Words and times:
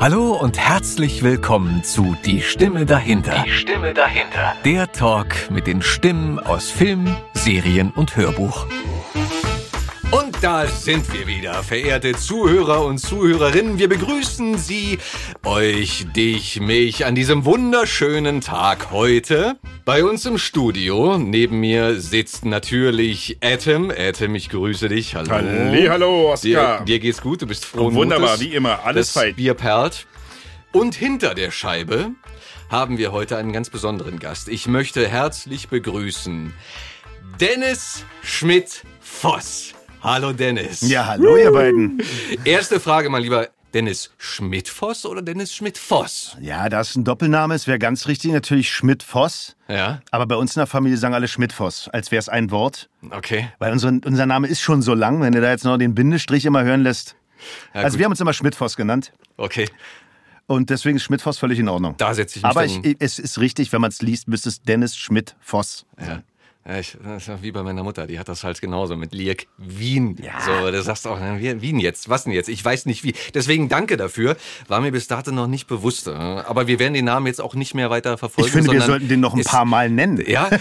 Hallo 0.00 0.32
und 0.32 0.58
herzlich 0.58 1.22
willkommen 1.22 1.84
zu 1.84 2.16
Die 2.24 2.40
Stimme 2.40 2.86
dahinter. 2.86 3.44
Die 3.44 3.50
Stimme 3.50 3.92
dahinter. 3.92 4.54
Der 4.64 4.90
Talk 4.90 5.50
mit 5.50 5.66
den 5.66 5.82
Stimmen 5.82 6.38
aus 6.38 6.70
Film, 6.70 7.14
Serien 7.34 7.90
und 7.90 8.16
Hörbuch. 8.16 8.66
Und 10.50 10.56
da 10.56 10.66
sind 10.66 11.12
wir 11.12 11.28
wieder, 11.28 11.62
verehrte 11.62 12.12
Zuhörer 12.12 12.84
und 12.84 12.98
Zuhörerinnen. 12.98 13.78
Wir 13.78 13.88
begrüßen 13.88 14.58
Sie, 14.58 14.98
euch, 15.44 16.06
dich, 16.16 16.60
mich 16.60 17.06
an 17.06 17.14
diesem 17.14 17.44
wunderschönen 17.44 18.40
Tag 18.40 18.90
heute. 18.90 19.58
Bei 19.84 20.02
uns 20.02 20.26
im 20.26 20.38
Studio, 20.38 21.18
neben 21.18 21.60
mir 21.60 22.00
sitzt 22.00 22.44
natürlich 22.44 23.38
Atom. 23.40 23.92
Atom, 23.96 24.34
ich 24.34 24.48
grüße 24.48 24.88
dich. 24.88 25.14
Hallo. 25.14 25.30
Halli, 25.30 25.86
hallo, 25.86 26.32
Oskar. 26.32 26.78
Dir, 26.78 26.84
dir 26.84 26.98
geht's 26.98 27.22
gut, 27.22 27.42
du 27.42 27.46
bist 27.46 27.64
froh. 27.64 27.94
Wunderbar, 27.94 28.30
Mutes. 28.30 28.40
wie 28.40 28.52
immer, 28.52 28.84
alles 28.84 29.12
fein. 29.12 29.36
Bier 29.36 29.54
perlt. 29.54 30.08
Und 30.72 30.96
hinter 30.96 31.36
der 31.36 31.52
Scheibe 31.52 32.10
haben 32.68 32.98
wir 32.98 33.12
heute 33.12 33.36
einen 33.36 33.52
ganz 33.52 33.70
besonderen 33.70 34.18
Gast. 34.18 34.48
Ich 34.48 34.66
möchte 34.66 35.06
herzlich 35.06 35.68
begrüßen 35.68 36.52
Dennis 37.38 38.04
Schmidt-Voss. 38.24 39.74
Hallo 40.02 40.32
Dennis. 40.32 40.80
Ja, 40.88 41.06
hallo, 41.06 41.36
ihr 41.36 41.52
beiden. 41.52 42.02
Erste 42.44 42.80
Frage, 42.80 43.10
mein 43.10 43.22
lieber 43.22 43.48
Dennis 43.74 44.10
Schmidt-Voss 44.18 45.04
oder 45.06 45.20
Dennis 45.22 45.54
Schmidt-Voss? 45.54 46.36
Ja, 46.40 46.68
das 46.68 46.90
ist 46.90 46.96
ein 46.96 47.04
Doppelname, 47.04 47.54
es 47.54 47.66
wäre 47.66 47.78
ganz 47.78 48.08
richtig 48.08 48.32
natürlich 48.32 48.70
Schmidt-Voss. 48.72 49.56
Ja, 49.68 50.00
Aber 50.10 50.26
bei 50.26 50.36
uns 50.36 50.56
in 50.56 50.60
der 50.60 50.66
Familie 50.66 50.96
sagen 50.96 51.14
alle 51.14 51.28
Schmidt-Voss, 51.28 51.88
als 51.88 52.10
wäre 52.10 52.18
es 52.18 52.28
ein 52.28 52.50
Wort. 52.50 52.88
okay. 53.10 53.50
Weil 53.58 53.72
unser, 53.72 53.88
unser 54.04 54.26
Name 54.26 54.48
ist 54.48 54.60
schon 54.62 54.80
so 54.82 54.94
lang, 54.94 55.20
wenn 55.20 55.32
du 55.32 55.40
da 55.40 55.50
jetzt 55.50 55.64
noch 55.64 55.76
den 55.76 55.94
Bindestrich 55.94 56.46
immer 56.46 56.64
hören 56.64 56.82
lässt. 56.82 57.14
Ja, 57.74 57.82
also 57.82 57.94
gut. 57.94 57.98
wir 57.98 58.04
haben 58.06 58.12
uns 58.12 58.20
immer 58.20 58.32
Schmidt-Voss 58.32 58.76
genannt. 58.76 59.12
Okay, 59.36 59.66
Und 60.46 60.70
deswegen 60.70 60.96
ist 60.96 61.04
Schmidt-Voss 61.04 61.38
völlig 61.38 61.58
in 61.58 61.68
Ordnung. 61.68 61.94
da 61.98 62.12
setze 62.14 62.38
ich 62.38 62.42
mich 62.42 62.50
Aber 62.50 62.64
ich, 62.64 62.96
es 62.98 63.18
ist 63.18 63.38
richtig, 63.38 63.70
wenn 63.72 63.80
man 63.82 63.90
es 63.90 64.00
liest, 64.02 64.28
müsste 64.28 64.48
es 64.48 64.62
Dennis 64.62 64.96
Schmidt-Voss. 64.96 65.84
ja. 66.00 66.22
Ja, 66.68 66.78
ich, 66.78 66.96
das 67.02 67.22
ist 67.22 67.28
ja 67.28 67.42
wie 67.42 67.52
bei 67.52 67.62
meiner 67.62 67.82
Mutter, 67.82 68.06
die 68.06 68.18
hat 68.18 68.28
das 68.28 68.44
halt 68.44 68.60
genauso 68.60 68.94
mit 68.94 69.14
Liek 69.14 69.48
Wien. 69.56 70.16
Ja. 70.22 70.40
So, 70.42 70.70
du 70.70 70.82
sagst 70.82 71.06
auch, 71.06 71.18
na, 71.18 71.40
wie- 71.40 71.62
Wien 71.62 71.80
jetzt, 71.80 72.10
was 72.10 72.24
denn 72.24 72.34
jetzt? 72.34 72.50
Ich 72.50 72.62
weiß 72.62 72.84
nicht 72.84 73.02
wie. 73.02 73.14
Deswegen 73.32 73.70
danke 73.70 73.96
dafür. 73.96 74.36
War 74.68 74.82
mir 74.82 74.92
bis 74.92 75.08
dato 75.08 75.32
noch 75.32 75.46
nicht 75.46 75.66
bewusst. 75.68 76.06
äh, 76.06 76.10
Aber 76.10 76.66
wir 76.66 76.78
werden 76.78 76.92
den 76.92 77.06
Namen 77.06 77.26
jetzt 77.26 77.40
auch 77.40 77.54
nicht 77.54 77.72
mehr 77.74 77.88
weiter 77.88 78.18
verfolgen. 78.18 78.46
Ich 78.48 78.52
finde, 78.52 78.72
wir 78.72 78.82
sollten 78.82 79.08
den 79.08 79.20
noch 79.20 79.34
ein 79.34 79.42
paar 79.42 79.64
Mal 79.64 79.88
nennen. 79.88 80.22
Ja? 80.26 80.50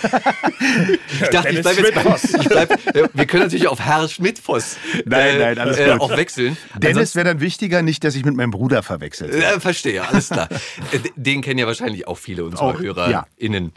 Ich 1.22 1.30
dachte, 1.30 1.50
ich 1.50 1.62
Dennis 1.62 1.92
bleib 1.94 2.06
jetzt 2.06 2.32
bei, 2.34 2.40
ich 2.42 2.48
bleib, 2.50 2.96
äh, 2.96 3.10
Wir 3.14 3.26
können 3.26 3.44
natürlich 3.44 3.68
auf 3.68 3.80
Herr 3.80 4.08
Schmidt-Voss 4.08 4.78
Nein, 5.06 5.38
nein, 5.40 5.58
alles 5.58 5.78
äh, 5.78 5.92
gut. 5.92 6.02
auch 6.02 6.16
wechseln. 6.16 6.58
Dennis 6.78 7.16
wäre 7.16 7.26
dann 7.26 7.40
wichtiger, 7.42 7.82
nicht, 7.82 8.04
dass 8.04 8.16
ich 8.16 8.24
mit 8.26 8.36
meinem 8.36 8.52
Bruder 8.52 8.84
verwechselt. 8.84 9.34
Äh, 9.34 9.60
verstehe, 9.60 10.08
alles 10.08 10.30
klar. 10.30 10.48
Äh, 10.92 11.00
Den 11.16 11.42
kennen 11.42 11.60
ja 11.60 11.68
wahrscheinlich 11.68 12.08
auch 12.08 12.18
viele 12.18 12.44
unserer 12.46 12.62
Auch, 12.76 12.80
HörerInnen. 12.80 13.74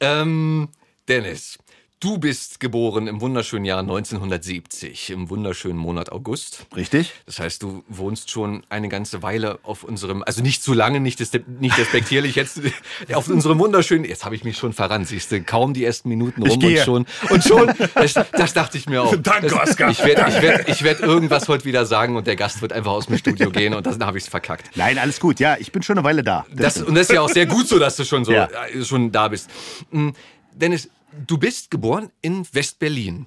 Ähm, 0.00 0.68
Dennis, 1.08 1.58
du 2.04 2.18
bist 2.18 2.60
geboren 2.60 3.06
im 3.06 3.22
wunderschönen 3.22 3.64
Jahr 3.64 3.80
1970, 3.80 5.08
im 5.08 5.30
wunderschönen 5.30 5.78
Monat 5.78 6.12
August. 6.12 6.66
Richtig? 6.76 7.14
Das 7.24 7.38
heißt, 7.40 7.62
du 7.62 7.82
wohnst 7.88 8.30
schon 8.30 8.62
eine 8.68 8.90
ganze 8.90 9.22
Weile 9.22 9.58
auf 9.62 9.84
unserem, 9.84 10.22
also 10.22 10.42
nicht 10.42 10.62
zu 10.62 10.74
lange, 10.74 11.00
nicht, 11.00 11.18
nicht 11.60 11.78
respektierlich, 11.78 12.34
jetzt 12.34 12.60
auf 13.14 13.28
unserem 13.28 13.58
wunderschönen, 13.58 14.04
jetzt 14.04 14.26
habe 14.26 14.34
ich 14.34 14.44
mich 14.44 14.58
schon 14.58 14.74
verrannt, 14.74 15.08
siehst 15.08 15.32
du, 15.32 15.42
kaum 15.42 15.72
die 15.72 15.82
ersten 15.82 16.10
Minuten 16.10 16.42
rum 16.42 16.62
und 16.62 16.78
schon, 16.78 17.06
und 17.30 17.42
schon, 17.42 17.72
das, 17.94 18.12
das 18.32 18.52
dachte 18.52 18.76
ich 18.76 18.86
mir 18.86 19.02
auch. 19.02 19.16
Danke, 19.16 19.48
das, 19.48 19.70
Oskar. 19.70 19.90
Ich 19.90 20.04
werde 20.04 20.26
ich 20.28 20.42
werd, 20.42 20.68
ich 20.68 20.82
werd 20.82 21.00
irgendwas 21.00 21.48
heute 21.48 21.64
wieder 21.64 21.86
sagen 21.86 22.16
und 22.16 22.26
der 22.26 22.36
Gast 22.36 22.60
wird 22.60 22.74
einfach 22.74 22.92
aus 22.92 23.06
dem 23.06 23.16
Studio 23.16 23.50
gehen 23.50 23.72
und 23.72 23.86
dann 23.86 24.04
habe 24.04 24.18
ich 24.18 24.24
es 24.24 24.28
verkackt. 24.28 24.76
Nein, 24.76 24.98
alles 24.98 25.20
gut. 25.20 25.40
Ja, 25.40 25.56
ich 25.58 25.72
bin 25.72 25.82
schon 25.82 25.96
eine 25.96 26.04
Weile 26.04 26.22
da. 26.22 26.44
Das, 26.52 26.82
und 26.82 26.96
das 26.96 27.08
ist 27.08 27.14
ja 27.14 27.22
auch 27.22 27.30
sehr 27.30 27.46
gut 27.46 27.66
so, 27.66 27.78
dass 27.78 27.96
du 27.96 28.04
schon 28.04 28.26
so 28.26 28.32
Ja. 28.32 28.50
äh, 28.74 28.84
schon 28.84 29.10
da 29.10 29.28
bist. 29.28 29.48
Mm, 29.90 30.10
Dennis, 30.52 30.88
du 31.26 31.38
bist 31.38 31.70
geboren 31.70 32.10
in 32.22 32.46
West-Berlin. 32.52 33.26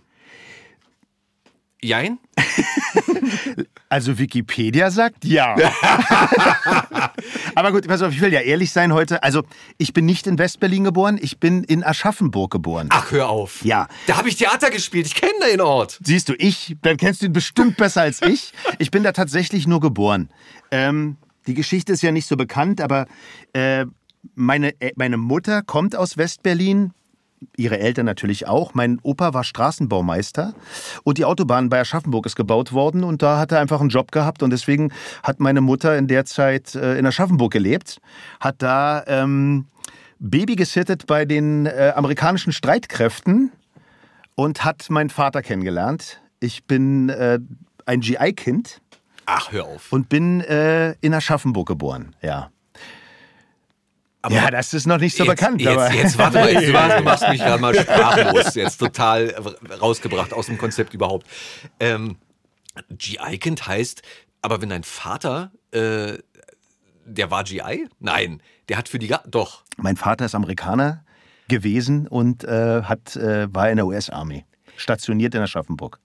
Jein? 1.82 2.20
Also 3.90 4.20
Wikipedia 4.20 4.92
sagt 4.92 5.24
ja. 5.24 5.56
Aber 7.56 7.72
gut, 7.72 7.88
pass 7.88 8.02
auf, 8.02 8.12
ich 8.12 8.20
will 8.20 8.34
ja 8.34 8.42
ehrlich 8.42 8.72
sein 8.72 8.94
heute. 8.94 9.24
Also 9.24 9.44
ich 9.78 9.94
bin 9.94 10.06
nicht 10.06 10.28
in 10.28 10.38
Westberlin 10.38 10.84
geboren, 10.84 11.18
ich 11.22 11.40
bin 11.40 11.64
in 11.64 11.86
Aschaffenburg 11.86 12.52
geboren. 12.52 12.88
Ach, 12.92 13.12
hör 13.12 13.30
auf. 13.30 13.64
Ja. 13.64 13.88
Da 14.06 14.18
habe 14.18 14.28
ich 14.28 14.36
Theater 14.36 14.70
gespielt. 14.72 15.06
Ich 15.08 15.16
kenne 15.16 15.34
den 15.50 15.62
Ort. 15.62 16.00
Siehst 16.04 16.28
du, 16.28 16.34
ich, 16.38 16.76
dann 16.82 16.98
kennst 16.98 17.22
du 17.22 17.28
ihn 17.28 17.34
bestimmt 17.34 17.78
besser 17.78 18.02
als 18.02 18.22
ich. 18.22 18.52
Ich 18.78 18.92
bin 18.92 19.04
da 19.04 19.14
tatsächlich 19.14 19.68
nur 19.68 19.80
geboren. 19.80 20.30
Ähm, 20.70 21.16
die 21.48 21.54
Geschichte 21.54 21.94
ist 21.94 22.02
ja 22.02 22.12
nicht 22.12 22.28
so 22.28 22.36
bekannt, 22.36 22.82
aber 22.82 23.08
äh, 23.54 23.86
meine, 24.36 24.80
äh, 24.82 24.92
meine 24.98 25.18
Mutter 25.18 25.62
kommt 25.62 25.96
aus 25.96 26.18
Westberlin. 26.18 26.92
Ihre 27.56 27.80
Eltern 27.80 28.06
natürlich 28.06 28.48
auch. 28.48 28.74
Mein 28.74 29.00
Opa 29.04 29.34
war 29.34 29.44
Straßenbaumeister 29.44 30.54
und 31.04 31.18
die 31.18 31.26
Autobahn 31.26 31.70
bei 31.70 31.80
Aschaffenburg 31.80 32.26
ist 32.26 32.36
gebaut 32.36 32.74
worden 32.74 33.04
und 33.04 33.22
da 33.22 33.40
hat 33.40 33.52
er 33.52 33.60
einfach 33.60 33.80
einen 33.80 33.90
Job 33.90 34.12
gehabt 34.12 34.42
und 34.44 34.50
deswegen 34.50 34.92
hat 35.24 35.40
meine 35.40 35.62
Mutter 35.62 35.98
in 35.98 36.08
der 36.08 36.26
Zeit 36.26 36.76
äh, 36.76 36.98
in 36.98 37.06
Aschaffenburg 37.06 37.52
gelebt, 37.52 38.00
hat 38.40 38.56
da 38.62 39.04
ähm, 39.08 39.66
Baby 40.20 40.56
gesittet 40.56 41.06
bei 41.06 41.26
den 41.26 41.68
äh, 41.68 41.94
amerikanischen 41.96 42.52
Streitkräften 42.52 43.52
und 44.36 44.64
hat 44.66 44.90
meinen 44.90 45.10
Vater 45.10 45.42
kennengelernt. 45.42 46.22
Ich 46.40 46.66
bin 46.66 47.10
äh, 47.10 47.40
ein 47.86 48.02
GI-Kind 48.02 48.82
Ach, 49.26 49.52
hör 49.52 49.66
auf. 49.66 49.92
und 49.92 50.10
bin 50.10 50.42
äh, 50.42 50.94
in 51.02 51.14
Aschaffenburg 51.14 51.68
geboren. 51.68 52.16
Ja. 52.22 52.50
Ja, 54.30 54.52
das 54.52 54.74
ist 54.74 54.88
noch 54.88 55.00
nicht 55.00 55.16
so 55.16 55.24
jetzt, 55.24 55.36
bekannt. 55.36 55.62
Jetzt, 55.62 55.78
aber 55.78 55.94
jetzt 55.94 56.18
warte 56.18 56.40
mal, 56.40 56.52
jetzt, 56.52 56.68
du 56.68 56.72
machst 57.04 57.30
mich 57.30 57.40
gerade 57.40 57.62
mal 57.62 57.76
sprachlos. 57.76 58.56
Jetzt 58.56 58.78
total 58.78 59.30
rausgebracht 59.82 60.34
aus 60.34 60.48
dem 60.48 60.58
Konzept 60.58 60.94
überhaupt. 60.94 61.26
Ähm, 61.80 62.18
GI-Kind 62.90 63.68
heißt, 63.68 64.02
aber 64.42 64.62
wenn 64.62 64.70
dein 64.70 64.84
Vater, 64.84 65.52
äh, 65.72 66.18
der 67.06 67.32
war 67.32 67.44
GI? 67.44 67.88
Nein, 68.00 68.42
der 68.70 68.78
hat 68.78 68.90
für 68.90 69.00
die, 69.00 69.08
Ga 69.08 69.22
doch. 69.26 69.64
mein 69.78 69.98
Vater 69.98 70.26
ist 70.26 70.36
Amerikaner 70.36 71.04
gewesen 71.48 72.08
und 72.08 72.44
äh, 72.44 72.84
hat, 72.84 73.16
äh, 73.16 73.54
war 73.54 73.70
in 73.70 73.78
der 73.78 73.88
US-Army. 73.88 74.46
Stationiert 74.76 75.34
in 75.34 75.42
Aschaffenburg. 75.42 76.00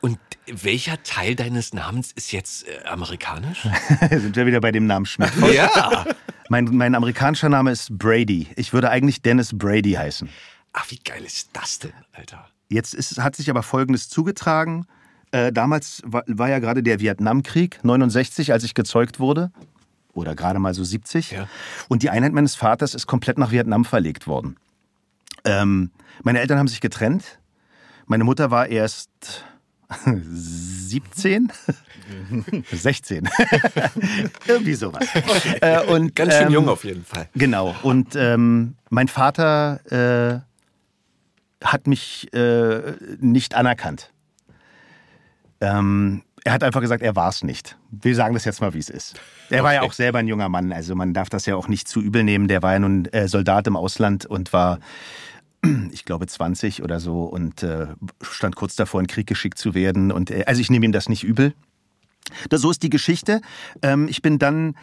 Und 0.00 0.18
welcher 0.46 1.02
Teil 1.02 1.34
deines 1.34 1.74
Namens 1.74 2.12
ist 2.12 2.30
jetzt 2.30 2.66
äh, 2.68 2.84
amerikanisch? 2.86 3.66
Sind 4.10 4.36
wir 4.36 4.46
wieder 4.46 4.60
bei 4.60 4.70
dem 4.70 4.86
Namen 4.86 5.06
Schmidt. 5.06 5.32
ja. 5.52 6.04
Mein, 6.48 6.64
mein 6.64 6.94
amerikanischer 6.94 7.48
Name 7.48 7.70
ist 7.70 7.96
Brady. 7.98 8.48
Ich 8.56 8.72
würde 8.72 8.90
eigentlich 8.90 9.22
Dennis 9.22 9.56
Brady 9.56 9.92
heißen. 9.92 10.28
Ach, 10.72 10.90
wie 10.90 10.98
geil 10.98 11.22
ist 11.24 11.50
das 11.52 11.78
denn, 11.78 11.92
Alter? 12.12 12.46
Jetzt 12.68 12.94
ist, 12.94 13.18
hat 13.18 13.36
sich 13.36 13.50
aber 13.50 13.62
Folgendes 13.62 14.08
zugetragen. 14.08 14.86
Äh, 15.30 15.52
damals 15.52 16.02
war, 16.04 16.24
war 16.26 16.48
ja 16.48 16.58
gerade 16.58 16.82
der 16.82 17.00
Vietnamkrieg, 17.00 17.80
69, 17.82 18.52
als 18.52 18.64
ich 18.64 18.74
gezeugt 18.74 19.20
wurde. 19.20 19.50
Oder 20.14 20.34
gerade 20.34 20.58
mal 20.58 20.74
so 20.74 20.84
70. 20.84 21.32
Ja. 21.32 21.48
Und 21.88 22.02
die 22.02 22.10
Einheit 22.10 22.32
meines 22.32 22.54
Vaters 22.54 22.94
ist 22.94 23.06
komplett 23.06 23.38
nach 23.38 23.50
Vietnam 23.50 23.84
verlegt 23.84 24.26
worden. 24.26 24.56
Ähm, 25.44 25.90
meine 26.22 26.40
Eltern 26.40 26.58
haben 26.58 26.68
sich 26.68 26.80
getrennt. 26.80 27.38
Meine 28.06 28.24
Mutter 28.24 28.50
war 28.50 28.68
erst 28.68 29.44
17? 30.88 31.52
16. 32.72 33.28
Irgendwie 34.46 34.74
sowas. 34.74 35.06
Äh, 35.60 35.84
und, 35.86 36.14
Ganz 36.16 36.34
schön 36.34 36.46
ähm, 36.48 36.52
jung 36.52 36.68
auf 36.68 36.84
jeden 36.84 37.04
Fall. 37.04 37.28
Genau. 37.34 37.74
Und 37.82 38.16
ähm, 38.16 38.74
mein 38.90 39.08
Vater 39.08 40.42
äh, 41.62 41.66
hat 41.66 41.86
mich 41.86 42.32
äh, 42.32 42.92
nicht 43.20 43.54
anerkannt. 43.54 44.12
Ähm, 45.60 46.22
er 46.44 46.52
hat 46.52 46.62
einfach 46.62 46.80
gesagt, 46.80 47.02
er 47.02 47.16
war 47.16 47.28
es 47.28 47.42
nicht. 47.42 47.76
Wir 47.90 48.14
sagen 48.14 48.32
das 48.34 48.44
jetzt 48.44 48.60
mal, 48.60 48.72
wie 48.72 48.78
es 48.78 48.88
ist. 48.88 49.20
Er 49.50 49.64
war 49.64 49.74
ja 49.74 49.80
Okay. 49.80 49.88
auch 49.88 49.92
selber 49.92 50.18
ein 50.20 50.28
junger 50.28 50.48
Mann, 50.48 50.72
also 50.72 50.94
man 50.94 51.12
darf 51.12 51.28
das 51.28 51.46
ja 51.46 51.56
auch 51.56 51.68
nicht 51.68 51.88
zu 51.88 52.00
übel 52.00 52.22
nehmen. 52.24 52.48
Der 52.48 52.62
war 52.62 52.72
ja 52.74 52.78
nun 52.78 53.06
äh, 53.06 53.28
Soldat 53.28 53.66
im 53.66 53.76
Ausland 53.76 54.24
und 54.24 54.52
war, 54.52 54.78
ich 55.92 56.04
glaube, 56.04 56.26
20 56.26 56.82
oder 56.82 57.00
so 57.00 57.24
und 57.24 57.62
äh, 57.62 57.88
stand 58.22 58.56
kurz 58.56 58.76
davor, 58.76 59.00
in 59.00 59.06
den 59.06 59.12
Krieg 59.12 59.26
geschickt 59.26 59.58
zu 59.58 59.74
werden. 59.74 60.12
Und 60.12 60.30
äh, 60.30 60.44
also 60.46 60.60
ich 60.60 60.70
nehme 60.70 60.86
ihm 60.86 60.92
das 60.92 61.08
nicht 61.08 61.24
übel. 61.24 61.54
Das, 62.48 62.60
so 62.60 62.70
ist 62.70 62.82
die 62.82 62.90
Geschichte. 62.90 63.40
Ähm, 63.82 64.06
ich 64.08 64.22
bin 64.22 64.38
dann 64.38 64.74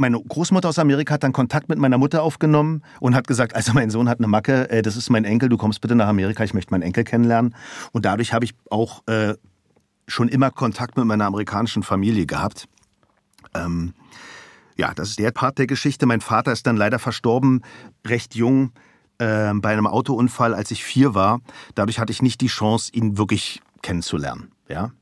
meine 0.00 0.18
Großmutter 0.18 0.70
aus 0.70 0.78
Amerika 0.78 1.12
hat 1.14 1.22
dann 1.22 1.34
Kontakt 1.34 1.68
mit 1.68 1.78
meiner 1.78 1.98
Mutter 1.98 2.22
aufgenommen 2.22 2.82
und 3.00 3.14
hat 3.14 3.26
gesagt, 3.26 3.54
also 3.54 3.74
mein 3.74 3.90
Sohn 3.90 4.08
hat 4.08 4.18
eine 4.18 4.28
Macke, 4.28 4.70
äh, 4.70 4.80
das 4.80 4.96
ist 4.96 5.10
mein 5.10 5.24
Enkel, 5.24 5.50
du 5.50 5.58
kommst 5.58 5.82
bitte 5.82 5.94
nach 5.94 6.08
Amerika, 6.08 6.42
ich 6.42 6.54
möchte 6.54 6.72
meinen 6.72 6.82
Enkel 6.82 7.04
kennenlernen. 7.04 7.54
Und 7.92 8.06
dadurch 8.06 8.32
habe 8.32 8.46
ich 8.46 8.54
auch 8.70 9.06
äh, 9.06 9.34
schon 10.08 10.28
immer 10.28 10.50
Kontakt 10.50 10.96
mit 10.96 11.04
meiner 11.04 11.26
amerikanischen 11.26 11.82
Familie 11.82 12.24
gehabt. 12.24 12.66
Ähm, 13.54 13.92
ja, 14.76 14.94
das 14.94 15.10
ist 15.10 15.18
der 15.18 15.32
Part 15.32 15.58
der 15.58 15.66
Geschichte. 15.66 16.06
Mein 16.06 16.22
Vater 16.22 16.52
ist 16.52 16.66
dann 16.66 16.78
leider 16.78 16.98
verstorben, 16.98 17.62
recht 18.06 18.34
jung, 18.34 18.72
äh, 19.20 19.52
bei 19.54 19.72
einem 19.72 19.86
Autounfall, 19.86 20.54
als 20.54 20.70
ich 20.70 20.84
vier 20.84 21.14
war. 21.14 21.40
Dadurch 21.74 21.98
hatte 21.98 22.12
ich 22.12 22.22
nicht 22.22 22.40
die 22.40 22.48
Chance, 22.48 22.90
ihn 22.92 23.18
wirklich 23.18 23.60
kennenzulernen. 23.82 24.50
Ja? 24.68 24.92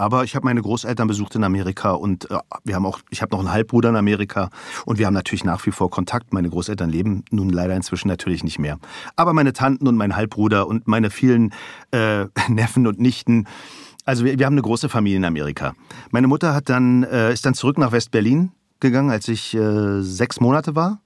aber 0.00 0.24
ich 0.24 0.34
habe 0.34 0.46
meine 0.46 0.62
Großeltern 0.62 1.06
besucht 1.06 1.34
in 1.34 1.44
Amerika 1.44 1.92
und 1.92 2.30
äh, 2.30 2.38
wir 2.64 2.74
haben 2.74 2.86
auch, 2.86 3.00
ich 3.10 3.20
habe 3.20 3.32
noch 3.32 3.40
einen 3.40 3.52
Halbbruder 3.52 3.90
in 3.90 3.96
Amerika 3.96 4.48
und 4.86 4.98
wir 4.98 5.06
haben 5.06 5.14
natürlich 5.14 5.44
nach 5.44 5.64
wie 5.66 5.70
vor 5.70 5.90
Kontakt. 5.90 6.32
Meine 6.32 6.48
Großeltern 6.48 6.88
leben 6.88 7.24
nun 7.30 7.50
leider 7.50 7.76
inzwischen 7.76 8.08
natürlich 8.08 8.42
nicht 8.42 8.58
mehr. 8.58 8.78
Aber 9.14 9.34
meine 9.34 9.52
Tanten 9.52 9.86
und 9.86 9.96
mein 9.96 10.16
Halbbruder 10.16 10.66
und 10.66 10.88
meine 10.88 11.10
vielen 11.10 11.52
äh, 11.90 12.24
Neffen 12.48 12.86
und 12.86 12.98
Nichten, 12.98 13.46
also 14.06 14.24
wir, 14.24 14.38
wir, 14.38 14.46
haben 14.46 14.54
eine 14.54 14.62
große 14.62 14.88
Familie 14.88 15.18
in 15.18 15.24
Amerika. 15.26 15.74
Meine 16.10 16.26
Mutter 16.26 16.54
hat 16.54 16.70
dann, 16.70 17.02
äh, 17.04 17.32
ist 17.32 17.44
dann 17.44 17.54
zurück 17.54 17.76
nach 17.76 17.92
West-Berlin 17.92 18.52
gegangen, 18.80 19.10
als 19.10 19.28
ich 19.28 19.54
äh, 19.54 20.00
sechs 20.00 20.40
Monate 20.40 20.74
war. 20.74 21.00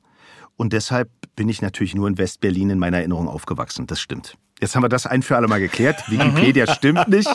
Und 0.56 0.73
deshalb 0.73 1.11
bin 1.37 1.49
ich 1.49 1.62
natürlich 1.62 1.95
nur 1.95 2.09
in 2.09 2.19
West-Berlin 2.19 2.71
in 2.71 2.79
meiner 2.79 2.99
Erinnerung 2.99 3.29
aufgewachsen. 3.29 3.87
Das 3.87 4.01
stimmt. 4.01 4.37
Jetzt 4.61 4.77
haben 4.77 4.83
wir 4.83 4.89
das 4.89 5.06
ein 5.06 5.23
für 5.23 5.37
alle 5.37 5.49
Mal 5.49 5.61
geklärt. 5.61 6.05
Wikipedia 6.11 6.73
stimmt 6.73 7.09
nicht. 7.09 7.29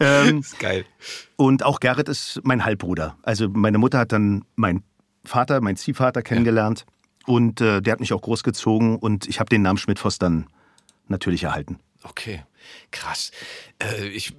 Ähm, 0.00 0.38
ist 0.40 0.58
geil. 0.58 0.84
Und 1.36 1.64
auch 1.64 1.80
Gerrit 1.80 2.08
ist 2.08 2.40
mein 2.44 2.64
Halbbruder. 2.64 3.16
Also 3.22 3.48
meine 3.48 3.78
Mutter 3.78 3.98
hat 3.98 4.12
dann 4.12 4.44
meinen 4.54 4.82
Vater, 5.24 5.60
meinen 5.60 5.76
Ziehvater 5.76 6.22
kennengelernt. 6.22 6.84
Ja. 6.86 7.34
Und 7.34 7.60
äh, 7.60 7.80
der 7.80 7.92
hat 7.92 8.00
mich 8.00 8.12
auch 8.12 8.20
großgezogen. 8.20 8.96
Und 8.96 9.28
ich 9.28 9.40
habe 9.40 9.48
den 9.48 9.62
Namen 9.62 9.78
Schmidtfoss 9.78 10.18
dann 10.18 10.46
natürlich 11.08 11.44
erhalten. 11.44 11.78
Okay, 12.04 12.42
krass. 12.90 13.30
Äh, 13.82 14.08
ich 14.08 14.34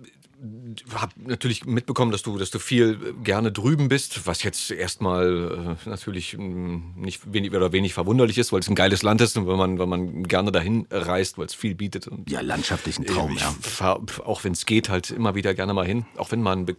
habe 0.96 1.14
natürlich 1.18 1.66
mitbekommen, 1.66 2.12
dass 2.12 2.22
du, 2.22 2.38
dass 2.38 2.52
du 2.52 2.60
viel 2.60 3.14
gerne 3.24 3.52
drüben 3.52 3.88
bist, 3.88 4.28
was 4.28 4.44
jetzt 4.44 4.72
erstmal 4.72 5.78
äh, 5.86 5.90
natürlich 5.90 6.34
hm, 6.34 6.94
nicht 6.98 7.34
wenig 7.34 7.54
oder 7.54 7.72
wenig 7.72 7.94
verwunderlich 7.94 8.38
ist, 8.38 8.52
weil 8.52 8.60
es 8.60 8.68
ein 8.68 8.76
geiles 8.76 9.04
Land 9.04 9.22
ist 9.22 9.38
und 9.38 9.48
wenn 9.48 9.58
man, 9.58 9.80
wenn 9.80 9.90
man 9.90 10.24
gerne 10.24 10.52
dahin 10.52 10.86
reist, 10.92 11.38
weil 11.38 11.46
es 11.46 11.54
viel 11.54 11.76
bietet. 11.76 12.08
Und, 12.08 12.30
ja, 12.30 12.42
landschaftlich 12.42 13.00
ein 13.00 13.06
Traum, 13.06 13.34
ich 13.34 13.42
ja. 13.42 13.54
Fahr, 13.62 14.02
auch 14.26 14.44
wenn 14.44 14.54
es 14.54 14.66
geht, 14.66 14.90
halt 14.90 15.12
immer 15.12 15.36
wieder 15.36 15.54
gerne 15.54 15.74
mal 15.74 15.86
hin. 15.86 16.06
Auch 16.18 16.32
wenn 16.32 16.42
man 16.42 16.68
äh, 16.68 16.76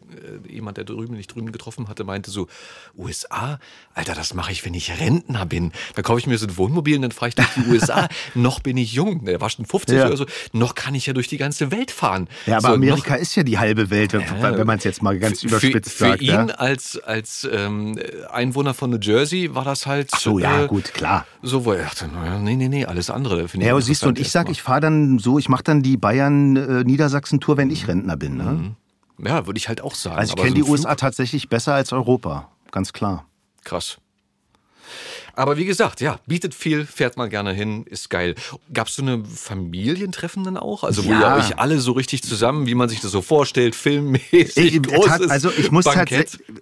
jemand, 0.48 0.76
der 0.76 0.84
drüben 0.84 1.14
nicht 1.16 1.34
drüben 1.34 1.50
getroffen 1.50 1.88
hatte, 1.88 2.04
meinte 2.04 2.30
so, 2.30 2.48
USA, 2.98 3.58
Alter, 3.94 4.14
das 4.14 4.34
mache 4.34 4.52
ich, 4.52 4.64
wenn 4.66 4.74
ich 4.74 5.00
Rentner 5.00 5.46
bin. 5.46 5.72
Da 5.94 6.02
kaufe 6.02 6.18
ich 6.18 6.26
mir 6.26 6.36
so 6.36 6.46
ein 6.46 6.56
Wohnmobil 6.56 6.96
und 6.96 7.02
dann 7.02 7.12
fahre 7.12 7.30
ich 7.30 7.34
durch 7.34 7.48
die 7.54 7.66
USA. 7.70 8.08
noch 8.34 8.60
bin 8.60 8.76
ich 8.76 8.92
jung, 8.92 9.24
der 9.24 9.40
war 9.40 9.48
schon 9.48 9.64
50 9.64 9.96
ja. 9.96 10.06
oder 10.06 10.16
so, 10.16 10.26
noch 10.52 10.74
kann 10.74 10.94
ich 10.94 11.06
ja 11.06 11.14
durch 11.14 11.28
die 11.28 11.38
ganze 11.38 11.70
Welt 11.70 11.90
fahren. 11.90 12.28
Ja, 12.46 12.58
aber 12.58 12.68
so, 12.68 12.74
Amerika 12.74 13.14
ist 13.14 13.34
ja 13.36 13.42
die 13.42 13.53
halbe 13.58 13.90
Welt, 13.90 14.12
wenn, 14.12 14.20
ja, 14.20 14.56
wenn 14.56 14.66
man 14.66 14.78
es 14.78 14.84
jetzt 14.84 15.02
mal 15.02 15.18
ganz 15.18 15.42
überspitzt 15.42 15.92
für 15.92 16.08
sagt. 16.08 16.18
Für 16.18 16.24
ihn 16.24 16.30
ja? 16.30 16.44
als, 16.46 16.98
als 16.98 17.48
ähm, 17.50 17.98
Einwohner 18.30 18.74
von 18.74 18.90
New 18.90 18.98
Jersey 19.00 19.54
war 19.54 19.64
das 19.64 19.86
halt. 19.86 20.10
Ach 20.12 20.20
so, 20.20 20.38
ja, 20.38 20.64
äh, 20.64 20.66
gut, 20.66 20.94
klar. 20.94 21.26
So, 21.42 21.64
wo 21.64 21.72
er 21.72 21.84
dachte, 21.84 22.08
naja, 22.08 22.38
nee, 22.38 22.56
nee, 22.56 22.68
nee, 22.68 22.84
alles 22.84 23.10
andere. 23.10 23.46
Ja, 23.54 23.72
aber 23.72 23.82
siehst 23.82 24.02
du, 24.02 24.08
und 24.08 24.18
ich 24.18 24.30
sag, 24.30 24.50
ich 24.50 24.62
fahre 24.62 24.80
dann 24.80 25.18
so, 25.18 25.38
ich 25.38 25.48
mache 25.48 25.64
dann 25.64 25.82
die 25.82 25.96
Bayern-Niedersachsen-Tour, 25.96 27.56
wenn 27.56 27.70
ich 27.70 27.88
Rentner 27.88 28.16
bin. 28.16 28.36
Ne? 28.36 28.44
Mhm. 28.44 29.26
Ja, 29.26 29.46
würde 29.46 29.58
ich 29.58 29.68
halt 29.68 29.80
auch 29.80 29.94
sagen. 29.94 30.16
Also 30.16 30.34
ich 30.36 30.42
kenne 30.42 30.56
so 30.56 30.64
die 30.64 30.70
USA 30.70 30.94
tatsächlich 30.94 31.48
besser 31.48 31.74
als 31.74 31.92
Europa, 31.92 32.50
ganz 32.70 32.92
klar. 32.92 33.26
Krass. 33.64 33.98
Aber 35.34 35.56
wie 35.56 35.64
gesagt, 35.64 36.00
ja, 36.00 36.18
bietet 36.26 36.54
viel, 36.54 36.86
fährt 36.86 37.16
mal 37.16 37.28
gerne 37.28 37.52
hin, 37.52 37.84
ist 37.86 38.10
geil. 38.10 38.34
Gab 38.72 38.88
es 38.88 38.96
so 38.96 39.02
eine 39.02 39.24
Familientreffen 39.24 40.44
dann 40.44 40.56
auch? 40.56 40.84
Also 40.84 41.04
wo 41.04 41.10
ja. 41.10 41.36
ihr 41.36 41.42
euch 41.42 41.58
alle 41.58 41.80
so 41.80 41.92
richtig 41.92 42.22
zusammen, 42.22 42.66
wie 42.66 42.74
man 42.74 42.88
sich 42.88 43.00
das 43.00 43.10
so 43.10 43.22
vorstellt, 43.22 43.74
filmmäßig, 43.74 44.56
ich, 44.56 44.82
großes 44.82 45.30
Also 45.30 45.50
ich 45.50 45.70
muss, 45.70 45.86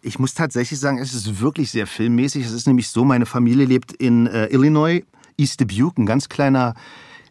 ich 0.03 0.19
muss 0.19 0.35
tatsächlich 0.35 0.79
sagen, 0.81 0.99
es 0.99 1.15
ist 1.15 1.41
wirklich 1.41 1.71
sehr 1.71 1.87
filmmäßig. 1.87 2.47
Es 2.47 2.53
ist 2.53 2.67
nämlich 2.67 2.89
so, 2.89 3.05
meine 3.05 3.27
Familie 3.27 3.67
lebt 3.67 3.93
in 3.93 4.27
äh, 4.27 4.47
Illinois, 4.47 5.03
East 5.37 5.61
Dubuque, 5.61 5.99
ein 5.99 6.07
ganz 6.07 6.29
kleiner 6.29 6.75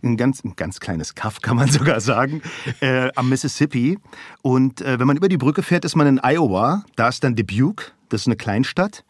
ein 0.04 0.18
ganz, 0.18 0.44
ein 0.44 0.56
ganz 0.56 0.80
kleines 0.80 1.16
Kaff, 1.16 1.42
kann 1.42 1.56
man 1.56 1.70
sogar 1.72 2.02
sagen, 2.02 2.42
äh, 2.80 3.10
am 3.16 3.30
Mississippi. 3.30 4.00
Und 4.42 4.82
äh, 4.82 5.00
wenn 5.00 5.08
man 5.08 5.18
über 5.18 5.30
die 5.30 5.38
Brücke 5.38 5.64
fährt, 5.64 5.86
ist 5.86 5.96
man 5.96 6.08
in 6.08 6.20
Iowa. 6.24 6.84
Da 6.96 7.10
ist 7.10 7.24
dann 7.24 7.36
Dubuque. 7.36 7.92
Das 8.12 8.22
ist 8.22 8.28
eine 8.28 8.36
Kleinstadt. 8.36 9.04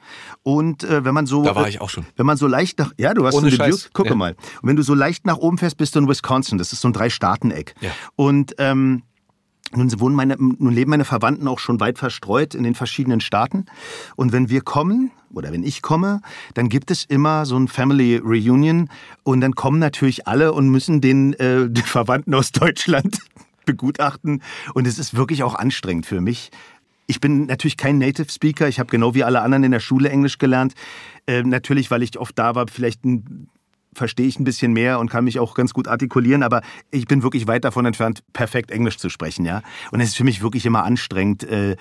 Und 0.44 0.84
äh, 0.84 1.04
wenn 1.04 1.14
man 1.14 1.26
so. 1.26 1.44
Da 1.44 1.56
war 1.56 1.68
ich 1.68 1.82
auch 1.82 1.90
schon. 1.90 2.06
Wenn 2.16 2.26
man 2.26 2.38
so 2.38 2.48
leicht 2.48 2.80
nach. 2.80 2.94
Ja, 2.98 3.14
du 3.14 3.26
hast 3.26 3.36
Ohne 3.36 3.50
in 3.50 3.58
Dubuque. 3.58 3.90
Guck 3.94 4.06
ja. 4.06 4.16
mal. 4.16 4.36
Und 4.62 4.70
wenn 4.70 4.76
du 4.76 4.84
so 4.84 4.94
leicht 4.94 5.26
nach 5.26 5.38
oben 5.38 5.58
fährst, 5.58 5.78
bist 5.78 5.96
du 5.96 6.00
in 6.00 6.08
Wisconsin. 6.08 6.58
Das 6.58 6.72
ist 6.72 6.82
so 6.82 6.88
ein 6.88 6.94
Drei-Staaten-Eck. 6.94 7.76
Ja. 7.82 7.92
Und 8.16 8.56
ähm, 8.60 9.04
nun, 9.74 10.00
wohnen 10.00 10.16
meine, 10.16 10.36
nun 10.38 10.74
leben 10.74 10.92
meine 10.92 11.06
Verwandten 11.06 11.48
auch 11.48 11.60
schon 11.60 11.80
weit 11.80 11.98
verstreut 11.98 12.56
in 12.56 12.64
den 12.64 12.76
verschiedenen 12.76 13.22
Staaten. 13.22 13.66
Und 14.16 14.34
wenn 14.34 14.50
wir 14.50 14.62
kommen, 14.62 15.12
oder 15.34 15.52
wenn 15.52 15.64
ich 15.64 15.82
komme, 15.82 16.22
dann 16.54 16.70
gibt 16.70 16.92
es 16.92 17.06
immer 17.06 17.46
so 17.46 17.58
ein 17.58 17.68
Family 17.68 18.18
Reunion. 18.18 18.90
Und 19.24 19.42
dann 19.42 19.56
kommen 19.56 19.80
natürlich 19.80 20.28
alle 20.28 20.54
und 20.54 20.70
müssen 20.70 21.02
den, 21.02 21.34
äh, 21.34 21.70
den 21.70 21.84
Verwandten 21.84 22.34
aus 22.34 22.52
Deutschland 22.52 23.20
begutachten. 23.66 24.42
Und 24.74 24.88
es 24.88 25.00
ist 25.00 25.16
wirklich 25.16 25.44
auch 25.44 25.56
anstrengend 25.56 26.06
für 26.06 26.22
mich. 26.22 26.52
Ich 27.08 27.20
bin 27.20 27.46
natürlich 27.46 27.78
kein 27.78 27.98
Native 27.98 28.32
Speaker. 28.32 28.68
Ich 28.68 28.80
habe 28.80 28.90
genau 28.90 29.14
wie 29.14 29.24
alle 29.24 29.42
anderen 29.42 29.64
in 29.64 29.72
der 29.72 29.80
Schule 29.80 30.10
Englisch 30.10 30.38
gelernt. 30.38 30.74
Äh, 31.28 31.44
natürlich, 31.44 31.92
weil 31.92 32.04
ich 32.04 32.18
oft 32.18 32.38
da 32.38 32.56
war, 32.56 32.68
vielleicht 32.68 33.06
ein 33.06 33.50
verstehe 33.94 34.28
ich 34.28 34.40
ein 34.40 34.44
bisschen 34.44 34.74
mehr 34.74 35.00
und 35.00 35.10
kann 35.10 35.26
mich 35.26 35.40
auch 35.40 35.54
ganz 35.54 35.74
gut 35.74 35.88
artikulieren, 35.88 36.44
aber 36.44 36.62
ich 36.92 37.06
bin 37.08 37.24
wirklich 37.24 37.48
weit 37.48 37.66
davon 37.66 37.86
entfernt, 37.86 38.24
perfekt 38.34 38.72
Englisch 38.72 38.98
zu 38.98 39.10
sprechen, 39.10 39.46
ja. 39.46 39.62
Und 39.92 40.00
es 40.00 40.10
ist 40.10 40.16
für 40.16 40.24
mich 40.24 40.42
wirklich 40.42 40.66
immer 40.66 40.84
anstrengend, 40.84 41.44
äh, 41.44 41.76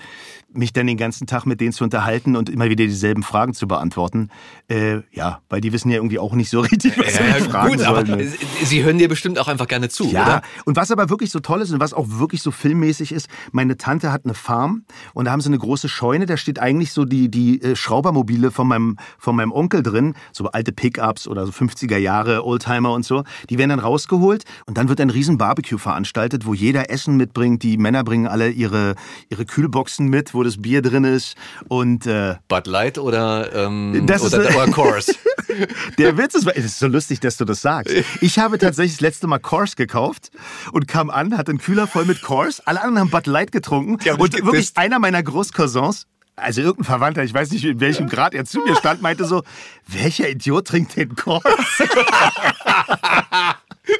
mich 0.53 0.73
dann 0.73 0.87
den 0.87 0.97
ganzen 0.97 1.27
Tag 1.27 1.45
mit 1.45 1.61
denen 1.61 1.71
zu 1.71 1.83
unterhalten 1.83 2.35
und 2.35 2.49
immer 2.49 2.65
wieder 2.65 2.85
dieselben 2.85 3.23
Fragen 3.23 3.53
zu 3.53 3.67
beantworten. 3.67 4.29
Äh, 4.69 5.01
ja, 5.11 5.39
weil 5.49 5.61
die 5.61 5.71
wissen 5.73 5.89
ja 5.89 5.95
irgendwie 5.97 6.19
auch 6.19 6.33
nicht 6.33 6.49
so 6.49 6.59
richtig, 6.71 6.97
was 6.97 7.13
sie 7.15 7.23
Ja, 7.23 7.33
fragen 7.49 7.69
gut, 7.69 7.79
sollen. 7.79 8.11
aber 8.11 8.23
sie 8.63 8.83
hören 8.83 8.97
dir 8.97 9.07
bestimmt 9.07 9.39
auch 9.39 9.47
einfach 9.47 9.67
gerne 9.67 9.89
zu, 9.89 10.05
Ja, 10.05 10.23
oder? 10.23 10.41
und 10.65 10.75
was 10.75 10.91
aber 10.91 11.09
wirklich 11.09 11.29
so 11.31 11.39
toll 11.39 11.61
ist 11.61 11.71
und 11.71 11.79
was 11.79 11.93
auch 11.93 12.07
wirklich 12.09 12.41
so 12.41 12.51
filmmäßig 12.51 13.11
ist, 13.11 13.27
meine 13.51 13.77
Tante 13.77 14.11
hat 14.11 14.25
eine 14.25 14.33
Farm 14.33 14.83
und 15.13 15.25
da 15.25 15.31
haben 15.31 15.41
sie 15.41 15.47
eine 15.49 15.57
große 15.59 15.89
Scheune, 15.89 16.25
da 16.25 16.37
steht 16.37 16.59
eigentlich 16.59 16.91
so 16.91 17.05
die, 17.05 17.29
die 17.29 17.61
äh, 17.61 17.75
Schraubermobile 17.75 18.51
von 18.51 18.67
meinem, 18.67 18.97
von 19.17 19.35
meinem 19.35 19.51
Onkel 19.51 19.83
drin, 19.83 20.15
so 20.31 20.45
alte 20.47 20.71
Pickups 20.71 21.27
oder 21.27 21.45
so 21.45 21.51
50er 21.51 21.97
Jahre, 21.97 22.45
Oldtimer 22.45 22.93
und 22.93 23.05
so. 23.05 23.23
Die 23.49 23.57
werden 23.57 23.69
dann 23.69 23.79
rausgeholt 23.79 24.43
und 24.65 24.77
dann 24.77 24.89
wird 24.89 24.99
ein 25.01 25.09
riesen 25.09 25.37
Barbecue 25.37 25.77
veranstaltet, 25.77 26.45
wo 26.45 26.53
jeder 26.53 26.89
Essen 26.89 27.17
mitbringt. 27.17 27.63
Die 27.63 27.77
Männer 27.77 28.03
bringen 28.03 28.27
alle 28.27 28.49
ihre, 28.49 28.95
ihre 29.29 29.45
Kühlboxen 29.45 30.07
mit, 30.07 30.33
wo 30.33 30.40
das 30.43 30.61
Bier 30.61 30.81
drin 30.81 31.03
ist 31.03 31.35
und 31.67 32.05
äh, 32.05 32.35
Bud 32.47 32.67
Light 32.67 32.97
oder, 32.97 33.53
ähm, 33.53 34.03
Das 34.07 34.23
ist- 34.23 34.33
oder, 34.33 34.49
oder 34.55 34.67
Coors? 34.71 35.13
Der 35.97 36.17
Witz 36.17 36.33
ist, 36.35 36.47
es 36.47 36.63
ist 36.65 36.79
so 36.79 36.87
lustig, 36.87 37.19
dass 37.19 37.35
du 37.37 37.43
das 37.45 37.61
sagst. 37.61 37.93
Ich 38.21 38.39
habe 38.39 38.57
tatsächlich 38.57 38.93
das 38.93 39.01
letzte 39.01 39.27
Mal 39.27 39.39
Coors 39.39 39.75
gekauft 39.75 40.31
und 40.71 40.87
kam 40.87 41.09
an, 41.09 41.37
hatte 41.37 41.51
einen 41.51 41.59
Kühler 41.59 41.87
voll 41.87 42.05
mit 42.05 42.21
Coors. 42.21 42.61
Alle 42.61 42.79
anderen 42.81 42.99
haben 42.99 43.09
Bud 43.09 43.27
Light 43.27 43.51
getrunken. 43.51 43.97
Ja, 44.05 44.15
und 44.15 44.33
wirklich 44.45 44.71
einer 44.75 44.99
meiner 44.99 45.21
Großcousins, 45.21 46.07
also 46.37 46.61
irgendein 46.61 46.85
Verwandter, 46.85 47.23
ich 47.23 47.33
weiß 47.33 47.51
nicht, 47.51 47.65
in 47.65 47.79
welchem 47.81 48.07
Grad 48.07 48.33
er 48.33 48.45
zu 48.45 48.59
mir 48.61 48.75
stand, 48.77 49.01
meinte 49.01 49.25
so, 49.25 49.43
welcher 49.87 50.29
Idiot 50.29 50.67
trinkt 50.67 50.95
den 50.95 51.15
Coors? 51.15 51.43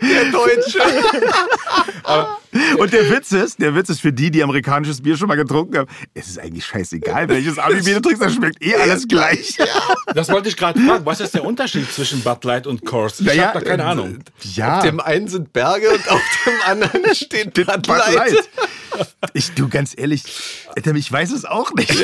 Der 0.02 0.26
Deutsche. 0.32 0.80
Und 2.78 2.92
der 2.92 3.10
Witz 3.10 3.32
ist, 3.32 3.62
der 3.62 3.74
Witz 3.76 3.90
ist 3.90 4.02
für 4.02 4.12
die, 4.12 4.30
die 4.30 4.44
amerikanisches 4.44 5.02
Bier 5.02 5.16
schon 5.16 5.28
mal 5.30 5.36
getrunken 5.36 5.78
haben, 5.78 5.90
es 6.14 6.28
ist 6.28 6.40
eigentlich 6.40 6.66
scheißegal, 6.66 7.30
welches 7.30 7.58
Abi-Bier 7.58 7.96
du 7.96 8.02
trinkst, 8.02 8.22
das 8.22 8.34
schmeckt 8.34 8.62
eh 8.64 8.76
alles 8.76 9.08
gleich. 9.08 9.58
Das 10.14 10.30
wollte 10.30 10.50
ich 10.50 10.58
gerade 10.58 10.80
fragen. 10.80 11.06
Was 11.06 11.22
ist 11.22 11.34
der 11.34 11.46
Unterschied 11.46 11.90
zwischen 11.92 12.22
Bud 12.22 12.44
Light 12.44 12.68
und 12.68 12.86
Coors? 12.86 13.20
Ich 13.22 13.26
Naja, 13.26 13.48
habe 13.54 13.60
da 13.64 13.70
keine 13.70 13.86
Ahnung. 13.86 14.20
Ja. 14.54 14.78
Auf 14.80 14.84
dem 14.84 15.00
einen 15.00 15.28
sind 15.30 15.54
Berge 15.54 15.90
und 15.92 16.10
auf 16.10 16.22
dem 16.46 16.54
anderen 16.66 17.16
steht 17.16 17.54
Bud 17.54 17.66
Bud 17.68 17.88
Light. 17.88 18.16
Light. 18.16 18.50
Ich, 19.34 19.52
du, 19.54 19.70
ganz 19.70 19.94
ehrlich, 19.98 20.24
ich 20.76 21.12
weiß 21.12 21.32
es 21.32 21.46
auch 21.46 21.72
nicht. 21.74 21.96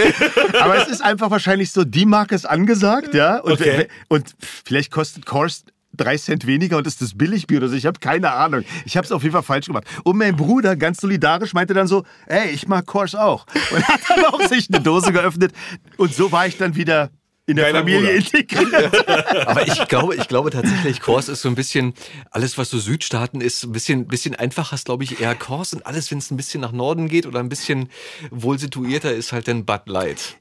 Aber 0.61 0.81
es 0.81 0.87
ist 0.87 1.01
einfach 1.01 1.29
wahrscheinlich 1.29 1.71
so, 1.71 1.83
die 1.83 2.05
Marke 2.05 2.33
ist 2.35 2.45
angesagt, 2.45 3.13
ja. 3.13 3.39
Und, 3.39 3.53
Okay. 3.57 3.87
und 4.07 4.35
vielleicht 4.63 4.91
kostet 4.91 5.25
Coors 5.25 5.65
drei 5.97 6.17
Cent 6.17 6.47
weniger 6.47 6.77
und 6.77 6.87
ist 6.87 7.01
das 7.01 7.17
Billigbier 7.17 7.57
oder 7.59 7.69
so. 7.69 7.75
Ich 7.75 7.85
habe 7.85 7.99
keine 7.99 8.31
Ahnung. 8.31 8.63
Ich 8.85 8.95
habe 8.97 9.05
es 9.05 9.11
auf 9.11 9.23
jeden 9.23 9.33
Fall 9.33 9.43
falsch 9.43 9.67
gemacht. 9.67 9.85
Und 10.03 10.17
mein 10.17 10.35
Bruder, 10.35 10.75
ganz 10.75 10.99
solidarisch, 11.01 11.53
meinte 11.53 11.73
dann 11.73 11.87
so, 11.87 12.03
ey, 12.27 12.49
ich 12.51 12.67
mag 12.67 12.85
Coors 12.85 13.15
auch. 13.15 13.45
Und 13.71 13.87
hat 13.87 14.01
dann 14.09 14.25
auch 14.25 14.41
sich 14.47 14.67
eine 14.71 14.81
Dose 14.81 15.11
geöffnet. 15.11 15.51
Und 15.97 16.13
so 16.13 16.31
war 16.31 16.47
ich 16.47 16.57
dann 16.57 16.75
wieder 16.75 17.09
in 17.49 17.55
der 17.55 17.65
Geiler 17.71 17.79
Familie 17.79 18.11
integriert. 18.11 19.09
Aber 19.47 19.65
ich 19.65 19.87
glaube, 19.87 20.15
ich 20.15 20.27
glaube 20.27 20.49
tatsächlich, 20.49 20.99
Kors 20.99 21.29
ist 21.29 21.41
so 21.41 21.47
ein 21.47 21.55
bisschen, 21.55 21.93
alles 22.31 22.57
was 22.57 22.69
so 22.69 22.77
Südstaaten 22.77 23.39
ist, 23.39 23.63
ein 23.63 23.71
bisschen, 23.71 24.05
bisschen 24.07 24.35
einfacher 24.35 24.75
ist, 24.75 24.83
glaube 24.85 25.05
ich, 25.05 25.21
eher 25.21 25.33
Kors 25.33 25.73
und 25.73 25.85
alles, 25.85 26.11
wenn 26.11 26.17
es 26.17 26.29
ein 26.29 26.35
bisschen 26.35 26.59
nach 26.59 26.73
Norden 26.73 27.07
geht 27.07 27.25
oder 27.25 27.39
ein 27.39 27.47
bisschen 27.47 27.89
wohl 28.31 28.59
situierter 28.59 29.13
ist, 29.13 29.31
halt 29.31 29.47
dann 29.47 29.63
Bud 29.65 29.81
Light. 29.85 30.35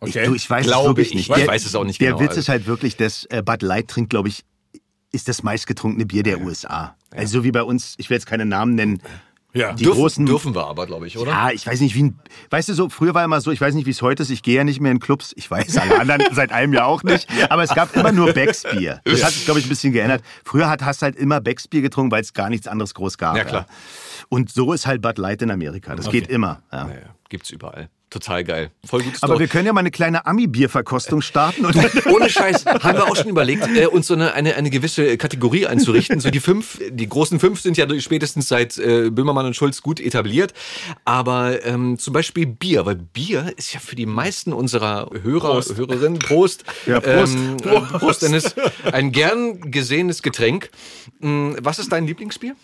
Okay. 0.00 0.20
Ich, 0.22 0.26
du, 0.28 0.34
ich 0.34 0.50
weiß 0.50 0.66
Glaube 0.66 0.82
es 0.82 0.88
wirklich 0.96 1.08
ich. 1.10 1.14
nicht. 1.14 1.30
Ich 1.30 1.36
Der- 1.36 1.46
weiß 1.46 1.64
es 1.64 1.74
auch 1.76 1.84
nicht 1.84 2.00
Der 2.00 2.08
genau, 2.08 2.20
Witz 2.22 2.30
also. 2.30 2.40
ist 2.40 2.48
halt 2.48 2.66
wirklich, 2.66 2.96
dass 2.96 3.24
äh, 3.26 3.40
Bud 3.42 3.62
Light 3.62 3.86
trinkt, 3.86 4.10
glaube 4.10 4.28
ich, 4.28 4.42
ist 5.12 5.28
das 5.28 5.42
meistgetrunkene 5.42 6.06
Bier 6.06 6.22
der 6.22 6.40
USA. 6.40 6.96
Also 7.14 7.38
so 7.38 7.44
wie 7.44 7.52
bei 7.52 7.62
uns, 7.62 7.94
ich 7.98 8.10
will 8.10 8.16
jetzt 8.16 8.26
keine 8.26 8.44
Namen 8.44 8.74
nennen, 8.74 9.00
Ja. 9.54 9.72
Die 9.72 9.84
dürfen, 9.84 9.98
großen 10.00 10.26
dürfen 10.26 10.54
wir 10.54 10.66
aber, 10.66 10.86
glaube 10.86 11.06
ich, 11.06 11.16
oder? 11.16 11.30
Ja, 11.30 11.50
ich 11.50 11.66
weiß 11.66 11.80
nicht, 11.80 11.94
wie 11.94 12.02
ein. 12.04 12.18
Weißt 12.50 12.68
du, 12.68 12.74
so, 12.74 12.90
früher 12.90 13.14
war 13.14 13.24
immer 13.24 13.40
so, 13.40 13.50
ich 13.50 13.60
weiß 13.60 13.74
nicht, 13.74 13.86
wie 13.86 13.90
es 13.90 14.02
heute 14.02 14.22
ist, 14.22 14.28
ich 14.30 14.42
gehe 14.42 14.56
ja 14.56 14.62
nicht 14.64 14.80
mehr 14.80 14.92
in 14.92 15.00
Clubs. 15.00 15.32
Ich 15.36 15.50
weiß, 15.50 15.78
alle 15.78 15.98
anderen 15.98 16.22
seit 16.34 16.52
einem 16.52 16.74
Jahr 16.74 16.86
auch 16.86 17.02
nicht. 17.02 17.26
Aber 17.50 17.62
es 17.62 17.74
gab 17.74 17.96
immer 17.96 18.12
nur 18.12 18.34
Becksbier. 18.34 19.00
Das 19.04 19.24
hat 19.24 19.32
sich, 19.32 19.46
glaube 19.46 19.58
ich, 19.60 19.66
ein 19.66 19.70
bisschen 19.70 19.94
geändert. 19.94 20.22
Früher 20.44 20.68
hat, 20.68 20.82
hast 20.84 21.00
du 21.00 21.04
halt 21.04 21.16
immer 21.16 21.40
Becksbier 21.40 21.80
getrunken, 21.80 22.12
weil 22.12 22.20
es 22.20 22.34
gar 22.34 22.50
nichts 22.50 22.68
anderes 22.68 22.92
groß 22.92 23.16
gab. 23.16 23.36
Ja, 23.36 23.44
klar. 23.44 23.66
Und 24.28 24.52
so 24.52 24.74
ist 24.74 24.86
halt 24.86 25.00
Bud 25.00 25.16
Light 25.16 25.40
in 25.40 25.50
Amerika. 25.50 25.96
Das 25.96 26.10
geht 26.10 26.28
immer. 26.28 26.62
Ja. 26.70 26.84
Naja, 26.84 27.14
gibt's 27.30 27.50
überall. 27.50 27.88
Total 28.10 28.42
geil. 28.42 28.70
Voll 28.86 29.02
gutes 29.02 29.22
Aber 29.22 29.34
Story. 29.34 29.40
wir 29.40 29.48
können 29.48 29.66
ja 29.66 29.72
mal 29.74 29.80
eine 29.80 29.90
kleine 29.90 30.24
Ami-Bierverkostung 30.24 31.20
starten. 31.20 31.66
Und 31.66 31.76
Ohne 32.06 32.30
Scheiß 32.30 32.64
haben 32.64 32.96
wir 32.96 33.04
auch 33.04 33.16
schon 33.16 33.28
überlegt, 33.28 33.66
äh, 33.76 33.86
uns 33.86 34.06
so 34.06 34.14
eine, 34.14 34.32
eine, 34.32 34.54
eine 34.56 34.70
gewisse 34.70 35.18
Kategorie 35.18 35.66
einzurichten. 35.66 36.18
So 36.20 36.30
die 36.30 36.40
fünf, 36.40 36.80
die 36.90 37.06
großen 37.06 37.38
fünf 37.38 37.60
sind 37.60 37.76
ja 37.76 37.86
spätestens 38.00 38.48
seit 38.48 38.78
äh, 38.78 39.10
Böhmermann 39.10 39.44
und 39.44 39.54
Schulz 39.54 39.82
gut 39.82 40.00
etabliert. 40.00 40.54
Aber 41.04 41.64
ähm, 41.66 41.98
zum 41.98 42.14
Beispiel 42.14 42.46
Bier, 42.46 42.86
weil 42.86 42.96
Bier 42.96 43.52
ist 43.58 43.74
ja 43.74 43.80
für 43.80 43.94
die 43.96 44.06
meisten 44.06 44.54
unserer 44.54 45.10
Hörer, 45.22 45.62
Hörerinnen, 45.74 46.18
Prost, 46.18 46.64
Ja, 46.86 47.00
Prost. 47.00 47.34
Ähm, 47.34 47.56
Prost. 47.58 47.92
Prost, 47.92 48.22
Dennis, 48.22 48.54
ein 48.90 49.12
gern 49.12 49.70
gesehenes 49.70 50.22
Getränk. 50.22 50.70
Mm, 51.20 51.52
Was 51.60 51.78
ist 51.78 51.92
dein 51.92 52.06
Lieblingsbier? 52.06 52.56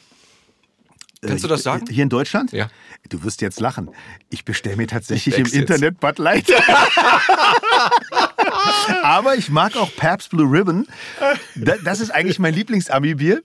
Kannst 1.27 1.45
du 1.45 1.49
das 1.49 1.63
sagen? 1.63 1.87
Hier 1.91 2.03
in 2.03 2.09
Deutschland? 2.09 2.53
Ja. 2.53 2.69
Du 3.09 3.23
wirst 3.25 3.41
jetzt 3.41 3.61
lachen. 3.61 3.91
Ich 4.31 4.45
bestelle 4.45 4.77
mir 4.77 4.87
tatsächlich 4.87 5.37
im. 5.39 5.47
Internet 5.47 6.01
Bud 6.01 6.19
Light. 6.19 6.47
Aber 9.03 9.37
ich 9.37 9.49
mag 9.51 9.77
auch 9.77 9.95
Pabst 9.97 10.31
Blue 10.31 10.51
Ribbon. 10.51 10.87
Da- 11.55 11.77
Das 11.85 12.01
ist 12.01 12.11
eigentlich 12.11 12.39
mein 12.39 12.55
Lieblings-Ami-Bier. 12.55 13.43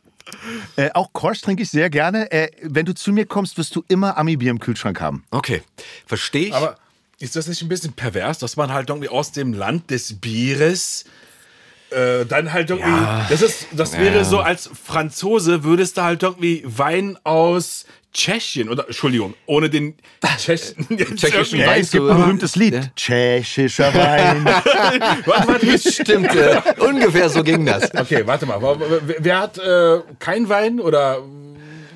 Äh, 0.75 0.91
auch 0.93 1.11
Kors 1.13 1.41
trinke 1.41 1.63
ich 1.63 1.69
sehr 1.71 1.89
gerne. 1.89 2.31
Äh, 2.31 2.49
wenn 2.61 2.85
du 2.85 2.93
zu 2.93 3.11
mir 3.11 3.25
kommst, 3.25 3.57
wirst 3.57 3.75
du 3.75 3.83
immer 3.87 4.17
Ami-Bier 4.17 4.51
im 4.51 4.59
Kühlschrank 4.59 5.01
haben. 5.01 5.23
Okay, 5.31 5.63
verstehe 6.05 6.47
ich. 6.47 6.53
Aber 6.53 6.75
ist 7.19 7.35
das 7.35 7.47
nicht 7.47 7.61
ein 7.61 7.67
bisschen 7.69 7.93
pervers, 7.93 8.37
dass 8.39 8.55
man 8.55 8.71
halt 8.71 8.89
irgendwie 8.89 9.09
aus 9.09 9.31
dem 9.31 9.53
Land 9.53 9.89
des 9.89 10.19
Bieres 10.19 11.05
äh, 11.91 12.25
dann 12.25 12.51
halt 12.53 12.69
irgendwie. 12.69 13.07
Das, 13.29 13.41
ist, 13.41 13.67
das 13.71 13.97
wäre 13.97 14.25
so, 14.25 14.39
als 14.39 14.69
Franzose 14.85 15.63
würdest 15.63 15.97
du 15.97 16.01
halt 16.03 16.23
irgendwie 16.23 16.63
Wein 16.65 17.17
aus 17.23 17.85
Tschechien 18.11 18.69
oder 18.69 18.85
Entschuldigung, 18.87 19.35
ohne 19.45 19.69
den 19.69 19.95
Tschechen. 20.37 20.87
Tschechischen 21.15 21.59
Ja, 21.59 21.75
es 21.75 21.91
gibt 21.91 22.03
ein 22.05 22.07
so- 22.09 22.15
berühmtes 22.23 22.55
Lied. 22.55 22.73
Ja. 22.73 22.81
Tschechischer 22.95 23.93
Wein. 23.93 24.45
Warte, 25.25 25.47
warte, 25.47 25.77
Stimmt, 25.91 26.35
äh, 26.35 26.59
ungefähr 26.79 27.29
so 27.29 27.43
ging 27.43 27.65
das. 27.65 27.93
Okay, 27.93 28.23
warte 28.25 28.45
mal. 28.47 28.59
Wer, 28.61 29.15
wer 29.19 29.39
hat 29.39 29.57
äh, 29.59 29.99
kein 30.17 30.49
Wein 30.49 30.79
oder 30.79 31.19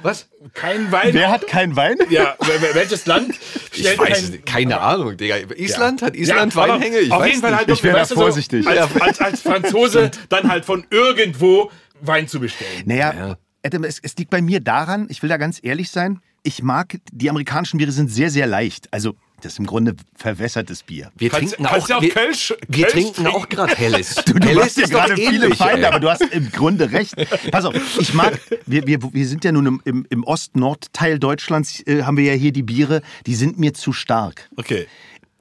Was? 0.03 0.29
kein 0.53 0.91
Wein? 0.91 1.13
Wer 1.13 1.31
hat 1.31 1.47
keinen 1.47 1.75
Wein? 1.75 1.97
Ja, 2.09 2.35
welches 2.73 3.05
Land? 3.05 3.35
Ich 3.73 3.83
weiß 3.85 3.97
kein- 3.97 4.11
es 4.11 4.29
nicht. 4.31 4.45
Keine 4.45 4.79
Ahnung, 4.81 5.17
Digga. 5.17 5.37
Island? 5.55 6.01
Hat 6.01 6.15
Island 6.15 6.53
Ja, 6.53 6.61
Weinhänge? 6.61 6.99
Ich 6.99 7.11
auf 7.11 7.21
weiß 7.21 7.29
jeden 7.29 7.41
Fall 7.41 7.51
nicht. 7.51 7.59
halt 7.59 7.69
Ich 7.71 7.83
wär 7.83 7.93
da 7.93 7.99
du, 8.01 8.05
so, 8.07 8.15
vorsichtig. 8.15 8.67
Als, 8.67 9.01
als, 9.01 9.19
als 9.21 9.41
Franzose 9.41 10.11
dann 10.29 10.49
halt 10.49 10.65
von 10.65 10.85
irgendwo 10.89 11.71
Wein 12.01 12.27
zu 12.27 12.39
bestellen. 12.39 12.83
Naja, 12.85 13.13
Ja. 13.17 13.37
Adam, 13.65 13.85
es, 13.85 13.97
es 14.03 14.15
liegt 14.17 14.29
bei 14.29 14.41
mir 14.41 14.59
daran, 14.59 15.07
ich 15.09 15.21
will 15.23 15.29
da 15.29 15.37
ganz 15.37 15.59
ehrlich 15.63 15.89
sein, 15.89 16.19
ich 16.43 16.61
mag, 16.61 16.97
die 17.13 17.29
amerikanischen 17.29 17.77
Biere 17.77 17.91
sind 17.93 18.09
sehr, 18.11 18.29
sehr 18.29 18.45
leicht. 18.45 18.89
Also, 18.91 19.15
das 19.43 19.53
ist 19.53 19.59
im 19.59 19.65
Grunde 19.65 19.95
verwässertes 20.15 20.83
Bier. 20.83 21.11
Wir 21.15 21.29
Kannst- 21.29 21.55
trinken 21.55 21.63
kannst 21.71 21.91
auch, 21.93 22.01
wir, 22.01 22.13
Kölsch- 22.13 22.53
wir 22.67 22.83
Kölsch 22.85 22.91
trinken 22.93 23.13
trinken? 23.23 23.31
auch 23.31 23.49
gerade 23.49 23.75
Helles. 23.77 24.15
Du, 24.25 24.33
du 24.33 24.47
Helles 24.47 24.63
hast 24.65 24.77
ja 24.77 24.83
ist 24.83 24.93
doch 24.93 24.99
gerade 25.05 25.15
viele 25.15 25.45
ähnlich, 25.45 25.57
Feinde, 25.57 25.81
ey. 25.83 25.87
aber 25.87 25.99
du 25.99 26.09
hast 26.09 26.21
im 26.21 26.51
Grunde 26.51 26.91
recht. 26.91 27.13
Pass 27.51 27.65
auf, 27.65 27.75
ich 27.99 28.13
mag, 28.13 28.39
wir, 28.65 28.87
wir, 28.87 28.99
wir 29.13 29.27
sind 29.27 29.43
ja 29.43 29.51
nun 29.51 29.65
im, 29.65 29.81
im, 29.85 30.05
im 30.09 30.23
Ost-Nord-Teil 30.23 31.19
Deutschlands, 31.19 31.81
äh, 31.87 32.03
haben 32.03 32.17
wir 32.17 32.25
ja 32.25 32.33
hier 32.33 32.51
die 32.51 32.63
Biere, 32.63 33.01
die 33.25 33.35
sind 33.35 33.59
mir 33.59 33.73
zu 33.73 33.93
stark. 33.93 34.49
Okay. 34.57 34.87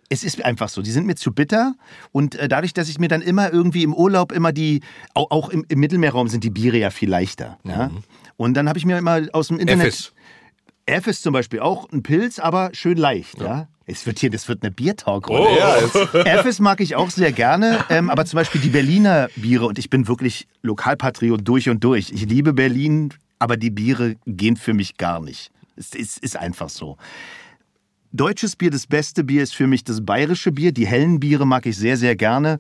Es 0.08 0.24
ist 0.24 0.44
einfach 0.44 0.68
so, 0.68 0.82
die 0.82 0.90
sind 0.90 1.06
mir 1.06 1.14
zu 1.14 1.32
bitter 1.32 1.74
und 2.12 2.34
äh, 2.34 2.46
dadurch, 2.46 2.74
dass 2.74 2.88
ich 2.90 2.98
mir 2.98 3.08
dann 3.08 3.22
immer 3.22 3.50
irgendwie 3.50 3.82
im 3.82 3.94
Urlaub 3.94 4.30
immer 4.32 4.52
die, 4.52 4.82
auch, 5.14 5.30
auch 5.30 5.48
im, 5.48 5.64
im 5.68 5.80
Mittelmeerraum 5.80 6.28
sind 6.28 6.44
die 6.44 6.50
Biere 6.50 6.76
ja 6.76 6.90
viel 6.90 7.08
leichter. 7.08 7.58
Ja? 7.64 7.90
Und 8.36 8.54
dann 8.54 8.68
habe 8.68 8.78
ich 8.78 8.84
mir 8.84 8.98
immer 8.98 9.22
aus 9.32 9.48
dem 9.48 9.58
Internet... 9.58 9.86
Effes. 9.86 10.12
F 10.86 11.06
ist 11.06 11.22
zum 11.22 11.32
Beispiel 11.32 11.60
auch 11.60 11.88
ein 11.92 12.02
Pilz, 12.02 12.38
aber 12.38 12.70
schön 12.72 12.96
leicht, 12.98 13.40
ja. 13.40 13.68
Es 13.86 14.06
wird 14.06 14.18
hier, 14.20 14.30
das 14.30 14.48
wird 14.48 14.62
eine 14.62 14.70
Biertalk. 14.70 15.28
Oh. 15.28 15.46
Ja, 15.58 15.76
es- 15.76 15.94
Effes 16.26 16.60
mag 16.60 16.80
ich 16.80 16.94
auch 16.96 17.10
sehr 17.10 17.32
gerne, 17.32 17.84
ähm, 17.90 18.10
aber 18.10 18.24
zum 18.24 18.36
Beispiel 18.38 18.60
die 18.60 18.68
Berliner 18.70 19.28
Biere 19.36 19.66
und 19.66 19.78
ich 19.78 19.90
bin 19.90 20.06
wirklich 20.08 20.46
Lokalpatriot 20.62 21.46
durch 21.46 21.68
und 21.68 21.82
durch. 21.84 22.10
Ich 22.12 22.26
liebe 22.26 22.52
Berlin, 22.52 23.12
aber 23.38 23.56
die 23.56 23.70
Biere 23.70 24.16
gehen 24.26 24.56
für 24.56 24.72
mich 24.74 24.96
gar 24.96 25.20
nicht. 25.20 25.50
Es 25.76 25.94
ist, 25.94 26.18
ist 26.18 26.36
einfach 26.36 26.68
so. 26.68 26.96
Deutsches 28.14 28.56
Bier, 28.56 28.70
das 28.70 28.86
beste 28.86 29.24
Bier 29.24 29.42
ist 29.42 29.54
für 29.54 29.66
mich 29.66 29.84
das 29.84 30.04
bayerische 30.04 30.52
Bier. 30.52 30.72
Die 30.72 30.86
hellen 30.86 31.18
Biere 31.18 31.46
mag 31.46 31.64
ich 31.64 31.76
sehr, 31.76 31.96
sehr 31.96 32.14
gerne. 32.14 32.58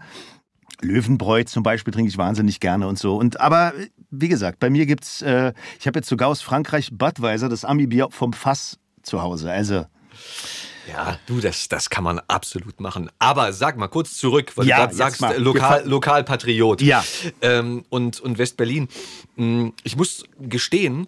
Löwenbräu 0.80 1.44
zum 1.44 1.62
Beispiel 1.62 1.92
trinke 1.92 2.08
ich 2.08 2.18
wahnsinnig 2.18 2.60
gerne 2.60 2.88
und 2.88 2.98
so. 2.98 3.16
Und 3.16 3.40
aber 3.40 3.72
wie 4.10 4.28
gesagt, 4.28 4.58
bei 4.60 4.70
mir 4.70 4.86
gibt's, 4.86 5.22
äh, 5.22 5.52
ich 5.78 5.86
habe 5.86 5.98
jetzt 5.98 6.08
sogar 6.08 6.28
aus 6.28 6.42
Frankreich 6.42 6.90
Budweiser, 6.92 7.48
das 7.48 7.64
Ami-Bier 7.64 8.08
vom 8.10 8.32
Fass 8.32 8.78
zu 9.02 9.22
Hause. 9.22 9.50
Also 9.50 9.86
Ja, 10.90 11.18
du, 11.26 11.40
das, 11.40 11.68
das 11.68 11.90
kann 11.90 12.02
man 12.04 12.18
absolut 12.28 12.80
machen. 12.80 13.08
Aber 13.18 13.52
sag 13.52 13.76
mal 13.76 13.88
kurz 13.88 14.16
zurück, 14.16 14.52
weil 14.56 14.66
Ja, 14.66 14.86
du 14.86 14.94
sagst, 14.94 15.20
mal. 15.20 15.34
äh, 15.34 15.38
Lokal, 15.38 15.86
Lokalpatriot. 15.86 16.82
Ja. 16.82 17.04
Ähm, 17.40 17.84
und, 17.88 18.18
und 18.20 18.38
West-Berlin. 18.38 18.88
Mm, 19.36 19.68
Ich 19.84 19.96
muss 19.96 20.24
gestehen, 20.40 21.06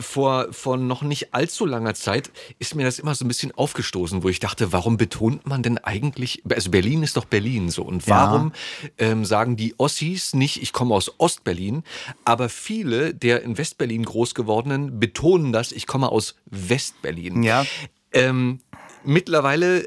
vor, 0.00 0.48
vor 0.52 0.76
noch 0.76 1.02
nicht 1.02 1.34
allzu 1.34 1.66
langer 1.66 1.94
Zeit 1.94 2.30
ist 2.58 2.74
mir 2.74 2.84
das 2.84 2.98
immer 2.98 3.14
so 3.14 3.24
ein 3.24 3.28
bisschen 3.28 3.52
aufgestoßen, 3.52 4.22
wo 4.22 4.28
ich 4.28 4.40
dachte, 4.40 4.72
warum 4.72 4.96
betont 4.96 5.46
man 5.46 5.62
denn 5.62 5.78
eigentlich, 5.78 6.42
also 6.50 6.70
Berlin 6.70 7.02
ist 7.02 7.16
doch 7.16 7.24
Berlin 7.24 7.70
so 7.70 7.82
und 7.82 8.06
Ja. 8.06 8.30
warum 8.30 8.52
ähm, 8.98 9.24
sagen 9.24 9.56
die 9.56 9.74
Ossis 9.78 10.34
nicht, 10.34 10.62
ich 10.62 10.72
komme 10.72 10.94
aus 10.94 11.12
Ostberlin, 11.18 11.82
aber 12.24 12.48
viele 12.48 13.14
der 13.14 13.42
in 13.42 13.58
Westberlin 13.58 14.04
groß 14.04 14.34
gewordenen 14.34 15.00
betonen 15.00 15.52
das, 15.52 15.72
ich 15.72 15.86
komme 15.86 16.10
aus 16.10 16.34
Westberlin. 16.46 17.42
Ja. 17.42 17.66
Ähm, 18.12 18.60
mittlerweile 19.04 19.84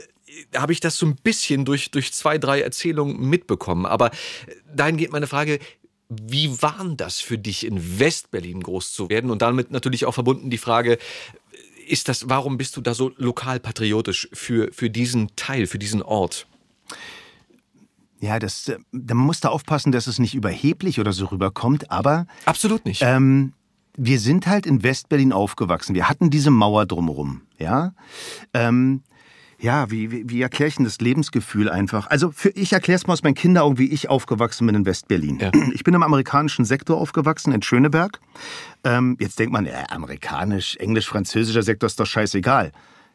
habe 0.56 0.74
ich 0.74 0.80
das 0.80 0.98
so 0.98 1.06
ein 1.06 1.16
bisschen 1.16 1.66
durch, 1.66 1.92
durch 1.92 2.14
zwei, 2.14 2.38
drei 2.38 2.62
Erzählungen 2.62 3.20
mitbekommen. 3.30 3.86
Aber 3.86 4.12
dahin 4.74 4.98
geht 4.98 5.12
meine 5.12 5.28
Frage, 5.28 5.60
wie 6.12 6.62
war 6.62 6.78
denn 6.80 6.98
das 6.98 7.20
für 7.20 7.38
dich, 7.38 7.66
in 7.66 8.00
Westberlin 8.00 8.62
groß 8.62 8.92
zu 8.92 9.10
werden? 9.10 9.32
Und 9.32 9.42
damit 9.42 9.72
natürlich 9.72 10.06
auch 10.06 10.14
verbunden 10.14 10.50
die 10.50 10.58
Frage, 10.58 10.98
ist 11.88 12.10
das, 12.10 12.30
warum 12.30 12.58
bist 12.58 12.76
du 12.78 12.82
da 12.82 12.94
so 12.94 13.12
lokalpatriotisch 13.18 14.30
für, 14.34 14.70
für 14.74 14.90
diesen 14.90 15.36
Teil, 15.36 15.68
für 15.68 15.80
diesen 15.80 16.02
Ort? 16.02 16.48
ja, 18.22 18.40
das, 18.40 18.68
äh, 18.70 18.78
da 18.92 19.16
man 19.16 19.26
muss 19.26 19.40
da 19.40 19.50
aufpassen, 19.50 19.92
dass 19.92 20.08
es 20.08 20.20
nicht 20.20 20.36
überheblich 20.36 21.00
oder 21.00 21.12
so 21.12 21.26
rüberkommt. 21.26 21.92
Aber 21.92 22.28
Absolut 22.46 22.86
nicht. 22.86 23.02
ähm, 23.04 23.54
wir 23.98 24.20
sind 24.20 24.48
halt 24.48 24.66
in 24.66 24.84
Westberlin 24.84 25.34
aufgewachsen. 25.34 25.96
Wir 25.96 26.08
hatten 26.08 26.30
diese 26.30 26.52
Mauer 26.52 26.86
drumherum, 26.86 27.42
ja. 27.58 27.94
Ähm, 28.54 29.02
ja, 29.62 29.92
wie, 29.92 30.12
wie, 30.12 30.30
wie 30.30 30.42
erkläre 30.42 30.70
ich 30.70 30.76
denn 30.76 30.86
das 30.86 31.00
Lebensgefühl 31.00 31.70
einfach? 31.70 32.08
Also 32.08 32.32
für, 32.32 32.50
ich 32.50 32.74
erkläre 32.74 32.96
es 32.96 33.06
mal 33.06 33.14
aus 33.14 33.24
meinen 33.24 33.36
Kinderaugen, 33.36 33.78
wie 33.78 33.92
ich 33.92 34.10
aufgewachsen 34.10 34.66
bin 34.66 34.76
in 34.76 34.86
Westberlin. 34.86 35.40
Ja. 35.40 35.52
Ich 35.74 35.84
bin 35.84 35.94
im 35.94 36.04
amerikanischen 36.04 36.66
Sektor 36.66 36.98
aufgewachsen, 36.98 37.54
in 37.54 37.62
Schöneberg. 37.62 38.20
Ähm, 38.84 39.16
jetzt 39.20 39.40
denkt 39.40 39.54
man, 39.54 39.66
ja, 39.66 39.86
amerikanisch, 39.90 40.76
englisch, 40.78 41.08
französischer 41.08 41.64
Sektor 41.64 41.88
ist 41.88 42.00
doch 42.00 42.06
scheißegal. 42.06 42.72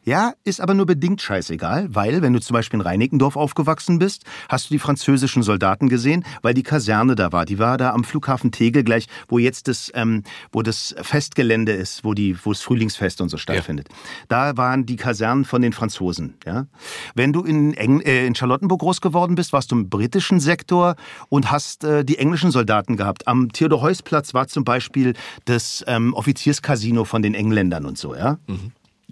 Ja, 0.07 0.31
ist 0.45 0.61
aber 0.61 0.73
nur 0.73 0.85
bedingt 0.85 1.21
scheißegal, 1.21 1.93
weil, 1.93 2.21
wenn 2.21 2.31
du 2.31 2.39
zum 2.39 2.53
Beispiel 2.53 2.79
in 2.79 2.81
Reinickendorf 2.81 3.35
aufgewachsen 3.35 3.99
bist, 3.99 4.23
hast 4.47 4.69
du 4.69 4.73
die 4.73 4.79
französischen 4.79 5.43
Soldaten 5.43 5.89
gesehen, 5.89 6.23
weil 6.41 6.53
die 6.53 6.63
Kaserne 6.63 7.15
da 7.15 7.33
war. 7.33 7.43
Die 7.43 7.59
war 7.59 7.77
da 7.77 7.91
am 7.91 8.05
Flughafen 8.05 8.53
Tegel 8.53 8.85
gleich, 8.85 9.07
wo 9.27 9.37
jetzt 9.37 9.67
das, 9.67 9.91
ähm, 9.95 10.23
wo 10.53 10.61
das 10.61 10.95
Festgelände 11.01 11.73
ist, 11.73 12.05
wo 12.05 12.13
die, 12.13 12.37
wo 12.41 12.53
das 12.53 12.61
Frühlingsfest 12.61 13.19
und 13.19 13.27
so 13.27 13.35
stattfindet. 13.35 13.89
Da 14.29 14.55
waren 14.55 14.85
die 14.85 14.95
Kasernen 14.95 15.43
von 15.43 15.61
den 15.61 15.73
Franzosen. 15.73 16.35
Ja, 16.45 16.67
wenn 17.13 17.33
du 17.33 17.43
in, 17.43 17.73
Eng 17.73 17.99
äh, 17.99 18.25
in 18.25 18.33
Charlottenburg 18.33 18.79
groß 18.79 19.01
geworden 19.01 19.35
bist, 19.35 19.51
warst 19.51 19.73
du 19.73 19.75
im 19.75 19.89
britischen 19.89 20.39
Sektor 20.39 20.95
und 21.27 21.51
hast 21.51 21.83
äh, 21.83 22.05
die 22.05 22.17
englischen 22.17 22.51
Soldaten 22.51 22.95
gehabt. 22.95 23.27
Am 23.27 23.51
Theodor-Heuss-Platz 23.51 24.33
war 24.33 24.47
zum 24.47 24.63
Beispiel 24.63 25.15
das 25.43 25.83
ähm, 25.85 26.13
Offizierscasino 26.13 27.03
von 27.03 27.21
den 27.21 27.33
Engländern 27.33 27.85
und 27.85 27.97
so. 27.97 28.15
Ja. 28.15 28.37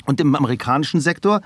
Und 0.05 0.19
im 0.21 0.35
amerikanischen 0.35 1.01
Sektor 1.01 1.41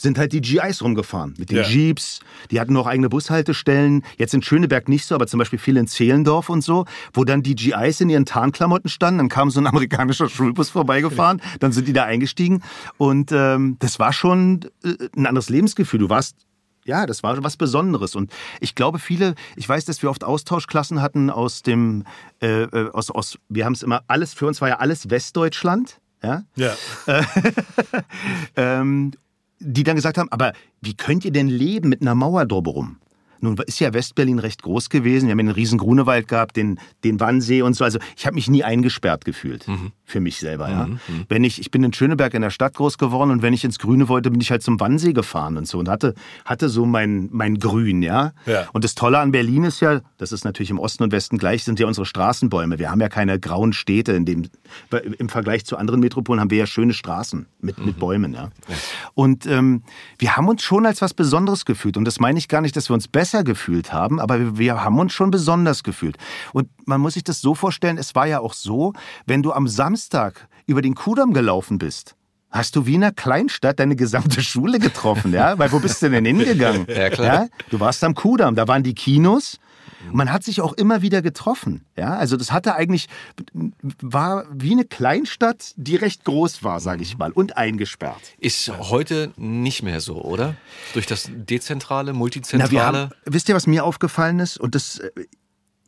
sind 0.00 0.18
halt 0.18 0.32
die 0.32 0.40
GIs 0.40 0.82
rumgefahren 0.82 1.34
mit 1.38 1.50
den 1.50 1.58
Ja. 1.58 1.62
Jeeps. 1.64 2.20
Die 2.50 2.58
hatten 2.58 2.72
noch 2.72 2.86
eigene 2.86 3.10
Bushaltestellen. 3.10 4.02
Jetzt 4.16 4.32
in 4.32 4.42
Schöneberg 4.42 4.88
nicht 4.88 5.04
so, 5.04 5.14
aber 5.14 5.26
zum 5.26 5.38
Beispiel 5.38 5.58
viel 5.58 5.76
in 5.76 5.86
Zehlendorf 5.86 6.48
und 6.48 6.62
so, 6.62 6.86
wo 7.12 7.24
dann 7.24 7.42
die 7.42 7.54
GIs 7.54 8.00
in 8.00 8.08
ihren 8.08 8.24
Tarnklamotten 8.24 8.88
standen. 8.88 9.18
Dann 9.18 9.28
kam 9.28 9.50
so 9.50 9.60
ein 9.60 9.66
amerikanischer 9.66 10.28
Schulbus 10.28 10.70
vorbeigefahren. 10.70 11.42
Dann 11.60 11.72
sind 11.72 11.86
die 11.86 11.92
da 11.92 12.04
eingestiegen. 12.04 12.62
Und 12.96 13.30
ähm, 13.32 13.76
das 13.80 13.98
war 13.98 14.12
schon 14.12 14.60
äh, 14.82 14.94
ein 15.16 15.26
anderes 15.26 15.50
Lebensgefühl. 15.50 16.00
Du 16.00 16.08
warst 16.08 16.36
ja, 16.86 17.04
das 17.04 17.22
war 17.22 17.44
was 17.44 17.58
Besonderes. 17.58 18.16
Und 18.16 18.32
ich 18.58 18.74
glaube, 18.74 18.98
viele, 18.98 19.34
ich 19.54 19.68
weiß, 19.68 19.84
dass 19.84 20.02
wir 20.02 20.08
oft 20.08 20.24
Austauschklassen 20.24 21.02
hatten 21.02 21.28
aus 21.28 21.62
dem, 21.62 22.04
äh, 22.40 22.62
äh, 22.62 22.90
aus, 22.90 23.10
aus, 23.10 23.38
wir 23.50 23.66
haben 23.66 23.74
es 23.74 23.82
immer 23.82 24.02
alles, 24.08 24.32
für 24.32 24.46
uns 24.46 24.62
war 24.62 24.68
ja 24.68 24.78
alles 24.78 25.10
Westdeutschland. 25.10 26.00
Ja, 26.22 26.44
Ja. 26.56 26.74
ähm, 28.56 29.12
die 29.58 29.84
dann 29.84 29.96
gesagt 29.96 30.18
haben, 30.18 30.30
aber 30.32 30.52
wie 30.80 30.96
könnt 30.96 31.24
ihr 31.24 31.32
denn 31.32 31.48
leben 31.48 31.88
mit 31.88 32.00
einer 32.00 32.14
Mauer 32.14 32.46
drumherum? 32.46 32.96
Nun 33.40 33.56
ist 33.66 33.80
ja 33.80 33.92
Westberlin 33.92 34.38
recht 34.38 34.62
groß 34.62 34.90
gewesen. 34.90 35.26
Wir 35.26 35.32
haben 35.32 35.40
einen 35.40 35.50
riesen 35.50 35.78
Grunewald 35.78 36.28
gehabt, 36.28 36.56
den, 36.56 36.78
den 37.04 37.20
Wannsee 37.20 37.62
und 37.62 37.74
so. 37.74 37.84
Also 37.84 37.98
ich 38.16 38.26
habe 38.26 38.34
mich 38.34 38.48
nie 38.48 38.64
eingesperrt 38.64 39.24
gefühlt 39.24 39.66
für 40.04 40.20
mich 40.20 40.38
selber. 40.38 40.68
Ja. 40.68 40.88
Wenn 41.28 41.44
ich, 41.44 41.60
ich 41.60 41.70
bin 41.70 41.84
in 41.84 41.92
Schöneberg 41.92 42.34
in 42.34 42.42
der 42.42 42.50
Stadt 42.50 42.74
groß 42.74 42.98
geworden 42.98 43.30
und 43.30 43.42
wenn 43.42 43.52
ich 43.52 43.64
ins 43.64 43.78
Grüne 43.78 44.08
wollte, 44.08 44.30
bin 44.30 44.40
ich 44.40 44.50
halt 44.50 44.62
zum 44.62 44.80
Wannsee 44.80 45.12
gefahren 45.12 45.56
und 45.56 45.66
so 45.66 45.78
und 45.78 45.88
hatte, 45.88 46.14
hatte 46.44 46.68
so 46.68 46.84
mein, 46.84 47.28
mein 47.32 47.58
Grün, 47.58 48.02
ja? 48.02 48.32
Ja. 48.46 48.68
Und 48.72 48.84
das 48.84 48.94
Tolle 48.94 49.18
an 49.18 49.30
Berlin 49.30 49.64
ist 49.64 49.80
ja, 49.80 50.00
das 50.18 50.32
ist 50.32 50.44
natürlich 50.44 50.70
im 50.70 50.78
Osten 50.78 51.04
und 51.04 51.12
Westen 51.12 51.38
gleich, 51.38 51.64
sind 51.64 51.78
ja 51.78 51.86
unsere 51.86 52.06
Straßenbäume. 52.06 52.78
Wir 52.78 52.90
haben 52.90 53.00
ja 53.00 53.08
keine 53.08 53.38
grauen 53.38 53.72
Städte, 53.72 54.12
in 54.12 54.24
dem, 54.24 54.48
im 55.18 55.28
Vergleich 55.28 55.64
zu 55.64 55.76
anderen 55.76 56.00
Metropolen 56.00 56.40
haben 56.40 56.50
wir 56.50 56.58
ja 56.58 56.66
schöne 56.66 56.92
Straßen 56.92 57.46
mit, 57.60 57.78
mit 57.78 57.98
Bäumen, 57.98 58.34
ja. 58.34 58.50
Und 59.14 59.46
ähm, 59.46 59.82
wir 60.18 60.36
haben 60.36 60.48
uns 60.48 60.62
schon 60.62 60.86
als 60.86 61.00
was 61.02 61.14
Besonderes 61.14 61.64
gefühlt. 61.64 61.96
Und 61.96 62.04
das 62.04 62.18
meine 62.18 62.38
ich 62.38 62.48
gar 62.48 62.60
nicht, 62.60 62.76
dass 62.76 62.90
wir 62.90 62.94
uns 62.94 63.06
besser 63.06 63.29
gefühlt 63.42 63.92
haben, 63.92 64.20
aber 64.20 64.58
wir, 64.58 64.84
haben 64.84 64.98
uns 64.98 65.12
schon 65.12 65.30
besonders 65.30 65.82
gefühlt. 65.82 66.16
Und 66.52 66.68
man 66.86 67.00
muss 67.00 67.14
sich 67.14 67.24
das 67.24 67.40
so 67.40 67.54
vorstellen, 67.54 67.98
es 67.98 68.14
war 68.14 68.26
ja 68.26 68.40
auch 68.40 68.52
so, 68.52 68.92
wenn 69.26 69.42
du 69.42 69.52
am 69.52 69.68
Samstag 69.68 70.48
über 70.66 70.82
den 70.82 70.94
Kudamm 70.94 71.32
gelaufen 71.32 71.78
bist, 71.78 72.16
hast 72.50 72.76
du 72.76 72.86
wie 72.86 72.94
in 72.94 73.04
einer 73.04 73.12
Kleinstadt 73.12 73.78
deine 73.80 73.96
gesamte 73.96 74.42
Schule 74.42 74.78
getroffen, 74.78 75.32
ja? 75.32 75.58
Weil 75.58 75.72
wo 75.72 75.78
bist 75.78 76.02
du 76.02 76.10
denn 76.10 76.24
hingegangen? 76.26 76.86
Ja, 76.88 77.10
klar. 77.10 77.48
Du 77.70 77.80
warst 77.80 78.02
am 78.04 78.14
Kudamm, 78.14 78.54
da 78.54 78.68
waren 78.68 78.82
die 78.82 78.94
Kinos. 78.94 79.58
Man 80.12 80.32
hat 80.32 80.44
sich 80.44 80.60
auch 80.60 80.72
immer 80.72 81.02
wieder 81.02 81.22
getroffen. 81.22 81.84
Ja, 81.96 82.16
also 82.16 82.36
das 82.36 82.52
hatte 82.52 82.74
eigentlich 82.74 83.08
war 84.02 84.46
wie 84.52 84.72
eine 84.72 84.84
Kleinstadt, 84.84 85.72
die 85.76 85.96
recht 85.96 86.24
groß 86.24 86.62
war, 86.62 86.80
sage 86.80 87.02
ich 87.02 87.18
mal, 87.18 87.32
und 87.32 87.56
eingesperrt. 87.56 88.20
Ist 88.38 88.70
heute 88.78 89.32
nicht 89.36 89.82
mehr 89.82 90.00
so, 90.00 90.22
oder? 90.22 90.56
Durch 90.94 91.06
das 91.06 91.30
dezentrale, 91.30 92.12
Na, 92.12 92.18
multizentrale. 92.18 92.70
wir 92.70 92.84
haben, 92.84 93.10
wisst 93.24 93.48
ihr, 93.48 93.54
was 93.54 93.66
mir 93.66 93.84
aufgefallen 93.84 94.40
ist? 94.40 94.58
Und 94.58 94.74
das, 94.74 94.98
äh, 94.98 95.10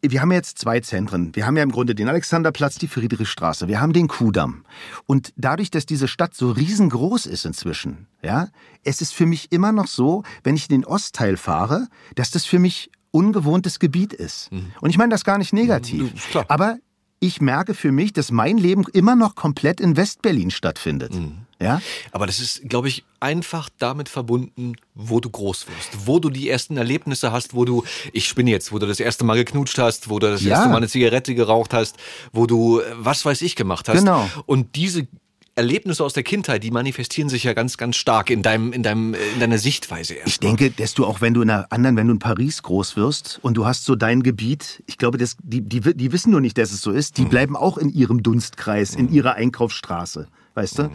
wir 0.03 0.21
haben 0.21 0.33
ja 0.33 0.39
jetzt 0.39 0.59
zwei 0.59 0.81
Zentren. 0.81 1.35
Wir 1.35 1.47
haben 1.47 1.57
ja 1.57 1.63
im 1.63 1.71
Grunde 1.71 1.95
den 1.95 2.09
Alexanderplatz, 2.09 2.77
die 2.77 2.89
Friedrichstraße. 2.89 3.69
Wir 3.69 3.81
haben 3.81 3.93
den 3.93 4.09
Kudamm. 4.09 4.65
Und 5.07 5.33
dadurch, 5.37 5.71
dass 5.71 5.87
diese 5.87 6.09
Stadt 6.09 6.35
so 6.35 6.51
riesengroß 6.51 7.27
ist 7.27 7.45
inzwischen, 7.45 8.09
ja, 8.23 8.49
es 8.83 9.01
ist 9.01 9.15
für 9.15 9.27
mich 9.27 9.53
immer 9.53 9.71
noch 9.71 9.87
so, 9.87 10.25
wenn 10.43 10.57
ich 10.57 10.69
in 10.69 10.81
den 10.81 10.85
Ostteil 10.85 11.37
fahre, 11.37 11.87
dass 12.17 12.33
das 12.33 12.45
für 12.45 12.59
mich 12.59 12.91
ungewohntes 13.13 13.79
Gebiet 13.79 14.13
ist. 14.13 14.51
Und 14.81 14.91
ich 14.91 14.99
meine 14.99 15.11
das 15.11 15.25
gar 15.25 15.39
nicht 15.39 15.53
negativ. 15.53 16.13
Mhm, 16.13 16.19
klar. 16.31 16.45
Aber 16.49 16.77
ich 17.21 17.41
merke 17.41 17.75
für 17.75 17.93
mich, 17.93 18.13
dass 18.13 18.33
mein 18.33 18.59
Leben 18.59 18.85
immer 18.93 19.15
noch 19.15 19.37
komplett 19.37 19.81
in 19.81 19.97
Westberlin 19.97 20.51
stattfindet. 20.51 21.15
Mhm. 21.15 21.39
Ja? 21.61 21.81
Aber 22.11 22.27
das 22.27 22.41
ist, 22.41 22.69
glaube 22.69 22.89
ich, 22.89 23.05
einfach 23.21 23.69
damit 23.79 24.09
verbunden, 24.09 24.75
wo 24.97 25.21
du 25.21 25.31
groß 25.31 25.69
wirst, 25.69 26.07
wo 26.09 26.19
du 26.19 26.29
die 26.29 26.49
ersten 26.49 26.77
Erlebnisse 26.77 27.31
hast, 27.31 27.55
wo 27.55 27.65
du, 27.65 27.85
ich 28.13 28.27
spinne 28.27 28.51
jetzt, 28.51 28.73
wo 28.73 28.81
du 28.81 28.87
das 28.89 28.99
erste 28.99 29.25
Mal 29.25 29.37
geknutscht 29.37 29.79
hast, 29.79 30.11
wo 30.11 30.19
du 30.19 30.29
das 30.29 30.43
Ja. 30.43 30.57
erste 30.57 30.69
Mal 30.71 30.79
eine 30.79 30.89
Zigarette 30.89 31.37
geraucht 31.37 31.73
hast, 31.73 31.97
wo 32.33 32.47
du 32.47 32.81
äh, 32.81 32.85
was 32.97 33.25
weiß 33.25 33.43
ich 33.43 33.55
gemacht 33.55 33.89
hast. 33.89 33.99
Genau. 33.99 34.29
Und 34.47 34.75
diese 34.75 35.07
Erlebnisse 35.55 36.03
aus 36.03 36.15
der 36.15 36.23
Kindheit, 36.23 36.63
die 36.65 36.71
manifestieren 36.71 37.29
sich 37.29 37.45
ja 37.45 37.53
ganz, 37.53 37.77
ganz 37.77 37.97
stark 37.97 38.31
in 38.31 38.43
deinem, 38.43 38.73
in 38.73 38.83
deinem, 38.83 39.15
äh, 39.15 39.19
in 39.35 39.41
deiner 39.41 39.59
Sichtweise 39.59 40.15
erst. 40.15 40.29
Ich 40.29 40.41
denke, 40.41 40.71
dass 40.71 40.95
du 40.95 41.05
auch, 41.05 41.21
wenn 41.21 41.35
du 41.35 41.43
in 41.43 41.51
einer 41.51 41.67
anderen, 41.71 41.97
wenn 41.97 42.07
du 42.07 42.15
in 42.15 42.19
Paris 42.19 42.63
groß 42.63 42.97
wirst 42.97 43.39
und 43.43 43.55
du 43.57 43.67
hast 43.67 43.85
so 43.85 43.95
dein 43.95 44.23
Gebiet, 44.23 44.83
ich 44.87 44.97
glaube, 44.97 45.19
das, 45.19 45.37
die, 45.43 45.61
die, 45.61 45.81
die 45.81 46.13
wissen 46.13 46.31
nur 46.31 46.41
nicht, 46.41 46.57
dass 46.57 46.73
es 46.73 46.81
so 46.81 46.91
ist, 46.91 47.19
die 47.19 47.25
bleiben 47.25 47.57
auch 47.57 47.77
in 47.77 47.91
ihrem 47.91 48.23
Dunstkreis, 48.23 48.95
in 48.95 49.13
ihrer 49.13 49.35
Einkaufsstraße, 49.35 50.29
weißt 50.55 50.79
du? 50.79 50.91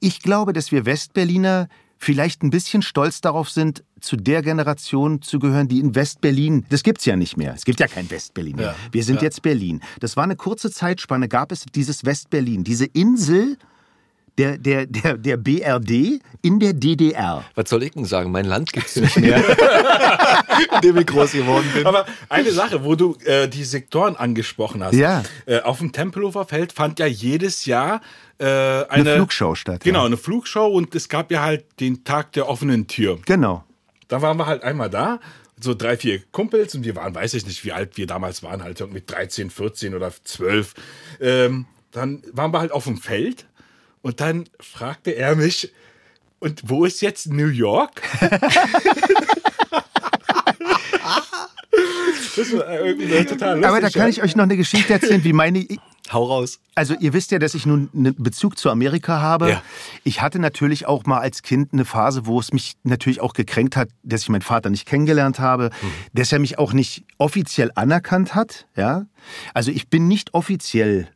Ich 0.00 0.22
glaube, 0.22 0.52
dass 0.52 0.72
wir 0.72 0.86
Westberliner 0.86 1.68
vielleicht 2.00 2.42
ein 2.42 2.48
bisschen 2.48 2.80
stolz 2.80 3.20
darauf 3.20 3.50
sind, 3.50 3.84
zu 4.00 4.16
der 4.16 4.40
Generation 4.40 5.20
zu 5.20 5.38
gehören, 5.38 5.68
die 5.68 5.80
in 5.80 5.94
Westberlin, 5.94 6.64
das 6.70 6.82
gibt's 6.82 7.04
ja 7.04 7.14
nicht 7.14 7.36
mehr. 7.36 7.52
Es 7.54 7.66
gibt 7.66 7.78
ja 7.78 7.86
kein 7.88 8.10
Westberlin 8.10 8.56
mehr. 8.56 8.66
Ja, 8.68 8.74
Wir 8.90 9.04
sind 9.04 9.16
ja. 9.16 9.22
jetzt 9.24 9.42
Berlin. 9.42 9.82
Das 10.00 10.16
war 10.16 10.24
eine 10.24 10.34
kurze 10.34 10.70
Zeitspanne, 10.70 11.28
gab 11.28 11.52
es 11.52 11.66
dieses 11.66 12.06
Westberlin, 12.06 12.64
diese 12.64 12.86
Insel 12.86 13.58
der, 14.38 14.58
der, 14.58 14.86
der, 14.86 15.16
der 15.16 15.36
BRD 15.36 16.20
in 16.42 16.58
der 16.60 16.72
DDR. 16.72 17.44
Was 17.54 17.68
soll 17.70 17.82
ich 17.82 17.92
denn 17.92 18.04
sagen? 18.04 18.30
Mein 18.30 18.44
Land 18.46 18.72
gibt's 18.72 18.96
nicht 18.96 19.16
mehr. 19.18 19.36
in 20.74 20.80
dem 20.82 20.96
ich 20.98 21.06
groß 21.06 21.32
geworden 21.32 21.66
bin. 21.74 21.86
Aber 21.86 22.06
eine 22.28 22.50
Sache, 22.52 22.84
wo 22.84 22.94
du 22.94 23.16
äh, 23.24 23.48
die 23.48 23.64
Sektoren 23.64 24.16
angesprochen 24.16 24.82
hast. 24.82 24.94
Ja. 24.94 25.22
Äh, 25.46 25.60
auf 25.60 25.78
dem 25.78 25.92
Tempelhofer 25.92 26.44
Feld 26.46 26.72
fand 26.72 26.98
ja 26.98 27.06
jedes 27.06 27.64
Jahr 27.66 28.00
äh, 28.38 28.44
eine, 28.44 28.86
Eine 28.88 29.14
Flugshow 29.16 29.54
statt. 29.54 29.82
Genau, 29.84 30.00
Ja. 30.00 30.06
eine 30.06 30.16
Flugshow 30.16 30.66
und 30.66 30.94
es 30.94 31.08
gab 31.08 31.30
ja 31.30 31.42
halt 31.42 31.64
den 31.80 32.04
Tag 32.04 32.32
der 32.32 32.48
offenen 32.48 32.86
Tür. 32.86 33.18
Genau. 33.26 33.64
Da 34.08 34.22
waren 34.22 34.36
wir 34.38 34.46
halt 34.46 34.62
einmal 34.64 34.88
da, 34.90 35.20
so 35.60 35.74
drei, 35.74 35.96
vier 35.98 36.22
Kumpels 36.32 36.74
und 36.74 36.84
wir 36.84 36.96
waren, 36.96 37.14
weiß 37.14 37.34
ich 37.34 37.46
nicht, 37.46 37.64
wie 37.64 37.72
alt 37.72 37.96
wir 37.98 38.06
damals 38.06 38.42
waren, 38.42 38.62
halt 38.62 38.80
irgendwie 38.80 39.02
13, 39.06 39.50
14 39.50 39.94
oder 39.94 40.10
12. 40.24 40.74
Ähm, 41.20 41.66
dann 41.92 42.22
waren 42.32 42.52
wir 42.52 42.60
halt 42.60 42.72
auf 42.72 42.84
dem 42.84 42.96
Feld 42.96 43.44
und 44.02 44.20
dann 44.20 44.48
fragte 44.60 45.10
er 45.10 45.36
mich, 45.36 45.72
und 46.40 46.62
wo 46.64 46.84
ist 46.86 47.02
jetzt 47.02 47.30
New 47.30 47.48
York? 47.48 48.02
das 52.36 52.52
war 52.52 52.80
irgendwie 52.80 53.24
total 53.24 53.56
lustig. 53.56 53.68
Aber 53.68 53.80
da 53.80 53.90
kann 53.90 54.08
ich 54.08 54.22
euch 54.22 54.34
noch 54.36 54.44
eine 54.44 54.56
Geschichte 54.56 54.94
erzählen, 54.94 55.22
wie 55.22 55.34
meine. 55.34 55.66
Hau 56.10 56.24
raus. 56.24 56.58
Also 56.74 56.94
ihr 56.98 57.12
wisst 57.12 57.30
ja, 57.30 57.38
dass 57.38 57.54
ich 57.54 57.66
nun 57.66 57.88
einen 57.94 58.16
Bezug 58.16 58.58
zu 58.58 58.68
Amerika 58.68 59.20
habe. 59.20 59.50
Ja. 59.50 59.62
Ich 60.02 60.22
hatte 60.22 60.40
natürlich 60.40 60.86
auch 60.86 61.04
mal 61.04 61.20
als 61.20 61.42
Kind 61.42 61.72
eine 61.72 61.84
Phase, 61.84 62.26
wo 62.26 62.40
es 62.40 62.52
mich 62.52 62.74
natürlich 62.82 63.20
auch 63.20 63.32
gekränkt 63.32 63.76
hat, 63.76 63.90
dass 64.02 64.22
ich 64.22 64.28
meinen 64.28 64.42
Vater 64.42 64.70
nicht 64.70 64.86
kennengelernt 64.86 65.38
habe, 65.38 65.70
dass 66.12 66.32
er 66.32 66.40
mich 66.40 66.58
auch 66.58 66.72
nicht 66.72 67.04
offiziell 67.18 67.70
anerkannt 67.76 68.34
hat. 68.34 68.66
Ja, 68.76 69.06
also 69.54 69.70
ich 69.70 69.88
bin 69.88 70.08
nicht 70.08 70.34
offiziell 70.34 71.08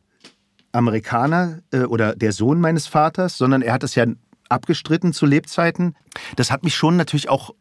Amerikaner 0.75 1.59
äh, 1.71 1.81
oder 1.81 2.15
der 2.15 2.31
Sohn 2.31 2.59
meines 2.59 2.87
Vaters, 2.87 3.37
sondern 3.37 3.61
er 3.61 3.73
hat 3.73 3.83
es 3.83 3.95
ja 3.95 4.05
abgestritten 4.49 5.13
zu 5.13 5.25
Lebzeiten. 5.25 5.95
Das 6.35 6.51
hat 6.51 6.63
mich 6.63 6.75
schon 6.75 6.97
natürlich 6.97 7.29
auch 7.29 7.53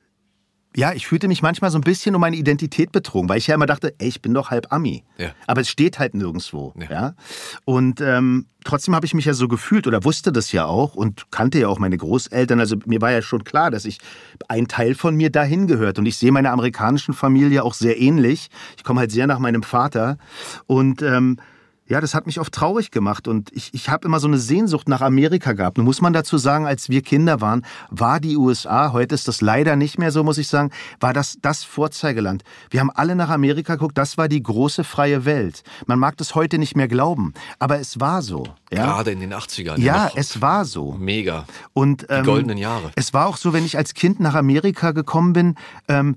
ja, 0.77 0.93
ich 0.93 1.07
fühlte 1.07 1.29
mich 1.29 1.41
manchmal 1.41 1.71
so 1.71 1.79
ein 1.79 1.83
bisschen 1.83 2.15
um 2.15 2.21
meine 2.21 2.37
Identität 2.37 2.91
betrogen, 2.91 3.29
weil 3.29 3.39
ich 3.39 3.47
ja 3.47 3.55
immer 3.55 3.67
dachte, 3.67 3.95
ey, 3.99 4.09
ich 4.09 4.23
bin 4.23 4.35
doch 4.35 4.51
halb 4.51 4.73
Ami. 4.73 5.05
Ja. 5.19 5.31
Aber 5.47 5.61
es 5.61 5.69
steht 5.69 5.99
halt 5.99 6.15
nirgendwo. 6.15 6.75
Ja. 6.77 6.91
Ja. 6.91 7.15
Und 7.65 8.01
ähm, 8.01 8.47
trotzdem 8.65 8.95
habe 8.95 9.07
ich 9.07 9.15
mich 9.15 9.25
ja 9.25 9.35
so 9.35 9.47
gefühlt 9.47 9.87
oder 9.87 10.05
wusste 10.05 10.33
das 10.33 10.51
ja 10.51 10.67
auch 10.67 10.97
und 10.97 11.31
kannte 11.31 11.61
ja 11.61 11.69
auch 11.69 11.79
meine 11.79 11.97
Großeltern. 11.97 12.59
Also 12.59 12.77
mir 12.87 13.01
war 13.01 13.13
ja 13.13 13.23
schon 13.23 13.45
klar, 13.45 13.71
dass 13.71 13.85
ich 13.85 13.99
ein 14.49 14.67
Teil 14.67 14.97
von 14.97 15.15
mir 15.15 15.31
dahin 15.31 15.69
gehört. 15.69 15.99
Und 16.01 16.07
ich 16.07 16.17
sehe 16.17 16.33
meine 16.33 16.51
amerikanischen 16.51 17.15
Familie 17.15 17.63
auch 17.63 17.75
sehr 17.75 18.01
ähnlich. 18.01 18.49
Ich 18.77 18.83
komme 18.83 19.01
halt 19.01 19.13
sehr 19.13 19.29
nach 19.29 19.39
meinem 19.39 19.63
Vater. 19.63 20.19
Und 20.67 21.03
ähm, 21.03 21.39
ja, 21.87 22.01
das 22.01 22.15
hat 22.15 22.27
mich 22.27 22.41
oft 22.41 22.53
traurig 22.53 22.91
gemacht 22.91 23.29
und 23.29 23.51
ich, 23.53 23.75
ich 23.75 23.91
habe 23.91 24.07
immer 24.07 24.19
so 24.19 24.27
eine 24.27 24.39
Sehnsucht 24.39 24.89
nach 24.89 25.03
Amerika 25.03 25.53
gehabt. 25.53 25.77
Nun 25.77 25.85
muss 25.85 26.01
man 26.01 26.13
dazu 26.15 26.39
sagen, 26.39 26.67
als 26.67 26.89
wir 26.89 27.03
Kinder 27.03 27.41
waren, 27.43 27.65
war 27.91 28.21
die 28.21 28.37
USA, 28.37 28.93
heute 28.93 29.15
ist 29.15 29.29
das 29.29 29.43
leider 29.43 29.77
nicht 29.77 29.99
mehr 29.99 30.11
so, 30.11 30.25
muss 30.25 30.39
ich 30.39 30.49
sagen, 30.49 30.71
war 31.01 31.13
das 31.13 31.39
das 31.43 31.63
Vorzeigeland. 31.63 32.43
Wir 32.71 32.81
haben 32.81 32.91
alle 32.91 33.15
nach 33.15 33.29
Amerika 33.29 33.75
geguckt, 33.75 33.99
das 33.99 34.17
war 34.17 34.29
die 34.29 34.43
große 34.43 34.83
freie 34.83 35.27
Welt. 35.27 35.63
Man 35.87 35.99
mag 35.99 36.17
das 36.17 36.35
heute 36.35 36.59
nicht 36.59 36.75
mehr 36.75 36.89
glauben, 36.89 37.35
aber 37.59 37.79
es 37.79 38.01
war 38.01 38.23
so. 38.23 38.45
Ja, 38.73 38.87
Gerade 38.87 39.11
in 39.11 39.21
den 39.21 39.35
80ern. 39.35 39.79
ja 39.79 40.07
noch 40.07 40.17
es 40.17 40.41
war 40.41 40.65
so. 40.65 40.93
Mega. 40.93 41.45
Und, 41.75 42.07
ähm, 42.09 42.25
goldenen 42.25 42.57
Jahre. 42.59 42.93
Es 42.97 43.13
war 43.13 43.27
auch 43.27 43.37
so, 43.37 43.53
wenn 43.53 43.65
ich 43.65 43.77
als 43.77 43.93
Kind 43.95 44.21
nach 44.21 44.35
Amerika 44.35 44.93
gekommen 44.93 45.35
bin, 45.35 45.55
ähm, 45.89 46.17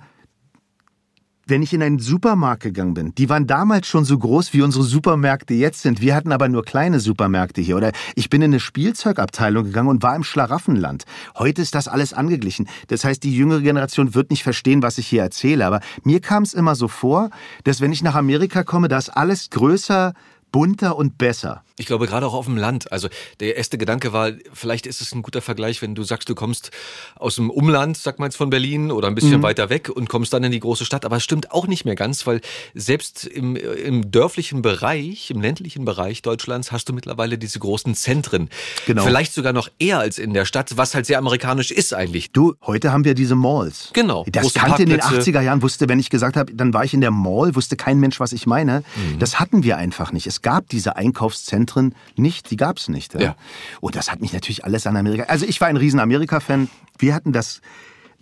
wenn 1.48 1.62
ich 1.62 1.74
in 1.74 1.82
einen 1.82 2.00
Supermarkt 2.00 2.64
gegangen 2.64 2.94
bin, 2.94 3.16
die 3.16 3.30
waren 3.30 3.48
damals 3.48 3.88
schon 3.88 4.06
so 4.06 4.18
groß, 4.18 4.54
wie 4.54 4.62
unsere 4.62 4.84
Supermärkte 4.84 5.54
jetzt 5.54 5.82
sind. 5.82 6.02
Wir 6.02 6.16
hatten 6.16 6.32
aber 6.32 6.50
nur 6.50 6.64
kleine 6.64 7.00
Supermärkte 7.00 7.62
hier. 7.62 7.78
Oder 7.78 7.92
ich 8.16 8.30
bin 8.30 8.42
in 8.42 8.52
eine 8.52 8.60
Spielzeugabteilung 8.60 9.64
gegangen 9.64 9.90
und 9.90 10.04
war 10.04 10.16
im 10.16 10.24
Schlaraffenland. 10.24 11.06
Heute 11.36 11.62
ist 11.62 11.76
das 11.76 11.88
alles 11.88 12.14
angeglichen. 12.14 12.68
Das 12.88 13.04
heißt, 13.04 13.24
die 13.24 13.36
jüngere 13.36 13.62
Generation 13.62 14.14
wird 14.14 14.30
nicht 14.30 14.44
verstehen, 14.44 14.82
was 14.82 14.98
ich 14.98 15.08
hier 15.08 15.22
erzähle. 15.22 15.66
Aber 15.66 15.80
mir 16.04 16.20
kam 16.20 16.44
es 16.44 16.54
immer 16.54 16.76
so 16.76 16.88
vor, 16.88 17.30
dass 17.64 17.82
wenn 17.82 17.92
ich 17.92 18.04
nach 18.04 18.16
Amerika 18.16 18.64
komme, 18.64 18.88
da 18.88 18.98
ist 18.98 19.10
alles 19.10 19.50
größer, 19.50 20.14
bunter 20.52 20.96
und 20.96 21.18
besser. 21.18 21.64
Ich 21.80 21.86
glaube, 21.86 22.08
gerade 22.08 22.26
auch 22.26 22.34
auf 22.34 22.46
dem 22.46 22.58
Land. 22.58 22.92
Also 22.92 23.08
der 23.40 23.56
erste 23.56 23.78
Gedanke 23.78 24.12
war, 24.12 24.32
vielleicht 24.52 24.88
ist 24.88 25.00
es 25.02 25.14
ein 25.14 25.22
guter 25.22 25.42
Vergleich, 25.42 25.82
wenn 25.84 25.94
du 25.94 26.04
sagst, 26.04 26.28
du 26.28 26.34
kommst 26.34 26.72
aus 27.16 27.36
dem 27.36 27.52
Umland, 27.52 27.98
sag 27.98 28.18
mal 28.18 28.26
jetzt 28.26 28.38
von 28.38 28.50
Berlin 28.50 28.92
oder 28.92 29.08
ein 29.08 29.16
bisschen 29.16 29.44
weiter 29.44 29.70
weg 29.70 29.90
und 29.90 30.10
kommst 30.10 30.34
dann 30.34 30.44
in 30.44 30.52
die 30.52 30.60
große 30.60 30.86
Stadt. 30.86 31.06
Aber 31.06 31.18
es 31.18 31.24
stimmt 31.24 31.52
auch 31.52 31.68
nicht 31.68 31.86
mehr 31.86 31.94
ganz, 31.94 32.26
weil 32.26 32.42
selbst 32.74 33.26
im, 33.26 33.56
im 33.56 34.10
dörflichen 34.10 34.64
Bereich, 34.64 35.30
im 35.30 35.40
ländlichen 35.42 35.86
Bereich 35.86 36.24
Deutschlands 36.24 36.72
hast 36.72 36.90
du 36.90 36.94
mittlerweile 36.94 37.38
diese 37.38 37.60
großen 37.60 37.94
Zentren. 37.94 38.50
Genau. 38.88 39.04
Vielleicht 39.04 39.34
sogar 39.34 39.54
noch 39.54 39.70
eher 39.78 40.00
als 40.00 40.18
in 40.18 40.34
der 40.34 40.46
Stadt, 40.46 40.78
was 40.78 40.96
halt 40.96 41.06
sehr 41.06 41.20
amerikanisch 41.20 41.70
ist 41.70 41.94
eigentlich. 41.94 42.32
Du, 42.32 42.56
heute 42.66 42.92
haben 42.92 43.06
wir 43.06 43.14
diese 43.14 43.36
Malls. 43.36 43.92
Genau, 43.94 44.26
Das 44.32 44.54
kannte 44.54 44.84
in 44.84 44.90
den 44.90 45.00
Parkplätze. 45.00 45.30
80er 45.32 45.42
Jahren, 45.42 45.62
wusste, 45.62 45.88
wenn 45.90 46.00
ich 46.00 46.10
gesagt 46.10 46.38
habe, 46.38 46.54
dann 46.54 46.74
war 46.74 46.84
ich 46.84 46.94
in 46.94 47.02
der 47.02 47.12
Mall, 47.12 47.54
wusste 47.56 47.76
kein 47.76 48.00
Mensch, 48.00 48.20
was 48.20 48.32
ich 48.32 48.48
meine. 48.48 48.84
Mhm. 48.96 49.20
Das 49.20 49.40
hatten 49.40 49.64
wir 49.64 49.78
einfach 49.78 50.12
nicht. 50.12 50.26
Es 50.26 50.37
es 50.38 50.44
gab 50.44 50.70
diese 50.70 50.96
Einkaufszentren 50.96 51.96
nicht, 52.16 52.52
die 52.52 52.58
gab 52.58 52.78
es 52.78 52.90
nicht. 52.90 53.16
Ja? 53.16 53.20
Ja. 53.20 53.36
Und 53.82 53.96
das 53.96 54.12
hat 54.12 54.22
mich 54.22 54.34
natürlich 54.34 54.64
alles 54.66 54.86
an 54.86 54.96
Amerika. 54.96 55.24
Also 55.24 55.48
ich 55.48 55.60
war 55.62 55.68
ein 55.68 55.78
riesen 55.78 56.00
Amerika-Fan. 56.00 56.70
Wir 57.00 57.16
hatten 57.16 57.34
das 57.34 57.62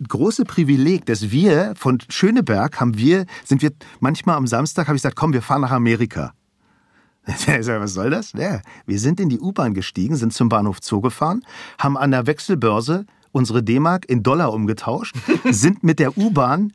große 0.08 0.44
Privileg, 0.44 1.04
dass 1.04 1.30
wir 1.30 1.74
von 1.76 1.98
Schöneberg 2.08 2.80
haben 2.80 2.96
wir, 2.96 3.26
sind 3.44 3.60
wir 3.60 3.70
manchmal 4.00 4.36
am 4.36 4.46
Samstag, 4.46 4.88
habe 4.88 4.96
ich 4.96 5.02
gesagt, 5.02 5.16
komm, 5.16 5.34
wir 5.34 5.42
fahren 5.42 5.60
nach 5.60 5.72
Amerika. 5.72 6.32
Was 7.26 7.92
soll 7.92 8.08
das? 8.08 8.32
Ja, 8.32 8.62
wir 8.86 8.98
sind 8.98 9.20
in 9.20 9.28
die 9.28 9.40
U-Bahn 9.40 9.74
gestiegen, 9.74 10.16
sind 10.16 10.32
zum 10.32 10.48
Bahnhof 10.48 10.78
Zoo 10.80 11.02
gefahren, 11.02 11.42
haben 11.78 11.98
an 11.98 12.12
der 12.12 12.26
Wechselbörse 12.26 13.04
unsere 13.30 13.62
D-Mark 13.62 14.08
in 14.08 14.22
Dollar 14.22 14.54
umgetauscht, 14.54 15.14
sind 15.50 15.84
mit 15.84 15.98
der 15.98 16.16
U-Bahn 16.16 16.72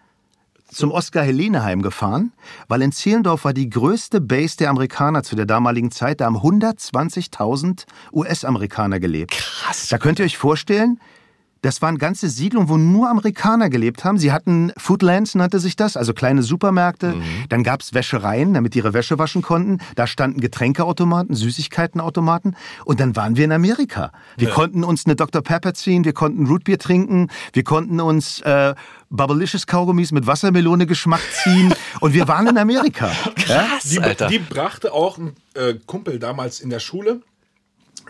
zum 0.72 0.92
Oskar 0.92 1.24
Heleneheim 1.24 1.82
gefahren, 1.82 2.32
weil 2.68 2.82
in 2.82 2.92
Zehlendorf 2.92 3.46
war 3.46 3.54
die 3.54 3.70
größte 3.70 4.22
Base 4.22 4.58
der 4.58 4.70
Amerikaner 4.70 5.24
zu 5.24 5.36
der 5.36 5.46
damaligen 5.46 5.92
Zeit. 5.92 6.22
Da 6.22 6.26
haben 6.26 6.38
120.000 6.38 7.86
US-Amerikaner 8.14 9.00
gelebt. 9.00 9.32
Krass. 9.32 9.88
Da 9.90 9.98
könnt 9.98 10.20
ihr 10.20 10.26
euch 10.26 10.38
vorstellen, 10.38 11.00
das 11.62 11.82
waren 11.84 12.00
ganze 12.00 12.28
Siedlungen, 12.28 12.70
wo 12.70 12.78
nur 12.78 13.08
Amerikaner 13.10 13.70
gelebt 13.70 14.04
haben. 14.04 14.18
Sie 14.18 14.32
hatten 14.32 14.72
Foodlands, 14.78 15.36
nannte 15.36 15.60
sich 15.60 15.76
das, 15.76 15.96
also 15.96 16.14
kleine 16.14 16.42
Supermärkte. 16.42 17.14
Dann 17.50 17.64
gab 17.64 17.82
es 17.82 17.94
Wäschereien, 17.94 18.56
damit 18.56 18.74
die 18.74 18.80
ihre 18.80 18.94
Wäsche 18.94 19.20
waschen 19.20 19.44
konnten. 19.44 19.78
Da 19.96 20.08
standen 20.08 20.42
Getränkeautomaten, 20.42 21.36
Süßigkeitenautomaten. 21.36 22.56
Und 22.84 23.00
dann 23.00 23.16
waren 23.16 23.36
wir 23.36 23.46
in 23.46 23.52
Amerika. 23.52 24.12
Wir 24.38 24.50
konnten 24.50 24.84
uns 24.84 25.06
eine 25.06 25.16
Dr. 25.16 25.44
Pepper 25.44 25.76
ziehen, 25.76 26.04
wir 26.04 26.14
konnten 26.14 26.48
Rootbeer 26.48 26.80
trinken, 26.80 27.28
wir 27.54 27.64
konnten 27.64 28.00
uns 28.00 28.42
äh, 28.42 28.74
Bubblicious 29.12 29.68
Kaugummis 29.68 30.12
mit 30.12 30.26
Wassermelone 30.26 30.88
Geschmack 30.88 31.22
ziehen. 31.44 31.74
Und 32.00 32.14
wir 32.14 32.28
waren 32.28 32.48
in 32.48 32.58
Amerika. 32.58 33.12
Ja? 33.48 33.68
Die, 33.84 34.00
Alter. 34.00 34.28
die 34.28 34.40
brachte 34.40 34.94
auch 34.94 35.18
ein 35.18 35.36
äh, 35.54 35.76
Kumpel 35.86 36.18
damals 36.18 36.62
in 36.62 36.70
der 36.70 36.80
Schule. 36.80 37.22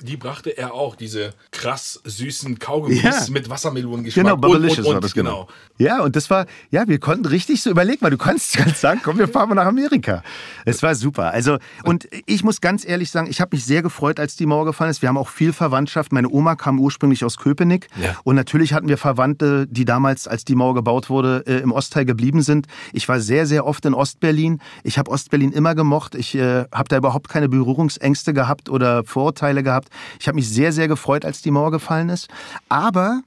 Die 0.03 0.17
brachte 0.17 0.57
er 0.57 0.73
auch, 0.73 0.95
diese 0.95 1.31
krass 1.51 2.01
süßen 2.03 2.59
Kaugummis 2.59 3.01
Ja. 3.03 3.13
mit 3.29 3.49
Wassermelonengeschmack. 3.49 4.25
Genau, 4.25 4.37
Bubblicious 4.37 4.79
und, 4.79 4.85
und, 4.87 4.93
war 4.95 5.01
das 5.01 5.13
genau. 5.13 5.47
Ja, 5.77 6.01
und 6.01 6.15
das 6.15 6.29
war, 6.29 6.45
ja, 6.69 6.87
wir 6.87 6.99
konnten 6.99 7.25
richtig 7.25 7.61
so 7.61 7.69
überlegen, 7.69 8.01
weil 8.01 8.11
du 8.11 8.17
kannst 8.17 8.57
ganz 8.57 8.81
sagen, 8.81 9.01
komm, 9.03 9.17
wir 9.17 9.27
fahren 9.27 9.49
mal 9.49 9.55
nach 9.55 9.65
Amerika. 9.65 10.23
Es 10.65 10.83
war 10.83 10.95
super. 10.95 11.31
Also, 11.31 11.57
und 11.83 12.07
ich 12.25 12.43
muss 12.43 12.61
ganz 12.61 12.85
ehrlich 12.85 13.11
sagen, 13.11 13.27
ich 13.29 13.41
habe 13.41 13.55
mich 13.55 13.65
sehr 13.65 13.81
gefreut, 13.81 14.19
als 14.19 14.35
die 14.35 14.45
Mauer 14.45 14.65
gefallen 14.65 14.91
ist. 14.91 15.01
Wir 15.01 15.09
haben 15.09 15.17
auch 15.17 15.29
viel 15.29 15.53
Verwandtschaft. 15.53 16.11
Meine 16.11 16.29
Oma 16.29 16.55
kam 16.55 16.79
ursprünglich 16.79 17.23
aus 17.25 17.37
Köpenick. 17.37 17.87
Ja. 18.01 18.17
Und 18.23 18.35
natürlich 18.35 18.73
hatten 18.73 18.87
wir 18.87 18.97
Verwandte, 18.97 19.67
die 19.67 19.85
damals, 19.85 20.27
als 20.27 20.45
die 20.45 20.55
Mauer 20.55 20.73
gebaut 20.75 21.09
wurde, 21.09 21.43
äh, 21.47 21.57
im 21.59 21.71
Ostteil 21.71 22.05
geblieben 22.05 22.41
sind. 22.41 22.67
Ich 22.93 23.07
war 23.07 23.19
sehr, 23.19 23.45
sehr 23.45 23.65
oft 23.65 23.85
in 23.85 23.93
Ostberlin. 23.93 24.59
Ich 24.83 24.97
habe 24.97 25.11
Ostberlin 25.11 25.51
immer 25.51 25.75
gemocht. 25.75 26.15
Ich 26.15 26.35
äh, 26.35 26.65
habe 26.71 26.89
da 26.89 26.97
überhaupt 26.97 27.29
keine 27.29 27.49
Berührungsängste 27.49 28.33
gehabt 28.33 28.69
oder 28.69 29.03
Vorurteile 29.03 29.63
gehabt. 29.63 29.89
Ich 30.19 30.27
habe 30.27 30.35
mich 30.35 30.49
sehr, 30.49 30.71
sehr 30.71 30.87
gefreut, 30.87 31.25
als 31.25 31.41
die 31.41 31.51
Mauer 31.51 31.71
gefallen 31.71 32.09
ist. 32.09 32.27
Aber 32.69 33.21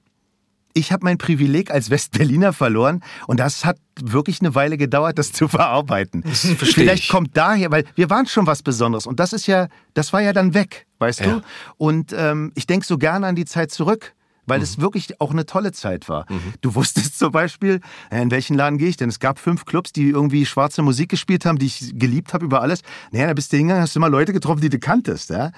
ich 0.73 0.91
habe 0.93 1.05
mein 1.05 1.19
Privileg 1.19 1.71
als 1.71 1.89
Westberliner 1.91 2.53
verloren 2.53 3.03
und 3.29 3.39
das 3.39 3.65
hat 3.65 3.77
wirklich 4.01 4.41
eine 4.41 4.55
Weile 4.57 4.77
gedauert, 4.77 5.19
das 5.19 5.31
zu 5.33 5.47
verarbeiten. 5.47 6.23
verstehe 6.25 6.57
Vielleicht 6.67 7.05
ich. 7.05 7.09
kommt 7.11 7.37
daher, 7.37 7.71
weil 7.71 7.85
wir 7.95 8.11
waren 8.11 8.27
schon 8.27 8.47
was 8.49 8.63
Besonderes 8.63 9.07
und 9.07 9.21
das 9.21 9.33
ist 9.33 9.47
ja, 9.47 9.69
das 9.95 10.13
war 10.13 10.21
ja 10.21 10.33
dann 10.33 10.53
weg, 10.53 10.87
weißt 10.99 11.21
Ja. 11.21 11.27
du? 11.27 11.43
Und 11.77 12.13
ähm, 12.17 12.51
ich 12.57 12.67
denke 12.67 12.85
so 12.87 12.99
gerne 12.99 13.27
an 13.29 13.37
die 13.37 13.45
Zeit 13.45 13.71
zurück. 13.71 14.15
Weil 14.47 14.61
es 14.61 14.79
wirklich 14.79 15.23
auch 15.23 15.31
eine 15.31 15.47
tolle 15.47 15.73
Zeit 15.73 16.07
war. 16.11 16.27
Du 16.61 16.75
wusstest 16.75 17.19
zum 17.19 17.33
Beispiel, 17.33 17.81
äh, 18.11 18.21
in 18.21 18.31
welchen 18.31 18.55
Laden 18.59 18.77
gehe 18.77 18.89
ich 18.91 18.99
denn? 18.99 19.09
Es 19.09 19.19
gab 19.19 19.39
fünf 19.39 19.65
Clubs, 19.65 19.91
die 19.91 20.11
irgendwie 20.11 20.45
schwarze 20.45 20.83
Musik 20.83 21.09
gespielt 21.09 21.47
haben, 21.47 21.59
die 21.59 21.65
ich 21.65 21.93
geliebt 21.95 22.35
habe 22.35 22.45
über 22.45 22.61
alles. 22.61 22.83
Naja, 23.11 23.29
da 23.29 23.33
bist 23.33 23.55
du 23.55 23.57
hingegangen, 23.57 23.83
hast 23.83 23.97
immer 23.97 24.11
Leute 24.11 24.35
getroffen, 24.35 24.61
die 24.61 24.69
du 24.69 24.79
kanntest. 24.79 25.31
Ja? 25.31 25.51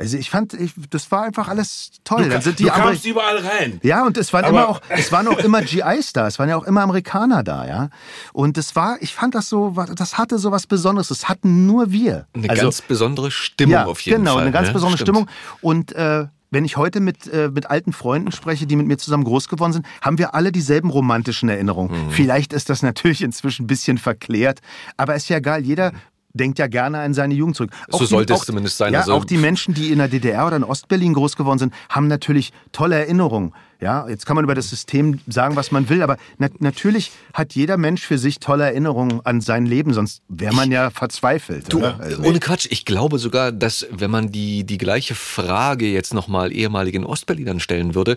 Also 0.00 0.16
ich 0.16 0.30
fand, 0.30 0.54
ich, 0.54 0.72
das 0.90 1.10
war 1.10 1.24
einfach 1.24 1.48
alles 1.48 1.90
toll. 2.04 2.28
Dann 2.28 2.40
sind 2.40 2.60
die 2.60 2.64
du 2.64 2.70
Ameri- 2.70 2.82
kamst 2.90 3.04
überall 3.04 3.38
rein. 3.38 3.80
ja, 3.82 4.06
und 4.06 4.16
es 4.16 4.32
waren 4.32 4.44
Aber- 4.44 4.56
immer 4.60 4.68
auch, 4.68 4.80
es 4.88 5.10
waren 5.10 5.26
auch 5.26 5.38
immer 5.38 5.60
GIs 5.62 6.12
da, 6.12 6.28
es 6.28 6.38
waren 6.38 6.48
ja 6.48 6.56
auch 6.56 6.62
immer 6.62 6.82
Amerikaner 6.82 7.42
da, 7.42 7.66
ja. 7.66 7.88
Und 8.32 8.56
es 8.58 8.76
war, 8.76 8.96
ich 9.00 9.12
fand 9.12 9.34
das 9.34 9.48
so, 9.48 9.74
das 9.96 10.16
hatte 10.16 10.38
so 10.38 10.52
was 10.52 10.68
Besonderes. 10.68 11.08
Das 11.08 11.28
hatten 11.28 11.66
nur 11.66 11.90
wir. 11.90 12.26
Eine 12.32 12.48
Also, 12.48 12.62
ganz 12.62 12.80
besondere 12.82 13.32
Stimmung 13.32 13.72
ja, 13.72 13.86
auf 13.86 14.00
jeden 14.02 14.18
genau, 14.18 14.34
Fall. 14.34 14.42
eine 14.42 14.52
ganz 14.52 14.68
ne? 14.68 14.74
besondere 14.74 14.98
Stimmt. 14.98 15.16
Stimmung. 15.18 15.28
Und 15.62 15.92
äh, 15.92 16.26
wenn 16.50 16.64
ich 16.64 16.78
heute 16.78 17.00
mit, 17.00 17.26
äh, 17.30 17.50
mit 17.52 17.68
alten 17.68 17.92
Freunden 17.92 18.32
spreche, 18.32 18.66
die 18.66 18.76
mit 18.76 18.86
mir 18.86 18.96
zusammen 18.96 19.24
groß 19.24 19.48
geworden 19.48 19.74
sind, 19.74 19.84
haben 20.00 20.16
wir 20.16 20.34
alle 20.34 20.50
dieselben 20.50 20.88
romantischen 20.88 21.48
Erinnerungen. 21.50 22.06
Mhm. 22.06 22.10
Vielleicht 22.10 22.54
ist 22.54 22.70
das 22.70 22.82
natürlich 22.82 23.20
inzwischen 23.22 23.64
ein 23.64 23.66
bisschen 23.66 23.98
verklärt, 23.98 24.60
aber 24.96 25.14
ist 25.14 25.28
ja 25.28 25.36
egal. 25.38 25.62
Jeder 25.62 25.92
denkt 26.34 26.58
ja 26.58 26.66
gerne 26.66 26.98
an 27.00 27.14
seine 27.14 27.34
Jugend 27.34 27.56
zurück. 27.56 27.70
So 27.88 28.04
sollte 28.06 28.34
es 28.34 28.40
zumindest 28.42 28.76
sein. 28.78 28.92
Ja, 28.92 29.00
Also- 29.00 29.14
auch 29.14 29.24
die 29.24 29.38
Menschen, 29.38 29.74
die 29.74 29.90
in 29.90 29.98
der 29.98 30.08
DDR 30.08 30.46
oder 30.46 30.56
in 30.56 30.64
Ostberlin 30.64 31.14
groß 31.14 31.36
geworden 31.36 31.58
sind, 31.58 31.72
haben 31.88 32.06
natürlich 32.08 32.52
tolle 32.72 32.96
Erinnerungen. 32.96 33.52
Ja, 33.80 34.08
jetzt 34.08 34.26
kann 34.26 34.34
man 34.34 34.44
über 34.44 34.56
das 34.56 34.70
System 34.70 35.20
sagen, 35.28 35.54
was 35.54 35.70
man 35.70 35.88
will, 35.88 36.02
aber 36.02 36.16
na 36.38 36.48
natürlich 36.58 37.12
hat 37.32 37.54
jeder 37.54 37.76
Mensch 37.76 38.04
für 38.04 38.18
sich 38.18 38.40
tolle 38.40 38.64
Erinnerungen 38.64 39.20
an 39.24 39.40
sein 39.40 39.66
Leben, 39.66 39.94
sonst 39.94 40.22
wäre 40.28 40.52
man 40.52 40.72
ja 40.72 40.90
verzweifelt. 40.90 41.72
Du? 41.72 41.84
Also- 41.84 42.22
ohne 42.22 42.40
Quatsch, 42.40 42.66
ich 42.70 42.84
glaube 42.84 43.18
sogar, 43.18 43.52
dass 43.52 43.86
wenn 43.90 44.10
man 44.10 44.32
die, 44.32 44.64
die 44.64 44.78
gleiche 44.78 45.14
Frage 45.14 45.86
jetzt 45.86 46.12
nochmal 46.12 46.52
ehemaligen 46.52 47.04
Ostberlinern 47.06 47.60
stellen 47.60 47.94
würde, 47.94 48.16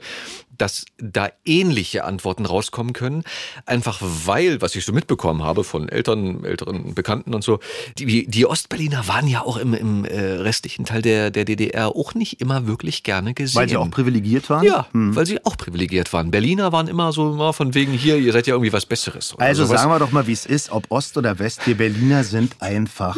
dass 0.61 0.85
da 0.99 1.29
ähnliche 1.43 2.03
Antworten 2.03 2.45
rauskommen 2.45 2.93
können. 2.93 3.23
Einfach 3.65 3.99
weil, 4.01 4.61
was 4.61 4.75
ich 4.75 4.85
so 4.85 4.93
mitbekommen 4.93 5.43
habe 5.43 5.63
von 5.63 5.89
Eltern, 5.89 6.43
älteren 6.43 6.93
Bekannten 6.93 7.33
und 7.33 7.43
so, 7.43 7.59
die, 7.97 8.27
die 8.27 8.45
Ostberliner 8.45 9.07
waren 9.07 9.27
ja 9.27 9.41
auch 9.41 9.57
im, 9.57 9.73
im 9.73 10.05
äh, 10.05 10.19
restlichen 10.19 10.85
Teil 10.85 11.01
der, 11.01 11.31
der 11.31 11.45
DDR 11.45 11.95
auch 11.95 12.13
nicht 12.13 12.41
immer 12.41 12.67
wirklich 12.67 13.01
gerne 13.01 13.33
gesehen. 13.33 13.59
Weil 13.59 13.69
sie 13.69 13.77
auch 13.77 13.89
privilegiert 13.89 14.49
waren? 14.51 14.63
ja, 14.63 14.85
weil 14.93 15.25
sie 15.25 15.43
auch 15.45 15.50
privilegiert 15.57 16.11
waren. 16.13 16.31
Berliner 16.31 16.71
waren 16.71 16.87
immer 16.87 17.11
so 17.11 17.33
mal 17.33 17.53
von 17.53 17.73
wegen 17.73 17.91
hier, 17.93 18.17
ihr 18.17 18.31
seid 18.33 18.47
ja 18.47 18.53
irgendwie 18.53 18.73
was 18.73 18.85
Besseres. 18.85 19.33
oder 19.35 19.45
Also 19.45 19.65
sowas. 19.65 19.81
sagen 19.81 19.91
wir 19.93 19.99
doch 19.99 20.11
mal, 20.11 20.27
wie 20.27 20.33
es 20.33 20.45
ist, 20.45 20.71
ob 20.71 20.85
Ost 20.89 21.17
oder 21.17 21.39
West. 21.39 21.61
Wir 21.65 21.75
Berliner 21.77 22.23
sind 22.23 22.55
einfach 22.59 23.17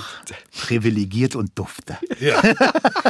privilegiert 0.62 1.36
und 1.36 1.52
dufte. 1.56 1.98
Ja. 2.20 2.42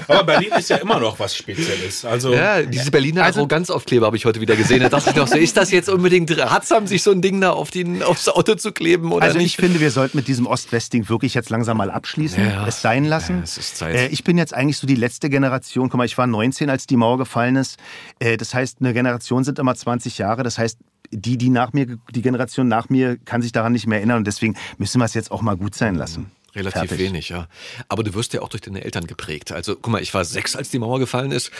Aber 0.08 0.24
Berlin 0.24 0.52
ist 0.58 0.70
ja 0.70 0.78
immer 0.78 1.00
noch 1.00 1.20
was 1.20 1.36
Spezielles. 1.36 2.06
Also 2.06 2.34
Ja, 2.34 2.62
diese 2.62 2.90
Berliner 2.92 3.24
Also- 3.24 3.40
Arroganzaufkleber 3.42 4.06
habe 4.08 4.18
ich 4.18 4.26
heute 4.26 4.42
wieder 4.42 4.56
gesehen. 4.56 4.82
Da 4.82 4.90
dachte 4.90 5.10
ich 5.12 5.16
noch 5.16 5.28
so, 5.28 5.38
ist 5.38 5.56
das 5.58 5.72
jetzt 5.72 5.90
unbedingt 5.90 6.36
ratsam, 6.38 6.88
sich 6.88 7.04
so 7.04 7.12
ein 7.12 7.22
Ding 7.22 7.42
da 7.42 7.52
auf 7.52 7.70
den, 7.72 8.02
aufs 8.04 8.28
Auto 8.30 8.56
zu 8.56 8.72
kleben 8.72 9.12
oder 9.12 9.26
Also 9.26 9.38
ich 9.38 9.44
nicht? 9.44 9.56
finde, 9.58 9.80
wir 9.80 9.92
sollten 9.92 10.18
mit 10.18 10.28
diesem 10.28 10.48
Ost-West-Ding 10.48 11.10
wirklich 11.10 11.34
jetzt 11.34 11.50
langsam 11.50 11.78
mal 11.78 11.92
abschließen, 11.92 12.44
Ja. 12.44 12.68
es 12.68 12.82
sein 12.82 13.06
lassen. 13.06 13.38
Ja, 13.38 13.44
es 13.44 13.58
ist 13.58 13.78
Zeit. 13.78 13.96
Äh, 13.96 14.08
ich 14.08 14.24
bin 14.24 14.38
jetzt 14.38 14.54
eigentlich 14.54 14.78
so 14.78 14.88
die 14.88 14.96
letzte 14.96 15.30
Generation. 15.30 15.90
Guck 15.90 15.98
mal, 15.98 16.06
ich 16.06 16.18
war 16.18 16.28
19, 16.28 16.70
als 16.70 16.88
die 16.88 16.98
Mauer 16.98 17.18
gefallen 17.18 17.56
ist. 17.56 17.78
Äh, 18.20 18.38
das 18.38 18.54
heißt, 18.54 18.78
eine 18.80 18.94
Generation 18.94 19.13
sind 19.22 19.60
immer 19.60 19.76
20 19.76 20.18
Jahre. 20.18 20.44
Das 20.44 20.58
heißt, 20.58 20.78
die, 21.12 21.38
die 21.38 21.50
nach 21.50 21.74
mir, 21.74 21.98
die 22.14 22.22
Generation 22.22 22.68
nach 22.68 22.90
mir 22.90 23.18
kann 23.18 23.42
sich 23.42 23.52
daran 23.52 23.74
nicht 23.74 23.88
mehr 23.88 24.00
erinnern. 24.00 24.18
Und 24.18 24.28
deswegen 24.28 24.56
müssen 24.78 25.00
wir 25.00 25.06
es 25.06 25.14
jetzt 25.14 25.32
auch 25.32 25.42
mal 25.42 25.56
gut 25.56 25.76
sein 25.76 25.96
lassen. 25.96 26.32
Relativ 26.56 26.82
Fertig. 26.82 27.00
wenig, 27.00 27.30
ja. 27.30 27.48
Aber 27.88 28.04
du 28.04 28.14
wirst 28.14 28.34
ja 28.34 28.42
auch 28.44 28.50
durch 28.50 28.62
deine 28.62 28.84
Eltern 28.84 29.08
geprägt. 29.08 29.52
Also, 29.52 29.76
guck 29.76 29.92
mal, 29.92 30.02
ich 30.02 30.14
war 30.14 30.24
sechs, 30.24 30.56
als 30.56 30.70
die 30.70 30.78
Mauer 30.78 31.00
gefallen 31.00 31.32
ist. 31.32 31.52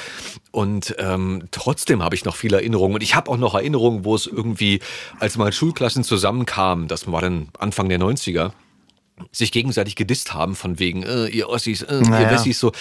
Und 0.52 0.96
ähm, 1.00 1.46
trotzdem 1.50 2.04
habe 2.04 2.14
ich 2.14 2.26
noch 2.26 2.36
viele 2.36 2.58
Erinnerungen. 2.58 2.96
Und 2.96 3.02
ich 3.02 3.16
habe 3.16 3.32
auch 3.32 3.38
noch 3.38 3.56
Erinnerungen, 3.56 4.06
wo 4.06 4.14
es 4.14 4.28
irgendwie, 4.28 4.82
als 5.20 5.36
mal 5.36 5.52
Schulklassen 5.52 6.04
zusammenkamen, 6.04 6.88
das 6.88 7.12
war 7.12 7.22
dann 7.22 7.50
Anfang 7.58 7.90
der 7.90 8.00
90er, 8.00 8.52
sich 9.32 9.52
gegenseitig 9.52 9.96
gedisst 9.96 10.34
haben 10.34 10.56
von 10.56 10.80
wegen, 10.80 11.04
äh, 11.04 11.28
ihr 11.28 11.48
Ossis, 11.48 11.84
äh, 11.84 12.00
ihr 12.00 12.10
Naja. 12.10 12.32
Wessis, 12.32 12.60
so, 12.60 12.72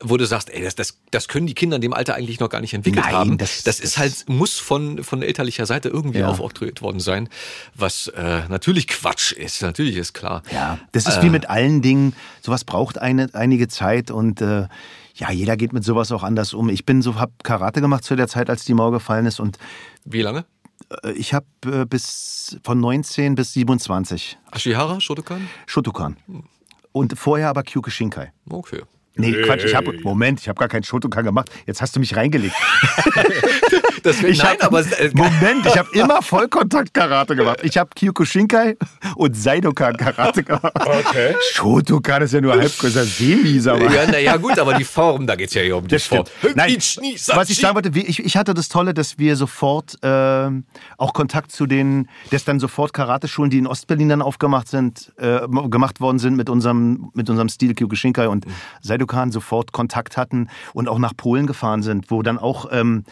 wo 0.00 0.16
du 0.16 0.24
sagst, 0.26 0.48
ey, 0.50 0.62
das, 0.62 0.74
das, 0.74 0.98
das 1.10 1.28
können 1.28 1.46
die 1.46 1.54
Kinder 1.54 1.76
in 1.76 1.82
dem 1.82 1.92
Alter 1.92 2.14
eigentlich 2.14 2.40
noch 2.40 2.48
gar 2.48 2.60
nicht 2.62 2.72
entwickelt 2.74 3.04
Nein, 3.04 3.14
haben. 3.14 3.38
das- 3.38 3.62
Das, 3.62 3.76
das- 3.76 3.80
ist 3.80 3.98
halt, 3.98 4.24
muss 4.28 4.58
von, 4.58 5.04
von 5.04 5.22
elterlicher 5.22 5.66
Seite 5.66 5.90
irgendwie 5.90 6.20
Ja. 6.20 6.28
aufoktroyiert 6.28 6.80
worden 6.82 6.98
sein, 7.00 7.28
was 7.74 8.08
äh, 8.08 8.42
natürlich 8.48 8.88
Quatsch 8.88 9.32
ist, 9.32 9.60
natürlich 9.62 9.96
ist 9.96 10.14
klar. 10.14 10.42
Ja, 10.50 10.78
das 10.92 11.06
ist 11.06 11.22
wie 11.22 11.28
mit 11.30 11.50
allen 11.50 11.82
Dingen. 11.82 12.14
Sowas 12.40 12.64
braucht 12.64 12.96
eine, 12.98 13.28
einige 13.34 13.68
Zeit 13.68 14.10
und 14.10 14.40
äh, 14.40 14.66
ja, 15.14 15.30
jeder 15.30 15.58
geht 15.58 15.74
mit 15.74 15.84
sowas 15.84 16.10
auch 16.10 16.22
anders 16.22 16.54
um. 16.54 16.70
Ich 16.70 16.86
bin 16.86 17.02
so, 17.02 17.16
habe 17.16 17.32
Karate 17.42 17.82
gemacht 17.82 18.02
zu 18.02 18.16
der 18.16 18.28
Zeit, 18.28 18.48
als 18.48 18.64
die 18.64 18.72
Mauer 18.72 18.92
gefallen 18.92 19.26
ist 19.26 19.40
und 19.40 19.58
Wie 20.06 20.22
lange? 20.22 20.46
Äh, 21.04 21.12
ich 21.12 21.34
habe 21.34 21.46
äh, 21.66 21.84
bis 21.84 22.58
von 22.64 22.80
19 22.80 23.34
bis 23.34 23.52
27 23.52 24.38
Ashihara, 24.50 25.00
Shotokan? 25.00 25.48
Shotokan. 25.66 26.16
Und 26.92 27.18
vorher 27.18 27.48
aber 27.48 27.62
Kyokushinkai. 27.62 28.32
Okay. 28.48 28.82
Nee, 29.14 29.32
Quatsch, 29.42 29.64
ich 29.64 29.74
habe 29.74 29.92
Moment, 30.02 30.40
ich 30.40 30.48
habe 30.48 30.58
gar 30.58 30.68
keinen 30.68 30.84
Shotokan 30.84 31.24
gemacht. 31.24 31.50
Jetzt 31.66 31.82
hast 31.82 31.94
du 31.94 32.00
mich 32.00 32.16
reingelegt. 32.16 32.54
Das 34.02 34.20
Ich 34.22 34.38
nein, 34.38 34.56
hab, 34.60 34.64
aber 34.64 34.80
äh, 34.80 35.10
Moment, 35.14 35.64
ich 35.66 35.78
habe 35.78 35.88
immer 35.92 36.22
Vollkontakt-Karate 36.22 37.36
gemacht. 37.36 37.60
Ich 37.62 37.78
habe 37.78 37.90
Kyokushinkai 37.94 38.76
und 39.16 39.36
Saidokan-Karate 39.36 40.42
gemacht. 40.42 40.72
Okay. 40.74 41.36
Shotokan 41.52 42.22
ist 42.22 42.32
ja 42.32 42.40
nur 42.40 42.52
halb 42.54 42.76
größer 42.78 43.04
Semi, 43.04 43.60
sag 43.60 43.80
ja, 43.80 44.04
na 44.10 44.18
ja, 44.18 44.36
gut, 44.36 44.58
aber 44.58 44.74
die 44.74 44.84
Form, 44.84 45.26
da 45.26 45.36
geht's 45.36 45.54
ja 45.54 45.62
hier 45.62 45.76
um 45.76 45.84
die 45.84 45.94
Das 45.94 46.04
stimmt. 46.04 46.28
Form. 46.28 46.52
Nein, 46.56 46.70
Ichi, 46.76 47.16
was 47.28 47.50
ich 47.50 47.58
sagen 47.58 47.74
wollte, 47.76 47.96
ich, 47.96 48.24
ich 48.24 48.36
hatte 48.36 48.54
das 48.54 48.68
Tolle, 48.68 48.92
dass 48.94 49.18
wir 49.18 49.36
sofort 49.36 49.96
ähm, 50.02 50.64
auch 50.98 51.12
Kontakt 51.12 51.52
zu 51.52 51.66
den, 51.66 52.08
dass 52.30 52.44
dann 52.44 52.58
sofort 52.58 52.92
Karateschulen, 52.92 53.50
die 53.50 53.58
in 53.58 53.66
Ostberlin 53.66 54.08
dann 54.08 54.22
aufgemacht 54.22 54.68
sind, 54.68 55.12
äh, 55.18 55.40
gemacht 55.68 56.00
worden 56.00 56.18
sind 56.18 56.36
mit 56.36 56.50
unserem, 56.50 57.10
mit 57.14 57.30
unserem 57.30 57.48
Stil 57.48 57.74
Kyokushinkai 57.74 58.28
und 58.28 58.46
Saidokan, 59.02 59.32
sofort 59.32 59.72
Kontakt 59.72 60.16
hatten 60.16 60.48
und 60.74 60.88
auch 60.88 60.98
nach 60.98 61.16
Polen 61.16 61.46
gefahren 61.46 61.82
sind, 61.82 62.10
wo 62.10 62.22
dann 62.22 62.38
auch 62.38 62.66
ähm, 62.70 63.04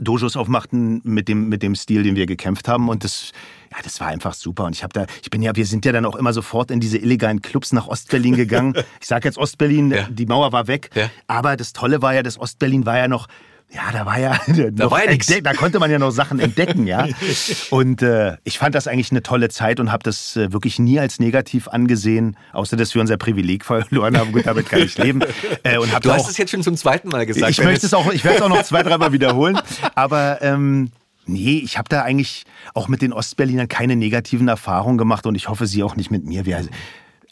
Dojos 0.00 0.36
aufmachten 0.36 1.00
mit 1.04 1.28
dem, 1.28 1.48
mit 1.48 1.62
dem 1.62 1.74
Stil, 1.74 2.02
den 2.02 2.16
wir 2.16 2.26
gekämpft 2.26 2.68
haben. 2.68 2.88
Und 2.88 3.02
das, 3.04 3.32
ja, 3.70 3.78
das 3.82 4.00
war 4.00 4.08
einfach 4.08 4.34
super. 4.34 4.64
Und 4.64 4.74
ich 4.74 4.82
habe 4.82 4.92
da, 4.92 5.06
ich 5.22 5.30
bin 5.30 5.42
ja, 5.42 5.54
wir 5.56 5.66
sind 5.66 5.84
ja 5.84 5.92
dann 5.92 6.04
auch 6.04 6.16
immer 6.16 6.32
sofort 6.32 6.70
in 6.70 6.80
diese 6.80 6.98
illegalen 6.98 7.40
Clubs 7.42 7.72
nach 7.72 7.86
Ostberlin 7.86 8.34
gegangen. 8.36 8.74
Ich 9.00 9.06
sage 9.06 9.28
jetzt 9.28 9.38
Ostberlin, 9.38 9.90
Ja. 9.90 10.06
die 10.10 10.26
Mauer 10.26 10.52
war 10.52 10.66
weg. 10.68 10.90
Ja. 10.94 11.10
Aber 11.26 11.56
das 11.56 11.72
Tolle 11.72 12.02
war 12.02 12.14
ja, 12.14 12.22
das 12.22 12.38
Ostberlin 12.38 12.84
war 12.86 12.96
ja 12.98 13.08
noch, 13.08 13.26
ja, 13.70 13.90
da 13.92 14.06
war 14.06 14.18
ja, 14.18 14.38
noch 14.72 14.90
war 14.90 15.10
ja 15.10 15.40
da 15.42 15.52
konnte 15.52 15.78
man 15.78 15.90
ja 15.90 15.98
noch 15.98 16.10
Sachen 16.10 16.38
entdecken, 16.38 16.86
ja. 16.86 17.06
Und 17.70 18.00
äh, 18.00 18.36
ich 18.44 18.58
fand 18.58 18.74
das 18.74 18.86
eigentlich 18.86 19.10
eine 19.10 19.22
tolle 19.22 19.48
Zeit 19.48 19.80
und 19.80 19.90
habe 19.90 20.02
das 20.02 20.36
äh, 20.36 20.52
wirklich 20.52 20.78
nie 20.78 21.00
als 21.00 21.18
negativ 21.18 21.68
angesehen, 21.68 22.36
außer 22.52 22.76
dass 22.76 22.94
wir 22.94 23.00
unser 23.00 23.16
Privileg 23.16 23.64
verloren 23.64 24.16
haben. 24.16 24.32
Gut, 24.32 24.46
damit 24.46 24.68
kann 24.68 24.80
ich 24.80 24.96
leben. 24.98 25.20
Äh, 25.62 25.78
und 25.78 25.92
Du 25.92 25.98
da 26.00 26.14
hast 26.14 26.24
auch, 26.24 26.30
es 26.30 26.38
jetzt 26.38 26.50
schon 26.50 26.62
zum 26.62 26.76
zweiten 26.76 27.08
Mal 27.08 27.26
gesagt. 27.26 27.50
ich 27.50 27.62
möchte 27.62 27.86
es 27.86 27.94
auch, 27.94 28.12
ich 28.12 28.24
werde 28.24 28.38
es 28.38 28.42
auch 28.42 28.48
noch 28.48 28.62
zwei, 28.62 28.82
dreimal 28.82 29.12
wiederholen. 29.12 29.58
Aber 29.94 30.40
ähm, 30.42 30.90
nee, 31.26 31.60
ich 31.64 31.76
habe 31.76 31.88
da 31.88 32.02
eigentlich 32.02 32.44
auch 32.74 32.88
mit 32.88 33.02
den 33.02 33.12
Ostberlinern 33.12 33.68
keine 33.68 33.96
negativen 33.96 34.48
Erfahrungen 34.48 34.98
gemacht 34.98 35.26
und 35.26 35.34
ich 35.34 35.48
hoffe, 35.48 35.66
sie 35.66 35.82
auch 35.82 35.96
nicht 35.96 36.10
mit 36.10 36.24
mir. 36.24 36.46
Wir, 36.46 36.66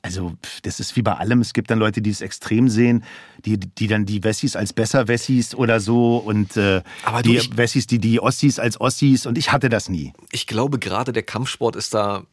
also 0.05 0.35
das 0.63 0.81
ist 0.81 0.95
wie 0.97 1.03
bei 1.03 1.15
allem. 1.15 1.41
Es 1.41 1.55
gibt 1.55 1.71
dann 1.71 1.79
Leute, 1.79 2.03
die 2.03 2.11
es 2.11 2.21
extrem 2.21 2.69
sehen, 2.69 3.05
die, 3.47 3.59
die 3.59 3.87
dann 3.87 4.05
die 4.05 4.23
Wessis 4.23 4.55
als 4.55 4.75
besser 4.75 5.09
Wessis 5.09 5.55
oder 5.55 5.81
so 5.81 6.19
und 6.19 6.57
äh, 6.59 6.83
Aber 7.05 7.23
du, 7.23 7.31
die 7.31 7.37
ich- 7.39 7.57
Wessis, 7.57 7.87
die 7.87 7.99
die 7.99 8.21
Ossis 8.21 8.59
als 8.59 8.79
Ossis 8.81 9.25
und 9.25 9.39
ich 9.39 9.51
hatte 9.51 9.71
das 9.71 9.89
nie. 9.89 10.13
Ich 10.31 10.47
glaube, 10.47 10.79
gerade 10.79 11.13
der 11.13 11.23
Kampfsport 11.23 11.75
ist 11.75 11.95
da. 11.95 12.25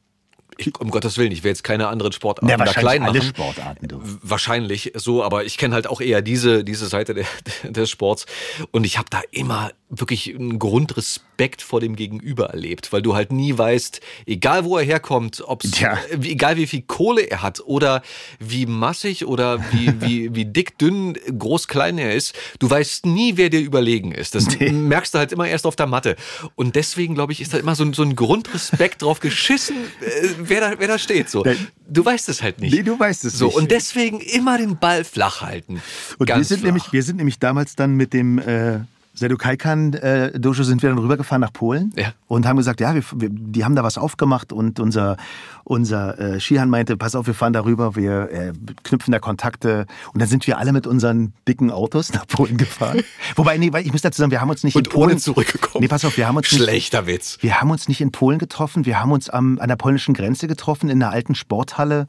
Ich, 0.62 0.80
um 0.80 0.89
Gottes 0.91 1.17
Willen, 1.17 1.32
ich 1.32 1.43
will 1.43 1.50
jetzt 1.52 1.63
keine 1.63 1.88
anderen 1.88 2.12
Sportarten 2.12 2.47
Ja, 2.50 2.58
da 2.58 2.65
klein 2.71 3.04
alle 3.04 3.19
machen. 3.19 3.30
Sportarten. 3.30 3.88
Du. 3.88 4.02
Wahrscheinlich 4.21 4.91
so, 4.95 5.24
aber 5.24 5.43
ich 5.45 5.58
kenne 5.58 5.74
halt 5.76 5.88
auch 5.88 6.02
eher 6.02 6.21
diese, 6.21 6.63
diese 6.63 6.88
Seite 6.88 7.13
der, 7.13 7.26
des 7.71 7.89
Sports. 7.89 8.26
Und 8.71 8.86
ich 8.86 8.97
habe 8.97 9.08
da 9.10 9.21
immer 9.32 9.71
wirklich 9.89 10.34
einen 10.34 10.58
Grundrespekt 10.60 11.62
vor 11.62 11.82
dem 11.82 11.95
Gegenüber 11.95 12.52
erlebt, 12.52 12.93
weil 12.93 13.02
du 13.02 13.13
halt 13.15 13.32
nie 13.34 13.58
weißt, 13.58 14.00
egal 14.26 14.63
wo 14.63 14.78
er 14.78 14.86
herkommt, 14.86 15.43
ob's, 15.45 15.80
Ja. 15.80 15.97
egal 16.21 16.56
wie 16.58 16.67
viel 16.67 16.84
Kohle 16.84 17.24
er 17.24 17.41
hat 17.41 17.60
oder 17.65 18.02
wie 18.39 18.65
massig 18.65 19.26
oder 19.26 19.60
wie, 19.71 19.91
wie, 20.02 20.36
wie 20.36 20.45
dick, 20.45 20.78
dünn, 20.78 21.17
groß, 21.38 21.67
klein 21.67 21.97
er 21.97 22.13
ist, 22.15 22.34
du 22.60 22.69
weißt 22.69 23.06
nie, 23.06 23.34
wer 23.36 23.50
dir 23.50 23.60
überlegen 23.60 24.12
ist. 24.13 24.36
Das 24.36 24.47
merkst 24.60 25.13
du 25.13 25.17
halt 25.19 25.32
immer 25.34 25.47
erst 25.47 25.65
auf 25.65 25.76
der 25.76 25.88
Matte. 25.88 26.15
Und 26.56 26.76
deswegen, 26.78 27.15
glaube 27.15 27.34
ich, 27.34 27.41
ist 27.41 27.54
da 27.54 27.58
immer 27.58 27.76
so, 27.76 27.84
ein- 27.84 27.93
so 27.93 28.04
ein 28.04 28.15
Grundrespekt 28.15 29.02
drauf 29.02 29.19
geschissen, 29.19 29.76
äh, 30.02 30.28
wer, 30.51 30.61
da, 30.61 30.79
wer 30.79 30.87
da 30.87 30.97
steht. 30.97 31.29
So. 31.29 31.43
Du 31.87 32.05
weißt 32.05 32.29
es 32.29 32.41
halt 32.43 32.59
nicht. 32.59 32.73
Nee, 32.73 32.83
du 32.83 32.99
weißt 32.99 33.25
es 33.25 33.37
so, 33.37 33.47
nicht. 33.47 33.55
Und 33.55 33.71
deswegen 33.71 34.19
immer 34.19 34.57
den 34.57 34.77
Ball 34.77 35.03
flach 35.03 35.41
halten. 35.41 35.81
Und 36.17 36.27
wir 36.27 36.35
Ganz 36.35 36.49
sind, 36.49 36.59
flach. 36.59 36.67
nämlich, 36.67 36.91
wir 36.93 37.03
sind 37.03 37.17
nämlich 37.17 37.39
damals 37.39 37.75
dann 37.75 37.95
mit 37.95 38.13
dem 38.13 38.37
äh, 38.39 38.81
Sedokaikan 39.21 39.93
äh, 39.93 40.38
Dojo 40.39 40.63
sind 40.63 40.81
wir 40.81 40.89
dann 40.89 40.99
rübergefahren 40.99 41.39
nach 41.41 41.53
Polen 41.53 41.93
Ja. 41.95 42.13
und 42.27 42.45
haben 42.45 42.57
gesagt, 42.57 42.81
ja, 42.81 42.93
wir, 42.93 43.03
wir, 43.15 43.29
die 43.29 43.63
haben 43.63 43.75
da 43.75 43.84
was 43.84 43.97
aufgemacht 43.97 44.51
und 44.51 44.79
unser, 44.79 45.15
unser 45.63 46.19
äh, 46.19 46.39
Shihan 46.39 46.69
meinte, 46.69 46.97
pass 46.97 47.15
auf, 47.15 47.27
wir 47.27 47.34
fahren 47.34 47.53
da 47.53 47.63
rüber, 47.63 47.95
wir 47.95 48.29
äh, 48.31 48.53
knüpfen 48.84 49.12
da 49.12 49.19
Kontakte 49.19 49.86
und 50.13 50.19
dann 50.21 50.27
sind 50.27 50.45
wir 50.47 50.57
alle 50.57 50.73
mit 50.73 50.88
unseren 50.88 51.34
dicken 51.47 51.71
Autos 51.71 52.12
nach 52.13 52.27
Polen 52.27 52.57
gefahren. 52.57 53.01
Wobei, 53.36 53.57
nee, 53.57 53.71
weil 53.71 53.86
ich 53.86 53.91
muss 53.91 54.01
dazu 54.01 54.19
sagen, 54.19 54.31
wir 54.31 54.41
haben 54.41 54.49
uns 54.49 54.63
nicht 54.63 54.75
Und 54.75 54.88
in 54.88 54.93
Polen 54.93 55.17
zurückgekommen. 55.19 55.81
Nee, 55.84 55.88
pass 55.88 56.03
auf, 56.03 56.17
wir 56.17 56.27
haben 56.27 56.36
uns 56.38 56.51
nicht, 56.51 56.62
Schlechter 56.62 57.07
Witz. 57.07 57.38
wir 57.41 57.62
haben 57.62 57.71
uns 57.71 57.88
nicht 57.88 58.01
in 58.01 58.12
Polen 58.12 58.39
getroffen, 58.39 58.86
wir 58.86 58.99
haben 58.99 59.12
uns 59.12 59.29
am, 59.29 59.60
an 59.60 59.67
der 59.69 59.75
polnischen 59.77 60.13
Grenze 60.13 60.47
getroffen, 60.47 60.89
in 60.89 61.01
einer 61.01 61.12
alten 61.13 61.36
Sporthalle. 61.36 62.07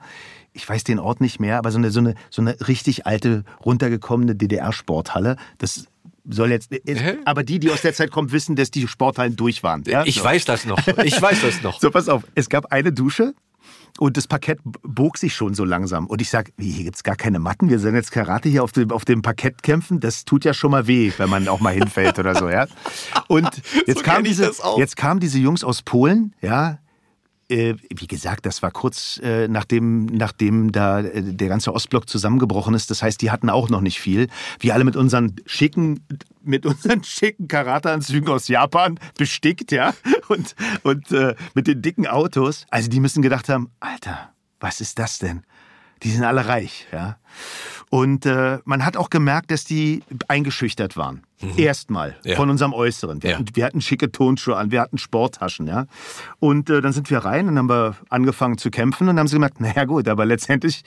Ich 0.54 0.68
weiß 0.68 0.84
den 0.84 0.98
Ort 0.98 1.20
nicht 1.22 1.40
mehr, 1.40 1.56
aber 1.56 1.70
so 1.70 1.78
eine, 1.78 1.90
so 1.90 2.00
eine, 2.00 2.14
so 2.28 2.42
eine 2.42 2.56
richtig 2.68 3.06
alte, 3.06 3.44
runtergekommene 3.64 4.34
DDR-Sporthalle. 4.34 5.36
Das 5.58 5.86
soll 6.28 6.50
jetzt. 6.50 6.70
Hä? 6.70 7.18
Aber 7.24 7.42
die, 7.42 7.58
die 7.58 7.70
aus 7.70 7.82
der 7.82 7.94
Zeit 7.94 8.10
kommen, 8.10 8.32
wissen, 8.32 8.56
dass 8.56 8.70
die 8.70 8.86
Sporthallen 8.86 9.36
durch 9.36 9.62
waren. 9.62 9.82
Ja? 9.86 10.04
Ich 10.04 10.16
so. 10.16 10.24
weiß 10.24 10.44
das 10.44 10.64
noch. 10.64 10.78
Ich 11.04 11.20
weiß 11.20 11.42
das 11.42 11.62
noch. 11.62 11.72
So, 11.82 11.90
pass 11.90 12.08
auf. 12.08 12.22
Es 12.34 12.48
gab 12.48 12.72
eine 12.72 12.92
Dusche. 12.92 13.34
Und 13.98 14.16
das 14.16 14.26
Parkett 14.26 14.58
bog 14.64 15.18
sich 15.18 15.34
schon 15.34 15.52
so 15.54 15.64
langsam. 15.64 16.06
Und 16.06 16.22
ich 16.22 16.30
sag, 16.30 16.50
wie, 16.56 16.70
hier 16.70 16.84
gibt's 16.84 17.02
gar 17.02 17.16
keine 17.16 17.38
Matten. 17.38 17.68
Wir 17.68 17.78
sind 17.78 17.94
jetzt 17.94 18.10
Karate 18.10 18.48
hier 18.48 18.64
auf 18.64 18.72
dem, 18.72 18.90
auf 18.90 19.04
dem 19.04 19.20
Parkett 19.20 19.62
kämpfen. 19.62 20.00
Das 20.00 20.24
tut 20.24 20.44
ja 20.44 20.54
schon 20.54 20.70
mal 20.70 20.86
weh, 20.86 21.12
wenn 21.18 21.28
man 21.28 21.46
auch 21.48 21.60
mal 21.60 21.74
hinfällt 21.74 22.18
oder 22.18 22.34
so, 22.34 22.48
ja. 22.48 22.66
Und 23.28 23.50
jetzt, 23.86 23.98
So 23.98 24.02
kamen 24.02 24.24
diese, 24.24 24.50
jetzt 24.78 24.96
kamen 24.96 25.20
diese 25.20 25.38
Jungs 25.38 25.62
aus 25.62 25.82
Polen, 25.82 26.34
ja. 26.40 26.78
Äh, 27.52 27.76
wie 27.94 28.06
gesagt, 28.06 28.46
das 28.46 28.62
war 28.62 28.70
kurz 28.70 29.20
äh, 29.22 29.46
nachdem, 29.46 30.06
nachdem 30.06 30.72
da 30.72 31.00
äh, 31.00 31.22
der 31.22 31.48
ganze 31.48 31.74
Ostblock 31.74 32.08
zusammengebrochen 32.08 32.72
ist. 32.72 32.90
Das 32.90 33.02
heißt, 33.02 33.20
die 33.20 33.30
hatten 33.30 33.50
auch 33.50 33.68
noch 33.68 33.82
nicht 33.82 34.00
viel. 34.00 34.28
Wir 34.58 34.72
alle 34.72 34.84
mit 34.84 34.96
unseren 34.96 35.36
schicken, 35.44 36.06
mit 36.42 36.64
unseren 36.64 37.04
schicken 37.04 37.48
Karateanzügen 37.48 38.30
aus 38.30 38.48
Japan 38.48 38.98
bestickt, 39.18 39.70
ja, 39.70 39.92
und, 40.28 40.54
und 40.82 41.12
äh, 41.12 41.34
mit 41.52 41.66
den 41.66 41.82
dicken 41.82 42.06
Autos. 42.06 42.64
Also 42.70 42.88
die 42.88 43.00
müssen 43.00 43.20
gedacht 43.20 43.50
haben, 43.50 43.68
Alter, 43.80 44.32
was 44.58 44.80
ist 44.80 44.98
das 44.98 45.18
denn? 45.18 45.42
Die 46.04 46.10
sind 46.10 46.24
alle 46.24 46.46
reich, 46.46 46.86
ja. 46.90 47.18
Und 47.94 48.24
äh, 48.24 48.58
man 48.64 48.86
hat 48.86 48.96
auch 48.96 49.10
gemerkt, 49.10 49.50
dass 49.50 49.64
die 49.66 50.02
eingeschüchtert 50.26 50.96
waren. 50.96 51.24
Erstmal 51.58 52.16
Ja. 52.24 52.36
von 52.36 52.48
unserem 52.48 52.72
Äußeren. 52.72 53.22
Wir, 53.22 53.32
Ja. 53.32 53.36
hatten, 53.38 53.48
wir 53.54 53.66
hatten 53.66 53.82
schicke 53.82 54.10
Tonschuhe 54.10 54.56
an, 54.56 54.70
wir 54.70 54.80
hatten 54.80 54.96
Sporttaschen, 54.96 55.66
ja. 55.66 55.84
Und 56.38 56.70
äh, 56.70 56.80
dann 56.80 56.94
sind 56.94 57.10
wir 57.10 57.18
rein 57.18 57.48
und 57.48 57.58
haben 57.58 57.68
wir 57.68 57.96
angefangen 58.08 58.56
zu 58.56 58.70
kämpfen 58.70 59.10
und 59.10 59.18
haben 59.18 59.26
sie 59.26 59.36
gemerkt, 59.36 59.60
naja 59.60 59.84
gut, 59.84 60.08
aber 60.08 60.24
letztendlich 60.24 60.84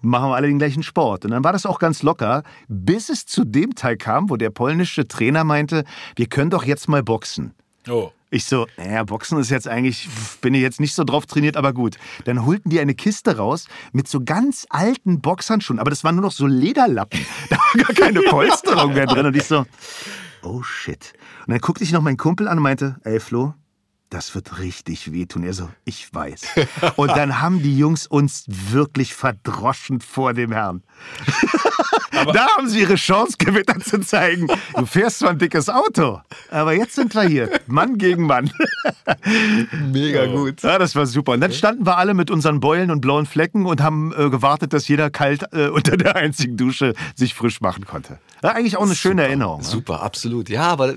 machen 0.00 0.30
wir 0.30 0.36
alle 0.36 0.46
den 0.48 0.58
gleichen 0.58 0.82
Sport. 0.82 1.26
Und 1.26 1.32
dann 1.32 1.44
war 1.44 1.52
das 1.52 1.66
auch 1.66 1.78
ganz 1.78 2.02
locker, 2.02 2.44
bis 2.66 3.10
es 3.10 3.26
zu 3.26 3.44
dem 3.44 3.74
Teil 3.74 3.98
kam, 3.98 4.30
wo 4.30 4.36
der 4.38 4.48
polnische 4.48 5.06
Trainer 5.06 5.44
meinte, 5.44 5.84
wir 6.16 6.28
können 6.28 6.48
doch 6.48 6.64
jetzt 6.64 6.88
mal 6.88 7.02
boxen. 7.02 7.52
Oh. 7.90 8.10
Ich 8.34 8.46
so, 8.46 8.66
naja, 8.76 9.04
Boxen 9.04 9.38
ist 9.38 9.50
jetzt 9.50 9.68
eigentlich, 9.68 10.08
bin 10.40 10.54
ich 10.54 10.60
jetzt 10.60 10.80
nicht 10.80 10.92
so 10.92 11.04
drauf 11.04 11.24
trainiert, 11.24 11.56
aber 11.56 11.72
gut. 11.72 11.98
Dann 12.24 12.44
holten 12.44 12.68
die 12.68 12.80
eine 12.80 12.96
Kiste 12.96 13.36
raus 13.36 13.68
mit 13.92 14.08
so 14.08 14.24
ganz 14.24 14.66
alten 14.70 15.20
Boxhandschuhen, 15.20 15.78
aber 15.78 15.88
das 15.88 16.02
waren 16.02 16.16
nur 16.16 16.24
noch 16.24 16.32
so 16.32 16.48
Lederlappen. 16.48 17.20
Da 17.48 17.56
war 17.58 17.84
gar 17.84 17.94
keine 17.94 18.22
Polsterung 18.22 18.94
mehr 18.94 19.06
drin. 19.06 19.26
Und 19.26 19.36
ich 19.36 19.44
so, 19.44 19.66
oh 20.42 20.64
shit. 20.64 21.12
Und 21.46 21.52
dann 21.52 21.60
guckte 21.60 21.84
ich 21.84 21.92
noch 21.92 22.02
meinen 22.02 22.16
Kumpel 22.16 22.48
an 22.48 22.56
und 22.56 22.64
meinte, 22.64 22.96
ey 23.04 23.20
Flo, 23.20 23.54
das 24.10 24.34
wird 24.34 24.58
richtig 24.58 25.12
wehtun. 25.12 25.42
Er 25.42 25.54
so, 25.54 25.68
ich 25.84 26.12
weiß. 26.12 26.42
Und 26.96 27.08
dann 27.08 27.40
haben 27.40 27.62
die 27.62 27.76
Jungs 27.76 28.06
uns 28.06 28.44
wirklich 28.48 29.14
verdroschen 29.14 30.00
vor 30.00 30.34
dem 30.34 30.52
Herrn. 30.52 30.82
da 32.32 32.46
haben 32.56 32.68
sie 32.68 32.80
ihre 32.80 32.94
Chance 32.94 33.36
gewittert 33.38 33.84
zu 33.84 34.00
zeigen, 34.00 34.46
du 34.76 34.86
fährst 34.86 35.18
zwar 35.18 35.30
ein 35.30 35.38
dickes 35.38 35.68
Auto, 35.68 36.20
aber 36.50 36.72
jetzt 36.72 36.94
sind 36.94 37.14
wir 37.14 37.22
hier, 37.22 37.60
Mann 37.66 37.98
gegen 37.98 38.26
Mann. 38.26 38.50
Mega 39.92 40.26
gut. 40.26 40.62
Ja, 40.62 40.78
das 40.78 40.94
war 40.94 41.06
super. 41.06 41.32
Und 41.32 41.40
dann 41.40 41.52
standen 41.52 41.86
wir 41.86 41.98
alle 41.98 42.14
mit 42.14 42.30
unseren 42.30 42.60
Beulen 42.60 42.90
und 42.90 43.00
blauen 43.00 43.26
Flecken 43.26 43.66
und 43.66 43.82
haben 43.82 44.12
äh, 44.16 44.30
gewartet, 44.30 44.72
dass 44.72 44.86
jeder 44.88 45.10
kalt 45.10 45.52
äh, 45.52 45.68
unter 45.68 45.96
der 45.96 46.16
einzigen 46.16 46.56
Dusche 46.56 46.94
sich 47.14 47.34
frisch 47.34 47.60
machen 47.60 47.84
konnte. 47.84 48.18
Ja, 48.42 48.50
eigentlich 48.50 48.76
auch 48.76 48.82
eine 48.82 48.94
schöne 48.94 49.22
Erinnerung. 49.22 49.58
ne? 49.58 49.64
Super, 49.64 50.02
absolut. 50.02 50.48
Ja, 50.48 50.68
aber 50.68 50.94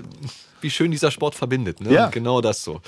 wie 0.60 0.70
schön 0.70 0.90
dieser 0.90 1.10
Sport 1.10 1.34
verbindet. 1.34 1.80
Ne? 1.80 1.92
Ja. 1.92 2.08
Genau 2.08 2.40
das 2.40 2.62
so. 2.64 2.80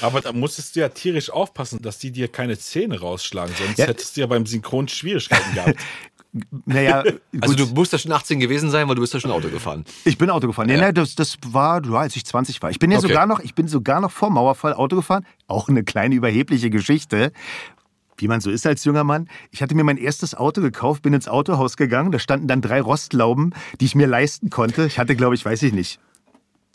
Aber 0.00 0.20
da 0.20 0.32
musstest 0.32 0.74
du 0.76 0.80
ja 0.80 0.88
tierisch 0.88 1.30
aufpassen, 1.30 1.80
dass 1.82 1.98
die 1.98 2.10
dir 2.10 2.28
keine 2.28 2.58
Zähne 2.58 3.00
rausschlagen, 3.00 3.54
sonst 3.56 3.78
Ja. 3.78 3.86
hättest 3.86 4.16
du 4.16 4.22
ja 4.22 4.26
beim 4.26 4.46
Synchron 4.46 4.88
Schwierigkeiten 4.88 5.54
gehabt. 5.54 5.76
Naja, 6.64 7.04
Also 7.42 7.54
gut. 7.54 7.58
du 7.58 7.66
musst 7.74 7.92
ja 7.92 7.98
schon 7.98 8.10
18 8.10 8.40
gewesen 8.40 8.70
sein, 8.70 8.88
weil 8.88 8.94
du 8.94 9.02
bist 9.02 9.12
ja 9.12 9.20
schon 9.20 9.30
Auto 9.30 9.50
gefahren. 9.50 9.84
Ich 10.06 10.16
bin 10.16 10.30
Auto 10.30 10.46
gefahren. 10.46 10.66
Ja. 10.70 10.76
Ja. 10.76 10.86
Nee, 10.86 10.92
das, 10.94 11.14
das 11.14 11.36
war, 11.46 11.84
ja, 11.84 11.92
als 11.92 12.16
ich 12.16 12.24
20 12.24 12.62
war. 12.62 12.70
Ich 12.70 12.78
bin 12.78 12.90
ja 12.90 12.96
Okay. 13.00 13.08
sogar 13.08 13.26
noch, 13.26 13.40
ich 13.40 13.54
bin 13.54 13.68
sogar 13.68 14.00
noch 14.00 14.10
vor 14.10 14.30
Mauerfall 14.30 14.72
Auto 14.72 14.96
gefahren. 14.96 15.26
Auch 15.46 15.68
eine 15.68 15.84
kleine 15.84 16.14
überhebliche 16.14 16.70
Geschichte. 16.70 17.32
Wie 18.16 18.28
man 18.28 18.40
so 18.40 18.50
ist 18.50 18.66
als 18.66 18.82
junger 18.84 19.04
Mann. 19.04 19.28
Ich 19.50 19.60
hatte 19.62 19.74
mir 19.74 19.84
mein 19.84 19.98
erstes 19.98 20.34
Auto 20.34 20.62
gekauft, 20.62 21.02
bin 21.02 21.12
ins 21.12 21.28
Autohaus 21.28 21.76
gegangen. 21.76 22.12
Da 22.12 22.18
standen 22.18 22.48
dann 22.48 22.62
drei 22.62 22.80
Rostlauben, 22.80 23.54
die 23.80 23.84
ich 23.84 23.94
mir 23.94 24.06
leisten 24.06 24.48
konnte. 24.48 24.86
Ich 24.86 24.98
hatte, 24.98 25.14
glaube 25.16 25.34
ich, 25.34 25.44
weiß 25.44 25.62
ich 25.64 25.74
nicht, 25.74 25.98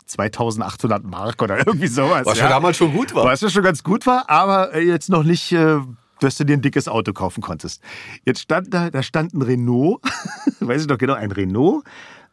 2800 0.08 1.04
Mark 1.04 1.42
oder 1.42 1.58
irgendwie 1.58 1.86
sowas. 1.86 2.26
Was 2.26 2.38
ja 2.38 2.48
damals 2.48 2.76
schon 2.76 2.92
gut 2.92 3.14
war. 3.14 3.24
Was 3.24 3.40
ja 3.40 3.50
schon 3.50 3.62
ganz 3.62 3.82
gut 3.82 4.06
war, 4.06 4.28
aber 4.28 4.74
äh, 4.74 4.80
jetzt 4.80 5.08
noch 5.08 5.22
nicht, 5.22 5.52
äh, 5.52 5.78
dass 6.20 6.36
du 6.36 6.44
dir 6.44 6.54
ein 6.54 6.62
dickes 6.62 6.88
Auto 6.88 7.12
kaufen 7.12 7.40
konntest. 7.42 7.82
Jetzt 8.24 8.40
stand 8.40 8.72
da, 8.72 8.90
da 8.90 9.02
stand 9.02 9.34
ein 9.34 9.42
Renault, 9.42 10.00
weiß 10.60 10.82
ich 10.82 10.86
doch 10.86 10.98
genau, 10.98 11.14
ein 11.14 11.32
Renault, 11.32 11.84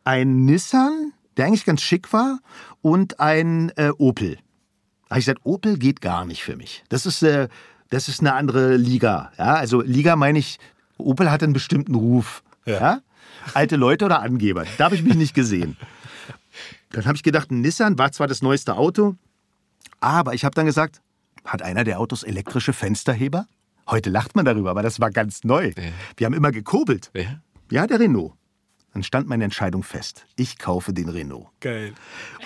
ein 0.04 0.46
Nissan, 0.46 1.14
der 1.38 1.46
eigentlich 1.46 1.66
ganz 1.66 1.82
schick 1.82 2.14
war, 2.14 2.40
und 2.82 3.20
ein 3.20 3.72
äh, 3.76 3.90
Opel. 3.98 4.38
Da 5.08 5.12
habe 5.12 5.20
ich 5.20 5.26
gesagt, 5.26 5.42
Opel 5.44 5.78
geht 5.78 6.02
gar 6.02 6.26
nicht 6.26 6.44
für 6.44 6.56
mich. 6.56 6.84
Das 6.90 7.06
ist, 7.06 7.22
äh, 7.24 7.48
das 7.90 8.08
ist 8.08 8.22
eine 8.22 8.34
andere 8.34 8.76
Liga. 8.76 9.32
Ja? 9.38 9.56
Also 9.56 9.82
Liga 9.82 10.16
meine 10.16 10.40
ich, 10.40 10.60
Opel 10.98 11.30
hat 11.30 11.44
einen 11.44 11.54
bestimmten 11.54 11.96
Ruf. 11.96 12.44
Ja. 12.66 12.80
Ja. 12.80 13.02
Alte 13.54 13.76
Leute 13.76 14.06
oder 14.06 14.22
Angeber. 14.22 14.66
Da 14.78 14.86
habe 14.86 14.96
ich 14.96 15.04
mich 15.04 15.16
nicht 15.16 15.36
gesehen. 15.36 15.78
Dann 16.92 17.06
habe 17.06 17.16
ich 17.16 17.24
gedacht, 17.24 17.52
ein 17.52 17.62
Nissan 17.62 17.98
war 17.98 18.12
zwar 18.12 18.28
das 18.28 18.42
neueste 18.42 18.76
Auto, 18.76 19.16
aber 20.00 20.34
ich 20.34 20.46
habe 20.46 20.56
dann 20.56 20.66
gesagt, 20.66 21.02
hat 21.44 21.62
einer 21.62 21.84
der 21.84 22.00
Autos 22.00 22.24
elektrische 22.24 22.74
Fensterheber? 22.74 23.48
Heute 23.90 24.10
lacht 24.10 24.36
man 24.36 24.46
darüber, 24.46 24.72
aber 24.72 24.82
das 24.82 25.00
war 25.00 25.12
ganz 25.12 25.44
neu. 25.44 25.72
Wir 26.18 26.26
haben 26.26 26.34
immer 26.34 26.52
gekurbelt. 26.52 27.10
Wer? 27.14 27.42
Ja, 27.72 27.86
der 27.86 28.00
Renault. 28.00 28.34
Dann 28.94 29.04
stand 29.04 29.28
meine 29.28 29.44
Entscheidung 29.44 29.84
fest. 29.84 30.26
Ich 30.38 30.58
kaufe 30.58 30.94
den 30.94 31.10
Renault. 31.10 31.48
Geil. 31.60 31.94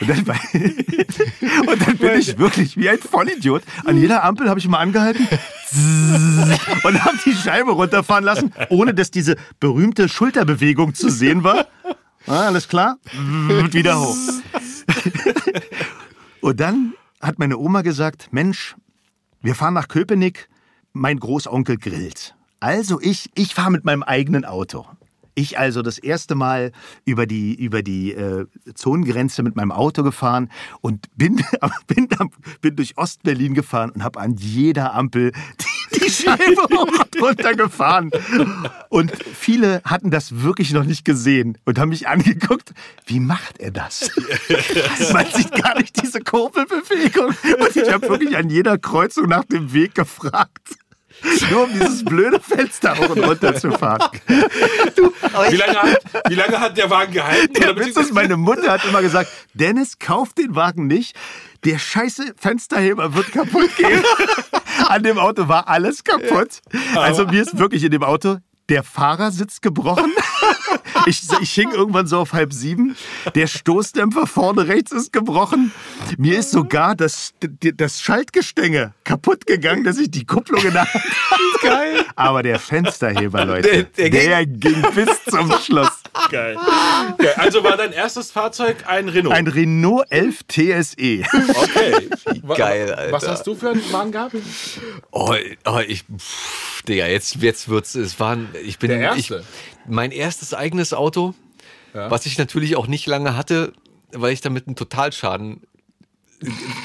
Und 0.02 0.10
dann, 0.10 0.26
war- 0.28 0.40
und 0.54 1.88
dann 1.88 1.98
bin 1.98 2.20
ich 2.20 2.38
wirklich 2.40 2.76
wie 2.76 2.90
ein 2.90 2.98
Vollidiot. 2.98 3.62
An 3.86 3.98
jeder 4.02 4.24
Ampel 4.24 4.50
habe 4.50 4.60
ich 4.60 4.68
mal 4.68 4.80
angehalten 4.80 5.28
und 6.84 7.06
habe 7.06 7.18
die 7.26 7.34
Scheibe 7.34 7.72
runterfahren 7.72 8.24
lassen, 8.24 8.52
ohne 8.70 8.94
dass 8.94 9.12
diese 9.12 9.36
berühmte 9.60 10.10
Schulterbewegung 10.10 10.94
zu 10.96 11.10
sehen 11.10 11.44
war. 11.44 11.68
Ah, 12.30 12.46
alles 12.46 12.68
klar? 12.68 13.00
Und 13.18 13.74
wieder 13.74 14.00
hoch. 14.00 14.16
Und 16.42 16.60
dann 16.60 16.94
hat 17.20 17.40
meine 17.40 17.58
Oma 17.58 17.82
gesagt, 17.82 18.30
Mensch, 18.32 18.76
wir 19.42 19.56
fahren 19.56 19.74
nach 19.74 19.88
Köpenick, 19.88 20.48
mein 20.94 21.20
Großonkel 21.20 21.78
grillt. 21.78 22.36
Also 22.60 23.02
ich, 23.02 23.32
ich 23.34 23.56
fahre 23.56 23.72
mit 23.72 23.84
meinem 23.84 24.04
eigenen 24.04 24.46
Auto. 24.46 24.86
Ich 25.40 25.58
also 25.58 25.82
das 25.82 25.98
erste 25.98 26.36
Mal 26.36 26.74
über 27.06 27.26
die, 27.26 27.56
über 27.56 27.82
die 27.82 28.12
äh, 28.12 28.46
Zonengrenze 28.76 29.42
mit 29.42 29.56
meinem 29.56 29.72
Auto 29.72 30.04
gefahren 30.04 30.52
und 30.82 31.06
bin, 31.16 31.38
bin, 31.88 32.10
bin 32.60 32.76
durch 32.76 32.98
Ostberlin 32.98 33.54
gefahren 33.54 33.90
und 33.92 34.04
habe 34.04 34.20
an 34.20 34.36
jeder 34.36 34.94
Ampel 34.94 35.32
die, 35.32 36.00
die 36.00 36.10
Scheibe 36.12 36.62
hoch 36.64 36.88
und 36.88 37.22
runter 37.22 37.54
gefahren. 37.56 38.12
Und 38.90 39.14
viele 39.34 39.82
hatten 39.86 40.12
das 40.12 40.42
wirklich 40.42 40.74
noch 40.74 40.84
nicht 40.84 41.06
gesehen 41.06 41.58
und 41.64 41.80
haben 41.80 41.88
mich 41.88 42.10
angeguckt. 42.10 42.74
Wie 43.06 43.22
macht 43.22 43.60
er 43.60 43.72
das? 43.72 44.12
Man 45.14 45.26
sieht 45.34 45.52
gar 45.52 45.78
nicht 45.78 46.04
diese 46.04 46.20
Kurbelbewegung. 46.20 47.28
Und 47.28 47.76
ich 47.78 47.90
habe 47.90 48.10
wirklich 48.10 48.36
an 48.36 48.50
jeder 48.50 48.78
Kreuzung 48.78 49.30
nach 49.30 49.46
dem 49.46 49.72
Weg 49.72 49.96
gefragt. 49.96 50.76
Nur 51.52 51.64
um 51.64 51.74
dieses 51.74 52.04
blöde 52.04 52.40
Fenster 52.40 52.98
hoch 52.98 53.10
und 53.10 53.20
runter 53.20 53.56
zu 53.56 53.72
fahren. 53.72 54.10
Wie 55.50 55.56
lange, 55.56 55.82
hat, 55.82 56.04
wie 56.30 56.36
lange 56.36 56.60
hat 56.60 56.78
der 56.78 56.90
Wagen 56.90 57.14
gehalten? 57.14 57.54
Der 57.54 57.76
Witz 57.76 57.98
ist, 57.98 58.14
meine 58.14 58.38
Mutter 58.38 58.72
hat 58.72 58.86
immer 58.86 59.02
gesagt, 59.02 59.30
Dennis, 59.54 60.00
kauf 60.00 60.34
den 60.34 60.56
Wagen 60.56 60.88
nicht. 60.88 61.16
Der 61.66 61.78
scheiße 61.78 62.34
Fensterheber 62.38 63.14
wird 63.16 63.32
kaputt 63.32 63.76
gehen. 63.76 64.04
An 64.88 65.04
dem 65.04 65.18
Auto 65.18 65.48
war 65.48 65.68
alles 65.68 66.04
kaputt. 66.04 66.62
Also 66.96 67.26
mir 67.26 67.42
ist 67.42 67.58
wirklich 67.58 67.84
in 67.84 67.92
dem 67.92 68.04
Auto 68.04 68.38
der 68.70 68.84
Fahrersitz 68.84 69.62
gebrochen. 69.62 70.14
Ich, 71.06 71.22
ich 71.42 71.52
hing 71.54 71.72
irgendwann 71.72 72.08
so 72.08 72.20
auf 72.20 72.34
halb 72.34 72.54
sieben. 72.54 72.96
Der 73.36 73.48
Stoßdämpfer 73.48 74.28
vorne 74.28 74.68
rechts 74.68 74.92
ist 74.92 75.12
gebrochen. 75.14 75.72
Mir 76.18 76.40
ist 76.40 76.52
sogar 76.52 76.96
das, 76.96 77.34
das 77.42 78.02
Schaltgestänge 78.02 78.94
kaputt 79.04 79.46
gegangen, 79.46 79.84
dass 79.84 79.98
ich 79.98 80.12
die 80.12 80.26
Kupplung 80.26 80.64
in 80.64 80.74
der 80.74 80.82
Hand 80.94 81.04
hatte. 81.04 81.44
Geil. 81.64 82.06
Aber 82.16 82.44
der 82.44 82.60
Fensterheber, 82.60 83.46
Leute, 83.46 83.86
Der- 83.98 84.10
der, 84.10 84.10
der 84.10 84.46
ging 84.46 84.82
bis 84.94 85.10
zum 85.30 85.52
Schluss. 85.64 85.99
Geil. 86.32 86.58
Geil. 87.18 87.34
Also 87.38 87.64
war 87.64 87.78
dein 87.78 87.92
erstes 87.92 88.32
Fahrzeug 88.32 88.86
ein 88.88 89.10
Renault. 89.10 89.36
Ein 89.36 89.48
Renault 89.48 90.06
11 90.10 90.44
TSE. 90.48 91.24
okay. 91.56 92.10
Geil, 92.56 92.94
Alter. 92.94 93.12
Was 93.12 93.28
hast 93.28 93.48
du 93.48 93.56
für 93.56 93.72
einen 93.72 93.94
Wagen 93.94 94.12
gehabt? 94.12 94.36
Oh, 95.12 95.36
oh 95.66 95.80
ich, 95.88 96.04
pff, 96.04 96.84
Digga, 96.84 97.08
jetzt, 97.08 97.36
jetzt 97.38 97.70
wird's, 97.70 97.96
es 97.96 98.20
waren, 98.20 98.50
ich 98.64 98.80
bin, 98.80 98.90
Der 98.90 99.16
ich, 99.16 99.32
erste? 99.32 99.46
mein 99.88 100.12
erstes 100.12 100.54
eigenes 100.54 100.94
Auto, 100.94 101.34
was 101.94 102.26
ich 102.26 102.38
natürlich 102.38 102.76
auch 102.76 102.88
nicht 102.88 103.08
lange 103.08 103.36
hatte, 103.36 103.74
weil 104.12 104.32
ich 104.34 104.42
damit 104.42 104.68
einen 104.68 104.76
Totalschaden, 104.76 105.62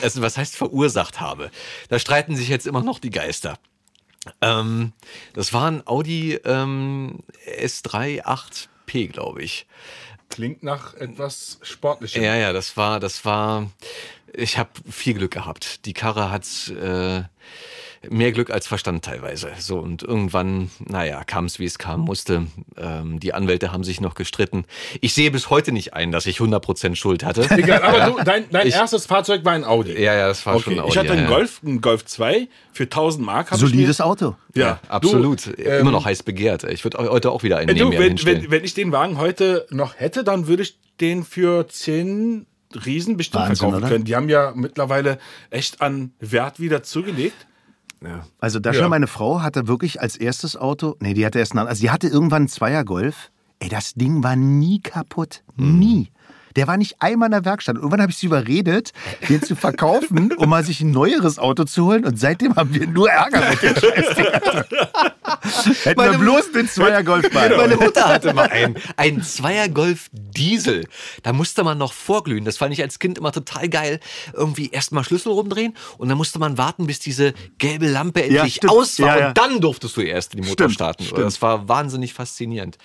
also 0.03 0.23
was 0.23 0.37
heißt 0.37 0.57
verursacht 0.57 1.21
habe. 1.21 1.51
Da 1.89 1.99
streiten 1.99 2.37
sich 2.37 2.49
jetzt 2.49 2.67
immer 2.67 2.83
noch 2.83 2.99
die 2.99 3.11
Geister. 3.11 3.59
Ähm, 4.41 4.93
das 5.35 5.53
war 5.53 5.71
ein 5.71 5.87
Audi 5.87 6.35
ähm, 6.45 7.21
S3 7.61 8.23
8P, 8.87 9.09
glaube 9.09 9.43
ich. 9.43 9.67
Klingt 10.29 10.63
nach 10.63 10.95
etwas 10.95 11.59
Sportlichem. 11.63 12.23
Ja, 12.23 12.35
ja, 12.35 12.53
das 12.53 12.77
war, 12.77 13.01
das 13.01 13.25
war. 13.25 13.71
Ich 14.33 14.59
habe 14.59 14.71
viel 14.91 15.15
Glück 15.15 15.33
gehabt. 15.33 15.87
Die 15.87 15.93
Karre 15.93 16.31
hat 16.31 16.45
äh, 16.71 17.23
mehr 18.11 18.33
Glück 18.33 18.51
als 18.51 18.67
Verstand 18.67 19.05
teilweise. 19.05 19.51
So 19.59 19.79
und 19.79 20.03
irgendwann, 20.03 20.71
naja, 20.79 21.23
kam 21.25 21.45
es 21.47 21.59
wie 21.59 21.65
es 21.65 21.79
kam 21.79 22.01
musste. 22.01 22.47
Ähm, 22.77 23.21
die 23.21 23.35
Anwälte 23.35 23.73
haben 23.73 23.85
sich 23.85 24.01
noch 24.01 24.15
gestritten. 24.15 24.65
Ich 25.01 25.15
sehe 25.15 25.31
bis 25.31 25.51
heute 25.51 25.73
nicht 25.73 25.95
ein, 25.95 26.13
dass 26.13 26.27
ich 26.27 26.39
100% 26.39 26.95
Schuld 26.97 27.25
hatte. 27.25 27.47
Egal, 27.57 27.83
aber 27.83 28.11
du, 28.19 28.25
dein, 28.25 28.45
dein 28.51 28.67
Ich- 28.67 28.75
erstes 28.75 29.07
Fahrzeug 29.07 29.45
war 29.45 29.53
ein 29.53 29.65
Audi. 29.65 29.93
Ja, 29.93 30.15
ja, 30.15 30.29
das 30.29 30.45
war 30.47 30.61
schon 30.61 30.73
Okay, 30.75 30.81
ein 30.81 30.85
Audi. 30.85 30.91
ich 30.93 30.99
hatte 30.99 31.09
ja, 31.09 31.13
einen 31.15 31.23
ja. 31.25 31.29
Golf, 31.37 31.61
einen 31.65 31.81
Golf 31.81 32.05
2 32.05 32.49
für 32.73 32.85
1000 32.85 33.25
Mark. 33.25 33.49
Solides 33.53 34.01
Auto. 34.01 34.37
Ja, 34.55 34.81
Absolut. 34.89 35.47
Du, 35.47 35.51
Immer 35.53 35.79
ähm, 35.81 35.91
noch 35.91 36.05
heiß 36.05 36.23
begehrt. 36.23 36.65
Ich 36.65 36.85
würde 36.85 36.99
heute 36.99 37.31
auch 37.31 37.43
wieder 37.43 37.59
einen 37.59 37.71
Äh, 37.71 37.75
Du, 37.79 37.89
mir 37.89 37.99
wenn, 37.99 38.09
hinstellen. 38.09 38.43
wenn, 38.45 38.51
wenn 38.51 38.65
ich 38.65 38.75
den 38.75 38.93
Wagen 38.93 39.19
heute 39.19 39.67
noch 39.71 39.95
hätte, 39.97 40.25
dann 40.25 40.47
würde 40.47 40.63
ich 40.63 40.79
den 41.01 41.25
für 41.25 41.67
10 41.69 42.47
Riesen 42.85 43.17
bestimmt 43.17 43.43
Wahnsinn, 43.43 43.57
verkaufen 43.57 43.83
oder? 43.85 43.89
können. 43.89 44.05
Die 44.05 44.17
haben 44.17 44.29
ja 44.29 44.53
mittlerweile 44.57 45.19
echt 45.51 45.81
an 45.81 46.13
Wert 46.19 46.59
wieder 46.59 46.83
zugelegt. 46.83 47.47
Also 48.39 48.61
Dascha, 48.61 48.81
Ja. 48.83 48.89
meine 48.89 49.07
Frau, 49.07 49.41
hatte 49.43 49.67
wirklich 49.67 50.01
als 50.01 50.17
erstes 50.17 50.57
Auto, 50.57 50.97
nee, 51.01 51.15
die 51.15 51.25
hatte 51.25 51.39
erst 51.39 51.53
einen, 51.57 51.67
also 51.67 51.81
die 51.81 51.91
hatte 51.91 52.09
irgendwann 52.09 52.43
einen 52.43 52.49
Zweier-Golf. 52.49 53.31
Ey, 53.61 53.69
das 53.69 53.95
Ding 53.95 54.23
war 54.23 54.37
nie 54.37 54.81
kaputt. 54.81 55.43
Nie. 55.57 56.11
Der 56.57 56.67
war 56.67 56.77
nicht 56.77 56.97
einmal 57.01 57.27
in 57.29 57.33
der 57.33 57.45
Werkstatt. 57.45 57.77
Und 57.77 57.83
irgendwann 57.83 58.01
habe 58.03 58.11
ich 58.13 58.19
sie 58.19 58.27
überredet, 58.27 58.93
den 59.29 59.43
zu 59.43 59.57
verkaufen, 59.57 60.33
um 60.37 60.49
mal 60.49 60.65
sich 60.65 60.81
ein 60.81 60.91
neueres 60.91 61.39
Auto 61.39 61.65
zu 61.65 61.87
holen. 61.87 62.05
Und 62.05 62.19
seitdem 62.19 62.55
haben 62.57 62.73
wir 62.75 62.87
nur 62.87 63.11
Ärger 63.11 63.43
mit 63.51 63.63
dem 63.63 63.75
Scheißding. 63.77 64.27
Hätten 65.85 66.01
wir 66.01 66.07
Meine- 66.07 66.19
bloß 66.19 66.53
den 66.53 66.69
Zweier-Golf 66.69 67.31
bei. 67.31 67.49
Meine 67.57 67.77
Mutter 67.77 68.07
hatte 68.09 68.33
mal 68.35 68.49
einen, 68.49 68.77
einen 68.97 69.23
Zweier-Golf 69.23 70.09
Diesel. 70.13 70.87
Da 71.23 71.33
musste 71.33 71.65
man 71.65 71.79
noch 71.79 71.93
vorglühen. 71.93 72.45
Das 72.45 72.57
fand 72.57 72.73
ich 72.73 72.83
als 72.83 72.99
Kind 72.99 73.19
immer 73.19 73.33
total 73.33 73.69
geil. 73.69 74.01
Irgendwie 74.33 74.71
erstmal 74.71 75.05
Schlüssel 75.05 75.33
rumdrehen 75.33 75.75
und 75.99 76.09
dann 76.09 76.17
musste 76.19 76.39
man 76.39 76.59
warten, 76.59 76.87
bis 76.87 76.99
diese 76.99 77.35
gelbe 77.59 77.89
Lampe 77.89 78.23
endlich 78.25 78.57
stimmt. 78.57 78.73
aus 78.73 78.99
war. 79.01 79.07
Ja, 79.09 79.19
ja. 79.19 79.29
Und 79.29 79.39
dann 79.39 79.61
durftest 79.61 79.97
du 79.97 80.01
erst 80.03 80.33
die 80.35 80.39
Motor 80.39 80.53
Stimmt, 80.55 80.73
starten. 80.75 81.05
stimmt. 81.05 81.21
Das 81.21 81.43
war 81.43 81.69
wahnsinnig 81.69 82.15
faszinierend. 82.15 82.79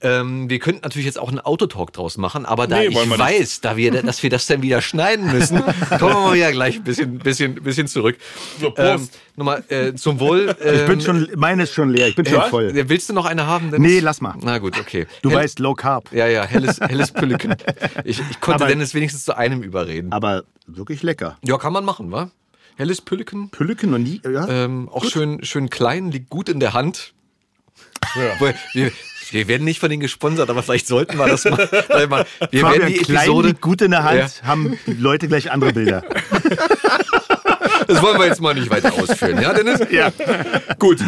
Ähm, 0.00 0.48
wir 0.50 0.58
könnten 0.58 0.82
natürlich 0.82 1.06
jetzt 1.06 1.18
auch 1.18 1.28
einen 1.28 1.40
Autotalk 1.40 1.92
draus 1.92 2.16
machen, 2.16 2.46
aber 2.46 2.66
da 2.66 2.78
Nee, 2.78 2.87
ich 2.90 3.18
weiß, 3.18 3.60
da 3.60 3.76
wir, 3.76 4.02
dass 4.02 4.22
wir 4.22 4.30
das 4.30 4.46
dann 4.46 4.62
wieder 4.62 4.80
schneiden 4.80 5.30
müssen, 5.32 5.58
kommen 5.98 6.00
wir 6.14 6.20
mal 6.20 6.34
wieder 6.34 6.52
gleich 6.52 6.76
ein 6.76 6.84
bisschen, 6.84 7.18
bisschen, 7.18 7.54
bisschen 7.54 7.86
zurück. 7.88 8.16
So, 8.60 8.70
Prost. 8.70 9.04
Ähm, 9.04 9.08
nochmal 9.36 9.64
äh, 9.68 9.94
zum 9.94 10.20
Wohl. 10.20 10.54
Ich 10.58 10.84
bin 10.86 10.98
ähm, 10.98 11.00
schon, 11.00 11.28
meine 11.36 11.62
ist 11.64 11.74
schon 11.74 11.90
leer. 11.90 12.08
Ich 12.08 12.14
bin 12.16 12.26
schon 12.26 12.42
voll. 12.50 12.72
Willst 12.74 13.08
du 13.08 13.12
noch 13.12 13.26
eine 13.26 13.46
haben? 13.46 13.70
Dennis? 13.70 13.90
Nee, 13.90 14.00
lass 14.00 14.20
mal. 14.20 14.34
Na 14.42 14.58
gut, 14.58 14.78
okay. 14.78 15.06
Du 15.22 15.30
Hell- 15.30 15.38
weißt, 15.38 15.58
Low 15.58 15.74
Carb. 15.74 16.12
Ja, 16.12 16.26
ja, 16.26 16.44
helles, 16.44 16.80
helles 16.80 17.12
Pülleken. 17.12 17.56
Ich, 18.04 18.20
ich 18.30 18.40
konnte 18.40 18.64
Aber- 18.64 18.68
Dennis 18.68 18.94
wenigstens 18.94 19.24
zu 19.24 19.36
einem 19.36 19.62
überreden. 19.62 20.12
Aber 20.12 20.44
wirklich 20.66 21.02
lecker. 21.02 21.36
Ja, 21.44 21.58
kann 21.58 21.72
man 21.72 21.84
machen, 21.84 22.10
wa? 22.12 22.30
Helles 22.76 23.00
Pülleken. 23.00 23.50
Pülleken 23.50 23.92
und 23.94 24.02
nie. 24.04 24.20
Ja. 24.24 24.46
Ähm, 24.48 24.88
auch 24.88 25.04
schön, 25.04 25.44
schön 25.44 25.68
klein, 25.68 26.10
liegt 26.12 26.30
gut 26.30 26.48
in 26.48 26.60
der 26.60 26.72
Hand. 26.74 27.12
Ja. 28.14 28.54
Wir, 28.72 28.92
wir, 29.32 29.48
werden 29.48 29.64
nicht 29.64 29.80
von 29.80 29.90
denen 29.90 30.00
gesponsert, 30.00 30.48
aber 30.50 30.62
vielleicht 30.62 30.86
sollten 30.86 31.18
wir 31.18 31.26
das 31.26 31.44
mal. 31.44 31.58
Wir 31.68 31.86
Fabian, 31.86 32.26
werden 32.50 32.86
die 32.88 32.94
klein 32.98 33.16
Episode. 33.24 33.48
liegt 33.48 33.60
gut 33.60 33.82
in 33.82 33.90
der 33.90 34.04
Hand, 34.04 34.18
Ja. 34.18 34.28
haben 34.46 34.78
die 34.86 34.92
Leute 34.92 35.26
gleich 35.28 35.50
andere 35.50 35.72
Bilder. 35.72 36.02
Das 37.86 38.02
wollen 38.02 38.18
wir 38.18 38.26
jetzt 38.26 38.40
mal 38.42 38.54
nicht 38.54 38.68
weiter 38.68 38.92
ausführen, 38.92 39.40
ja, 39.40 39.54
Dennis? 39.54 39.80
Ja. 39.90 40.12
Gut. 40.78 40.98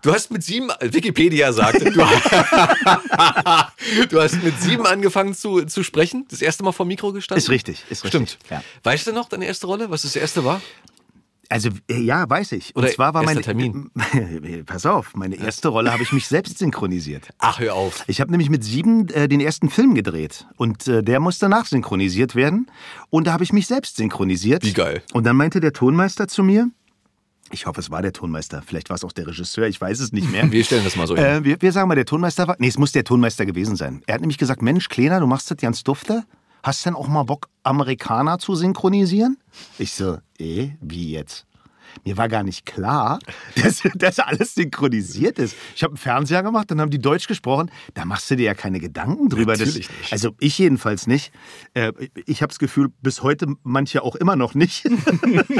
Du 0.00 0.14
hast 0.14 0.30
mit 0.30 0.42
sieben, 0.42 0.70
Wikipedia 0.80 1.52
sagt, 1.52 1.82
du, 1.82 1.90
du 4.08 4.20
hast 4.20 4.42
mit 4.42 4.58
sieben 4.58 4.86
angefangen 4.86 5.34
zu, 5.34 5.66
zu 5.66 5.82
sprechen, 5.82 6.24
das 6.30 6.40
erste 6.40 6.62
Mal 6.64 6.72
vor 6.72 6.86
Mikro 6.86 7.12
gestanden. 7.12 7.42
Ist 7.42 7.50
richtig, 7.50 7.84
ist 7.90 8.02
richtig. 8.04 8.30
Stimmt. 8.30 8.38
Ja. 8.50 8.62
Weißt 8.82 9.06
du 9.06 9.12
noch 9.12 9.28
deine 9.28 9.44
erste 9.44 9.66
Rolle, 9.66 9.90
was 9.90 10.02
das 10.02 10.16
erste 10.16 10.42
war? 10.42 10.62
Also 11.52 11.68
äh, 11.90 12.00
ja, 12.00 12.28
weiß 12.28 12.52
ich. 12.52 12.74
Und 12.74 12.84
Oder 12.84 12.92
zwar 12.92 13.12
war 13.12 13.22
meine 13.24 13.42
Termin. 13.42 13.90
Pass 14.66 14.86
auf, 14.86 15.14
meine 15.14 15.36
erste 15.36 15.68
Rolle 15.68 15.92
habe 15.92 16.02
ich 16.02 16.10
mich 16.10 16.26
selbst 16.26 16.56
synchronisiert. 16.56 17.28
Ach, 17.38 17.60
hör 17.60 17.74
auf. 17.74 18.04
Ich 18.06 18.22
habe 18.22 18.30
nämlich 18.30 18.48
mit 18.48 18.64
sieben 18.64 19.08
äh, 19.10 19.28
den 19.28 19.40
ersten 19.40 19.68
Film 19.68 19.94
gedreht 19.94 20.46
und 20.56 20.88
äh, 20.88 21.02
der 21.02 21.20
musste 21.20 21.50
nachsynchronisiert 21.50 22.34
werden 22.34 22.70
und 23.10 23.26
da 23.26 23.34
habe 23.34 23.44
ich 23.44 23.52
mich 23.52 23.66
selbst 23.66 23.98
synchronisiert. 23.98 24.64
Wie 24.64 24.72
geil. 24.72 25.02
Und 25.12 25.24
dann 25.24 25.36
meinte 25.36 25.60
der 25.60 25.74
Tonmeister 25.74 26.26
zu 26.26 26.42
mir, 26.42 26.70
Ich 27.50 27.66
hoffe, 27.66 27.80
es 27.80 27.90
war 27.90 28.00
der 28.00 28.14
Tonmeister. 28.14 28.62
Vielleicht 28.64 28.88
war 28.88 28.94
es 28.94 29.04
auch 29.04 29.12
der 29.12 29.26
Regisseur. 29.26 29.66
Ich 29.66 29.78
weiß 29.78 30.00
es 30.00 30.10
nicht 30.10 30.32
mehr. 30.32 30.50
Wir 30.50 30.64
stellen 30.64 30.84
das 30.84 30.96
mal 30.96 31.06
so 31.06 31.16
hin. 31.16 31.24
Äh, 31.24 31.44
wir, 31.44 31.60
wir 31.60 31.72
sagen 31.72 31.86
mal, 31.86 31.96
der 31.96 32.06
Tonmeister 32.06 32.48
war. 32.48 32.56
Nee, 32.60 32.68
es 32.68 32.78
muss 32.78 32.92
der 32.92 33.04
Tonmeister 33.04 33.44
gewesen 33.44 33.76
sein. 33.76 34.02
Er 34.06 34.14
hat 34.14 34.20
nämlich 34.22 34.38
gesagt: 34.38 34.62
Mensch, 34.62 34.88
Kleiner, 34.88 35.20
du 35.20 35.26
machst 35.26 35.50
das 35.50 35.58
ganz 35.58 35.84
dufte. 35.84 36.24
Hast 36.62 36.84
du 36.86 36.90
denn 36.90 36.96
auch 36.96 37.08
mal 37.08 37.24
Bock, 37.24 37.48
Amerikaner 37.64 38.38
zu 38.38 38.54
synchronisieren? 38.54 39.36
Ich 39.78 39.94
so, 39.94 40.18
eh, 40.38 40.70
wie 40.80 41.10
jetzt? 41.10 41.46
Mir 42.04 42.16
war 42.16 42.28
gar 42.28 42.42
nicht 42.42 42.64
klar, 42.64 43.18
dass, 43.62 43.82
dass 43.94 44.18
alles 44.20 44.54
synchronisiert 44.54 45.38
ist. 45.38 45.56
Ich 45.74 45.82
habe 45.82 45.92
einen 45.92 45.98
Fernseher 45.98 46.42
gemacht, 46.42 46.70
dann 46.70 46.80
haben 46.80 46.90
die 46.90 47.00
Deutsch 47.00 47.26
gesprochen. 47.26 47.70
Da 47.94 48.04
machst 48.04 48.30
du 48.30 48.36
dir 48.36 48.44
ja 48.44 48.54
keine 48.54 48.78
Gedanken 48.78 49.28
drüber. 49.28 49.52
Natürlich 49.52 49.88
das, 49.88 49.98
nicht. 49.98 50.12
Also 50.12 50.30
ich 50.38 50.56
jedenfalls 50.56 51.06
nicht. 51.06 51.32
Äh, 51.74 51.92
ich 52.26 52.42
habe 52.42 52.48
das 52.48 52.58
Gefühl, 52.58 52.88
bis 53.02 53.22
heute 53.22 53.46
manche 53.64 54.02
auch 54.02 54.14
immer 54.14 54.36
noch 54.36 54.54
nicht. 54.54 54.88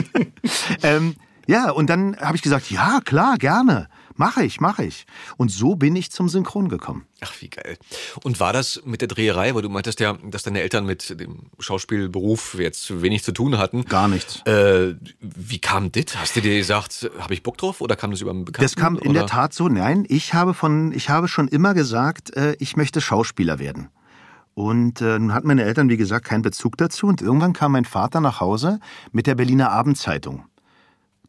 ähm, 0.83 1.17
ja, 1.49 1.71
und 1.71 1.91
dann 1.91 2.17
habe 2.19 2.37
ich 2.37 2.43
gesagt, 2.43 2.71
ja, 2.71 3.01
klar, 3.05 3.37
gerne. 3.39 3.89
Mache 4.17 4.45
ich, 4.45 4.61
mache 4.61 4.85
ich. 4.85 5.07
Und 5.37 5.51
so 5.51 5.77
bin 5.77 5.97
ich 5.97 6.11
zum 6.11 6.29
Synchron 6.29 6.69
gekommen. 6.69 7.07
Ach, 7.21 7.33
wie 7.41 7.49
geil. 7.49 7.77
Und 8.23 8.41
war 8.41 8.53
das 8.53 8.83
mit 8.85 9.01
der 9.01 9.09
Dreherei, 9.09 9.55
weil 9.55 9.63
du 9.63 9.69
meintest 9.69 10.01
ja, 10.01 10.15
dass 10.25 10.43
deine 10.43 10.61
Eltern 10.61 10.87
mit 10.87 11.19
dem 11.21 11.51
Schauspielberuf 11.59 12.55
jetzt 12.59 13.03
wenig 13.03 13.23
zu 13.23 13.33
tun 13.33 13.59
hatten? 13.59 13.85
Gar 13.85 14.09
nichts. 14.09 14.43
Äh, 14.47 14.95
wie 15.21 15.59
kam 15.59 15.93
das? 15.93 16.17
Hast 16.17 16.37
du 16.37 16.41
dir 16.41 16.57
gesagt, 16.57 17.11
habe 17.19 17.35
ich 17.35 17.43
Bock 17.43 17.59
drauf 17.59 17.81
oder 17.81 17.97
kam 17.97 18.11
das 18.11 18.21
über 18.21 18.31
einen 18.31 18.45
Bekannten? 18.45 18.65
Das 18.65 18.77
kam 18.77 18.99
in 18.99 19.11
oder? 19.11 19.21
der 19.21 19.27
Tat 19.27 19.55
so. 19.55 19.69
Nein, 19.69 20.05
ich 20.09 20.35
habe 20.35 20.55
von, 20.55 20.93
ich 20.93 21.09
habe 21.09 21.29
schon 21.29 21.49
immer 21.49 21.75
gesagt, 21.75 22.37
äh, 22.37 22.57
ich 22.59 22.77
möchte 22.77 23.01
Schauspieler 23.01 23.59
werden. 23.59 23.89
Und 24.55 25.01
äh, 25.01 25.19
nun 25.19 25.33
hatten 25.33 25.47
meine 25.47 25.65
Eltern, 25.65 25.89
wie 25.89 25.97
gesagt, 25.97 26.27
keinen 26.27 26.43
Bezug 26.43 26.77
dazu. 26.77 27.07
Und 27.07 27.23
irgendwann 27.23 27.53
kam 27.53 27.73
mein 27.73 27.85
Vater 27.85 28.21
nach 28.21 28.41
Hause 28.41 28.81
mit 29.11 29.27
der 29.27 29.35
Berliner 29.35 29.71
Abendzeitung. 29.71 30.45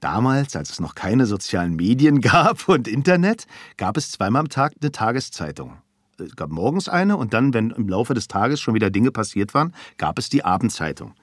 Damals, 0.04 0.54
als 0.58 0.70
es 0.70 0.82
noch 0.82 0.96
keine 0.96 1.26
sozialen 1.26 1.78
Medien 1.78 2.20
gab 2.22 2.68
und 2.68 2.90
Internet, 2.90 3.46
gab 3.78 3.96
es 3.96 4.12
zweimal 4.12 4.42
am 4.42 4.50
Tag 4.50 4.74
eine 4.82 4.92
Tageszeitung. 4.92 5.78
Es 6.20 6.36
gab 6.36 6.50
morgens 6.50 6.90
eine 6.90 7.16
und 7.16 7.34
dann, 7.34 7.54
wenn 7.54 7.70
im 7.72 7.88
Laufe 7.88 8.14
des 8.14 8.28
Tages 8.28 8.60
schon 8.60 8.74
wieder 8.74 8.90
Dinge 8.90 9.12
passiert 9.12 9.54
waren, 9.54 9.74
gab 9.98 10.20
es 10.20 10.28
die 10.28 10.44
Abendzeitung. 10.44 11.14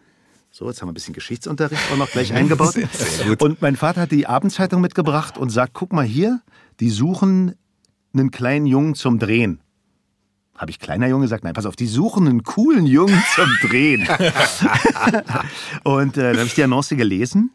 So, 0.51 0.67
jetzt 0.67 0.81
haben 0.81 0.89
wir 0.89 0.93
ein 0.93 0.95
bisschen 0.95 1.13
Geschichtsunterricht 1.13 1.93
auch 1.93 1.99
noch 1.99 2.11
gleich 2.11 2.33
eingebaut. 2.35 2.75
Und 3.39 3.61
mein 3.61 3.77
Vater 3.77 4.01
hat 4.01 4.13
die 4.13 4.27
Abendzeitung 4.27 4.81
mitgebracht 4.81 5.37
und 5.37 5.51
sagt, 5.51 5.75
guck 5.75 5.93
mal 5.93 6.05
hier, 6.05 6.41
die 6.81 6.89
suchen 6.89 7.57
einen 8.15 8.31
kleinen 8.31 8.65
Jungen 8.65 8.95
zum 8.95 9.19
Drehen. 9.19 9.61
Habe 10.57 10.71
ich 10.71 10.79
kleiner 10.79 11.07
Junge 11.07 11.25
gesagt? 11.25 11.45
Nein, 11.45 11.53
pass 11.53 11.67
auf, 11.67 11.77
die 11.77 11.87
suchen 11.87 12.27
einen 12.27 12.45
coolen 12.45 12.87
Jungen 12.87 13.23
zum 13.35 13.51
Drehen. 13.61 14.09
und 15.85 16.17
äh, 16.17 16.23
dann 16.23 16.39
habe 16.39 16.47
ich 16.47 16.55
die 16.55 16.65
Annonce 16.65 16.97
gelesen. 16.97 17.51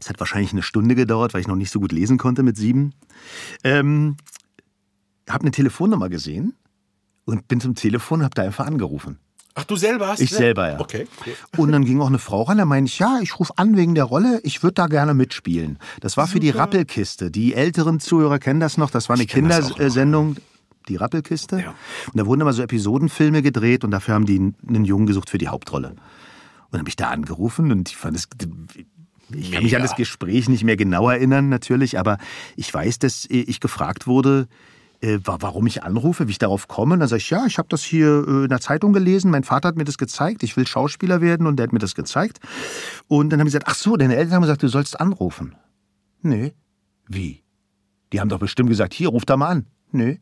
Es 0.00 0.08
hat 0.08 0.20
wahrscheinlich 0.20 0.52
eine 0.52 0.62
Stunde 0.62 0.94
gedauert, 0.94 1.34
weil 1.34 1.40
ich 1.40 1.48
noch 1.48 1.56
nicht 1.56 1.70
so 1.70 1.80
gut 1.80 1.92
lesen 1.92 2.18
konnte 2.18 2.42
mit 2.42 2.56
sieben. 2.56 2.94
Ähm, 3.64 4.16
habe 5.28 5.42
eine 5.42 5.50
Telefonnummer 5.50 6.08
gesehen 6.08 6.54
und 7.24 7.48
bin 7.48 7.60
zum 7.60 7.74
Telefon 7.74 8.20
und 8.20 8.24
habe 8.24 8.34
da 8.34 8.42
einfach 8.42 8.66
angerufen. 8.66 9.18
Ach, 9.54 9.64
du 9.64 9.74
selber 9.74 10.06
hast 10.06 10.20
Ich 10.20 10.30
selber, 10.30 10.70
ja. 10.70 10.78
Okay. 10.78 11.08
Und 11.56 11.72
dann 11.72 11.84
ging 11.84 12.00
auch 12.00 12.06
eine 12.06 12.20
Frau 12.20 12.42
ran, 12.42 12.58
da 12.58 12.64
meinte 12.64 12.90
ich, 12.90 13.00
ja, 13.00 13.18
ich 13.20 13.40
rufe 13.40 13.52
an 13.56 13.76
wegen 13.76 13.96
der 13.96 14.04
Rolle, 14.04 14.40
ich 14.44 14.62
würde 14.62 14.74
da 14.74 14.86
gerne 14.86 15.14
mitspielen. 15.14 15.78
Das 16.00 16.16
war 16.16 16.28
für 16.28 16.38
die 16.38 16.50
Rappelkiste. 16.50 17.32
Die 17.32 17.54
älteren 17.54 17.98
Zuhörer 17.98 18.38
kennen 18.38 18.60
das 18.60 18.78
noch, 18.78 18.90
das 18.90 19.08
war 19.08 19.16
eine. 19.16 19.26
Kindersendung, 19.26 20.36
die 20.88 20.94
Rappelkiste. 20.94 21.60
Ja. 21.60 21.74
Und 22.06 22.16
da 22.16 22.26
wurden 22.26 22.42
immer 22.42 22.52
so 22.52 22.62
Episodenfilme 22.62 23.42
gedreht 23.42 23.82
und 23.82 23.90
dafür 23.90 24.14
haben 24.14 24.26
die 24.26 24.38
einen 24.38 24.84
Jungen 24.84 25.06
gesucht 25.06 25.28
für 25.28 25.38
die 25.38 25.48
Hauptrolle. 25.48 25.88
Und 25.88 25.98
dann 26.70 26.80
habe 26.80 26.88
ich 26.88 26.96
da 26.96 27.08
angerufen 27.08 27.72
und 27.72 27.88
ich 27.88 27.96
fand 27.96 28.16
es. 28.16 28.28
Ich 29.34 29.52
kann 29.52 29.62
mich 29.62 29.76
an 29.76 29.82
das 29.82 29.94
Gespräch 29.96 30.48
nicht 30.48 30.64
mehr 30.64 30.76
genau 30.76 31.08
erinnern, 31.10 31.48
natürlich, 31.48 31.98
aber 31.98 32.18
ich 32.56 32.72
weiß, 32.72 32.98
dass 32.98 33.26
ich 33.28 33.60
gefragt 33.60 34.06
wurde, 34.06 34.48
äh, 35.00 35.18
wa- 35.22 35.36
warum 35.40 35.66
ich 35.66 35.82
anrufe, 35.84 36.26
wie 36.26 36.32
ich 36.32 36.38
darauf 36.38 36.66
komme. 36.66 36.94
Und 36.94 37.00
dann 37.00 37.08
sage 37.08 37.18
ich, 37.20 37.30
ja, 37.30 37.44
ich 37.46 37.58
habe 37.58 37.68
das 37.68 37.82
hier 37.84 38.24
äh, 38.26 38.42
in 38.44 38.48
der 38.48 38.60
Zeitung 38.60 38.92
gelesen, 38.92 39.30
mein 39.30 39.44
Vater 39.44 39.68
hat 39.68 39.76
mir 39.76 39.84
das 39.84 39.98
gezeigt, 39.98 40.42
ich 40.42 40.56
will 40.56 40.66
Schauspieler 40.66 41.20
werden 41.20 41.46
und 41.46 41.56
der 41.56 41.64
hat 41.64 41.72
mir 41.72 41.78
das 41.78 41.94
gezeigt. 41.94 42.40
Und 43.06 43.30
dann 43.30 43.38
haben 43.40 43.46
sie 43.48 43.52
gesagt, 43.58 43.70
ach 43.70 43.76
so, 43.76 43.96
deine 43.96 44.16
Eltern 44.16 44.34
haben 44.34 44.42
gesagt, 44.42 44.62
du 44.62 44.68
sollst 44.68 44.98
anrufen. 45.00 45.54
Nee. 46.22 46.52
Wie? 47.06 47.42
Die 48.12 48.20
haben 48.20 48.28
doch 48.28 48.38
bestimmt 48.40 48.70
gesagt, 48.70 48.92
hier, 48.94 49.08
ruf 49.10 49.24
da 49.24 49.36
mal 49.36 49.48
an. 49.48 49.66
Nee. 49.92 50.20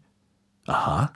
Aha. 0.66 1.12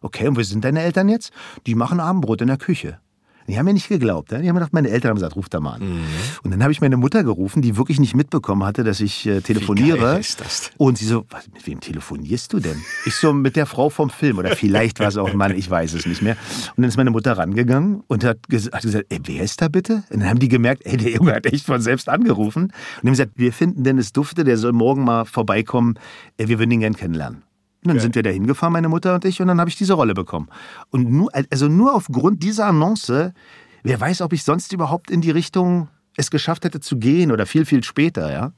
Okay, 0.00 0.26
und 0.28 0.36
wo 0.36 0.42
sind 0.42 0.64
deine 0.64 0.80
Eltern 0.82 1.08
jetzt? 1.08 1.32
Die 1.66 1.74
machen 1.74 2.00
Abendbrot 2.00 2.40
in 2.40 2.48
der 2.48 2.56
Küche. 2.58 2.98
Die 3.46 3.58
haben 3.58 3.66
mir 3.66 3.74
nicht 3.74 3.88
geglaubt. 3.88 4.30
Die 4.30 4.36
haben 4.36 4.54
gedacht, 4.54 4.72
meine 4.72 4.88
Eltern 4.88 5.10
haben 5.10 5.16
gesagt, 5.16 5.36
ruf 5.36 5.48
da 5.48 5.60
mal 5.60 5.74
an. 5.74 5.82
Mhm. 5.82 6.04
Und 6.42 6.50
dann 6.50 6.62
habe 6.62 6.72
ich 6.72 6.80
meine 6.80 6.96
Mutter 6.96 7.22
gerufen, 7.24 7.60
die 7.62 7.76
wirklich 7.76 8.00
nicht 8.00 8.14
mitbekommen 8.14 8.64
hatte, 8.64 8.84
dass 8.84 9.00
ich 9.00 9.26
äh, 9.26 9.40
telefoniere. 9.40 9.98
geil 9.98 10.20
ist 10.20 10.40
das? 10.40 10.70
Und 10.78 10.98
sie 10.98 11.04
so, 11.06 11.24
was, 11.30 11.46
mit 11.52 11.66
wem 11.66 11.80
telefonierst 11.80 12.52
du 12.52 12.60
denn? 12.60 12.80
Ich 13.04 13.16
so, 13.16 13.32
mit 13.32 13.56
der 13.56 13.66
Frau 13.66 13.90
vom 13.90 14.08
Film. 14.10 14.38
Oder 14.38 14.56
vielleicht 14.56 15.00
war 15.00 15.08
es 15.08 15.16
auch 15.16 15.30
ein 15.30 15.36
Mann, 15.36 15.54
ich 15.56 15.70
weiß 15.70 15.92
es 15.94 16.06
nicht 16.06 16.22
mehr. 16.22 16.36
Und 16.76 16.82
dann 16.82 16.88
ist 16.88 16.96
meine 16.96 17.10
Mutter 17.10 17.36
rangegangen 17.36 18.02
und 18.06 18.24
hat, 18.24 18.38
ges 18.48 18.70
hat 18.72 18.82
gesagt, 18.82 19.06
ey, 19.10 19.20
wer 19.24 19.42
ist 19.42 19.60
da 19.60 19.68
bitte? 19.68 20.04
Und 20.10 20.20
dann 20.20 20.28
haben 20.28 20.38
die 20.38 20.48
gemerkt, 20.48 20.86
ey, 20.86 20.96
der 20.96 21.12
Junge 21.12 21.34
hat 21.34 21.46
echt 21.46 21.66
von 21.66 21.80
selbst 21.80 22.08
angerufen. 22.08 22.64
Und 22.64 22.72
die 23.02 23.06
haben 23.08 23.12
gesagt, 23.12 23.32
wir 23.36 23.52
finden 23.52 23.84
Dennis 23.84 24.12
Dufte, 24.12 24.44
der 24.44 24.56
soll 24.56 24.72
morgen 24.72 25.04
mal 25.04 25.24
vorbeikommen. 25.24 25.98
Äh, 26.38 26.48
Wir 26.48 26.58
würden 26.58 26.70
ihn 26.70 26.80
gern 26.80 26.96
kennenlernen. 26.96 27.42
Und 27.84 27.94
dann 27.94 28.00
sind 28.00 28.14
wir 28.14 28.22
da 28.22 28.30
hingefahren, 28.30 28.72
meine 28.72 28.88
Mutter 28.88 29.14
und 29.14 29.24
ich, 29.26 29.42
und 29.42 29.48
dann 29.48 29.60
habe 29.60 29.68
ich 29.68 29.76
diese 29.76 29.92
Rolle 29.92 30.14
bekommen. 30.14 30.48
Und 30.90 31.10
nur, 31.10 31.30
also 31.50 31.68
nur 31.68 31.94
aufgrund 31.94 32.42
dieser 32.42 32.66
Annonce, 32.66 33.32
wer 33.82 34.00
weiß, 34.00 34.22
ob 34.22 34.32
ich 34.32 34.42
sonst 34.42 34.72
überhaupt 34.72 35.10
in 35.10 35.20
die 35.20 35.30
Richtung 35.30 35.88
es 36.16 36.30
geschafft 36.30 36.64
hätte 36.64 36.80
zu 36.80 36.96
gehen 36.96 37.30
oder 37.30 37.44
viel, 37.44 37.66
viel 37.66 37.84
später, 37.84 38.32
ja. 38.32 38.52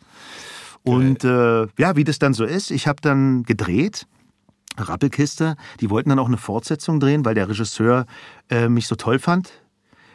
Und 0.85 1.24
äh, 1.24 1.66
ja, 1.79 1.97
wie 1.97 2.05
das 2.05 2.20
dann 2.20 2.35
so 2.35 2.45
ist, 2.45 2.70
ich 2.70 2.87
habe 2.87 3.01
dann 3.01 3.43
gedreht. 3.43 4.07
Rappelkiste, 4.79 5.57
die 5.81 5.91
wollten 5.91 6.11
dann 6.11 6.18
auch 6.18 6.29
eine 6.29 6.37
Fortsetzung 6.37 7.01
drehen, 7.01 7.24
weil 7.24 7.35
der 7.35 7.49
Regisseur 7.49 8.07
äh, 8.51 8.68
mich 8.68 8.87
so 8.87 8.95
toll 8.95 9.18
fand. 9.18 9.51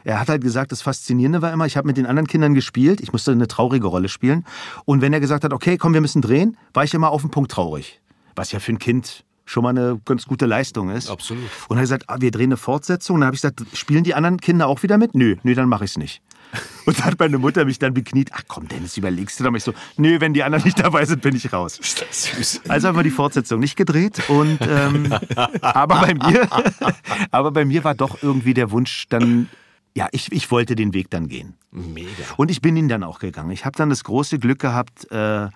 Er 0.04 0.20
hat 0.20 0.30
halt 0.30 0.42
gesagt, 0.42 0.72
das 0.72 0.82
Faszinierende 0.82 1.42
war 1.42 1.52
immer, 1.52 1.66
ich 1.66 1.78
habe 1.78 1.88
mit 1.88 1.98
den 1.98 2.06
anderen 2.06 2.28
Kindern 2.28 2.54
gespielt, 2.54 3.02
ich 3.02 3.12
musste 3.12 3.32
eine 3.32 3.48
traurige 3.48 3.88
Rolle 3.88 4.08
spielen. 4.08 4.46
Und 4.86 5.02
wenn 5.02 5.14
er 5.14 5.20
gesagt 5.20 5.44
hat, 5.44 5.52
okay, 5.52 5.78
komm, 5.78 5.94
wir 5.94 6.02
müssen 6.02 6.22
drehen, 6.22 6.58
war 6.74 6.84
ich 6.84 6.94
immer 6.94 7.10
auf 7.10 7.22
den 7.22 7.32
Punkt 7.32 7.52
traurig. 7.52 8.02
Was 8.36 8.52
ja 8.52 8.60
für 8.60 8.74
ein 8.74 8.80
Kind 8.80 9.24
schon 9.46 9.64
mal 9.64 9.70
eine 9.70 10.00
ganz 10.06 10.26
gute 10.26 10.46
Leistung 10.46 10.90
ist. 10.90 11.10
Absolut. 11.10 11.44
Und 11.68 11.78
er 11.78 11.82
hat 11.82 11.84
gesagt, 11.84 12.04
ah, 12.08 12.18
wir 12.20 12.32
drehen 12.32 12.46
eine 12.46 12.58
Fortsetzung. 12.58 13.16
Und 13.16 13.22
dann 13.22 13.28
habe 13.28 13.36
ich 13.36 13.42
gesagt, 13.42 13.64
spielen 13.74 14.04
die 14.04 14.14
anderen 14.14 14.40
Kinder 14.40 14.68
auch 14.68 14.82
wieder 14.84 14.98
mit? 14.98 15.14
Nö, 15.14 15.36
nö, 15.44 15.54
dann 15.54 15.68
mache 15.68 15.86
ich 15.86 15.92
es 15.92 15.98
nicht. 15.98 16.22
Und 16.86 16.98
dann 17.00 17.06
hat 17.06 17.20
meine 17.20 17.38
Mutter 17.38 17.64
mich 17.64 17.80
dann 17.80 17.94
bekniet, 17.94 18.32
ach 18.34 18.44
komm, 18.48 18.68
Dennis, 18.68 18.98
überlegst 18.98 19.40
du 19.40 19.44
doch 19.44 19.52
mich 19.52 19.64
so, 19.64 19.74
nö, 19.98 20.20
wenn 20.20 20.34
die 20.34 20.44
anderen 20.44 20.64
nicht 20.66 20.80
dabei 20.80 21.06
sind, 21.06 21.22
bin 21.22 21.36
ich 21.36 21.54
raus. 21.54 21.80
Ist 21.80 22.02
das 22.02 22.24
süß. 22.24 22.62
Also 22.68 22.88
haben 22.88 22.98
wir 22.98 23.04
die 23.04 23.12
Fortsetzung 23.12 23.60
nicht 23.60 23.76
gedreht 23.78 24.30
und 24.30 24.60
ähm, 24.62 25.14
aber 25.62 26.02
bei 26.02 26.14
mir, 26.14 26.48
aber 27.32 27.52
bei 27.52 27.64
mir 27.64 27.84
war 27.84 27.96
doch 27.96 28.22
irgendwie 28.22 28.54
der 28.54 28.72
Wunsch 28.72 29.06
dann, 29.08 29.48
ja, 29.96 30.10
ich, 30.12 30.32
ich 30.32 30.52
wollte 30.52 30.76
den 30.76 30.94
Weg 30.94 31.10
dann 31.10 31.28
gehen. 31.28 31.56
Mega. 31.72 32.10
Und 32.36 32.52
ich 32.52 32.62
bin 32.62 32.76
ihn 32.76 32.90
dann 32.90 33.04
auch 33.04 33.20
gegangen. 33.20 33.52
Ich 33.52 33.64
habe 33.64 33.78
dann 33.78 33.90
das 33.90 34.04
große 34.04 34.40
Glück 34.40 34.60
gehabt, 34.60 35.10
äh, 35.12 35.48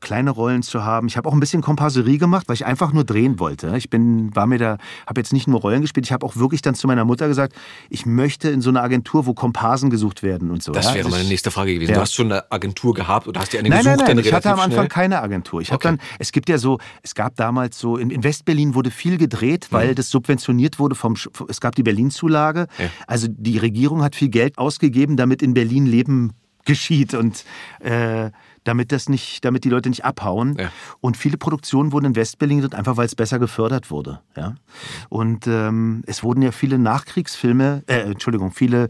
kleine 0.00 0.30
Rollen 0.30 0.62
zu 0.62 0.84
haben. 0.84 1.06
Ich 1.08 1.16
habe 1.16 1.28
auch 1.28 1.32
ein 1.32 1.40
bisschen 1.40 1.62
Komparserie 1.62 2.18
gemacht, 2.18 2.48
weil 2.48 2.54
ich 2.54 2.64
einfach 2.66 2.92
nur 2.92 3.04
drehen 3.04 3.38
wollte. 3.38 3.76
Ich 3.76 3.90
bin, 3.90 4.34
war 4.34 4.46
mir 4.46 4.58
da, 4.58 4.78
habe 5.06 5.20
jetzt 5.20 5.32
nicht 5.32 5.46
nur 5.46 5.60
Rollen 5.60 5.82
gespielt, 5.82 6.06
ich 6.06 6.12
habe 6.12 6.24
auch 6.26 6.36
wirklich 6.36 6.62
dann 6.62 6.74
zu 6.74 6.86
meiner 6.86 7.04
Mutter 7.04 7.28
gesagt, 7.28 7.54
ich 7.90 8.06
möchte 8.06 8.48
in 8.50 8.60
so 8.62 8.70
eine 8.70 8.80
Agentur, 8.80 9.26
wo 9.26 9.34
Komparsen 9.34 9.90
gesucht 9.90 10.22
werden 10.22 10.50
und 10.50 10.62
so. 10.62 10.72
Das 10.72 10.86
ja? 10.86 10.94
wäre 10.94 11.08
meine 11.10 11.24
nächste 11.24 11.50
Frage 11.50 11.74
gewesen. 11.74 11.90
Ja. 11.90 11.96
Du 11.96 12.00
hast 12.02 12.14
schon 12.14 12.32
eine 12.32 12.50
Agentur 12.50 12.94
gehabt 12.94 13.28
oder 13.28 13.40
hast 13.40 13.52
dir 13.52 13.58
eine 13.60 13.68
Nein, 13.68 13.78
gesucht? 13.78 13.96
nein, 13.98 14.06
nein. 14.06 14.16
dann 14.16 14.24
Ich 14.24 14.32
hatte 14.32 14.50
am 14.50 14.60
Anfang 14.60 14.72
schnell? 14.72 14.88
keine 14.88 15.20
Agentur. 15.22 15.60
Ich 15.60 15.68
habe 15.70 15.76
Okay. 15.76 15.88
dann, 15.96 15.98
es 16.18 16.32
gibt 16.32 16.48
ja 16.48 16.58
so, 16.58 16.78
es 17.02 17.14
gab 17.14 17.36
damals 17.36 17.78
so, 17.78 17.96
in, 17.96 18.10
in 18.10 18.24
Westberlin 18.24 18.74
wurde 18.74 18.90
viel 18.90 19.18
gedreht, 19.18 19.68
Mhm. 19.70 19.74
weil 19.76 19.94
das 19.94 20.10
subventioniert 20.10 20.78
wurde 20.78 20.94
vom, 20.94 21.14
es 21.48 21.60
gab 21.60 21.74
die 21.74 21.82
Berlin-Zulage. 21.82 22.66
Ja. 22.78 22.86
Also 23.06 23.26
die 23.30 23.58
Regierung 23.58 24.02
hat 24.02 24.14
viel 24.16 24.28
Geld 24.28 24.58
ausgegeben, 24.58 25.16
damit 25.16 25.42
in 25.42 25.54
Berlin 25.54 25.86
Leben 25.86 26.32
geschieht 26.64 27.14
und 27.14 27.44
äh, 27.80 28.30
damit 28.64 28.92
das 28.92 29.08
nicht, 29.08 29.44
damit 29.44 29.64
die 29.64 29.70
Leute 29.70 29.88
nicht 29.88 30.04
abhauen. 30.04 30.56
Ja. 30.58 30.70
Und 31.00 31.16
viele 31.16 31.38
Produktionen 31.38 31.92
wurden 31.92 32.06
in 32.06 32.16
Westberlin 32.16 32.60
gedreht, 32.60 32.78
einfach 32.78 32.96
weil 32.96 33.06
es 33.06 33.14
besser 33.14 33.38
gefördert 33.38 33.90
wurde. 33.90 34.20
Ja? 34.36 34.54
Und 35.08 35.46
ähm, 35.46 36.02
es 36.06 36.22
wurden 36.22 36.42
ja 36.42 36.52
viele 36.52 36.78
Nachkriegsfilme, 36.78 37.82
äh, 37.86 38.00
Entschuldigung, 38.00 38.52
viele 38.52 38.88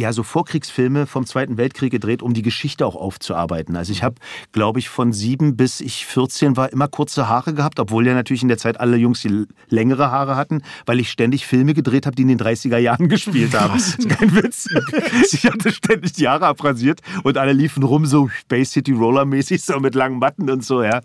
ja 0.00 0.12
so 0.12 0.22
Vorkriegsfilme 0.22 1.06
vom 1.06 1.26
Zweiten 1.26 1.56
Weltkrieg 1.56 1.90
gedreht, 1.90 2.22
um 2.22 2.34
die 2.34 2.42
Geschichte 2.42 2.86
auch 2.86 2.96
aufzuarbeiten. 2.96 3.76
Also 3.76 3.92
ich 3.92 4.02
habe, 4.02 4.16
glaube 4.52 4.78
ich, 4.78 4.88
von 4.88 5.12
sieben 5.12 5.56
bis 5.56 5.80
ich 5.80 6.06
14 6.06 6.56
war 6.56 6.72
immer 6.72 6.88
kurze 6.88 7.28
Haare 7.28 7.54
gehabt, 7.54 7.78
obwohl 7.80 8.06
ja 8.06 8.14
natürlich 8.14 8.42
in 8.42 8.48
der 8.48 8.58
Zeit 8.58 8.80
alle 8.80 8.96
Jungs 8.96 9.20
die 9.20 9.46
längere 9.68 10.10
Haare 10.10 10.36
hatten, 10.36 10.62
weil 10.86 11.00
ich 11.00 11.10
ständig 11.10 11.46
Filme 11.46 11.74
gedreht 11.74 12.06
habe, 12.06 12.16
die 12.16 12.22
in 12.22 12.28
den 12.28 12.38
30er 12.38 12.78
Jahren 12.78 13.08
gespielt 13.10 13.58
haben. 13.58 13.74
Das 13.74 13.88
ist 13.90 14.08
kein 14.18 14.34
Witz. 14.34 14.66
Ich 15.32 15.44
hatte 15.46 15.72
ständig 15.72 16.12
die 16.12 16.28
Haare 16.28 16.46
abrasiert 16.46 17.00
und 17.22 17.38
alle 17.38 17.52
liefen 17.52 17.82
rum 17.82 18.06
so 18.06 18.28
Space 18.28 18.72
City 18.72 18.92
Roller 18.92 19.24
mäßig 19.24 19.62
so 19.62 19.78
mit 19.80 19.94
langen 19.94 20.18
Matten 20.18 20.50
und 20.50 20.64
so, 20.64 20.82
ja. 20.82 21.00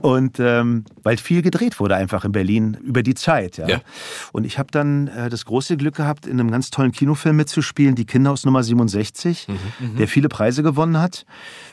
Und 0.00 0.38
ähm, 0.40 0.84
weil 1.02 1.16
viel 1.16 1.42
gedreht 1.42 1.80
wurde 1.80 1.96
einfach 1.96 2.24
in 2.24 2.32
Berlin 2.32 2.76
über 2.82 3.02
die 3.02 3.14
Zeit, 3.14 3.56
ja. 3.56 3.68
Ja. 3.68 3.80
Und 4.32 4.44
ich 4.44 4.58
habe 4.58 4.70
dann 4.70 5.08
äh, 5.08 5.30
das 5.30 5.44
große 5.44 5.76
Glück 5.76 5.96
gehabt, 5.96 6.26
in 6.26 6.38
einem 6.38 6.50
ganz 6.50 6.70
tollen 6.70 6.92
Kinofilm 6.92 7.36
mitzuspielen, 7.36 7.94
Die 7.94 8.04
Kinder 8.04 8.31
aus 8.32 8.44
Nummer 8.44 8.62
67, 8.62 9.46
der 9.98 10.08
viele 10.08 10.28
Preise 10.28 10.62
gewonnen 10.62 10.98
hat. 10.98 11.24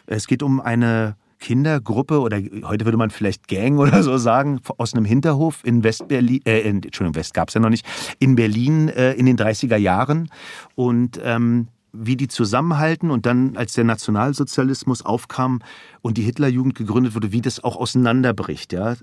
Es 0.05 0.27
geht 0.27 0.43
um 0.43 0.59
eine 0.59 1.15
Kindergruppe 1.39 2.19
oder 2.19 2.37
heute 2.63 2.85
würde 2.85 2.97
man 2.97 3.09
vielleicht 3.09 3.47
Gang 3.47 3.79
oder 3.79 4.03
so 4.03 4.17
sagen, 4.17 4.59
aus 4.77 4.93
einem 4.93 5.05
Hinterhof 5.05 5.61
in 5.63 5.83
Westberlin, 5.83 6.41
äh, 6.45 6.59
in, 6.59 6.83
Entschuldigung, 6.83 7.15
West 7.15 7.33
gab 7.33 7.47
es 7.47 7.55
ja 7.55 7.61
noch 7.61 7.69
nicht, 7.69 7.85
in 8.19 8.35
Berlin 8.35 8.89
äh, 8.89 9.13
in 9.13 9.25
den 9.25 9.37
30er 9.37 9.77
Jahren. 9.77 10.29
Und 10.75 11.19
ähm, 11.23 11.67
wie 11.91 12.15
die 12.15 12.27
zusammenhalten 12.27 13.09
und 13.09 13.25
dann, 13.25 13.57
als 13.57 13.73
der 13.73 13.83
Nationalsozialismus 13.83 15.03
aufkam 15.03 15.61
und 16.01 16.17
die 16.17 16.21
Hitlerjugend 16.21 16.75
gegründet 16.75 17.15
wurde, 17.15 17.31
wie 17.31 17.41
das 17.41 17.63
auch 17.63 17.77
auseinanderbricht. 17.77 18.73
Ja? 18.73 18.95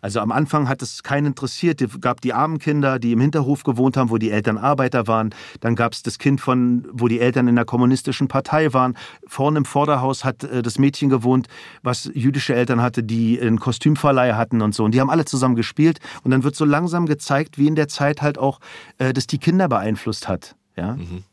Also 0.00 0.20
am 0.20 0.32
Anfang 0.32 0.68
hat 0.68 0.82
es 0.82 1.02
keinen 1.02 1.26
interessiert. 1.26 1.80
Es 1.80 2.00
gab 2.00 2.20
die 2.20 2.32
armen 2.32 2.58
Kinder, 2.58 2.98
die 2.98 3.12
im 3.12 3.20
Hinterhof 3.20 3.62
gewohnt 3.64 3.96
haben, 3.96 4.10
wo 4.10 4.18
die 4.18 4.30
Eltern 4.30 4.58
Arbeiter 4.58 5.06
waren. 5.06 5.34
Dann 5.60 5.74
gab 5.74 5.92
es 5.92 6.02
das 6.02 6.18
Kind 6.18 6.40
von, 6.40 6.86
wo 6.92 7.08
die 7.08 7.20
Eltern 7.20 7.48
in 7.48 7.56
der 7.56 7.64
kommunistischen 7.64 8.28
Partei 8.28 8.72
waren. 8.72 8.96
Vorne 9.26 9.58
im 9.58 9.64
Vorderhaus 9.64 10.24
hat 10.24 10.44
äh, 10.44 10.62
das 10.62 10.78
Mädchen 10.78 11.08
gewohnt, 11.08 11.48
was 11.82 12.10
jüdische 12.14 12.54
Eltern 12.54 12.82
hatte, 12.82 13.02
die 13.02 13.40
einen 13.40 13.58
Kostümverleih 13.58 14.34
hatten 14.34 14.62
und 14.62 14.74
so. 14.74 14.84
Und 14.84 14.92
die 14.92 15.00
haben 15.00 15.10
alle 15.10 15.24
zusammen 15.24 15.56
gespielt. 15.56 15.98
Und 16.22 16.30
dann 16.30 16.44
wird 16.44 16.56
so 16.56 16.64
langsam 16.64 17.06
gezeigt, 17.06 17.58
wie 17.58 17.66
in 17.66 17.74
der 17.74 17.88
Zeit 17.88 18.22
halt 18.22 18.38
auch 18.38 18.60
äh, 18.98 19.12
das 19.12 19.26
die 19.26 19.38
Kinder 19.38 19.68
beeinflusst 19.68 20.28
hat. 20.28 20.56
Ja. 20.76 20.94
Mhm. 20.96 21.24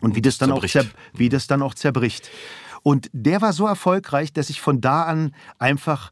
Und 0.00 0.16
wie 0.16 0.22
das, 0.22 0.38
dann 0.38 0.52
auch 0.52 0.64
wie 1.14 1.28
das 1.28 1.46
dann 1.46 1.62
auch 1.62 1.74
zerbricht. 1.74 2.30
Und 2.82 3.08
der 3.12 3.40
war 3.40 3.54
so 3.54 3.66
erfolgreich, 3.66 4.32
dass 4.32 4.50
ich 4.50 4.60
von 4.60 4.82
da 4.82 5.04
an 5.04 5.34
einfach 5.58 6.10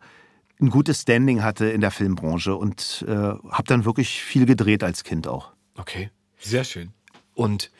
ein 0.62 0.70
gutes 0.70 1.02
Standing 1.02 1.42
hatte 1.42 1.66
in 1.66 1.80
der 1.80 1.90
Filmbranche 1.90 2.54
und 2.54 3.04
äh, 3.06 3.12
habe 3.12 3.64
dann 3.66 3.84
wirklich 3.84 4.22
viel 4.22 4.46
gedreht 4.46 4.82
als 4.84 5.04
Kind 5.04 5.26
auch. 5.26 5.52
Okay. 5.76 6.10
Sehr 6.38 6.64
schön. 6.64 6.92
Und 7.34 7.70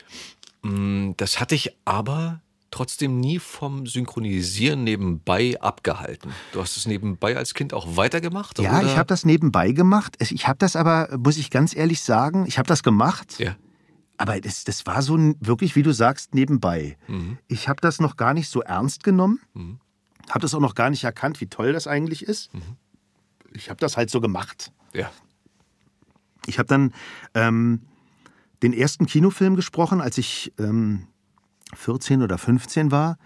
mh, 0.62 0.70
mm, 0.70 1.14
das 1.16 1.41
hatte 1.41 1.55
ich 1.55 1.76
aber 1.85 2.43
trotzdem 2.70 3.20
nie 3.20 3.39
vom 3.39 3.87
Synchronisieren 3.87 4.83
nebenbei 4.83 5.61
abgehalten. 5.61 6.33
Du 6.53 6.61
hast 6.61 6.76
es 6.76 6.87
nebenbei 6.87 7.37
als 7.37 7.55
Kind 7.55 7.74
auch 7.74 7.97
weitergemacht? 7.97 8.59
Ja, 8.59 8.78
oder? 8.78 8.87
ich 8.87 8.97
habe 8.97 9.07
das 9.07 9.24
nebenbei 9.24 9.72
gemacht. 9.72 10.16
Ich 10.18 10.49
habe 10.49 10.59
das 10.59 10.74
aber, 10.74 11.16
muss 11.18 11.37
ich 11.37 11.51
ganz 11.51 11.76
ehrlich 11.76 12.01
sagen, 12.03 12.47
ich 12.47 12.59
habe 12.59 12.66
das 12.66 12.83
gemacht. 12.83 13.39
Ja. 13.39 13.57
Aber 14.16 14.41
das, 14.41 14.64
das 14.64 14.87
war 14.87 15.03
so 15.03 15.18
wirklich, 15.41 15.76
wie 15.76 15.83
du 15.83 15.93
sagst, 15.93 16.35
nebenbei. 16.35 16.97
Mhm. 17.09 17.39
Ich 17.47 17.68
habe 17.68 17.80
das 17.80 18.01
noch 18.01 18.16
gar 18.16 18.35
nicht 18.35 18.49
so 18.49 18.62
ernst 18.62 19.05
genommen. 19.05 19.41
Mhm. 19.55 19.78
Habe 20.28 20.40
das 20.40 20.54
auch 20.54 20.60
noch 20.60 20.74
gar 20.74 20.90
nicht 20.90 21.04
erkannt, 21.04 21.40
wie 21.40 21.46
toll 21.46 21.72
das 21.72 21.86
eigentlich 21.86 22.22
ist. 22.22 22.52
Mhm. 22.54 22.76
Ich 23.52 23.70
habe 23.70 23.80
das 23.80 23.96
halt 23.96 24.10
so 24.10 24.20
gemacht. 24.20 24.72
Ja. 24.94 25.10
Ich 26.46 26.58
habe 26.58 26.66
dann 26.66 26.92
ähm, 27.34 27.82
den 28.62 28.72
ersten 28.72 29.06
Kinofilm 29.06 29.56
gesprochen, 29.56 30.00
als 30.00 30.18
ich 30.18 30.52
ähm, 30.58 31.06
14 31.74 32.22
oder 32.22 32.38
15 32.38 32.90
war. 32.90 33.18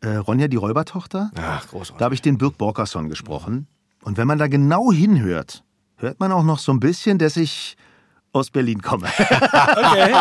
Äh, 0.00 0.16
Ronja, 0.16 0.48
die 0.48 0.56
Räubertochter. 0.56 1.30
Ach, 1.36 1.68
großartig. 1.68 1.98
Da 1.98 2.04
habe 2.06 2.14
ich 2.14 2.22
den 2.22 2.38
Birk 2.38 2.58
Borkerson 2.58 3.08
gesprochen. 3.08 3.66
Und 4.02 4.16
wenn 4.16 4.26
man 4.26 4.38
da 4.38 4.48
genau 4.48 4.92
hinhört, 4.92 5.62
hört 5.96 6.20
man 6.20 6.32
auch 6.32 6.44
noch 6.44 6.58
so 6.58 6.72
ein 6.72 6.80
bisschen, 6.80 7.18
dass 7.18 7.36
ich 7.36 7.76
aus 8.32 8.50
Berlin 8.50 8.80
komme. 8.82 9.08
okay. 9.18 10.14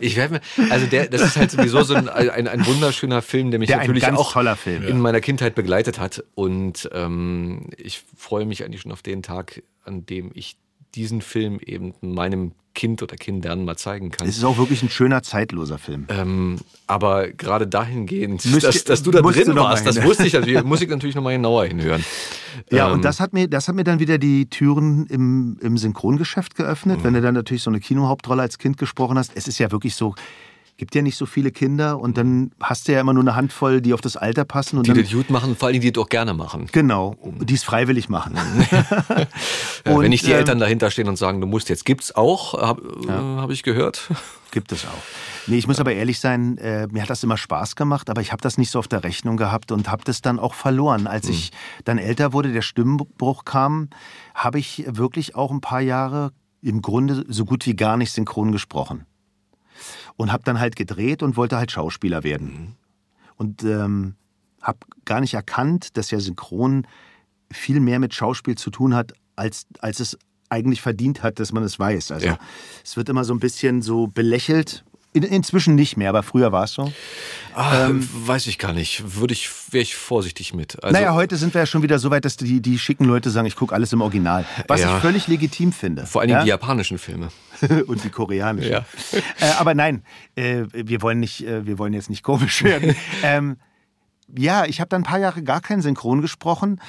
Ich 0.00 0.16
werde 0.16 0.34
mir, 0.34 0.70
also 0.70 0.86
der, 0.86 1.08
das 1.08 1.22
ist 1.22 1.36
halt 1.36 1.50
sowieso 1.50 1.82
so 1.82 1.94
ein, 1.94 2.08
ein, 2.08 2.46
ein 2.46 2.66
wunderschöner 2.66 3.22
Film, 3.22 3.50
der 3.50 3.58
mich 3.58 3.68
der 3.68 3.78
natürlich 3.78 4.06
auch 4.06 4.56
Film, 4.56 4.82
in 4.82 4.88
ja. 4.88 4.94
meiner 4.94 5.20
Kindheit 5.20 5.54
begleitet 5.54 5.98
hat. 5.98 6.22
Und 6.34 6.88
ähm, 6.92 7.70
ich 7.76 8.02
freue 8.16 8.46
mich 8.46 8.64
eigentlich 8.64 8.82
schon 8.82 8.92
auf 8.92 9.02
den 9.02 9.22
Tag, 9.22 9.62
an 9.84 10.06
dem 10.06 10.30
ich 10.34 10.56
diesen 10.94 11.20
Film 11.20 11.58
eben 11.64 11.94
meinem 12.00 12.52
Kind 12.76 13.02
oder 13.02 13.16
Kindern 13.16 13.64
mal 13.64 13.76
zeigen 13.76 14.10
kann. 14.12 14.28
Es 14.28 14.36
ist 14.36 14.44
auch 14.44 14.58
wirklich 14.58 14.82
ein 14.82 14.90
schöner, 14.90 15.24
zeitloser 15.24 15.78
Film. 15.78 16.06
Ähm, 16.08 16.58
aber 16.86 17.28
gerade 17.28 17.66
dahingehend, 17.66 18.44
Müsst, 18.44 18.64
dass, 18.64 18.84
dass, 18.84 19.02
du 19.02 19.10
da 19.10 19.22
drin 19.22 19.46
du 19.46 19.56
warst, 19.56 19.84
das 19.84 20.00
wusste 20.04 20.26
ich 20.26 20.34
natürlich, 20.34 20.62
muss 20.62 20.82
ich 20.82 20.88
natürlich 20.88 21.16
nochmal 21.16 21.32
genauer 21.32 21.64
hinhören. 21.64 22.04
Ja, 22.70 22.86
ähm, 22.86 22.94
und 22.94 23.04
das 23.04 23.18
hat, 23.18 23.32
mir, 23.32 23.48
das 23.48 23.66
hat 23.66 23.74
mir 23.74 23.84
dann 23.84 23.98
wieder 23.98 24.18
die 24.18 24.48
Türen 24.48 25.06
im, 25.06 25.58
im 25.62 25.78
Synchrongeschäft 25.78 26.54
geöffnet, 26.54 26.98
mhm. 26.98 27.04
wenn 27.04 27.14
du 27.14 27.22
dann 27.22 27.34
natürlich 27.34 27.62
so 27.62 27.70
eine 27.70 27.80
Kinohauptrolle 27.80 28.42
als 28.42 28.58
Kind 28.58 28.76
gesprochen 28.76 29.18
hast. 29.18 29.32
Es 29.34 29.48
ist 29.48 29.58
ja 29.58 29.72
wirklich 29.72 29.94
so, 29.94 30.14
gibt 30.76 30.94
ja 30.94 31.02
nicht 31.02 31.16
so 31.16 31.26
viele 31.26 31.50
Kinder 31.50 31.98
und 31.98 32.18
dann 32.18 32.52
hast 32.60 32.88
du 32.88 32.92
ja 32.92 33.00
immer 33.00 33.14
nur 33.14 33.22
eine 33.22 33.34
Handvoll, 33.34 33.80
die 33.80 33.94
auf 33.94 34.00
das 34.00 34.16
Alter 34.16 34.44
passen. 34.44 34.78
Und 34.78 34.86
die 34.86 34.92
dann, 34.92 35.02
das 35.02 35.12
gut 35.12 35.30
machen, 35.30 35.56
vor 35.56 35.68
allem 35.68 35.80
die 35.80 35.92
das 35.92 36.02
auch 36.02 36.08
gerne 36.08 36.34
machen. 36.34 36.68
Genau, 36.72 37.16
die 37.40 37.54
es 37.54 37.64
freiwillig 37.64 38.08
machen. 38.08 38.36
und, 39.84 40.02
wenn 40.02 40.10
nicht 40.10 40.26
die 40.26 40.32
äh, 40.32 40.36
Eltern 40.36 40.58
dahinter 40.58 40.90
stehen 40.90 41.08
und 41.08 41.16
sagen, 41.16 41.40
du 41.40 41.46
musst 41.46 41.68
jetzt, 41.68 41.84
gibt's 41.84 42.14
auch, 42.14 42.54
habe 42.60 42.82
ja. 43.06 43.36
Äh, 43.38 43.40
hab 43.40 43.50
ich 43.50 43.62
gehört. 43.62 44.10
Gibt 44.52 44.72
es 44.72 44.84
auch. 44.86 45.48
Nee, 45.48 45.58
ich 45.58 45.66
muss 45.66 45.80
aber 45.80 45.92
ehrlich 45.92 46.18
sein, 46.18 46.56
äh, 46.58 46.86
mir 46.86 47.02
hat 47.02 47.10
das 47.10 47.22
immer 47.22 47.36
Spaß 47.36 47.76
gemacht, 47.76 48.08
aber 48.08 48.22
ich 48.22 48.32
habe 48.32 48.40
das 48.40 48.56
nicht 48.56 48.70
so 48.70 48.78
auf 48.78 48.88
der 48.88 49.04
Rechnung 49.04 49.36
gehabt 49.36 49.70
und 49.70 49.90
habe 49.90 50.02
das 50.04 50.22
dann 50.22 50.38
auch 50.38 50.54
verloren. 50.54 51.06
Als 51.06 51.26
mhm. 51.26 51.32
ich 51.32 51.52
dann 51.84 51.98
älter 51.98 52.32
wurde, 52.32 52.52
der 52.52 52.62
Stimmbruch 52.62 53.44
kam, 53.44 53.90
habe 54.34 54.58
ich 54.58 54.84
wirklich 54.88 55.34
auch 55.34 55.50
ein 55.50 55.60
paar 55.60 55.80
Jahre 55.80 56.32
im 56.62 56.80
Grunde 56.80 57.24
so 57.28 57.44
gut 57.44 57.66
wie 57.66 57.76
gar 57.76 57.96
nicht 57.96 58.12
synchron 58.12 58.50
gesprochen 58.50 59.04
und 60.16 60.32
habe 60.32 60.42
dann 60.44 60.60
halt 60.60 60.76
gedreht 60.76 61.22
und 61.22 61.36
wollte 61.36 61.56
halt 61.56 61.70
Schauspieler 61.70 62.24
werden. 62.24 62.46
Mhm. 62.46 62.72
Und 63.36 63.64
ähm, 63.64 64.14
habe 64.62 64.78
gar 65.04 65.20
nicht 65.20 65.34
erkannt, 65.34 65.96
dass 65.96 66.10
ja 66.10 66.20
Synchron 66.20 66.86
viel 67.52 67.80
mehr 67.80 67.98
mit 67.98 68.14
Schauspiel 68.14 68.56
zu 68.56 68.70
tun 68.70 68.94
hat, 68.94 69.12
als, 69.36 69.66
als 69.80 70.00
es 70.00 70.18
eigentlich 70.48 70.80
verdient 70.80 71.22
hat, 71.22 71.38
dass 71.38 71.52
man 71.52 71.62
es 71.62 71.78
weiß. 71.78 72.12
Also 72.12 72.26
ja. 72.26 72.38
es 72.84 72.96
wird 72.96 73.08
immer 73.08 73.24
so 73.24 73.34
ein 73.34 73.40
bisschen 73.40 73.82
so 73.82 74.06
belächelt 74.06 74.84
in, 75.16 75.22
inzwischen 75.22 75.74
nicht 75.74 75.96
mehr, 75.96 76.10
aber 76.10 76.22
früher 76.22 76.52
war 76.52 76.64
es 76.64 76.72
so. 76.72 76.92
Ah, 77.54 77.86
ähm, 77.86 78.06
weiß 78.12 78.46
ich 78.48 78.58
gar 78.58 78.74
nicht. 78.74 79.16
Würde 79.18 79.32
ich, 79.32 79.48
wäre 79.70 79.82
ich 79.82 79.96
vorsichtig 79.96 80.52
mit. 80.52 80.82
Also, 80.84 80.92
naja, 80.92 81.14
heute 81.14 81.36
sind 81.36 81.54
wir 81.54 81.62
ja 81.62 81.66
schon 81.66 81.82
wieder 81.82 81.98
so 81.98 82.10
weit, 82.10 82.26
dass 82.26 82.36
die, 82.36 82.60
die 82.60 82.78
schicken 82.78 83.06
Leute 83.06 83.30
sagen, 83.30 83.46
ich 83.46 83.56
gucke 83.56 83.74
alles 83.74 83.92
im 83.94 84.02
Original. 84.02 84.44
Was 84.68 84.82
ja. 84.82 84.94
ich 84.94 85.02
völlig 85.02 85.26
legitim 85.26 85.72
finde. 85.72 86.06
Vor 86.06 86.20
allem 86.20 86.30
ja? 86.30 86.42
die 86.42 86.48
japanischen 86.48 86.98
Filme. 86.98 87.28
Und 87.86 88.04
die 88.04 88.10
koreanischen. 88.10 88.72
Ja. 88.72 88.84
Äh, 89.38 89.50
aber 89.58 89.74
nein, 89.74 90.02
äh, 90.34 90.64
wir, 90.72 91.02
wollen 91.02 91.20
nicht, 91.20 91.46
äh, 91.46 91.66
wir 91.66 91.78
wollen 91.78 91.92
jetzt 91.92 92.10
nicht 92.10 92.22
komisch 92.22 92.62
werden. 92.62 92.94
ähm, 93.22 93.56
ja, 94.34 94.64
ich 94.64 94.80
habe 94.80 94.88
dann 94.88 95.02
ein 95.02 95.04
paar 95.04 95.18
Jahre 95.18 95.42
gar 95.42 95.60
kein 95.60 95.80
Synchron 95.80 96.20
gesprochen. 96.22 96.80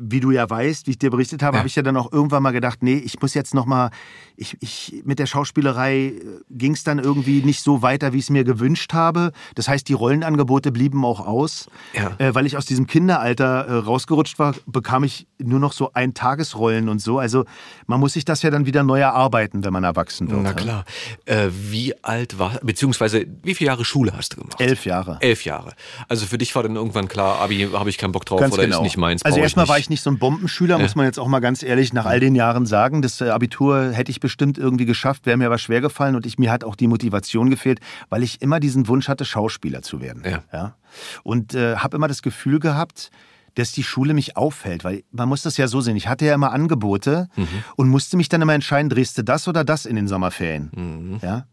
Wie 0.00 0.20
du 0.20 0.30
ja 0.30 0.48
weißt, 0.48 0.86
wie 0.86 0.92
ich 0.92 0.98
dir 0.98 1.10
berichtet 1.10 1.42
habe, 1.42 1.56
ja. 1.56 1.58
habe 1.58 1.68
ich 1.68 1.76
ja 1.76 1.82
dann 1.82 1.96
auch 1.96 2.12
irgendwann 2.12 2.42
mal 2.42 2.52
gedacht, 2.52 2.82
nee, 2.82 2.94
ich 2.96 3.20
muss 3.20 3.34
jetzt 3.34 3.54
noch 3.54 3.66
mal, 3.66 3.90
ich, 4.36 4.56
ich 4.60 5.02
mit 5.04 5.18
der 5.18 5.26
Schauspielerei 5.26 5.96
äh, 5.96 6.14
ging 6.50 6.72
es 6.72 6.84
dann 6.84 6.98
irgendwie 6.98 7.42
nicht 7.42 7.62
so 7.62 7.82
weiter, 7.82 8.12
wie 8.12 8.18
ich 8.18 8.24
es 8.24 8.30
mir 8.30 8.44
gewünscht 8.44 8.92
habe. 8.92 9.32
Das 9.54 9.68
heißt, 9.68 9.88
die 9.88 9.92
Rollenangebote 9.92 10.72
blieben 10.72 11.04
auch 11.04 11.26
aus, 11.26 11.68
ja. 11.94 12.12
äh, 12.18 12.34
weil 12.34 12.46
ich 12.46 12.56
aus 12.56 12.66
diesem 12.66 12.86
Kinderalter 12.86 13.66
äh, 13.66 13.72
rausgerutscht 13.74 14.38
war, 14.38 14.54
bekam 14.66 15.04
ich 15.04 15.26
nur 15.38 15.60
noch 15.60 15.72
so 15.72 15.90
ein 15.92 16.14
Tagesrollen 16.14 16.88
und 16.88 17.00
so. 17.00 17.18
Also 17.18 17.44
man 17.86 18.00
muss 18.00 18.12
sich 18.12 18.24
das 18.24 18.42
ja 18.42 18.50
dann 18.50 18.66
wieder 18.66 18.82
neu 18.82 19.00
erarbeiten, 19.00 19.64
wenn 19.64 19.72
man 19.72 19.84
erwachsen 19.84 20.30
wird. 20.30 20.42
Na 20.42 20.52
klar. 20.52 20.84
Äh, 21.24 21.48
wie 21.50 21.94
alt 22.04 22.38
war, 22.38 22.58
beziehungsweise 22.62 23.26
wie 23.42 23.54
viele 23.54 23.68
Jahre 23.68 23.84
Schule 23.84 24.12
hast 24.16 24.34
du 24.34 24.40
gemacht? 24.40 24.60
Elf 24.60 24.84
Jahre. 24.84 25.18
Elf 25.20 25.44
Jahre. 25.44 25.74
Also 26.08 26.26
für 26.26 26.38
dich 26.38 26.54
war 26.54 26.62
dann 26.62 26.76
irgendwann 26.76 27.08
klar, 27.08 27.40
Abi 27.40 27.68
habe 27.72 27.90
ich 27.90 27.98
keinen 27.98 28.12
Bock 28.12 28.24
drauf 28.24 28.40
ganz 28.40 28.54
oder 28.54 28.64
genau. 28.64 28.78
ist 28.78 28.82
nicht 28.82 28.96
meins. 28.96 29.22
Also 29.24 29.38
erstmal 29.38 29.68
war 29.68 29.78
ich 29.78 29.87
nicht 29.90 30.02
so 30.02 30.10
ein 30.10 30.18
Bombenschüler, 30.18 30.76
ja. 30.76 30.82
muss 30.82 30.94
man 30.94 31.06
jetzt 31.06 31.18
auch 31.18 31.28
mal 31.28 31.40
ganz 31.40 31.62
ehrlich 31.62 31.92
nach 31.92 32.06
all 32.06 32.20
den 32.20 32.34
Jahren 32.34 32.66
sagen. 32.66 33.02
Das 33.02 33.20
äh, 33.20 33.30
Abitur 33.30 33.92
hätte 33.92 34.10
ich 34.10 34.20
bestimmt 34.20 34.58
irgendwie 34.58 34.86
geschafft, 34.86 35.26
wäre 35.26 35.36
mir 35.36 35.46
aber 35.46 35.58
schwer 35.58 35.80
gefallen 35.80 36.14
und 36.16 36.26
ich, 36.26 36.38
mir 36.38 36.50
hat 36.50 36.64
auch 36.64 36.76
die 36.76 36.86
Motivation 36.86 37.50
gefehlt, 37.50 37.80
weil 38.08 38.22
ich 38.22 38.42
immer 38.42 38.60
diesen 38.60 38.88
Wunsch 38.88 39.08
hatte, 39.08 39.24
Schauspieler 39.24 39.82
zu 39.82 40.00
werden. 40.00 40.22
Ja. 40.24 40.42
ja? 40.52 40.74
Und 41.22 41.54
äh, 41.54 41.76
habe 41.76 41.96
immer 41.96 42.08
das 42.08 42.22
Gefühl 42.22 42.58
gehabt, 42.58 43.10
dass 43.54 43.72
die 43.72 43.82
Schule 43.82 44.14
mich 44.14 44.36
auffällt, 44.36 44.84
weil 44.84 45.02
man 45.10 45.28
muss 45.28 45.42
das 45.42 45.56
ja 45.56 45.66
so 45.66 45.80
sehen. 45.80 45.96
Ich 45.96 46.06
hatte 46.06 46.24
ja 46.24 46.34
immer 46.34 46.52
Angebote 46.52 47.28
mhm. 47.34 47.48
und 47.76 47.88
musste 47.88 48.16
mich 48.16 48.28
dann 48.28 48.40
immer 48.40 48.54
entscheiden, 48.54 48.88
drehst 48.88 49.18
du 49.18 49.24
das 49.24 49.48
oder 49.48 49.64
das 49.64 49.84
in 49.84 49.96
den 49.96 50.06
Sommerferien. 50.06 50.70
Mhm. 50.74 51.18
Ja? 51.22 51.46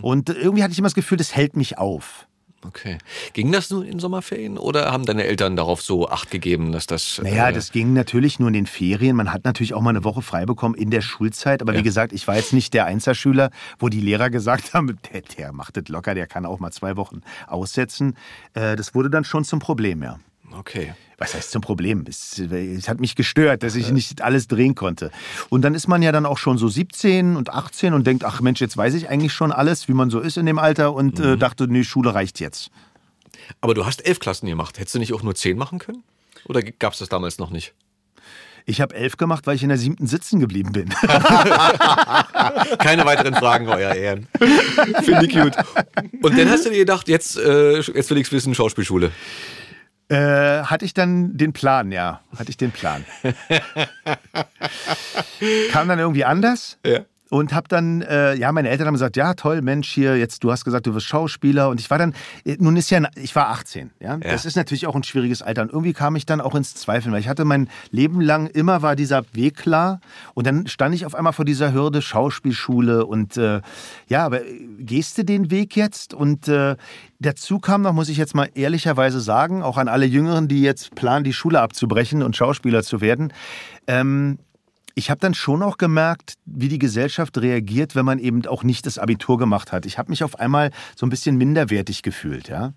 Und 0.00 0.28
irgendwie 0.28 0.64
hatte 0.64 0.72
ich 0.72 0.78
immer 0.78 0.86
das 0.88 0.94
Gefühl, 0.94 1.18
das 1.18 1.36
hält 1.36 1.56
mich 1.56 1.78
auf. 1.78 2.26
Okay. 2.64 2.98
Ging 3.32 3.50
das 3.50 3.70
nur 3.70 3.84
in 3.84 3.98
Sommerferien 3.98 4.56
oder 4.56 4.92
haben 4.92 5.04
deine 5.04 5.24
Eltern 5.24 5.56
darauf 5.56 5.82
so 5.82 6.08
Acht 6.08 6.30
gegeben, 6.30 6.72
dass 6.72 6.86
das. 6.86 7.20
Naja, 7.22 7.48
äh 7.48 7.52
das 7.52 7.72
ging 7.72 7.92
natürlich 7.92 8.38
nur 8.38 8.48
in 8.48 8.54
den 8.54 8.66
Ferien. 8.66 9.16
Man 9.16 9.32
hat 9.32 9.44
natürlich 9.44 9.74
auch 9.74 9.80
mal 9.80 9.90
eine 9.90 10.04
Woche 10.04 10.22
frei 10.22 10.46
bekommen 10.46 10.74
in 10.74 10.90
der 10.90 11.00
Schulzeit. 11.00 11.60
Aber 11.62 11.72
ja. 11.72 11.80
wie 11.80 11.82
gesagt, 11.82 12.12
ich 12.12 12.28
war 12.28 12.36
jetzt 12.36 12.52
nicht 12.52 12.72
der 12.74 12.86
Einzelschüler, 12.86 13.50
wo 13.78 13.88
die 13.88 14.00
Lehrer 14.00 14.30
gesagt 14.30 14.74
haben, 14.74 14.98
der, 15.12 15.22
der 15.22 15.52
macht 15.52 15.76
das 15.76 15.88
locker, 15.88 16.14
der 16.14 16.26
kann 16.26 16.46
auch 16.46 16.60
mal 16.60 16.70
zwei 16.70 16.96
Wochen 16.96 17.22
aussetzen. 17.46 18.16
Äh, 18.54 18.76
das 18.76 18.94
wurde 18.94 19.10
dann 19.10 19.24
schon 19.24 19.44
zum 19.44 19.58
Problem, 19.58 20.02
ja. 20.02 20.18
Okay. 20.58 20.94
Was 21.18 21.34
heißt 21.34 21.52
zum 21.52 21.62
Problem? 21.62 22.04
Es, 22.08 22.38
es, 22.38 22.88
hat 22.88 23.00
mich 23.00 23.14
gestört, 23.14 23.62
dass 23.62 23.76
ich 23.76 23.92
nicht 23.92 24.22
alles 24.22 24.48
drehen 24.48 24.74
konnte. 24.74 25.12
Und 25.50 25.62
dann 25.62 25.74
ist 25.74 25.86
man 25.86 26.02
ja 26.02 26.10
dann 26.10 26.26
auch 26.26 26.38
schon 26.38 26.58
so 26.58 26.68
17 26.68 27.36
und 27.36 27.50
18 27.50 27.94
und 27.94 28.06
denkt, 28.06 28.24
ach 28.24 28.40
Mensch, 28.40 28.60
jetzt 28.60 28.76
weiß 28.76 28.94
ich 28.94 29.08
eigentlich 29.08 29.32
schon 29.32 29.52
alles, 29.52 29.86
wie 29.88 29.92
man 29.92 30.10
so 30.10 30.18
ist 30.18 30.36
in 30.36 30.46
dem 30.46 30.58
Alter 30.58 30.94
und 30.94 31.20
äh, 31.20 31.22
mhm. 31.22 31.32
äh, 31.34 31.36
dachte, 31.36 31.68
nee, 31.68 31.84
Schule 31.84 32.14
reicht 32.14 32.40
jetzt. 32.40 32.70
Aber 33.60 33.74
du 33.74 33.86
hast 33.86 34.04
elf 34.04 34.18
Klassen 34.18 34.46
gemacht. 34.46 34.78
Hättest 34.78 34.96
du 34.96 34.98
nicht 34.98 35.12
auch 35.12 35.22
nur 35.22 35.34
zehn 35.34 35.56
machen 35.56 35.78
können? 35.78 36.02
Oder 36.46 36.62
gab 36.62 36.92
es 36.92 36.98
das 36.98 37.08
damals 37.08 37.38
noch 37.38 37.50
nicht? 37.50 37.72
Ich 38.64 38.80
habe 38.80 38.94
elf 38.94 39.16
gemacht, 39.16 39.46
weil 39.46 39.56
ich 39.56 39.62
in 39.64 39.70
der 39.70 39.78
siebten 39.78 40.06
sitzen 40.06 40.38
geblieben 40.38 40.72
bin. 40.72 40.88
Keine 42.78 43.04
weiteren 43.04 43.34
Fragen, 43.34 43.68
euer 43.68 43.92
Ehren. 43.94 44.28
Finde 45.02 45.26
ich 45.26 45.32
gut. 45.32 45.52
Und 46.22 46.38
dann 46.38 46.48
hast 46.48 46.66
du 46.66 46.70
dir 46.70 46.78
gedacht, 46.78 47.08
jetzt, 47.08 47.36
äh, 47.36 47.80
jetzt 47.80 48.10
will 48.10 48.18
ich 48.18 48.30
wissen, 48.30 48.54
Schauspielschule. 48.54 49.10
Äh, 50.12 50.64
hatte 50.64 50.84
ich 50.84 50.92
dann 50.92 51.38
den 51.38 51.54
Plan, 51.54 51.90
ja. 51.90 52.20
Hatte 52.36 52.50
ich 52.50 52.58
den 52.58 52.70
Plan. 52.70 53.02
Kam 55.70 55.88
dann 55.88 55.98
irgendwie 55.98 56.26
anders. 56.26 56.76
Ja. 56.84 57.00
Und 57.32 57.54
habe 57.54 57.66
dann, 57.66 58.02
äh, 58.02 58.34
ja, 58.34 58.52
meine 58.52 58.68
Eltern 58.68 58.88
haben 58.88 58.92
gesagt, 58.92 59.16
ja, 59.16 59.32
toll, 59.32 59.62
Mensch, 59.62 59.88
hier, 59.88 60.18
jetzt, 60.18 60.44
du 60.44 60.52
hast 60.52 60.66
gesagt, 60.66 60.86
du 60.86 60.94
wirst 60.94 61.06
Schauspieler. 61.06 61.70
Und 61.70 61.80
ich 61.80 61.88
war 61.88 61.96
dann, 61.96 62.12
äh, 62.44 62.58
nun 62.60 62.76
ist 62.76 62.90
ja, 62.90 63.00
ich 63.16 63.34
war 63.34 63.48
18, 63.48 63.90
ja. 64.00 64.18
Das 64.18 64.44
ist 64.44 64.54
natürlich 64.54 64.86
auch 64.86 64.94
ein 64.94 65.02
schwieriges 65.02 65.40
Alter. 65.40 65.62
Und 65.62 65.70
irgendwie 65.70 65.94
kam 65.94 66.14
ich 66.14 66.26
dann 66.26 66.42
auch 66.42 66.54
ins 66.54 66.74
Zweifeln, 66.74 67.10
weil 67.10 67.20
ich 67.20 67.28
hatte 67.28 67.46
mein 67.46 67.70
Leben 67.90 68.20
lang, 68.20 68.48
immer 68.48 68.82
war 68.82 68.96
dieser 68.96 69.24
Weg 69.32 69.56
klar. 69.56 70.02
Und 70.34 70.46
dann 70.46 70.66
stand 70.66 70.94
ich 70.94 71.06
auf 71.06 71.14
einmal 71.14 71.32
vor 71.32 71.46
dieser 71.46 71.72
Hürde 71.72 72.02
Schauspielschule. 72.02 73.06
Und 73.06 73.38
äh, 73.38 73.62
ja, 74.08 74.26
aber 74.26 74.44
äh, 74.44 74.66
gehst 74.80 75.16
du 75.16 75.24
den 75.24 75.50
Weg 75.50 75.74
jetzt? 75.74 76.12
Und 76.12 76.48
äh, 76.48 76.76
dazu 77.18 77.60
kam 77.60 77.80
noch, 77.80 77.94
muss 77.94 78.10
ich 78.10 78.18
jetzt 78.18 78.34
mal 78.34 78.50
ehrlicherweise 78.52 79.22
sagen, 79.22 79.62
auch 79.62 79.78
an 79.78 79.88
alle 79.88 80.04
Jüngeren, 80.04 80.48
die 80.48 80.60
jetzt 80.60 80.94
planen, 80.94 81.24
die 81.24 81.32
Schule 81.32 81.62
abzubrechen 81.62 82.22
und 82.22 82.36
Schauspieler 82.36 82.82
zu 82.82 83.00
werden. 83.00 83.32
Ähm, 83.86 84.36
ich 84.94 85.10
habe 85.10 85.20
dann 85.20 85.34
schon 85.34 85.62
auch 85.62 85.78
gemerkt, 85.78 86.34
wie 86.44 86.68
die 86.68 86.78
Gesellschaft 86.78 87.38
reagiert, 87.38 87.94
wenn 87.94 88.04
man 88.04 88.18
eben 88.18 88.44
auch 88.46 88.62
nicht 88.62 88.86
das 88.86 88.98
Abitur 88.98 89.38
gemacht 89.38 89.72
hat. 89.72 89.86
Ich 89.86 89.98
habe 89.98 90.10
mich 90.10 90.24
auf 90.24 90.38
einmal 90.38 90.70
so 90.96 91.06
ein 91.06 91.10
bisschen 91.10 91.36
minderwertig 91.36 92.02
gefühlt. 92.02 92.48
Ja? 92.48 92.74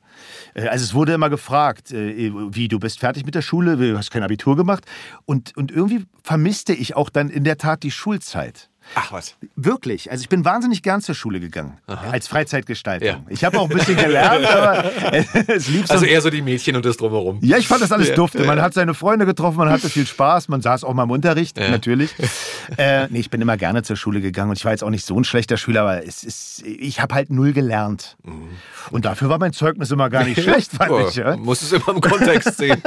Äh, 0.54 0.68
also 0.68 0.84
es 0.84 0.94
wurde 0.94 1.14
immer 1.14 1.30
gefragt, 1.30 1.92
äh, 1.92 2.32
wie 2.50 2.68
du 2.68 2.80
bist 2.80 3.00
fertig 3.00 3.26
mit 3.26 3.36
der 3.36 3.42
Schule, 3.42 3.78
du 3.78 3.98
hast 3.98 4.12
kein 4.12 4.24
Abitur 4.24 4.56
gemacht. 4.56 4.86
Und, 5.26 5.56
und 5.58 5.72
irgendwie 5.72 6.06
vermisste 6.24 6.74
ich 6.74 6.96
auch 6.96 7.10
dann 7.10 7.30
in 7.30 7.44
der 7.44 7.58
Tat 7.58 7.84
die 7.84 7.92
Schulzeit. 7.92 8.70
Ach 8.94 9.12
was. 9.12 9.36
Wirklich. 9.56 10.12
Also 10.12 10.22
ich 10.22 10.30
bin 10.30 10.46
wahnsinnig 10.46 10.84
gern 10.84 11.02
zur 11.02 11.16
Schule 11.16 11.40
gegangen. 11.40 11.80
Aha. 11.88 12.12
Als 12.12 12.28
Freizeitgestaltung. 12.28 13.08
Ja. 13.08 13.22
Ich 13.30 13.44
habe 13.44 13.60
auch 13.60 13.70
ein 13.70 13.76
bisschen 13.76 13.98
gelernt, 13.98 14.46
aber 14.50 14.86
es 15.48 15.68
lief 15.68 15.88
so. 15.88 15.94
Also 15.94 16.06
eher 16.06 16.22
so 16.22 16.30
die 16.30 16.42
Mädchen 16.42 16.76
und 16.76 16.86
das 16.86 16.98
drumherum. 16.98 17.40
Ja, 17.42 17.58
ich 17.58 17.68
fand 17.68 17.82
das 17.82 17.92
alles 17.92 18.10
ja. 18.10 18.16
dufte. 18.16 18.44
Man 18.44 18.62
hat 18.62 18.74
seine 18.74 18.94
Freunde 18.94 19.26
getroffen, 19.26 19.58
man 19.58 19.70
hatte 19.70 19.90
viel 19.90 20.06
Spaß, 20.06 20.48
man 20.50 20.62
saß 20.62 20.84
auch 20.84 20.94
mal 20.94 21.04
im 21.04 21.12
Unterricht, 21.12 21.58
ja. 21.58 21.70
natürlich. 21.70 22.14
äh, 22.78 23.08
nee, 23.10 23.20
ich 23.20 23.30
bin 23.30 23.42
immer 23.42 23.58
gerne 23.58 23.84
zur 23.84 23.96
Schule 23.96 24.22
gegangen 24.22 24.52
und 24.52 24.58
ich 24.58 24.66
war 24.66 24.72
jetzt 24.72 24.84
auch 24.84 24.90
nicht 24.90 25.06
so 25.06 25.20
ein 25.20 25.24
schlechter 25.24 25.58
Schüler, 25.58 25.82
aber 25.82 26.06
es 26.06 26.24
ist, 26.24 26.64
ich 26.66 27.02
habe 27.02 27.16
halt 27.16 27.30
null 27.32 27.54
gelernt. 27.54 28.18
Mhm. 28.24 28.50
Und 28.92 29.06
dafür 29.06 29.30
war 29.30 29.40
mein 29.40 29.54
Zeugnis 29.54 29.92
immer 29.92 30.10
gar 30.10 30.24
nicht 30.24 30.42
schlecht, 30.42 30.72
fand 30.72 30.92
oh, 30.92 31.08
ich. 31.08 31.16
Ja? 31.16 31.36
Muss 31.38 31.62
es 31.62 31.72
immer 31.72 31.90
im 31.90 32.02
Kontext 32.02 32.58
sehen. 32.58 32.82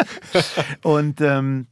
und 0.82 1.20
ähm, 1.20 1.66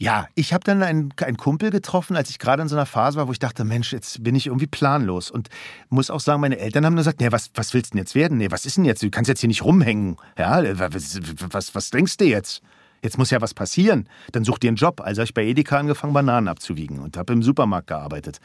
ja, 0.00 0.28
ich 0.34 0.54
habe 0.54 0.64
dann 0.64 0.82
einen, 0.82 1.12
einen, 1.20 1.36
Kumpel 1.36 1.70
getroffen, 1.70 2.16
als 2.16 2.30
ich 2.30 2.38
gerade 2.38 2.62
in 2.62 2.68
so 2.68 2.74
einer 2.74 2.86
Phase 2.86 3.18
war, 3.18 3.28
wo 3.28 3.32
ich 3.32 3.38
dachte, 3.38 3.64
Mensch, 3.64 3.92
jetzt 3.92 4.24
bin 4.24 4.34
ich 4.34 4.46
irgendwie 4.46 4.66
planlos. 4.66 5.30
Und 5.30 5.50
muss 5.90 6.08
auch 6.08 6.20
sagen, 6.20 6.40
meine 6.40 6.58
Eltern 6.58 6.86
haben 6.86 6.96
gesagt, 6.96 7.20
nee, 7.20 7.30
was, 7.30 7.50
was 7.54 7.74
willst 7.74 7.92
du 7.92 7.96
denn 7.96 8.04
jetzt 8.04 8.14
werden? 8.14 8.38
Nee, 8.38 8.50
was 8.50 8.64
ist 8.64 8.78
denn 8.78 8.86
jetzt? 8.86 9.02
Du 9.02 9.10
kannst 9.10 9.28
jetzt 9.28 9.40
hier 9.40 9.48
nicht 9.48 9.62
rumhängen. 9.62 10.16
Ja, 10.38 10.62
was, 10.78 11.20
was, 11.50 11.74
was 11.74 11.90
denkst 11.90 12.16
du 12.16 12.24
jetzt? 12.24 12.62
Jetzt 13.02 13.18
muss 13.18 13.30
ja 13.30 13.40
was 13.40 13.54
passieren. 13.54 14.08
Dann 14.32 14.44
such 14.44 14.58
dir 14.58 14.68
einen 14.68 14.76
Job. 14.76 15.00
Also 15.00 15.20
habe 15.20 15.24
ich 15.24 15.34
bei 15.34 15.44
Edeka 15.44 15.78
angefangen, 15.78 16.12
Bananen 16.12 16.48
abzuwiegen 16.48 16.98
und 16.98 17.16
habe 17.16 17.32
im 17.32 17.42
Supermarkt 17.42 17.86
gearbeitet. 17.86 18.40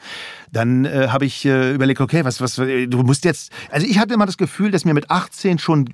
Dann 0.50 0.84
äh, 0.84 1.08
habe 1.08 1.26
ich 1.26 1.44
äh, 1.44 1.72
überlegt, 1.74 2.00
okay, 2.00 2.24
was, 2.24 2.40
was, 2.40 2.56
du 2.56 3.02
musst 3.02 3.24
jetzt. 3.24 3.52
Also 3.70 3.86
ich 3.86 3.98
hatte 3.98 4.14
immer 4.14 4.26
das 4.26 4.38
Gefühl, 4.38 4.70
dass 4.70 4.84
mir 4.84 4.94
mit 4.94 5.10
18 5.10 5.58
schon 5.58 5.86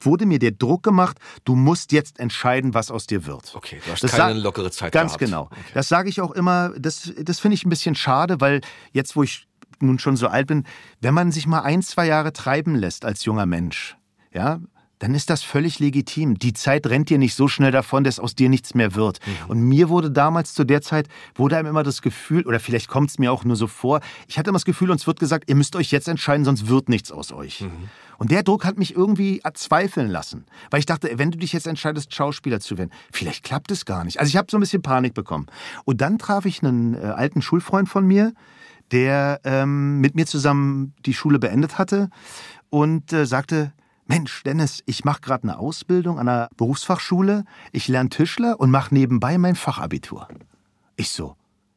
wurde 0.00 0.26
mir 0.26 0.38
der 0.38 0.52
Druck 0.52 0.82
gemacht, 0.82 1.18
du 1.44 1.56
musst 1.56 1.92
jetzt 1.92 2.20
entscheiden, 2.20 2.74
was 2.74 2.90
aus 2.90 3.06
dir 3.06 3.26
wird. 3.26 3.54
Okay, 3.54 3.80
du 3.84 3.92
hast 3.92 4.02
das 4.02 4.12
keine 4.12 4.38
lockere 4.38 4.70
Zeit 4.70 4.92
Ganz 4.92 5.12
gehabt. 5.12 5.24
genau. 5.24 5.42
Okay. 5.42 5.60
Das 5.74 5.88
sage 5.88 6.08
ich 6.08 6.20
auch 6.20 6.32
immer. 6.32 6.72
Das, 6.78 7.12
das 7.20 7.40
finde 7.40 7.54
ich 7.54 7.64
ein 7.64 7.70
bisschen 7.70 7.94
schade, 7.94 8.40
weil 8.40 8.60
jetzt, 8.92 9.16
wo 9.16 9.22
ich 9.22 9.48
nun 9.80 9.98
schon 9.98 10.16
so 10.16 10.28
alt 10.28 10.46
bin, 10.46 10.64
wenn 11.00 11.14
man 11.14 11.32
sich 11.32 11.46
mal 11.46 11.60
ein, 11.60 11.82
zwei 11.82 12.06
Jahre 12.06 12.32
treiben 12.32 12.74
lässt 12.74 13.04
als 13.04 13.24
junger 13.24 13.46
Mensch, 13.46 13.96
ja, 14.32 14.60
dann 14.98 15.14
ist 15.14 15.28
das 15.28 15.42
völlig 15.42 15.78
legitim. 15.78 16.38
Die 16.38 16.52
Zeit 16.52 16.86
rennt 16.86 17.10
dir 17.10 17.18
nicht 17.18 17.34
so 17.34 17.48
schnell 17.48 17.70
davon, 17.70 18.04
dass 18.04 18.18
aus 18.18 18.34
dir 18.34 18.48
nichts 18.48 18.74
mehr 18.74 18.94
wird. 18.94 19.20
Mhm. 19.26 19.50
Und 19.50 19.60
mir 19.60 19.88
wurde 19.88 20.10
damals 20.10 20.54
zu 20.54 20.64
der 20.64 20.80
Zeit, 20.80 21.08
wurde 21.34 21.56
einem 21.56 21.68
immer 21.68 21.82
das 21.82 22.00
Gefühl, 22.00 22.46
oder 22.46 22.60
vielleicht 22.60 22.88
kommt 22.88 23.10
es 23.10 23.18
mir 23.18 23.32
auch 23.32 23.44
nur 23.44 23.56
so 23.56 23.66
vor, 23.66 24.00
ich 24.26 24.38
hatte 24.38 24.50
immer 24.50 24.56
das 24.56 24.64
Gefühl, 24.64 24.90
uns 24.90 25.06
wird 25.06 25.20
gesagt, 25.20 25.48
ihr 25.48 25.56
müsst 25.56 25.76
euch 25.76 25.90
jetzt 25.90 26.08
entscheiden, 26.08 26.44
sonst 26.44 26.68
wird 26.68 26.88
nichts 26.88 27.12
aus 27.12 27.32
euch. 27.32 27.62
Mhm. 27.62 27.90
Und 28.18 28.30
der 28.30 28.42
Druck 28.42 28.64
hat 28.64 28.78
mich 28.78 28.96
irgendwie 28.96 29.42
zweifeln 29.52 30.08
lassen. 30.08 30.46
Weil 30.70 30.80
ich 30.80 30.86
dachte, 30.86 31.10
wenn 31.16 31.30
du 31.30 31.38
dich 31.38 31.52
jetzt 31.52 31.66
entscheidest, 31.66 32.14
Schauspieler 32.14 32.60
zu 32.60 32.78
werden, 32.78 32.90
vielleicht 33.12 33.44
klappt 33.44 33.70
es 33.70 33.84
gar 33.84 34.04
nicht. 34.04 34.18
Also 34.18 34.30
ich 34.30 34.36
habe 34.36 34.48
so 34.50 34.56
ein 34.56 34.60
bisschen 34.60 34.80
Panik 34.80 35.12
bekommen. 35.12 35.46
Und 35.84 36.00
dann 36.00 36.18
traf 36.18 36.46
ich 36.46 36.62
einen 36.62 36.94
äh, 36.94 36.98
alten 36.98 37.42
Schulfreund 37.42 37.88
von 37.88 38.06
mir, 38.06 38.32
der 38.92 39.40
ähm, 39.44 40.00
mit 40.00 40.14
mir 40.14 40.26
zusammen 40.26 40.94
die 41.04 41.14
Schule 41.14 41.38
beendet 41.38 41.76
hatte 41.76 42.08
und 42.70 43.12
äh, 43.12 43.26
sagte, 43.26 43.72
Mensch, 44.06 44.42
Dennis, 44.44 44.82
ich 44.86 45.04
mache 45.04 45.20
gerade 45.20 45.44
eine 45.44 45.58
Ausbildung 45.58 46.18
an 46.18 46.28
einer 46.28 46.48
Berufsfachschule, 46.56 47.44
ich 47.72 47.88
lerne 47.88 48.08
Tischler 48.08 48.60
und 48.60 48.70
mache 48.70 48.94
nebenbei 48.94 49.36
mein 49.36 49.56
Fachabitur. 49.56 50.28
Ich 50.96 51.10
so, 51.10 51.36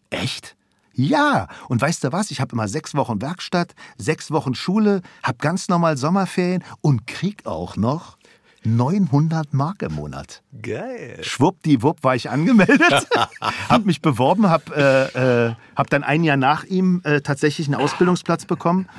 echt? 0.09 0.55
Ja, 0.93 1.47
und 1.69 1.81
weißt 1.81 2.03
du 2.03 2.11
was? 2.11 2.29
Ich 2.29 2.41
habe 2.41 2.53
immer 2.53 2.67
sechs 2.67 2.93
Wochen 2.93 3.21
Werkstatt, 3.21 3.73
sechs 3.97 4.31
Wochen 4.31 4.53
Schule, 4.53 5.01
habe 5.23 5.37
ganz 5.39 5.69
normal 5.69 5.97
Sommerferien 5.97 6.63
und 6.81 7.07
krieg 7.07 7.45
auch 7.45 7.77
noch 7.77 8.17
900 8.65 9.53
Mark 9.53 9.81
im 9.81 9.93
Monat. 9.93 10.43
Geil. 10.61 11.19
Schwuppdiwupp 11.21 12.03
war 12.03 12.15
ich 12.15 12.29
angemeldet, 12.29 13.07
habe 13.69 13.85
mich 13.85 14.01
beworben, 14.01 14.49
habe 14.49 14.75
äh, 15.15 15.47
äh, 15.47 15.55
hab 15.75 15.89
dann 15.89 16.03
ein 16.03 16.23
Jahr 16.23 16.37
nach 16.37 16.65
ihm 16.65 17.01
äh, 17.05 17.21
tatsächlich 17.21 17.67
einen 17.67 17.75
Ausbildungsplatz 17.75 18.45
bekommen 18.45 18.89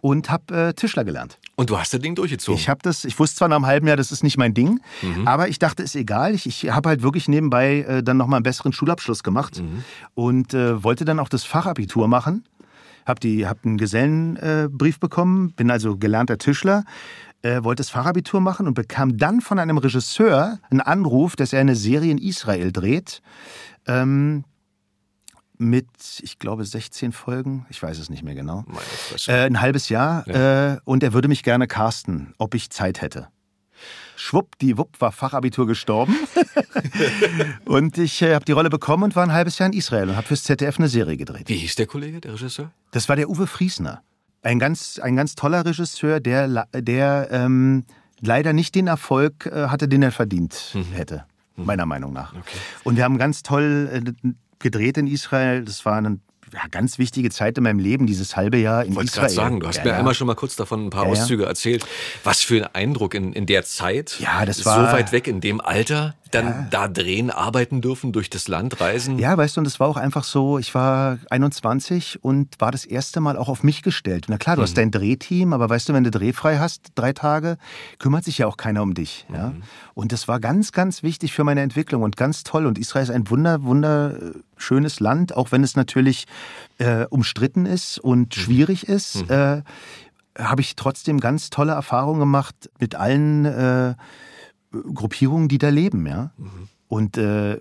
und 0.00 0.30
habe 0.30 0.68
äh, 0.68 0.72
Tischler 0.74 1.04
gelernt. 1.04 1.38
Und 1.56 1.70
du 1.70 1.78
hast 1.78 1.92
das 1.92 2.00
Ding 2.00 2.14
durchgezogen? 2.14 2.58
Ich 2.58 2.68
habe 2.68 2.80
das, 2.82 3.04
ich 3.04 3.18
wusste 3.18 3.38
zwar 3.38 3.48
nach 3.48 3.56
einem 3.56 3.66
halben 3.66 3.86
Jahr, 3.86 3.96
das 3.96 4.12
ist 4.12 4.22
nicht 4.22 4.38
mein 4.38 4.54
Ding, 4.54 4.80
mhm. 5.02 5.26
aber 5.26 5.48
ich 5.48 5.58
dachte, 5.58 5.82
ist 5.82 5.96
egal. 5.96 6.34
Ich, 6.34 6.46
ich 6.46 6.70
habe 6.70 6.88
halt 6.88 7.02
wirklich 7.02 7.28
nebenbei 7.28 7.80
äh, 7.80 8.02
dann 8.02 8.16
nochmal 8.16 8.38
einen 8.38 8.44
besseren 8.44 8.72
Schulabschluss 8.72 9.22
gemacht 9.22 9.60
mhm. 9.60 9.84
und 10.14 10.54
äh, 10.54 10.82
wollte 10.82 11.04
dann 11.04 11.18
auch 11.18 11.28
das 11.28 11.44
Fachabitur 11.44 12.08
machen. 12.08 12.44
Hab, 13.06 13.20
die, 13.20 13.46
hab 13.46 13.64
einen 13.64 13.78
Gesellenbrief 13.78 15.00
bekommen, 15.00 15.52
bin 15.52 15.70
also 15.70 15.96
gelernter 15.96 16.36
Tischler, 16.36 16.84
äh, 17.40 17.64
wollte 17.64 17.80
das 17.80 17.88
Fachabitur 17.88 18.40
machen 18.40 18.66
und 18.66 18.74
bekam 18.74 19.16
dann 19.16 19.40
von 19.40 19.58
einem 19.58 19.78
Regisseur 19.78 20.58
einen 20.70 20.82
Anruf, 20.82 21.34
dass 21.34 21.54
er 21.54 21.60
eine 21.60 21.74
Serie 21.74 22.12
in 22.12 22.18
Israel 22.18 22.70
dreht. 22.70 23.22
Ähm, 23.86 24.44
mit, 25.58 25.88
ich 26.22 26.38
glaube, 26.38 26.64
16 26.64 27.12
Folgen, 27.12 27.66
ich 27.68 27.82
weiß 27.82 27.98
es 27.98 28.10
nicht 28.10 28.22
mehr 28.22 28.34
genau. 28.34 28.64
Äh, 29.26 29.46
ein 29.46 29.60
halbes 29.60 29.88
Jahr. 29.88 30.26
Ja. 30.26 30.74
Äh, 30.74 30.78
und 30.84 31.02
er 31.02 31.12
würde 31.12 31.28
mich 31.28 31.42
gerne 31.42 31.66
casten, 31.66 32.34
ob 32.38 32.54
ich 32.54 32.70
Zeit 32.70 33.02
hätte. 33.02 33.28
Schwuppdiwupp 34.16 35.00
war 35.00 35.12
Fachabitur 35.12 35.66
gestorben. 35.66 36.16
und 37.64 37.98
ich 37.98 38.20
äh, 38.22 38.34
habe 38.34 38.44
die 38.44 38.52
Rolle 38.52 38.70
bekommen 38.70 39.04
und 39.04 39.16
war 39.16 39.22
ein 39.22 39.32
halbes 39.32 39.58
Jahr 39.58 39.68
in 39.68 39.72
Israel 39.72 40.08
und 40.08 40.16
habe 40.16 40.26
fürs 40.26 40.42
ZDF 40.44 40.78
eine 40.78 40.88
Serie 40.88 41.16
gedreht. 41.16 41.48
Wie 41.48 41.56
hieß 41.56 41.76
der 41.76 41.86
Kollege, 41.86 42.20
der 42.20 42.32
Regisseur? 42.34 42.72
Das 42.90 43.08
war 43.08 43.16
der 43.16 43.30
Uwe 43.30 43.46
Friesner. 43.46 44.02
Ein 44.42 44.58
ganz, 44.58 44.98
ein 44.98 45.16
ganz 45.16 45.34
toller 45.34 45.64
Regisseur, 45.64 46.20
der, 46.20 46.66
der 46.72 47.28
ähm, 47.30 47.84
leider 48.20 48.52
nicht 48.52 48.74
den 48.74 48.86
Erfolg 48.86 49.46
äh, 49.46 49.68
hatte, 49.68 49.88
den 49.88 50.02
er 50.02 50.12
verdient 50.12 50.72
mhm. 50.74 50.92
hätte, 50.92 51.24
mhm. 51.56 51.66
meiner 51.66 51.86
Meinung 51.86 52.12
nach. 52.12 52.34
Okay. 52.34 52.58
Und 52.84 52.96
wir 52.96 53.04
haben 53.04 53.18
ganz 53.18 53.42
toll 53.42 54.04
äh, 54.24 54.30
gedreht 54.58 54.98
in 54.98 55.06
Israel. 55.06 55.64
Das 55.64 55.84
war 55.84 55.96
eine 55.96 56.18
ja, 56.52 56.60
ganz 56.70 56.98
wichtige 56.98 57.30
Zeit 57.30 57.58
in 57.58 57.64
meinem 57.64 57.78
Leben, 57.78 58.06
dieses 58.06 58.36
halbe 58.36 58.56
Jahr 58.56 58.84
in 58.84 58.94
Wollte 58.94 59.08
Israel. 59.08 59.22
Wollte 59.24 59.34
sagen, 59.34 59.60
du 59.60 59.68
hast 59.68 59.76
ja, 59.78 59.84
mir 59.84 59.90
ja. 59.90 59.98
einmal 59.98 60.14
schon 60.14 60.26
mal 60.26 60.34
kurz 60.34 60.56
davon 60.56 60.86
ein 60.86 60.90
paar 60.90 61.06
Auszüge 61.06 61.44
erzählt. 61.44 61.84
Was 62.24 62.40
für 62.40 62.64
ein 62.64 62.74
Eindruck 62.74 63.14
in, 63.14 63.32
in 63.32 63.46
der 63.46 63.64
Zeit. 63.64 64.16
Ja, 64.18 64.44
das 64.46 64.64
war 64.64 64.86
so 64.86 64.96
weit 64.96 65.12
weg 65.12 65.26
in 65.26 65.40
dem 65.40 65.60
Alter 65.60 66.14
dann 66.30 66.46
ja. 66.46 66.66
da 66.70 66.88
drehen, 66.88 67.30
arbeiten 67.30 67.80
dürfen, 67.80 68.12
durch 68.12 68.30
das 68.30 68.48
Land 68.48 68.80
reisen? 68.80 69.18
Ja, 69.18 69.36
weißt 69.36 69.56
du, 69.56 69.60
und 69.60 69.66
es 69.66 69.80
war 69.80 69.88
auch 69.88 69.96
einfach 69.96 70.24
so, 70.24 70.58
ich 70.58 70.74
war 70.74 71.18
21 71.30 72.22
und 72.22 72.60
war 72.60 72.70
das 72.70 72.84
erste 72.84 73.20
Mal 73.20 73.36
auch 73.36 73.48
auf 73.48 73.62
mich 73.62 73.82
gestellt. 73.82 74.26
Na 74.28 74.38
klar, 74.38 74.56
du 74.56 74.60
mhm. 74.60 74.64
hast 74.64 74.76
dein 74.76 74.90
Drehteam, 74.90 75.52
aber 75.52 75.68
weißt 75.68 75.88
du, 75.88 75.92
wenn 75.94 76.04
du 76.04 76.10
drehfrei 76.10 76.58
hast, 76.58 76.92
drei 76.94 77.12
Tage, 77.12 77.56
kümmert 77.98 78.24
sich 78.24 78.38
ja 78.38 78.46
auch 78.46 78.56
keiner 78.56 78.82
um 78.82 78.94
dich. 78.94 79.26
Mhm. 79.28 79.34
Ja? 79.34 79.52
Und 79.94 80.12
das 80.12 80.28
war 80.28 80.40
ganz, 80.40 80.72
ganz 80.72 81.02
wichtig 81.02 81.32
für 81.32 81.44
meine 81.44 81.62
Entwicklung 81.62 82.02
und 82.02 82.16
ganz 82.16 82.44
toll. 82.44 82.66
Und 82.66 82.78
Israel 82.78 83.04
ist 83.04 83.10
ein 83.10 83.30
wunder, 83.30 83.62
wunderschönes 83.62 85.00
Land, 85.00 85.36
auch 85.36 85.52
wenn 85.52 85.62
es 85.62 85.76
natürlich 85.76 86.26
äh, 86.78 87.04
umstritten 87.06 87.66
ist 87.66 87.98
und 87.98 88.36
mhm. 88.36 88.40
schwierig 88.40 88.88
ist. 88.88 89.28
Mhm. 89.28 89.30
Äh, 89.30 89.62
habe 90.38 90.60
ich 90.60 90.76
trotzdem 90.76 91.20
ganz 91.20 91.50
tolle 91.50 91.72
Erfahrungen 91.72 92.20
gemacht 92.20 92.70
mit 92.78 92.94
allen 92.94 93.44
äh, 93.44 93.94
Gruppierungen, 94.70 95.48
die 95.48 95.58
da 95.58 95.68
leben, 95.68 96.06
ja. 96.06 96.32
Mhm. 96.36 96.68
Und 96.88 97.18
äh, 97.18 97.60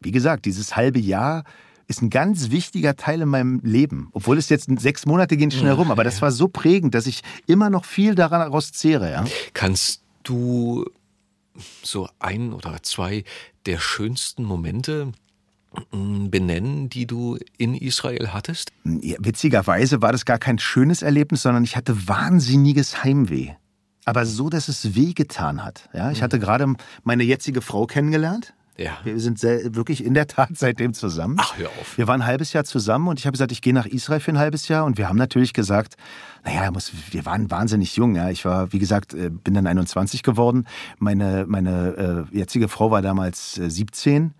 wie 0.00 0.10
gesagt, 0.10 0.44
dieses 0.44 0.76
halbe 0.76 0.98
Jahr 0.98 1.44
ist 1.86 2.02
ein 2.02 2.10
ganz 2.10 2.50
wichtiger 2.50 2.96
Teil 2.96 3.20
in 3.22 3.28
meinem 3.28 3.60
Leben. 3.62 4.08
Obwohl 4.12 4.38
es 4.38 4.48
jetzt 4.48 4.68
sechs 4.80 5.06
Monate 5.06 5.36
gehen 5.36 5.50
schnell 5.50 5.72
rum, 5.72 5.90
aber 5.90 6.04
das 6.04 6.22
war 6.22 6.30
so 6.32 6.48
prägend, 6.48 6.94
dass 6.94 7.06
ich 7.06 7.22
immer 7.46 7.70
noch 7.70 7.84
viel 7.84 8.14
daraus 8.14 8.72
zehre. 8.72 9.10
Ja? 9.10 9.24
Kannst 9.52 10.02
du 10.22 10.84
so 11.82 12.08
ein 12.18 12.52
oder 12.52 12.82
zwei 12.82 13.24
der 13.66 13.78
schönsten 13.78 14.44
Momente 14.44 15.12
mm, 15.92 16.30
benennen, 16.30 16.88
die 16.88 17.06
du 17.06 17.38
in 17.58 17.74
Israel 17.74 18.32
hattest? 18.32 18.72
Ja, 18.84 19.16
witzigerweise 19.20 20.02
war 20.02 20.12
das 20.12 20.24
gar 20.24 20.38
kein 20.38 20.58
schönes 20.58 21.02
Erlebnis, 21.02 21.42
sondern 21.42 21.64
ich 21.64 21.76
hatte 21.76 22.08
wahnsinniges 22.08 23.04
Heimweh. 23.04 23.52
Aber 24.04 24.26
so, 24.26 24.48
dass 24.50 24.68
es 24.68 24.94
wehgetan 24.94 25.64
hat. 25.64 25.88
Ja, 25.92 26.10
ich 26.10 26.22
hatte 26.22 26.38
gerade 26.38 26.74
meine 27.02 27.24
jetzige 27.24 27.60
Frau 27.60 27.86
kennengelernt. 27.86 28.54
Ja. 28.76 28.98
Wir 29.04 29.20
sind 29.20 29.38
sehr, 29.38 29.74
wirklich 29.76 30.04
in 30.04 30.14
der 30.14 30.26
Tat 30.26 30.50
seitdem 30.54 30.94
zusammen. 30.94 31.36
Ach, 31.38 31.56
hör 31.56 31.68
auf. 31.68 31.96
Wir 31.96 32.08
waren 32.08 32.22
ein 32.22 32.26
halbes 32.26 32.52
Jahr 32.52 32.64
zusammen 32.64 33.08
und 33.08 33.20
ich 33.20 33.26
habe 33.26 33.32
gesagt, 33.32 33.52
ich 33.52 33.62
gehe 33.62 33.72
nach 33.72 33.86
Israel 33.86 34.20
für 34.20 34.32
ein 34.32 34.38
halbes 34.38 34.68
Jahr. 34.68 34.84
Und 34.84 34.98
wir 34.98 35.08
haben 35.08 35.18
natürlich 35.18 35.52
gesagt, 35.52 35.94
naja, 36.44 36.70
muss, 36.70 36.92
wir 37.10 37.24
waren 37.24 37.50
wahnsinnig 37.50 37.94
jung. 37.96 38.16
Ja. 38.16 38.30
Ich 38.30 38.44
war, 38.44 38.72
wie 38.72 38.78
gesagt, 38.78 39.14
äh, 39.14 39.30
bin 39.30 39.54
dann 39.54 39.66
21 39.66 40.22
geworden. 40.22 40.66
Meine, 40.98 41.44
meine 41.46 42.26
äh, 42.32 42.36
jetzige 42.36 42.68
Frau 42.68 42.90
war 42.90 43.00
damals 43.00 43.58
äh, 43.58 43.70
17. 43.70 44.34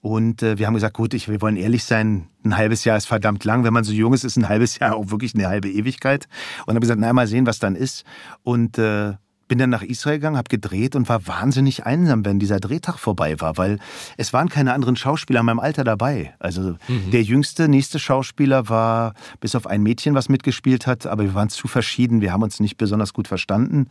Und 0.00 0.42
äh, 0.42 0.58
wir 0.58 0.66
haben 0.66 0.74
gesagt, 0.74 0.96
gut, 0.96 1.12
ich, 1.12 1.28
wir 1.28 1.40
wollen 1.42 1.56
ehrlich 1.56 1.84
sein, 1.84 2.28
ein 2.44 2.56
halbes 2.56 2.84
Jahr 2.84 2.96
ist 2.96 3.06
verdammt 3.06 3.44
lang. 3.44 3.64
Wenn 3.64 3.74
man 3.74 3.84
so 3.84 3.92
jung 3.92 4.14
ist, 4.14 4.24
ist 4.24 4.36
ein 4.36 4.48
halbes 4.48 4.78
Jahr 4.80 4.96
auch 4.96 5.10
wirklich 5.10 5.34
eine 5.34 5.48
halbe 5.48 5.70
Ewigkeit. 5.70 6.26
Und 6.66 6.70
habe 6.74 6.80
gesagt, 6.80 7.00
na, 7.00 7.12
mal 7.12 7.26
sehen, 7.26 7.46
was 7.46 7.58
dann 7.58 7.76
ist. 7.76 8.04
Und 8.42 8.78
äh, 8.78 9.14
bin 9.50 9.58
dann 9.58 9.68
nach 9.68 9.82
Israel 9.82 10.18
gegangen, 10.18 10.36
habe 10.36 10.48
gedreht 10.48 10.94
und 10.94 11.08
war 11.08 11.26
wahnsinnig 11.26 11.84
einsam, 11.84 12.24
wenn 12.24 12.38
dieser 12.38 12.60
Drehtag 12.60 12.98
vorbei 12.98 13.40
war, 13.40 13.58
weil 13.58 13.80
es 14.16 14.32
waren 14.32 14.48
keine 14.48 14.72
anderen 14.72 14.94
Schauspieler 14.94 15.40
in 15.40 15.46
meinem 15.46 15.58
Alter 15.58 15.82
dabei. 15.82 16.34
Also 16.38 16.76
der 17.12 17.22
jüngste, 17.24 17.66
nächste 17.66 17.98
Schauspieler 17.98 18.68
war 18.68 19.12
bis 19.40 19.56
auf 19.56 19.66
ein 19.66 19.82
Mädchen, 19.82 20.14
was 20.14 20.28
mitgespielt 20.28 20.86
hat, 20.86 21.04
aber 21.04 21.24
wir 21.24 21.34
waren 21.34 21.48
zu 21.48 21.66
verschieden, 21.66 22.20
wir 22.20 22.32
haben 22.32 22.44
uns 22.44 22.60
nicht 22.60 22.76
besonders 22.76 23.12
gut 23.12 23.26
verstanden. 23.26 23.88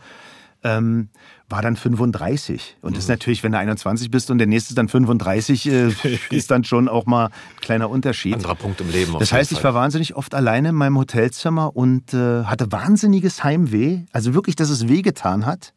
Ähm, 0.64 1.10
war 1.50 1.62
dann 1.62 1.76
35. 1.76 2.78
Und 2.82 2.96
das 2.96 3.06
ist 3.06 3.10
natürlich, 3.10 3.44
wenn 3.44 3.52
du 3.52 3.58
21 3.58 4.12
bist 4.12 4.30
und 4.32 4.38
der 4.38 4.48
nächste 4.48 4.72
ist 4.72 4.78
dann 4.78 4.88
35, 4.88 5.68
äh, 5.68 5.92
ist 6.30 6.52
dann 6.52 6.64
schon 6.64 6.88
auch 6.88 7.06
mal 7.06 7.26
ein 7.26 7.32
kleiner 7.62 7.90
Unterschied. 7.90 8.36
Anderer 8.36 8.56
Punkt 8.56 8.80
im 8.82 8.90
Leben. 8.90 9.14
auf 9.16 9.20
Das 9.20 9.34
heißt, 9.34 9.52
ich 9.52 9.64
war 9.64 9.74
wahnsinnig 9.74 10.16
oft 10.16 10.36
alleine 10.36 10.70
in 10.70 10.76
meinem 10.76 10.98
Hotelzimmer 10.98 11.76
und 11.76 12.14
äh, 12.14 12.44
hatte 12.44 12.72
wahnsinniges 12.72 13.44
Heimweh. 13.44 14.02
Also 14.12 14.34
wirklich, 14.34 14.56
dass 14.56 14.70
es 14.70 14.88
wehgetan 14.88 15.46
hat. 15.46 15.74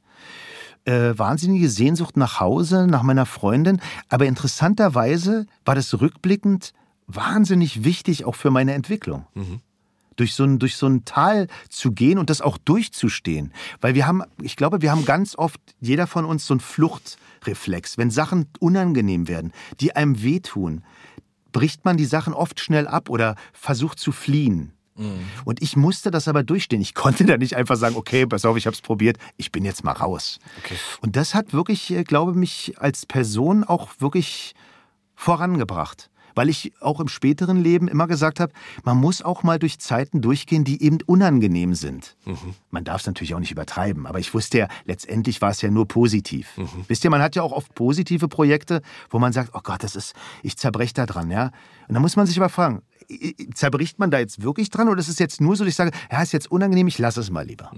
Äh, 0.85 1.17
wahnsinnige 1.17 1.69
Sehnsucht 1.69 2.17
nach 2.17 2.41
Hause, 2.41 2.87
nach 2.87 3.03
meiner 3.03 3.25
Freundin. 3.25 3.81
Aber 4.09 4.27
interessanterweise 4.27 5.47
war 5.65 5.75
das 5.75 6.01
rückblickend 6.01 6.73
wahnsinnig 7.07 7.85
wichtig 7.85 8.25
auch 8.25 8.35
für 8.35 8.51
meine 8.51 8.75
Entwicklung. 8.75 9.27
Durch 10.17 10.35
so, 10.35 10.45
ein, 10.45 10.59
durch 10.59 10.77
so 10.77 10.87
ein 10.87 11.05
Tal 11.05 11.49
zu 11.69 11.93
gehen 11.93 12.19
und 12.19 12.31
das 12.31 12.41
auch 12.41 12.59
durchzustehen. 12.59 13.53
Weil 13.81 13.95
wir 13.95 14.07
haben, 14.07 14.23
ich 14.41 14.57
glaube, 14.57 14.83
wir 14.83 14.91
haben 14.91 15.05
ganz 15.05 15.37
oft, 15.37 15.61
jeder 15.81 16.07
von 16.07 16.25
uns, 16.25 16.47
so 16.47 16.55
einen 16.55 16.61
Fluchtreflex. 16.61 17.99
Wenn 17.99 18.11
Sachen 18.11 18.47
unangenehm 18.61 19.29
werden, 19.29 19.53
die 19.81 19.97
einem 19.97 20.23
wehtun, 20.23 20.83
bricht 21.53 21.85
man 21.85 21.97
die 21.97 22.05
Sachen 22.05 22.35
oft 22.35 22.61
schnell 22.61 22.87
ab 22.87 23.11
oder 23.11 23.37
versucht 23.53 23.99
zu 23.99 24.13
fliehen. 24.13 24.73
Und 25.45 25.63
ich 25.63 25.77
musste 25.77 26.11
das 26.11 26.29
aber 26.29 26.43
durchstehen. 26.43 26.81
Ich 26.81 26.95
konnte 27.03 27.25
da 27.25 27.37
nicht 27.37 27.57
einfach 27.57 27.77
sagen, 27.77 27.97
okay, 27.97 28.27
pass 28.27 28.45
auf, 28.45 28.57
ich 28.57 28.67
habe 28.67 28.75
es 28.75 28.81
probiert, 28.81 29.19
ich 29.37 29.53
bin 29.53 29.65
jetzt 29.65 29.85
mal 29.85 29.93
raus. 29.93 30.39
Und 31.01 31.17
das 31.17 31.35
hat 31.35 31.53
wirklich, 31.53 31.91
äh, 31.91 32.05
glaube 32.05 32.33
ich, 32.33 32.37
mich 32.37 32.75
als 32.79 33.07
Person 33.07 33.65
auch 33.65 33.89
wirklich 33.99 34.55
vorangebracht. 35.15 36.11
Weil 36.35 36.49
ich 36.49 36.73
auch 36.81 37.01
im 37.01 37.09
späteren 37.09 37.63
Leben 37.63 37.89
immer 37.89 38.07
gesagt 38.07 38.41
habe, 38.41 38.53
man 38.85 38.97
muss 38.97 39.23
auch 39.23 39.43
mal 39.43 39.59
durch 39.59 39.79
Zeiten 39.79 40.21
durchgehen, 40.23 40.65
die 40.65 40.83
eben 40.83 40.99
unangenehm 41.07 41.75
sind. 41.75 42.17
Man 42.71 42.85
darf 42.85 43.01
es 43.03 43.07
natürlich 43.07 43.35
auch 43.35 43.41
nicht 43.41 43.53
übertreiben, 43.53 44.07
aber 44.07 44.19
ich 44.19 44.33
wusste 44.35 44.59
ja, 44.59 44.69
letztendlich 44.85 45.41
war 45.43 45.51
es 45.51 45.61
ja 45.63 45.71
nur 45.71 45.87
positiv. 45.87 46.59
Wisst 46.89 47.05
ihr, 47.05 47.11
man 47.11 47.23
hat 47.23 47.37
ja 47.37 47.43
auch 47.43 47.53
oft 47.53 47.75
positive 47.75 48.29
Projekte, 48.29 48.83
wo 49.11 49.19
man 49.19 49.33
sagt, 49.33 49.51
oh 49.55 49.61
Gott, 49.63 49.83
das 49.83 49.97
ist, 49.97 50.15
ich 50.43 50.57
zerbrech 50.57 50.95
da 50.95 51.07
dran, 51.07 51.31
ja. 51.31 51.51
Und 51.89 51.95
dann 51.95 52.03
muss 52.03 52.17
man 52.17 52.27
sich 52.27 52.39
aber 52.39 52.49
fragen, 52.49 52.83
zerbricht 53.55 53.99
man 53.99 54.11
da 54.11 54.19
jetzt 54.19 54.43
wirklich 54.43 54.71
dran 54.71 54.89
oder 54.89 55.01
ist 55.01 55.09
es 55.09 55.19
jetzt 55.19 55.41
nur 55.41 55.57
so, 55.57 55.65
dass 55.65 55.71
ich 55.71 55.77
sage, 55.77 55.91
ja, 56.11 56.23
ist 56.23 56.33
jetzt 56.33 56.51
unangenehm, 56.51 56.87
ich 56.87 56.99
lasse 56.99 57.21
es 57.21 57.31
mal 57.31 57.47
lieber. 57.47 57.71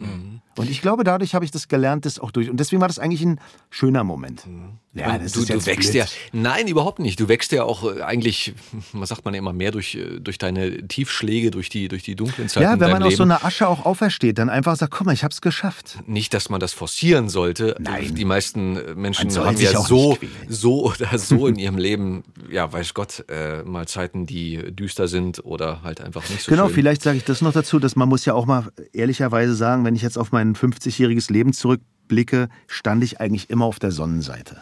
Und 0.57 0.71
ich 0.71 0.81
glaube, 0.81 1.05
dadurch 1.05 1.35
habe 1.35 1.45
ich 1.45 1.51
das 1.51 1.69
gelernt, 1.69 2.05
das 2.05 2.19
auch 2.19 2.31
durch. 2.31 2.51
Und 2.51 2.59
deswegen 2.59 2.81
war 2.81 2.89
das 2.89 2.99
eigentlich 2.99 3.23
ein 3.23 3.41
schöner 3.71 4.05
Moment. 4.05 4.47
Ja, 4.95 5.19
das 5.19 5.33
du, 5.33 5.41
ist 5.41 5.49
du 5.49 5.55
jetzt 5.55 5.67
wächst 5.67 5.91
blöd. 5.91 6.05
ja. 6.05 6.07
Nein, 6.33 6.69
überhaupt 6.69 7.01
nicht. 7.01 7.19
Du 7.19 7.29
wächst 7.29 7.51
ja 7.51 7.65
auch 7.65 7.85
äh, 7.85 8.03
eigentlich, 8.03 8.55
was 8.93 9.09
sagt 9.09 9.25
man 9.25 9.35
ja 9.35 9.39
immer, 9.39 9.53
mehr 9.53 9.73
durch, 9.73 9.97
äh, 9.97 10.21
durch 10.21 10.39
deine 10.39 10.87
Tiefschläge, 10.87 11.51
durch 11.51 11.69
die, 11.69 11.89
durch 11.89 12.05
die 12.05 12.15
dunklen 12.15 12.49
Zeiten. 12.49 12.65
Ja, 12.65 12.79
wenn 12.79 12.93
man 12.93 13.03
aus 13.03 13.17
so 13.17 13.25
einer 13.25 13.45
Asche 13.45 13.67
auch 13.67 13.85
aufersteht, 13.85 14.39
dann 14.39 14.49
einfach 14.49 14.77
sagt, 14.77 14.93
guck 14.93 15.07
mal, 15.07 15.13
ich 15.13 15.25
habe 15.25 15.33
es 15.33 15.41
geschafft. 15.41 15.99
Nicht, 16.07 16.33
dass 16.33 16.49
man 16.49 16.61
das 16.61 16.73
forcieren 16.73 17.29
sollte. 17.29 17.75
Nein. 17.81 18.15
Die 18.15 18.25
meisten 18.25 18.77
äh, 18.77 18.95
Menschen 18.95 19.35
haben 19.37 19.59
ja 19.59 19.81
so, 19.81 20.17
so 20.49 20.85
oder 20.85 21.19
so 21.19 21.47
in 21.49 21.57
ihrem 21.57 21.77
Leben, 21.77 22.23
ja, 22.49 22.73
weiß 22.73 22.95
Gott, 22.95 23.25
äh, 23.29 23.65
mal 23.65 23.89
Zeiten, 23.89 24.27
die 24.27 24.59
düster 24.73 25.09
sind 25.09 25.24
oder 25.45 25.83
halt 25.83 26.01
einfach 26.01 26.29
nicht 26.31 26.43
so 26.43 26.51
Genau, 26.51 26.67
schön. 26.67 26.75
vielleicht 26.75 27.03
sage 27.03 27.17
ich 27.19 27.25
das 27.25 27.41
noch 27.41 27.53
dazu, 27.53 27.79
dass 27.79 27.97
man 27.97 28.09
muss 28.09 28.25
ja 28.25 28.35
auch 28.35 28.47
mal 28.47 28.71
ehrlicherweise 28.93 29.55
sagen, 29.55 29.85
wenn 29.85 29.95
ich 29.97 30.03
jetzt 30.03 30.19
auf 30.19 30.33
mein 30.33 30.55
50-jähriges 30.55 31.33
Leben 31.33 31.53
zurückblicke, 31.53 32.49
stand 32.67 33.03
ich 33.05 33.21
eigentlich 33.21 33.51
immer 33.51 33.65
auf 33.65 33.79
der 33.79 33.91
Sonnenseite. 33.93 34.57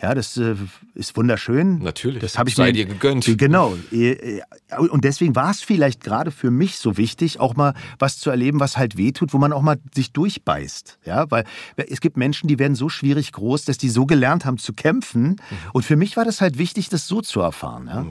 Ja, 0.00 0.14
das 0.14 0.36
äh, 0.36 0.54
ist 0.94 1.16
wunderschön. 1.16 1.76
Mhm. 1.76 1.82
Natürlich. 1.82 2.20
Das 2.20 2.36
habe 2.36 2.50
ich 2.50 2.54
Sei 2.54 2.66
mir 2.66 2.72
dir 2.72 2.84
gegönnt. 2.84 3.24
Genau. 3.38 3.76
Äh, 3.90 4.40
äh, 4.40 4.42
Und 4.76 5.04
deswegen 5.04 5.34
war 5.34 5.50
es 5.50 5.62
vielleicht 5.62 6.04
gerade 6.04 6.30
für 6.30 6.50
mich 6.50 6.76
so 6.78 6.98
wichtig, 6.98 7.40
auch 7.40 7.56
mal 7.56 7.72
was 7.98 8.18
zu 8.18 8.28
erleben, 8.28 8.60
was 8.60 8.76
halt 8.76 8.98
wehtut, 8.98 9.32
wo 9.32 9.38
man 9.38 9.54
auch 9.54 9.62
mal 9.62 9.78
sich 9.94 10.12
durchbeißt. 10.12 10.98
Ja, 11.06 11.30
weil 11.30 11.44
es 11.76 12.00
gibt 12.00 12.18
Menschen, 12.18 12.46
die 12.46 12.58
werden 12.58 12.74
so 12.74 12.90
schwierig 12.90 13.32
groß, 13.32 13.64
dass 13.64 13.78
die 13.78 13.88
so 13.88 14.04
gelernt 14.04 14.44
haben 14.44 14.58
zu 14.58 14.74
kämpfen. 14.74 15.22
Mhm. 15.22 15.36
Und 15.72 15.84
für 15.84 15.96
mich 15.96 16.16
war 16.18 16.26
das 16.26 16.42
halt 16.42 16.58
wichtig, 16.58 16.90
das 16.90 17.08
so 17.08 17.22
zu 17.22 17.40
erfahren. 17.40 17.86
Ja? 17.86 18.04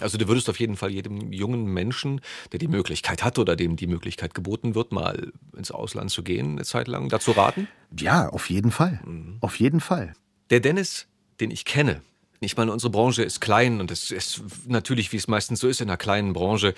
Also 0.00 0.18
du 0.18 0.28
würdest 0.28 0.48
auf 0.48 0.60
jeden 0.60 0.76
Fall 0.76 0.90
jedem 0.90 1.32
jungen 1.32 1.64
Menschen, 1.64 2.20
der 2.52 2.60
die 2.60 2.68
Möglichkeit 2.68 3.24
hat 3.24 3.40
oder 3.40 3.56
dem 3.56 3.74
die 3.74 3.88
Möglichkeit 3.88 4.34
geboten 4.34 4.76
wird, 4.76 4.92
mal 4.92 5.32
ins 5.56 5.72
Ausland 5.72 6.12
zu 6.12 6.22
gehen, 6.22 6.52
eine 6.52 6.64
Zeit 6.64 6.86
lang, 6.86 7.08
dazu 7.08 7.32
raten? 7.32 7.66
Ja, 7.98 8.28
auf 8.28 8.48
jeden 8.50 8.70
Fall. 8.70 9.00
Mhm. 9.04 9.38
Auf 9.40 9.58
jeden 9.58 9.80
Fall. 9.80 10.12
Der 10.50 10.60
Dennis, 10.60 11.06
den 11.40 11.50
ich 11.50 11.64
kenne, 11.64 12.02
ich 12.40 12.56
meine, 12.56 12.72
unsere 12.72 12.90
Branche 12.90 13.22
ist 13.22 13.40
klein 13.40 13.80
und 13.80 13.90
es 13.90 14.10
ist 14.10 14.42
natürlich, 14.66 15.12
wie 15.12 15.16
es 15.16 15.28
meistens 15.28 15.60
so 15.60 15.68
ist 15.68 15.80
in 15.80 15.88
einer 15.88 15.96
kleinen 15.96 16.32
Branche, 16.32 16.74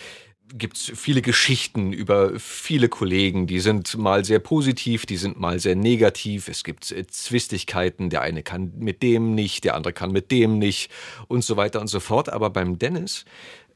gibt 0.55 0.77
es 0.77 0.93
viele 0.95 1.23
Geschichten 1.23 1.93
über 1.93 2.39
viele 2.39 2.89
Kollegen, 2.89 3.47
die 3.47 3.61
sind 3.61 3.97
mal 3.97 4.25
sehr 4.25 4.41
positiv, 4.41 5.07
die 5.07 5.17
sind 5.17 5.39
mal 5.39 5.61
sehr 5.61 5.77
negativ. 5.77 6.49
Es 6.49 6.65
gibt 6.65 6.91
äh, 6.91 7.07
Zwistigkeiten, 7.07 8.11
der 8.11 8.23
eine 8.23 8.43
kann 8.43 8.73
mit 8.77 9.03
dem 9.03 9.35
nicht, 9.35 9.65
der 9.65 9.75
andere 9.75 9.93
kann 9.93 10.11
mit 10.11 10.31
dem 10.31 10.59
nicht 10.59 10.91
und 11.29 11.45
so 11.45 11.57
weiter 11.57 11.81
und 11.81 11.87
so 11.87 12.01
fort. 12.01 12.33
Aber 12.33 12.51
beim 12.51 12.79
Dennis, 12.79 13.25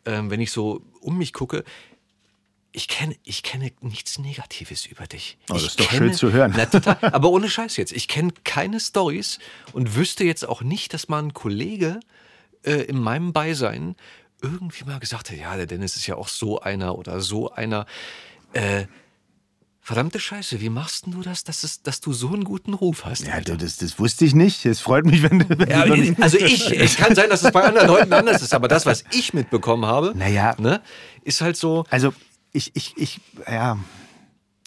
ähm, 0.04 0.30
wenn 0.30 0.40
ich 0.40 0.50
so 0.50 0.82
um 1.00 1.18
mich 1.18 1.32
gucke, 1.32 1.64
ich 2.76 2.88
kenne, 2.88 3.14
ich 3.22 3.44
kenne 3.44 3.70
nichts 3.82 4.18
Negatives 4.18 4.84
über 4.84 5.06
dich. 5.06 5.38
Oh, 5.48 5.54
das 5.54 5.62
ist 5.62 5.80
doch 5.80 5.90
schön 5.90 6.12
zu 6.12 6.32
hören. 6.32 6.52
Na, 6.56 6.66
total. 6.66 6.98
Aber 7.02 7.30
ohne 7.30 7.48
Scheiß 7.48 7.76
jetzt. 7.76 7.92
Ich 7.92 8.08
kenne 8.08 8.32
keine 8.42 8.80
Stories 8.80 9.38
und 9.72 9.94
wüsste 9.94 10.24
jetzt 10.24 10.46
auch 10.48 10.60
nicht, 10.60 10.92
dass 10.92 11.08
mal 11.08 11.22
ein 11.22 11.32
Kollege 11.34 12.00
äh, 12.64 12.72
in 12.82 12.98
meinem 12.98 13.32
Beisein 13.32 13.94
irgendwie 14.42 14.84
mal 14.84 14.98
gesagt 14.98 15.30
hat, 15.30 15.36
ja, 15.38 15.56
der 15.56 15.66
Dennis 15.66 15.94
ist 15.96 16.06
ja 16.08 16.16
auch 16.16 16.26
so 16.28 16.60
einer 16.60 16.98
oder 16.98 17.20
so 17.20 17.52
einer. 17.52 17.86
Äh, 18.54 18.86
verdammte 19.80 20.18
Scheiße, 20.18 20.60
wie 20.60 20.70
machst 20.70 21.06
denn 21.06 21.12
du 21.12 21.20
das, 21.22 21.44
dass, 21.44 21.62
es, 21.62 21.82
dass 21.82 22.00
du 22.00 22.12
so 22.12 22.28
einen 22.32 22.42
guten 22.44 22.72
Ruf 22.74 23.04
hast? 23.04 23.26
Ja, 23.26 23.40
das, 23.40 23.76
das 23.76 23.98
wusste 23.98 24.24
ich 24.24 24.34
nicht. 24.34 24.64
Es 24.66 24.80
freut 24.80 25.04
mich, 25.04 25.22
wenn, 25.22 25.46
Ja, 25.68 25.84
du 25.86 25.94
nicht- 25.94 26.20
also 26.22 26.38
ich, 26.38 26.70
es 26.72 26.96
kann 26.96 27.14
sein, 27.14 27.28
dass 27.30 27.42
es 27.44 27.52
bei 27.52 27.62
anderen 27.62 27.88
Leuten 27.88 28.12
anders 28.14 28.40
ist, 28.42 28.54
aber 28.54 28.66
das, 28.66 28.86
was 28.86 29.04
ich 29.12 29.32
mitbekommen 29.34 29.84
habe, 29.86 30.12
Naja. 30.16 30.54
ne, 30.58 30.80
ist 31.22 31.40
halt 31.42 31.56
so, 31.56 31.84
Also 31.90 32.12
ich, 32.54 32.70
ich, 32.74 32.94
ich, 32.96 33.20
ja. 33.50 33.76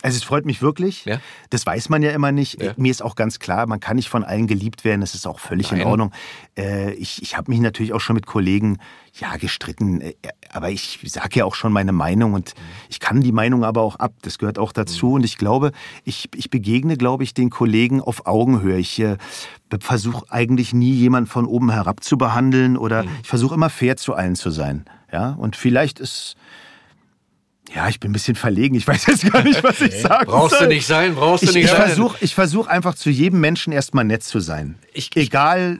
Also 0.04 0.18
es 0.18 0.24
freut 0.24 0.46
mich 0.46 0.62
wirklich. 0.62 1.06
Ja. 1.06 1.20
Das 1.50 1.66
weiß 1.66 1.90
man 1.90 2.04
ja 2.04 2.12
immer 2.12 2.32
nicht. 2.32 2.62
Ja. 2.62 2.74
Mir 2.78 2.92
ist 2.92 3.02
auch 3.02 3.16
ganz 3.16 3.40
klar, 3.40 3.66
man 3.66 3.80
kann 3.80 3.96
nicht 3.96 4.10
von 4.10 4.24
allen 4.24 4.46
geliebt 4.46 4.86
werden. 4.86 5.02
Das 5.02 5.16
ist 5.16 5.26
auch 5.26 5.40
völlig 5.40 5.72
in 5.72 5.80
Nein. 5.80 5.88
Ordnung. 5.88 6.12
Äh, 6.56 6.94
ich 6.94 7.24
ich 7.24 7.36
habe 7.36 7.50
mich 7.50 7.60
natürlich 7.60 7.94
auch 7.94 8.00
schon 8.00 8.14
mit 8.14 8.28
Kollegen 8.28 8.78
ja 9.20 9.36
gestritten, 9.38 10.02
äh, 10.02 10.14
aber 10.52 10.70
ich 10.70 11.00
sage 11.06 11.40
ja 11.40 11.46
auch 11.46 11.56
schon 11.56 11.74
meine 11.74 11.94
Meinung 11.94 12.34
und 12.34 12.54
ich 12.90 13.00
kann 13.00 13.22
die 13.22 13.32
Meinung 13.32 13.64
aber 13.64 13.82
auch 13.82 13.96
ab. 13.96 14.14
Das 14.22 14.38
gehört 14.38 14.60
auch 14.60 14.72
dazu. 14.72 15.14
Und 15.14 15.24
ich 15.24 15.40
glaube, 15.40 15.72
ich, 16.04 16.30
ich 16.36 16.52
begegne, 16.52 16.96
glaube 16.96 17.24
ich, 17.24 17.34
den 17.34 17.50
Kollegen 17.50 18.00
auf 18.00 18.28
Augenhöhe. 18.28 18.78
Ich 18.78 19.00
äh, 19.00 19.18
versuche 19.80 20.26
eigentlich 20.30 20.74
nie 20.74 20.94
jemanden 20.94 21.28
von 21.28 21.48
oben 21.48 21.72
herab 21.72 22.04
zu 22.04 22.20
behandeln 22.20 22.78
oder 22.78 23.04
ich 23.24 23.28
versuche 23.28 23.56
immer 23.56 23.72
fair 23.72 23.98
zu 23.98 24.14
allen 24.14 24.36
zu 24.36 24.52
sein. 24.52 24.86
Ja, 25.12 25.32
und 25.32 25.56
vielleicht 25.56 26.00
ist 26.00 26.36
ja, 27.76 27.89
ich 27.89 27.99
bin 27.99 28.09
ein 28.11 28.13
bisschen 28.13 28.36
verlegen. 28.36 28.76
Ich 28.76 28.88
weiß 28.88 29.05
jetzt 29.07 29.32
gar 29.32 29.43
nicht, 29.43 29.63
was 29.63 29.82
ich 29.82 29.93
sagen 30.01 30.26
brauchst 30.28 30.57
soll. 30.57 30.68
du 30.68 30.74
nicht 30.74 30.88
sein, 30.88 31.15
brauchst 31.15 31.43
du 31.43 31.49
Ich, 31.49 31.55
nicht 31.55 31.65
ich 31.65 31.72
sein. 31.72 31.82
versuche 31.82 32.18
ich 32.22 32.34
versuch 32.36 32.68
einfach 32.68 32.95
zu 32.95 33.09
jedem 33.09 33.39
Menschen 33.39 33.74
erstmal 33.74 34.05
nett 34.05 34.24
zu 34.24 34.39
sein. 34.39 34.78
Ich- 34.93 35.11
ich- 35.15 35.28
egal, 35.28 35.80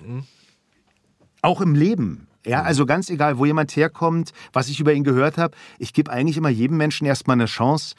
auch 1.42 1.62
im 1.62 1.76
Leben. 1.76 2.28
Ja, 2.46 2.62
also 2.64 2.86
ganz 2.86 3.10
egal, 3.10 3.38
wo 3.40 3.46
jemand 3.46 3.76
herkommt, 3.76 4.32
was 4.54 4.70
ich 4.70 4.80
über 4.80 4.94
ihn 4.94 5.04
gehört 5.04 5.38
habe. 5.38 5.56
Ich 5.80 5.92
gebe 5.94 6.12
eigentlich 6.12 6.38
immer 6.38 6.50
jedem 6.50 6.78
Menschen 6.78 7.06
erstmal 7.06 7.36
eine 7.36 7.46
Chance, 7.46 7.96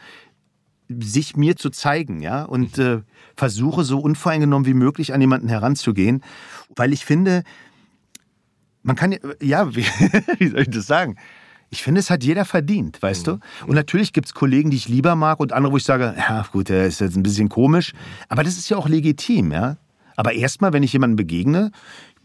sich 0.88 1.36
mir 1.36 1.56
zu 1.56 1.68
zeigen, 1.68 2.20
ja, 2.22 2.44
und 2.44 2.78
äh, 2.78 3.02
versuche 3.36 3.84
so 3.84 3.98
unvoreingenommen 3.98 4.64
wie 4.66 4.72
möglich 4.72 5.12
an 5.12 5.20
jemanden 5.20 5.48
heranzugehen, 5.48 6.22
weil 6.76 6.94
ich 6.94 7.04
finde, 7.04 7.42
man 8.82 8.96
kann 8.96 9.14
ja- 9.42 9.74
wie 9.74 10.48
soll 10.48 10.60
ich 10.62 10.70
das 10.70 10.86
sagen? 10.86 11.16
Ich 11.70 11.82
finde, 11.82 12.00
es 12.00 12.10
hat 12.10 12.24
jeder 12.24 12.44
verdient, 12.44 13.02
weißt 13.02 13.26
mhm. 13.26 13.40
du? 13.60 13.66
Und 13.66 13.74
natürlich 13.74 14.12
gibt 14.12 14.26
es 14.26 14.34
Kollegen, 14.34 14.70
die 14.70 14.76
ich 14.76 14.88
lieber 14.88 15.14
mag 15.16 15.40
und 15.40 15.52
andere, 15.52 15.72
wo 15.72 15.76
ich 15.76 15.84
sage, 15.84 16.14
ja 16.16 16.46
gut, 16.50 16.68
der 16.68 16.86
ist 16.86 17.00
jetzt 17.00 17.16
ein 17.16 17.22
bisschen 17.22 17.48
komisch. 17.48 17.92
Aber 18.28 18.42
das 18.42 18.56
ist 18.56 18.68
ja 18.68 18.76
auch 18.76 18.88
legitim, 18.88 19.52
ja. 19.52 19.76
Aber 20.16 20.32
erstmal, 20.32 20.72
wenn 20.72 20.82
ich 20.82 20.92
jemandem 20.92 21.14
begegne, 21.16 21.70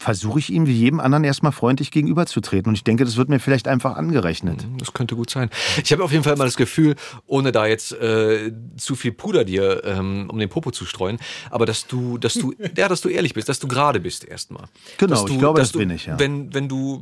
versuche 0.03 0.39
ich 0.39 0.51
ihm 0.51 0.67
wie 0.67 0.73
jedem 0.73 0.99
anderen 0.99 1.23
erstmal 1.23 1.53
freundlich 1.53 1.89
gegenüberzutreten. 1.89 2.69
Und 2.69 2.75
ich 2.75 2.83
denke, 2.83 3.05
das 3.05 3.15
wird 3.15 3.29
mir 3.29 3.39
vielleicht 3.39 3.67
einfach 3.67 3.95
angerechnet. 3.95 4.67
Mhm, 4.67 4.77
das 4.77 4.93
könnte 4.93 5.15
gut 5.15 5.29
sein. 5.29 5.49
Ich 5.81 5.91
habe 5.93 6.03
auf 6.03 6.11
jeden 6.11 6.23
Fall 6.23 6.33
immer 6.33 6.43
das 6.43 6.57
Gefühl, 6.57 6.95
ohne 7.25 7.51
da 7.51 7.65
jetzt 7.65 7.93
äh, 7.93 8.51
zu 8.77 8.95
viel 8.95 9.13
Puder 9.13 9.45
dir 9.45 9.83
ähm, 9.85 10.29
um 10.29 10.37
den 10.37 10.49
Popo 10.49 10.71
zu 10.71 10.85
streuen, 10.85 11.19
aber 11.49 11.65
dass 11.65 11.87
du, 11.87 12.17
dass 12.17 12.33
du, 12.33 12.53
ja, 12.77 12.89
dass 12.89 13.01
du 13.01 13.09
ehrlich 13.09 13.33
bist, 13.33 13.47
dass 13.47 13.59
du 13.59 13.67
gerade 13.67 14.01
bist 14.01 14.25
erstmal. 14.25 14.65
Genau, 14.97 15.25
du, 15.25 15.33
ich 15.33 15.39
glaube, 15.39 15.59
das 15.59 15.71
du, 15.71 15.79
bin 15.79 15.89
ich, 15.89 16.05
ja. 16.05 16.19
Wenn, 16.19 16.53
wenn 16.53 16.67
du, 16.67 17.01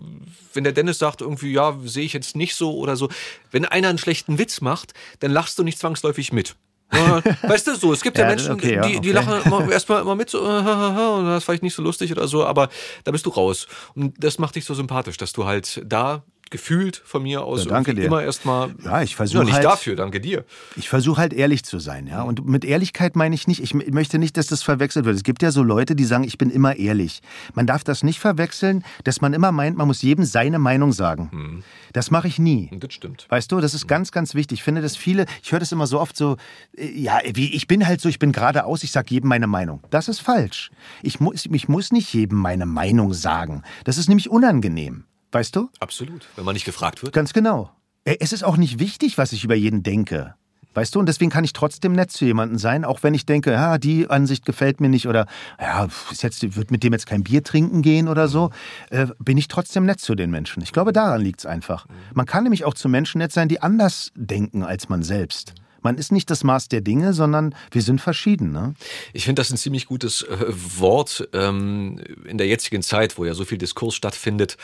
wenn 0.54 0.64
der 0.64 0.74
Dennis 0.74 0.99
sagt 0.99 1.22
irgendwie, 1.22 1.52
ja, 1.52 1.76
sehe 1.84 2.06
ich 2.06 2.14
jetzt 2.14 2.36
nicht 2.36 2.56
so 2.56 2.78
oder 2.78 2.95
so, 2.95 3.10
wenn 3.49 3.66
einer 3.66 3.89
einen 3.89 3.97
schlechten 3.97 4.38
Witz 4.38 4.62
macht, 4.62 4.93
dann 5.20 5.32
lachst 5.32 5.58
du 5.58 5.64
nicht 5.64 5.80
zwangsläufig 5.80 6.32
mit 6.32 6.56
weißt 6.92 7.68
du, 7.68 7.76
so, 7.76 7.94
es 7.94 8.02
gibt 8.02 8.18
ja, 8.18 8.26
ja 8.26 8.30
Menschen, 8.30 8.52
okay, 8.52 8.76
ja, 8.76 8.82
die, 8.82 9.00
die 9.00 9.16
okay. 9.16 9.26
lachen 9.26 9.70
erstmal 9.72 10.02
immer 10.02 10.16
mit 10.16 10.30
so, 10.30 10.42
und 10.42 11.26
das 11.26 11.39
ist 11.39 11.44
vielleicht 11.46 11.64
nicht 11.64 11.76
so 11.76 11.82
lustig 11.82 12.12
oder 12.12 12.28
so, 12.28 12.46
aber 12.46 12.70
da 13.04 13.12
bist 13.12 13.26
du 13.26 13.30
raus. 13.30 13.68
Und 13.96 14.14
das 14.24 14.39
macht 14.39 14.56
dich 14.56 14.66
so 14.66 14.74
sympathisch, 14.74 15.18
dass 15.18 15.34
du 15.34 15.46
halt 15.46 15.82
da 15.86 16.24
gefühlt 16.52 17.02
von 17.04 17.24
mir 17.24 17.43
aus 17.43 17.64
ja, 17.64 17.72
danke 17.72 17.95
dir. 17.95 18.06
immer 18.06 18.22
erstmal. 18.22 18.76
Ja, 18.84 19.02
ich 19.02 19.16
versuche. 19.16 19.45
nicht 19.45 19.54
halt, 19.54 19.66
dafür, 19.66 19.95
danke 19.95 20.22
dir. 20.22 20.45
Ich 20.76 20.89
versuche 20.89 21.20
halt 21.20 21.34
ehrlich 21.34 21.64
zu 21.64 21.80
sein, 21.80 22.06
ja. 22.06 22.22
Und 22.22 22.45
mit 22.45 22.64
Ehrlichkeit 22.64 23.16
meine 23.16 23.34
ich 23.34 23.47
nicht, 23.47 23.64
ich 23.64 23.74
möchte 23.74 24.20
nicht, 24.20 24.38
dass 24.38 24.47
das 24.47 24.62
verwechselt 24.62 25.06
wird. 25.06 25.16
Es 25.16 25.24
gibt 25.24 25.41
ja 25.41 25.52
so 25.52 25.64
Leute, 25.64 25.95
die 25.95 26.04
sagen, 26.04 26.24
ich 26.26 26.38
bin 26.38 26.52
immer 26.52 26.76
ehrlich. 26.76 27.22
Man 27.56 27.66
darf 27.66 27.84
das 27.84 28.04
nicht 28.04 28.20
verwechseln, 28.20 28.84
dass 29.06 29.22
man 29.22 29.34
immer 29.34 29.52
meint, 29.52 29.78
man 29.78 29.88
muss 29.88 30.02
jedem 30.02 30.26
seine 30.26 30.60
Meinung 30.60 30.91
sagen. 30.91 31.32
Hm. 31.32 31.64
Das 31.93 32.12
mache 32.12 32.28
ich 32.28 32.38
nie. 32.38 32.70
Das 32.74 32.93
stimmt. 32.93 33.26
Weißt 33.30 33.52
du, 33.52 33.60
das 33.60 33.74
ist 33.74 33.84
hm. 33.84 33.88
ganz, 33.88 34.12
ganz 34.12 34.36
wichtig. 34.36 34.60
Ich 34.60 34.64
finde, 34.64 34.82
dass 34.82 34.97
viele, 34.97 35.26
ich 35.41 35.52
höre 35.52 35.60
das 35.60 35.72
immer 35.72 35.88
so 35.88 35.99
oft 35.99 36.18
so, 36.18 36.36
äh, 36.78 36.91
ja, 36.91 37.20
wie, 37.34 37.56
ich 37.56 37.68
bin 37.68 37.88
halt 37.88 38.02
so, 38.02 38.10
ich 38.10 38.20
bin 38.20 38.34
geradeaus, 38.34 38.84
ich 38.84 38.91
sage 38.91 39.08
jedem 39.10 39.30
meine 39.30 39.47
Meinung. 39.47 39.82
Das 39.89 40.10
ist 40.10 40.20
falsch. 40.20 40.70
Ich 41.02 41.22
muss, 41.22 41.45
ich 41.45 41.70
muss 41.70 41.91
nicht 41.93 42.14
jedem 42.14 42.38
meine 42.38 42.66
Meinung 42.66 43.14
sagen. 43.14 43.64
Das 43.86 43.97
ist 43.97 44.10
nämlich 44.10 44.30
unangenehm. 44.30 45.06
Weißt 45.32 45.56
du? 45.56 45.70
Absolut. 45.80 46.28
Wenn 46.36 46.46
man 46.46 46.54
nicht 46.54 46.66
gefragt 46.66 47.04
wird. 47.04 47.14
Ganz 47.14 47.34
genau. 47.34 47.72
Äh, 48.04 48.18
es 48.20 48.34
ist 48.34 48.44
auch 48.44 48.58
nicht 48.58 48.80
wichtig, 48.80 49.18
was 49.18 49.32
ich 49.32 49.44
über 49.44 49.56
jeden 49.56 49.84
denke. 49.84 50.36
Weißt 50.74 50.96
du, 50.96 51.00
und 51.00 51.06
deswegen 51.06 51.30
kann 51.32 51.44
ich 51.44 51.52
trotzdem 51.52 51.92
nett 51.92 52.12
zu 52.12 52.24
jemandem 52.24 52.58
sein, 52.58 52.86
auch 52.86 53.04
wenn 53.04 53.14
ich 53.14 53.26
denke, 53.26 53.52
ja, 53.52 53.78
die 53.78 54.10
Ansicht 54.10 54.46
gefällt 54.46 54.80
mir 54.80 54.88
nicht 54.88 55.06
oder 55.06 55.26
ja, 55.60 55.90
ist 56.10 56.24
jetzt, 56.24 56.56
wird 56.56 56.72
mit 56.72 56.84
dem 56.84 56.94
jetzt 56.94 57.08
kein 57.08 57.24
Bier 57.24 57.44
trinken 57.44 57.82
gehen 57.82 58.08
oder 58.08 58.30
so, 58.30 58.52
äh, 58.90 59.08
bin 59.20 59.38
ich 59.38 59.50
trotzdem 59.50 59.86
nett 59.86 60.00
zu 60.00 60.16
den 60.16 60.32
Menschen. 60.32 60.64
Ich 60.64 60.72
glaube, 60.72 60.94
daran 60.94 61.22
liegt 61.22 61.42
es 61.42 61.46
einfach. 61.46 61.88
Man 62.14 62.26
kann 62.26 62.44
nämlich 62.44 62.64
auch 62.64 62.74
zu 62.74 62.88
Menschen 62.88 63.18
nett 63.20 63.34
sein, 63.34 63.50
die 63.50 63.62
anders 63.62 64.12
denken 64.16 64.64
als 64.64 64.88
man 64.88 65.04
selbst. 65.04 65.56
Man 65.82 65.98
ist 65.98 66.12
nicht 66.12 66.30
das 66.30 66.44
Maß 66.44 66.70
der 66.70 66.82
Dinge, 66.82 67.14
sondern 67.14 67.56
wir 67.72 67.82
sind 67.82 68.02
verschieden. 68.02 68.52
Ne? 68.52 68.74
Ich 69.14 69.26
finde 69.26 69.42
das 69.42 69.52
ein 69.52 69.58
ziemlich 69.58 69.86
gutes 69.86 70.24
äh, 70.24 70.38
Wort 70.50 71.28
ähm, 71.34 72.00
in 72.26 72.38
der 72.38 72.48
jetzigen 72.48 72.82
Zeit, 72.82 73.18
wo 73.18 73.26
ja 73.26 73.34
so 73.34 73.46
viel 73.46 73.58
Diskurs 73.58 73.96
stattfindet 73.96 74.58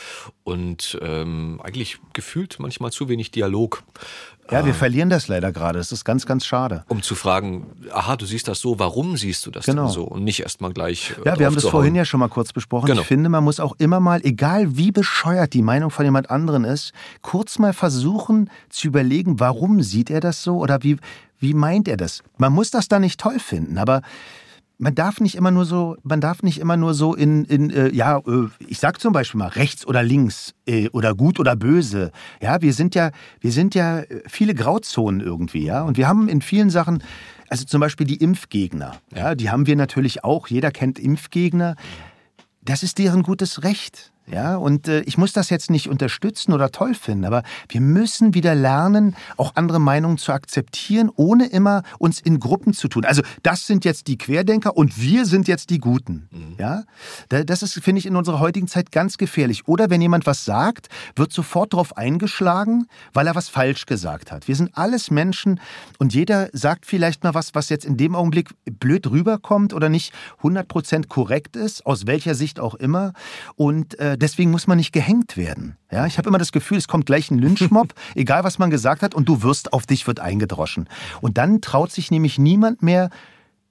und 0.44 0.98
ähm, 1.02 1.60
eigentlich 1.62 1.98
gefühlt 2.12 2.58
manchmal 2.58 2.92
zu 2.92 3.08
wenig 3.08 3.30
Dialog. 3.30 3.82
Ja, 4.50 4.64
wir 4.64 4.74
verlieren 4.74 5.10
das 5.10 5.28
leider 5.28 5.52
gerade. 5.52 5.78
Das 5.78 5.92
ist 5.92 6.04
ganz, 6.04 6.24
ganz 6.24 6.46
schade. 6.46 6.84
Um 6.88 7.02
zu 7.02 7.14
fragen, 7.14 7.66
aha, 7.92 8.16
du 8.16 8.24
siehst 8.24 8.48
das 8.48 8.60
so, 8.60 8.78
warum 8.78 9.16
siehst 9.16 9.44
du 9.44 9.50
das 9.50 9.66
genau. 9.66 9.84
denn 9.84 9.92
so? 9.92 10.04
Und 10.04 10.24
nicht 10.24 10.40
erstmal 10.40 10.72
gleich. 10.72 11.14
Äh, 11.24 11.28
ja, 11.28 11.38
wir 11.38 11.46
haben 11.46 11.54
das 11.54 11.66
vorhin 11.66 11.94
ja 11.94 12.04
schon 12.04 12.20
mal 12.20 12.28
kurz 12.28 12.52
besprochen. 12.52 12.86
Genau. 12.86 13.02
Ich 13.02 13.06
finde, 13.06 13.28
man 13.28 13.44
muss 13.44 13.60
auch 13.60 13.76
immer 13.78 14.00
mal, 14.00 14.20
egal 14.24 14.76
wie 14.76 14.90
bescheuert 14.90 15.52
die 15.52 15.62
Meinung 15.62 15.90
von 15.90 16.04
jemand 16.04 16.30
anderen 16.30 16.64
ist, 16.64 16.92
kurz 17.20 17.58
mal 17.58 17.72
versuchen 17.72 18.50
zu 18.70 18.88
überlegen, 18.88 19.38
warum 19.38 19.82
sieht 19.82 20.10
er 20.10 20.20
das 20.20 20.42
so 20.42 20.56
oder 20.56 20.82
wie, 20.82 20.96
wie 21.38 21.54
meint 21.54 21.86
er 21.88 21.96
das? 21.96 22.22
Man 22.38 22.52
muss 22.52 22.70
das 22.70 22.88
da 22.88 22.98
nicht 22.98 23.20
toll 23.20 23.38
finden, 23.38 23.76
aber 23.76 24.02
man 24.78 24.94
darf 24.94 25.20
nicht 25.20 25.34
immer 25.34 25.50
nur 25.50 25.64
so, 25.64 25.96
man 26.04 26.20
darf 26.20 26.42
nicht 26.42 26.58
immer 26.58 26.76
nur 26.76 26.94
so 26.94 27.14
in, 27.14 27.44
in 27.44 27.70
äh, 27.70 27.88
ja, 27.90 28.18
äh, 28.18 28.48
ich 28.66 28.78
sag 28.78 29.00
zum 29.00 29.12
Beispiel 29.12 29.38
mal 29.38 29.48
rechts 29.48 29.86
oder 29.86 30.02
links 30.02 30.54
äh, 30.66 30.88
oder 30.90 31.14
gut 31.14 31.40
oder 31.40 31.56
böse. 31.56 32.12
Ja, 32.40 32.62
wir 32.62 32.72
sind 32.72 32.94
ja, 32.94 33.10
wir 33.40 33.52
sind 33.52 33.74
ja 33.74 34.02
viele 34.26 34.54
Grauzonen 34.54 35.20
irgendwie, 35.20 35.64
ja, 35.64 35.82
und 35.82 35.96
wir 35.96 36.08
haben 36.08 36.28
in 36.28 36.40
vielen 36.40 36.70
Sachen, 36.70 37.02
also 37.48 37.64
zum 37.64 37.80
Beispiel 37.80 38.06
die 38.06 38.16
Impfgegner, 38.16 38.96
ja, 39.14 39.34
die 39.34 39.50
haben 39.50 39.66
wir 39.66 39.76
natürlich 39.76 40.22
auch. 40.24 40.46
Jeder 40.46 40.70
kennt 40.70 40.98
Impfgegner. 40.98 41.74
Das 42.62 42.82
ist 42.82 42.98
deren 42.98 43.22
gutes 43.22 43.64
Recht. 43.64 44.12
Ja, 44.30 44.56
und 44.56 44.88
äh, 44.88 45.00
ich 45.00 45.16
muss 45.16 45.32
das 45.32 45.48
jetzt 45.48 45.70
nicht 45.70 45.88
unterstützen 45.88 46.52
oder 46.52 46.70
toll 46.70 46.94
finden, 46.94 47.24
aber 47.24 47.42
wir 47.68 47.80
müssen 47.80 48.34
wieder 48.34 48.54
lernen, 48.54 49.16
auch 49.36 49.52
andere 49.54 49.80
Meinungen 49.80 50.18
zu 50.18 50.32
akzeptieren, 50.32 51.10
ohne 51.14 51.46
immer 51.46 51.82
uns 51.98 52.20
in 52.20 52.38
Gruppen 52.38 52.74
zu 52.74 52.88
tun. 52.88 53.04
Also 53.04 53.22
das 53.42 53.66
sind 53.66 53.84
jetzt 53.84 54.06
die 54.06 54.18
Querdenker 54.18 54.76
und 54.76 55.00
wir 55.00 55.24
sind 55.24 55.48
jetzt 55.48 55.70
die 55.70 55.78
Guten. 55.78 56.28
Mhm. 56.30 56.56
Ja, 56.58 56.82
das 57.28 57.62
ist, 57.62 57.74
finde 57.82 58.00
ich, 58.00 58.06
in 58.06 58.16
unserer 58.16 58.38
heutigen 58.38 58.68
Zeit 58.68 58.92
ganz 58.92 59.16
gefährlich. 59.16 59.66
Oder 59.66 59.88
wenn 59.88 60.02
jemand 60.02 60.26
was 60.26 60.44
sagt, 60.44 60.88
wird 61.16 61.32
sofort 61.32 61.72
darauf 61.72 61.96
eingeschlagen, 61.96 62.86
weil 63.14 63.26
er 63.26 63.34
was 63.34 63.48
falsch 63.48 63.86
gesagt 63.86 64.30
hat. 64.30 64.46
Wir 64.46 64.56
sind 64.56 64.76
alles 64.76 65.10
Menschen 65.10 65.60
und 65.98 66.12
jeder 66.12 66.50
sagt 66.52 66.84
vielleicht 66.84 67.24
mal 67.24 67.34
was, 67.34 67.54
was 67.54 67.70
jetzt 67.70 67.86
in 67.86 67.96
dem 67.96 68.14
Augenblick 68.14 68.50
blöd 68.78 69.10
rüberkommt 69.10 69.72
oder 69.72 69.88
nicht 69.88 70.12
100% 70.42 71.08
korrekt 71.08 71.56
ist, 71.56 71.86
aus 71.86 72.06
welcher 72.06 72.34
Sicht 72.34 72.60
auch 72.60 72.74
immer. 72.74 73.12
Und 73.56 73.98
äh, 73.98 74.17
deswegen 74.18 74.50
muss 74.50 74.66
man 74.66 74.78
nicht 74.78 74.92
gehängt 74.92 75.36
werden. 75.36 75.76
Ja, 75.90 76.06
ich 76.06 76.18
habe 76.18 76.28
immer 76.28 76.38
das 76.38 76.52
Gefühl, 76.52 76.78
es 76.78 76.88
kommt 76.88 77.06
gleich 77.06 77.30
ein 77.30 77.38
Lynchmob, 77.38 77.94
egal 78.14 78.44
was 78.44 78.58
man 78.58 78.70
gesagt 78.70 79.02
hat, 79.02 79.14
und 79.14 79.28
du 79.28 79.42
wirst 79.42 79.72
auf 79.72 79.86
dich 79.86 80.06
wird 80.06 80.20
eingedroschen. 80.20 80.88
Und 81.20 81.38
dann 81.38 81.60
traut 81.60 81.90
sich 81.90 82.10
nämlich 82.10 82.38
niemand 82.38 82.82
mehr 82.82 83.10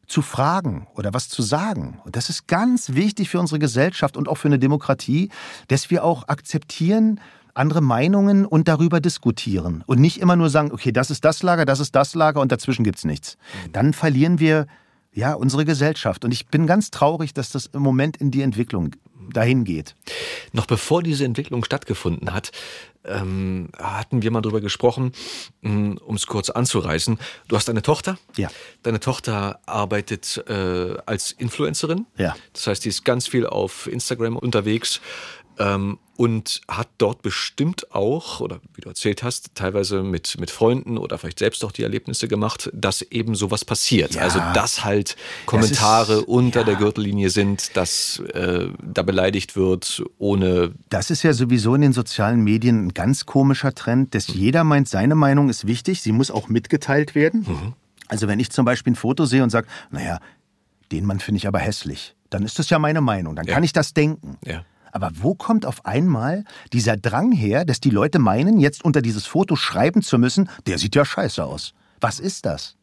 zu 0.07 0.21
fragen 0.21 0.87
oder 0.95 1.13
was 1.13 1.29
zu 1.29 1.41
sagen. 1.41 1.99
Und 2.05 2.15
das 2.15 2.29
ist 2.29 2.47
ganz 2.47 2.93
wichtig 2.93 3.29
für 3.29 3.39
unsere 3.39 3.59
Gesellschaft 3.59 4.15
und 4.15 4.29
auch 4.29 4.37
für 4.37 4.47
eine 4.47 4.59
Demokratie, 4.59 5.29
dass 5.67 5.89
wir 5.89 6.03
auch 6.03 6.27
akzeptieren, 6.29 7.19
andere 7.53 7.81
Meinungen 7.81 8.45
und 8.45 8.67
darüber 8.67 9.01
diskutieren 9.01 9.83
und 9.87 9.99
nicht 9.99 10.19
immer 10.21 10.35
nur 10.35 10.49
sagen, 10.49 10.71
okay, 10.71 10.91
das 10.91 11.11
ist 11.11 11.25
das 11.25 11.43
Lager, 11.43 11.65
das 11.65 11.79
ist 11.79 11.95
das 11.95 12.15
Lager 12.15 12.39
und 12.39 12.51
dazwischen 12.51 12.83
gibt 12.83 12.99
es 12.99 13.05
nichts. 13.05 13.37
Dann 13.73 13.93
verlieren 13.93 14.39
wir 14.39 14.67
ja 15.11 15.33
unsere 15.33 15.65
Gesellschaft 15.65 16.23
und 16.23 16.31
ich 16.31 16.47
bin 16.47 16.67
ganz 16.67 16.91
traurig, 16.91 17.33
dass 17.33 17.49
das 17.49 17.65
im 17.65 17.81
Moment 17.81 18.17
in 18.17 18.29
die 18.29 18.43
Entwicklung 18.43 18.91
dahin 19.31 19.63
geht. 19.63 19.95
Noch 20.53 20.65
bevor 20.65 21.03
diese 21.03 21.25
Entwicklung 21.25 21.63
stattgefunden 21.63 22.33
hat, 22.33 22.51
ähm, 23.07 23.69
hatten 23.77 24.21
wir 24.21 24.31
mal 24.31 24.41
darüber 24.41 24.61
gesprochen, 24.61 25.11
mm, 25.61 25.97
um 25.97 26.15
es 26.15 26.27
kurz 26.27 26.49
anzureißen. 26.49 27.17
Du 27.47 27.55
hast 27.55 27.69
eine 27.69 27.81
Tochter. 27.81 28.17
Ja. 28.35 28.49
Deine 28.83 28.99
Tochter 28.99 29.59
arbeitet 29.65 30.43
äh, 30.47 30.97
als 31.05 31.31
Influencerin. 31.31 32.05
Ja. 32.17 32.35
Das 32.53 32.67
heißt, 32.67 32.85
die 32.85 32.89
ist 32.89 33.05
ganz 33.05 33.27
viel 33.27 33.45
auf 33.45 33.87
Instagram 33.87 34.35
unterwegs. 34.35 35.01
Ähm, 35.59 35.99
und 36.17 36.61
hat 36.67 36.89
dort 36.97 37.21
bestimmt 37.21 37.93
auch, 37.93 38.41
oder 38.41 38.59
wie 38.73 38.81
du 38.81 38.89
erzählt 38.89 39.21
hast, 39.21 39.53
teilweise 39.53 40.01
mit, 40.01 40.39
mit 40.39 40.49
Freunden 40.49 40.97
oder 40.97 41.19
vielleicht 41.19 41.39
selbst 41.39 41.63
auch 41.63 41.71
die 41.71 41.83
Erlebnisse 41.83 42.27
gemacht, 42.27 42.71
dass 42.73 43.03
eben 43.03 43.35
sowas 43.35 43.63
passiert. 43.63 44.15
Ja, 44.15 44.23
also 44.23 44.39
dass 44.55 44.83
halt 44.83 45.15
Kommentare 45.45 46.13
das 46.13 46.21
ist, 46.21 46.27
unter 46.27 46.61
ja. 46.61 46.65
der 46.65 46.75
Gürtellinie 46.75 47.29
sind, 47.29 47.77
dass 47.77 48.19
äh, 48.33 48.67
da 48.83 49.03
beleidigt 49.03 49.55
wird, 49.55 50.03
ohne. 50.17 50.73
Das 50.89 51.11
ist 51.11 51.21
ja 51.21 51.33
sowieso 51.33 51.75
in 51.75 51.81
den 51.81 51.93
sozialen 51.93 52.43
Medien 52.43 52.87
ein 52.87 52.93
ganz 52.95 53.27
komischer 53.27 53.75
Trend, 53.75 54.15
dass 54.15 54.29
mhm. 54.29 54.39
jeder 54.39 54.63
meint, 54.63 54.89
seine 54.89 55.13
Meinung 55.13 55.49
ist 55.49 55.67
wichtig, 55.67 56.01
sie 56.01 56.11
muss 56.11 56.31
auch 56.31 56.49
mitgeteilt 56.49 57.13
werden. 57.13 57.45
Mhm. 57.47 57.73
Also 58.07 58.27
wenn 58.27 58.39
ich 58.39 58.49
zum 58.49 58.65
Beispiel 58.65 58.93
ein 58.93 58.95
Foto 58.95 59.25
sehe 59.25 59.43
und 59.43 59.51
sage, 59.51 59.67
naja, 59.91 60.19
den 60.91 61.05
Mann 61.05 61.19
finde 61.19 61.37
ich 61.37 61.47
aber 61.47 61.59
hässlich, 61.59 62.15
dann 62.31 62.43
ist 62.43 62.57
das 62.57 62.69
ja 62.71 62.79
meine 62.79 63.01
Meinung, 63.01 63.35
dann 63.35 63.45
ja. 63.45 63.53
kann 63.53 63.63
ich 63.63 63.73
das 63.73 63.93
denken. 63.93 64.37
Ja. 64.43 64.63
Aber 64.91 65.11
wo 65.13 65.35
kommt 65.35 65.65
auf 65.65 65.85
einmal 65.85 66.43
dieser 66.73 66.97
Drang 66.97 67.31
her, 67.31 67.65
dass 67.65 67.79
die 67.79 67.89
Leute 67.89 68.19
meinen, 68.19 68.59
jetzt 68.59 68.83
unter 68.83 69.01
dieses 69.01 69.25
Foto 69.25 69.55
schreiben 69.55 70.01
zu 70.01 70.17
müssen, 70.17 70.49
der 70.65 70.77
sieht 70.77 70.95
ja 70.95 71.05
scheiße 71.05 71.43
aus? 71.43 71.73
Was 71.99 72.19
ist 72.19 72.45
das? 72.45 72.77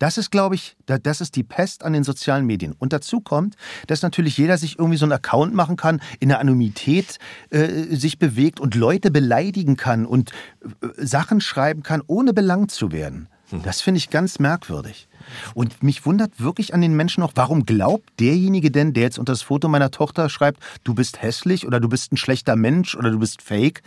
Das 0.00 0.16
ist, 0.16 0.30
glaube 0.30 0.54
ich, 0.54 0.76
das 0.86 1.20
ist 1.20 1.36
die 1.36 1.42
Pest 1.42 1.84
an 1.84 1.92
den 1.92 2.04
sozialen 2.04 2.46
Medien. 2.46 2.72
Und 2.72 2.94
dazu 2.94 3.20
kommt, 3.20 3.56
dass 3.86 4.00
natürlich 4.00 4.38
jeder 4.38 4.56
sich 4.56 4.78
irgendwie 4.78 4.96
so 4.96 5.04
einen 5.04 5.12
Account 5.12 5.52
machen 5.52 5.76
kann, 5.76 6.00
in 6.20 6.30
der 6.30 6.40
Anonymität 6.40 7.18
äh, 7.50 7.94
sich 7.94 8.18
bewegt 8.18 8.60
und 8.60 8.74
Leute 8.74 9.10
beleidigen 9.10 9.76
kann 9.76 10.06
und 10.06 10.30
äh, 10.62 10.86
Sachen 10.96 11.42
schreiben 11.42 11.82
kann, 11.82 12.02
ohne 12.06 12.32
belangt 12.32 12.70
zu 12.70 12.92
werden. 12.92 13.28
Hm. 13.50 13.62
Das 13.62 13.82
finde 13.82 13.98
ich 13.98 14.08
ganz 14.08 14.38
merkwürdig. 14.38 15.06
Und 15.54 15.82
mich 15.82 16.06
wundert 16.06 16.40
wirklich 16.40 16.74
an 16.74 16.80
den 16.80 16.94
Menschen 16.94 17.22
auch, 17.22 17.32
warum 17.34 17.66
glaubt 17.66 18.08
derjenige 18.18 18.70
denn, 18.70 18.92
der 18.92 19.04
jetzt 19.04 19.18
unter 19.18 19.32
das 19.32 19.42
Foto 19.42 19.68
meiner 19.68 19.90
Tochter 19.90 20.28
schreibt, 20.28 20.60
du 20.84 20.94
bist 20.94 21.22
hässlich 21.22 21.66
oder 21.66 21.80
du 21.80 21.88
bist 21.88 22.12
ein 22.12 22.16
schlechter 22.16 22.56
Mensch 22.56 22.94
oder 22.94 23.10
du 23.10 23.18
bist 23.18 23.42
fake? 23.42 23.82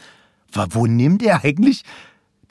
Wo 0.53 0.85
nimmt 0.85 1.23
er 1.23 1.43
eigentlich 1.43 1.83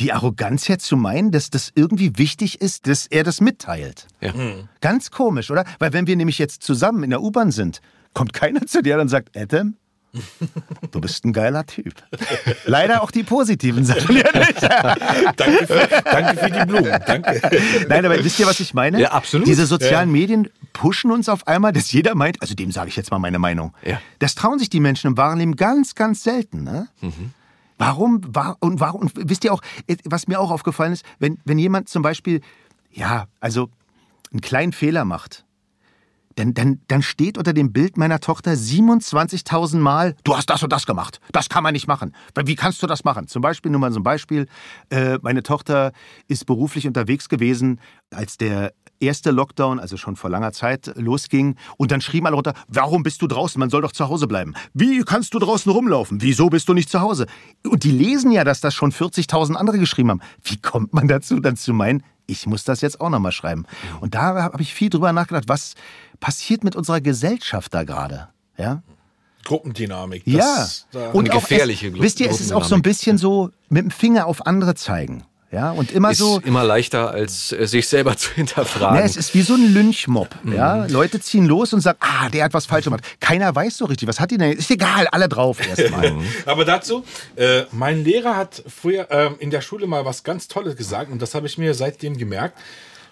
die 0.01 0.13
Arroganz 0.13 0.69
her 0.69 0.79
zu 0.79 0.97
meinen, 0.97 1.31
dass 1.31 1.51
das 1.51 1.71
irgendwie 1.75 2.19
wichtig 2.19 2.61
ist, 2.61 2.87
dass 2.87 3.07
er 3.07 3.25
das 3.25 3.41
mitteilt? 3.41 4.09
Ja. 4.21 4.35
Hm. 4.35 4.69
Ganz 4.81 5.11
komisch, 5.11 5.51
oder? 5.51 5.65
Weil 5.79 5.93
wenn 5.93 6.07
wir 6.07 6.17
nämlich 6.17 6.39
jetzt 6.39 6.63
zusammen 6.63 7.05
in 7.05 7.11
der 7.11 7.23
U-Bahn 7.23 7.53
sind, 7.53 7.81
kommt 8.15 8.33
keiner 8.33 8.67
zu 8.67 8.83
dir 8.83 9.01
und 9.01 9.09
sagt, 9.09 9.37
Adam, 9.37 9.77
Du 10.91 11.01
bist 11.01 11.25
ein 11.25 11.33
geiler 11.33 11.65
Typ. 11.65 11.95
Leider 12.67 13.03
auch 13.03 13.11
die 13.11 13.23
positiven 13.23 13.85
Sachen. 13.85 14.17
Ja 14.17 14.25
danke, 15.37 15.67
für, 15.67 15.89
danke 16.05 16.37
für 16.37 16.51
die 16.51 16.67
Blumen. 16.67 17.01
Danke. 17.07 17.41
Nein, 17.89 18.05
aber 18.05 18.23
wisst 18.23 18.39
ihr, 18.39 18.47
was 18.47 18.61
ich 18.61 18.75
meine? 18.75 19.01
Ja, 19.01 19.13
absolut. 19.13 19.47
Diese 19.47 19.67
sozialen 19.67 20.11
ja. 20.11 20.13
Medien 20.13 20.49
pushen 20.73 21.11
uns 21.11 21.29
auf 21.29 21.47
einmal, 21.47 21.73
dass 21.73 21.93
jeder 21.93 22.15
meint, 22.15 22.41
also 22.43 22.55
dem 22.55 22.71
sage 22.71 22.89
ich 22.89 22.97
jetzt 22.97 23.11
mal 23.11 23.19
meine 23.19 23.39
Meinung. 23.39 23.73
Ja. 23.85 24.01
Das 24.19 24.35
trauen 24.35 24.59
sich 24.59 24.69
die 24.69 24.81
Menschen 24.81 25.09
im 25.09 25.17
wahren 25.17 25.39
Leben 25.39 25.57
ganz, 25.57 25.95
ganz 25.95 26.23
selten. 26.23 26.63
Ne? 26.63 26.89
Mhm. 27.01 27.33
Warum, 27.79 28.21
war, 28.35 28.57
und 28.61 28.81
warum, 28.81 29.03
und 29.03 29.13
wisst 29.17 29.45
ihr 29.45 29.53
auch, 29.53 29.63
was 30.05 30.29
mir 30.29 30.39
auch 30.41 30.51
aufgefallen 30.51 30.93
ist, 30.93 31.05
wenn, 31.19 31.39
wenn 31.45 31.59
jemand 31.59 31.89
zum 31.89 32.03
Beispiel, 32.03 32.41
ja, 32.93 33.27
also 33.41 33.71
einen 34.31 34.41
kleinen 34.41 34.73
Fehler 34.73 35.05
macht, 35.05 35.45
dann, 36.37 36.55
dann, 36.55 36.81
dann 36.89 37.03
steht 37.03 37.39
unter 37.39 37.53
dem 37.53 37.73
Bild 37.73 37.97
meiner 37.97 38.21
Tochter 38.21 38.53
27.000 38.53 39.79
Mal, 39.79 40.15
du 40.25 40.37
hast 40.37 40.51
das 40.51 40.63
und 40.63 40.73
das 40.73 40.87
gemacht. 40.87 41.21
Das 41.33 41.49
kann 41.49 41.63
man 41.63 41.73
nicht 41.73 41.87
machen. 41.87 42.15
Wie 42.45 42.55
kannst 42.55 42.83
du 42.83 42.87
das 42.87 43.05
machen? 43.05 43.29
Zum 43.29 43.43
Beispiel, 43.43 43.71
nur 43.71 43.81
mal 43.81 43.93
so 43.93 44.01
ein 44.01 44.05
Beispiel. 44.05 44.47
Äh, 44.91 45.19
meine 45.23 45.43
Tochter 45.43 45.93
ist 46.29 46.47
beruflich 46.47 46.87
unterwegs 46.87 47.29
gewesen, 47.29 47.81
als 48.11 48.37
der 48.37 48.73
erste 49.03 49.31
Lockdown, 49.31 49.81
also 49.81 49.97
schon 49.97 50.17
vor 50.17 50.31
langer 50.31 50.53
Zeit, 50.53 50.93
losging. 50.97 51.57
Und 51.77 51.91
dann 51.91 52.01
schrieben 52.01 52.27
alle 52.27 52.37
runter, 52.37 52.55
warum 52.69 53.03
bist 53.03 53.21
du 53.21 53.27
draußen? 53.27 53.59
Man 53.59 53.69
soll 53.69 53.83
doch 53.83 53.93
zu 53.93 54.09
Hause 54.09 54.27
bleiben. 54.27 54.55
Wie 54.73 55.03
kannst 55.03 55.35
du 55.35 55.39
draußen 55.39 55.71
rumlaufen? 55.71 56.23
Wieso 56.23 56.49
bist 56.49 56.69
du 56.69 56.75
nicht 56.75 56.89
zu 56.89 57.01
Hause? 57.01 57.27
Und 57.67 57.85
die 57.85 57.91
lesen 57.91 58.31
ja, 58.31 58.45
dass 58.45 58.61
das 58.61 58.75
schon 58.75 58.93
40.000 58.93 59.55
andere 59.55 59.79
geschrieben 59.79 60.11
haben. 60.11 60.21
Wie 60.43 60.61
kommt 60.61 60.95
man 60.95 61.09
dazu, 61.09 61.41
dann 61.41 61.57
zu 61.57 61.75
meinen, 61.75 62.03
ich 62.33 62.47
muss 62.47 62.65
das 62.65 62.81
jetzt 62.81 63.01
auch 63.01 63.11
nochmal 63.11 63.33
schreiben? 63.33 63.67
Und 64.01 64.15
da 64.15 64.43
habe 64.43 64.63
ich 64.63 64.75
viel 64.75 64.91
drüber 64.91 65.13
nachgedacht, 65.13 65.45
was 65.47 65.75
passiert 66.21 66.65
mit 66.65 66.75
unserer 66.77 67.01
Gesellschaft 67.01 67.73
da 67.73 67.85
gerade? 67.85 68.29
Ja? 68.57 68.83
Gruppendynamik. 69.45 70.27
ja. 70.93 71.11
Und 71.13 71.31
gefährliche 71.31 71.89
es, 71.89 72.01
Wisst 72.01 72.21
ihr, 72.21 72.31
es 72.31 72.41
ist 72.41 72.53
auch 72.53 72.65
so 72.65 72.75
ein 72.75 72.83
bisschen 72.83 73.19
so 73.19 73.51
mit 73.69 73.85
dem 73.85 73.91
Finger 73.91 74.27
auf 74.27 74.47
andere 74.47 74.75
zeigen. 74.75 75.25
Ja, 75.53 75.71
und 75.71 75.93
immer 75.93 76.13
ist 76.13 76.19
so. 76.19 76.41
immer 76.45 76.65
leichter, 76.65 77.11
als 77.11 77.53
äh, 77.53 77.67
sich 77.67 77.87
selber 77.87 78.17
zu 78.17 78.33
hinterfragen. 78.33 78.97
Ja, 78.97 79.05
es 79.05 79.17
ist 79.19 79.35
wie 79.35 79.43
so 79.43 79.55
ein 79.55 79.75
Lynchmob. 79.75 80.35
Mhm. 80.43 80.55
Ja, 80.55 80.87
Leute 80.87 81.21
ziehen 81.21 81.45
los 81.45 81.75
und 81.75 81.83
sagen, 81.83 81.99
ah, 82.01 82.31
der 82.31 82.45
hat 82.45 82.55
was 82.55 82.65
falsch 82.65 82.85
gemacht. 82.85 83.05
Keiner 83.21 83.55
weiß 83.55 83.77
so 83.77 83.85
richtig, 83.85 84.09
was 84.09 84.19
hat 84.19 84.31
die 84.31 84.39
denn? 84.39 84.53
Ist 84.53 84.71
egal, 84.71 85.07
alle 85.09 85.29
drauf 85.29 85.65
erstmal. 85.65 86.15
Aber 86.47 86.65
dazu, 86.65 87.05
äh, 87.37 87.65
mein 87.71 88.03
Lehrer 88.03 88.35
hat 88.35 88.63
früher 88.67 89.11
äh, 89.11 89.31
in 89.41 89.51
der 89.51 89.61
Schule 89.61 89.87
mal 89.87 90.07
was 90.07 90.25
ganz 90.25 90.49
Tolles 90.49 90.77
gesagt 90.77 91.13
und 91.13 91.21
das 91.21 91.35
habe 91.35 91.47
ich 91.47 91.59
mir 91.59 91.75
seitdem 91.75 92.17
gemerkt. 92.17 92.59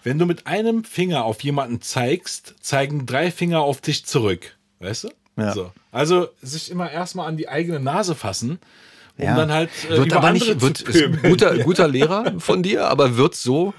Wenn 0.02 0.18
du 0.18 0.24
mit 0.24 0.46
einem 0.46 0.84
Finger 0.84 1.24
auf 1.26 1.42
jemanden 1.42 1.82
zeigst, 1.82 2.54
zeigen 2.62 3.04
drei 3.04 3.30
Finger 3.30 3.60
auf 3.60 3.82
dich 3.82 4.06
zurück. 4.06 4.56
Weißt 4.78 5.04
du? 5.04 5.08
Ja. 5.36 5.52
So. 5.52 5.72
Also 5.92 6.28
sich 6.40 6.70
immer 6.70 6.90
erstmal 6.90 7.28
an 7.28 7.36
die 7.36 7.50
eigene 7.50 7.80
Nase 7.80 8.14
fassen 8.14 8.58
um 9.20 9.26
Ja. 9.28 9.36
dann 9.36 9.52
halt 9.52 9.70
äh, 9.88 9.96
wird 9.98 10.12
aber 10.12 10.32
nicht, 10.32 10.60
wird, 10.60 10.80
ist 10.80 11.22
guter, 11.22 11.56
guter 11.64 11.88
Lehrer 11.88 12.34
von 12.38 12.62
dir, 12.62 12.86
aber 12.88 13.16
wird 13.16 13.34
so 13.34 13.74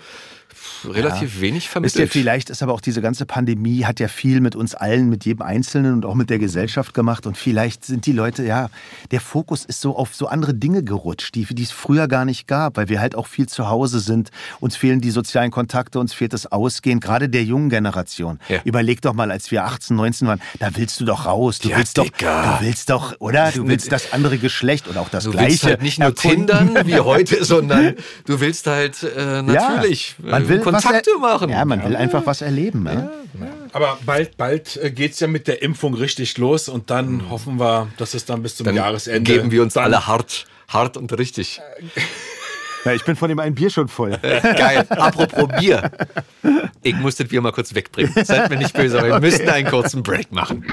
relativ 0.90 1.42
wenig 1.42 1.64
Wisst 1.64 1.68
ihr, 1.68 1.72
vermittelt. 1.72 2.12
vielleicht 2.12 2.50
ist 2.50 2.62
aber 2.64 2.74
auch 2.74 2.82
diese 2.82 3.02
ganze 3.02 3.26
Pandemie 3.26 3.86
hat 3.86 4.00
ja 4.00 4.08
viel 4.08 4.42
mit 4.42 4.56
uns 4.56 4.76
allen, 4.76 5.10
mit 5.10 5.26
jedem 5.26 5.42
Einzelnen 5.42 5.94
und 5.94 6.06
auch 6.06 6.16
mit 6.16 6.30
der 6.30 6.40
Gesellschaft 6.40 6.94
gemacht. 6.94 7.26
Und 7.26 7.38
vielleicht 7.38 7.86
sind 7.86 8.06
die 8.06 8.12
Leute, 8.12 8.44
ja, 8.44 8.70
der 9.12 9.22
Fokus 9.22 9.66
ist 9.66 9.82
so 9.82 9.96
auf 9.96 10.16
so 10.16 10.28
andere 10.28 10.54
Dinge 10.54 10.84
gerutscht, 10.84 11.36
die, 11.36 11.46
die 11.46 11.64
es 11.64 11.72
früher 11.72 12.08
gar 12.08 12.26
nicht 12.26 12.48
gab, 12.48 12.78
weil 12.78 12.90
wir 12.90 13.00
halt 13.00 13.16
auch 13.16 13.28
viel 13.28 13.48
zu 13.48 13.70
Hause 13.70 14.00
sind. 14.00 14.30
Uns 14.60 14.76
fehlen 14.76 15.02
die 15.02 15.12
sozialen 15.12 15.52
Kontakte, 15.52 16.00
uns 16.00 16.14
fehlt 16.14 16.34
das 16.34 16.52
Ausgehen, 16.52 17.00
gerade 17.00 17.30
der 17.30 17.44
jungen 17.44 17.70
Generation. 17.70 18.40
Ja. 18.50 18.60
Überleg 18.64 19.02
doch 19.02 19.14
mal, 19.14 19.32
als 19.32 19.52
wir 19.52 19.64
18, 19.66 19.96
19 19.96 20.28
waren, 20.28 20.42
da 20.60 20.70
willst 20.76 21.00
du 21.00 21.06
doch 21.06 21.26
raus. 21.26 21.60
Du 21.60 21.70
Ja, 21.70 21.78
willst 21.78 21.98
doch, 21.98 22.06
Digga. 22.06 22.58
du 22.60 22.66
willst 22.66 22.90
doch, 22.90 23.16
oder? 23.20 23.52
Du 23.52 23.68
willst 23.68 23.86
will- 23.86 23.92
das 23.92 24.14
andere 24.14 24.38
Geschlecht 24.38 24.88
oder 24.88 25.02
auch 25.02 25.10
das 25.10 25.24
Du 25.26 25.32
gleiche. 25.32 25.50
willst 25.50 25.64
halt 25.66 25.82
nicht 25.82 26.00
nur 26.00 26.10
erkunden. 26.10 26.48
Tindern 26.48 26.88
wie 26.88 27.00
heute, 27.00 27.44
sondern 27.52 27.96
du 28.26 28.40
willst 28.40 28.68
halt 28.68 29.04
äh, 29.04 29.42
natürlich 29.42 30.16
ja, 30.24 30.32
man 30.32 30.44
äh, 30.46 30.50
will 30.50 30.60
Kontakte 30.72 31.11
was 31.11 31.15
er, 31.15 31.19
machen. 31.19 31.49
Ja, 31.49 31.65
man 31.65 31.84
will 31.84 31.95
einfach 31.95 32.26
was 32.26 32.41
erleben. 32.41 32.84
Ne? 32.84 33.09
Aber 33.74 33.97
bald, 34.05 34.38
bald 34.38 34.78
äh, 34.78 34.91
geht's 34.91 35.19
ja 35.19 35.28
mit 35.28 35.47
der 35.47 35.61
Impfung 35.61 35.93
richtig 35.93 36.38
los 36.38 36.69
und 36.69 36.89
dann 36.89 37.30
hoffen 37.30 37.59
wir, 37.59 37.88
dass 37.97 38.13
es 38.13 38.26
dann 38.26 38.43
bis 38.43 38.55
zum 38.55 38.65
Dann 38.65 38.76
Jahresende. 38.76 39.22
geben 39.32 39.51
wir 39.51 39.61
uns 39.61 39.78
alle 39.78 40.07
hart, 40.07 40.45
hart 40.67 40.97
und 40.97 41.17
richtig. 41.17 41.61
Ja, 42.84 42.93
ich 42.93 43.05
bin 43.05 43.15
von 43.15 43.30
dem 43.30 43.38
einen 43.38 43.53
Bier 43.53 43.69
schon 43.69 43.88
voll. 43.88 44.17
Geil. 44.22 44.88
Apropos 44.89 45.47
Bier. 45.59 45.91
Ich 46.82 46.95
muss 46.95 47.15
das 47.15 47.28
Bier 47.28 47.39
mal 47.39 47.51
kurz 47.51 47.76
wegbringen. 47.76 48.11
Seid 48.26 48.49
mir 48.49 48.57
nicht 48.57 48.74
böse, 48.74 48.97
aber 48.97 49.09
wir 49.09 49.19
müssen 49.19 49.47
einen 49.47 49.67
kurzen 49.69 50.01
Break 50.01 50.32
machen. 50.32 50.65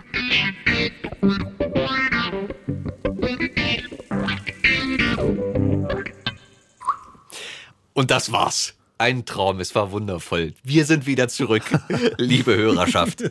Und 7.92 8.10
das 8.10 8.32
war's. 8.32 8.77
Ein 9.00 9.24
Traum, 9.24 9.60
es 9.60 9.76
war 9.76 9.92
wundervoll. 9.92 10.54
Wir 10.64 10.84
sind 10.84 11.06
wieder 11.06 11.28
zurück, 11.28 11.62
liebe 12.18 12.56
Hörerschaft. 12.56 13.22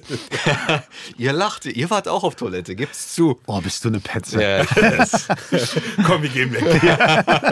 ihr 1.17 1.33
lacht, 1.33 1.65
ihr 1.65 1.89
wart 1.89 2.07
auch 2.07 2.23
auf 2.23 2.35
Toilette, 2.35 2.73
gibt's 2.73 3.13
zu. 3.13 3.37
Oh, 3.47 3.59
bist 3.59 3.83
du 3.83 3.89
eine 3.89 3.99
Petze. 3.99 4.41
Ja. 4.41 4.65
Komm, 6.05 6.23
wir 6.23 6.29
gehen 6.29 6.53
weg. 6.53 6.63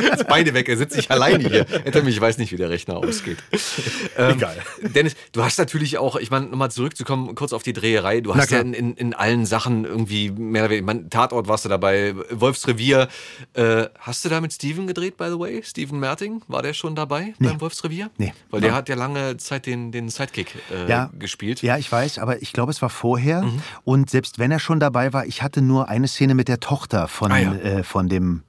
Jetzt 0.01 0.30
beide 0.30 0.53
weg, 0.53 0.70
er 0.70 0.78
sitzt 0.78 0.95
nicht 0.95 1.11
alleine 1.11 1.49
hier. 1.49 1.66
Ich 1.86 2.22
weiß 2.22 2.38
nicht, 2.38 2.53
wie 2.53 2.55
der 2.55 2.70
Rechner 2.70 2.95
ausgeht. 2.95 3.38
Ähm, 4.18 4.38
Egal. 4.38 4.55
Dennis, 4.82 5.16
du 5.34 5.43
hast 5.43 5.57
natürlich 5.57 5.97
auch, 5.97 6.16
ich 6.16 6.32
meine, 6.32 6.45
nochmal 6.45 6.72
zurückzukommen, 6.72 7.36
kurz 7.36 7.51
auf 7.51 7.63
die 7.63 7.74
Dreherei. 7.74 8.22
Du 8.22 8.34
hast 8.34 8.49
ja 8.49 8.61
in, 8.61 8.74
in, 8.74 8.93
in 8.93 9.13
allen 9.13 9.45
Sachen 9.45 9.84
irgendwie 9.84 10.32
mehr 10.32 10.63
oder 10.63 10.70
weniger, 10.70 10.80
ich 10.80 10.86
mein, 10.86 11.09
Tatort 11.09 11.49
warst 11.49 11.66
du 11.66 11.70
dabei, 11.70 12.16
Wolfsrevier. 12.30 13.09
Äh, 13.55 13.88
hast 13.99 14.24
du 14.24 14.30
da 14.30 14.39
mit 14.39 14.53
Steven 14.53 14.88
gedreht, 14.88 15.18
by 15.18 15.26
the 15.26 15.38
way? 15.38 15.61
Steven 15.63 15.99
Merting, 15.99 16.43
war 16.47 16.61
der 16.61 16.74
schon 16.74 16.95
dabei 16.95 17.34
beim 17.39 17.59
Wolfsrevier? 17.59 18.05
Nee. 18.18 18.34
Weil 18.49 18.62
der 18.62 18.74
hat 18.74 18.89
ja 18.89 18.95
lange 18.95 19.38
Zeit 19.38 19.66
den, 19.66 19.91
den 19.91 20.10
Sidekick 20.10 20.56
äh, 20.72 20.89
Ja. 20.89 21.10
gespielt. 21.18 21.62
Ja, 21.62 21.78
ich 21.78 21.91
weiß, 21.91 22.20
aber 22.20 22.41
ich 22.41 22.53
glaube, 22.53 22.72
es 22.72 22.82
war 22.82 22.89
vorher. 22.89 23.43
Mhm. 23.43 23.62
Und 23.84 24.10
selbst 24.10 24.39
wenn 24.39 24.51
er 24.51 24.60
schon 24.60 24.80
dabei 24.80 25.14
war, 25.14 25.26
ich 25.26 25.41
hatte 25.41 25.62
nur 25.62 25.89
eine 25.89 26.08
Szene 26.08 26.36
mit 26.36 26.47
der 26.47 26.60
Tochter 26.60 27.08
von, 27.08 27.32
Ah, 27.32 27.38
ja. 27.39 27.53
äh, 27.56 27.84
von 27.84 28.08
dem 28.10 28.43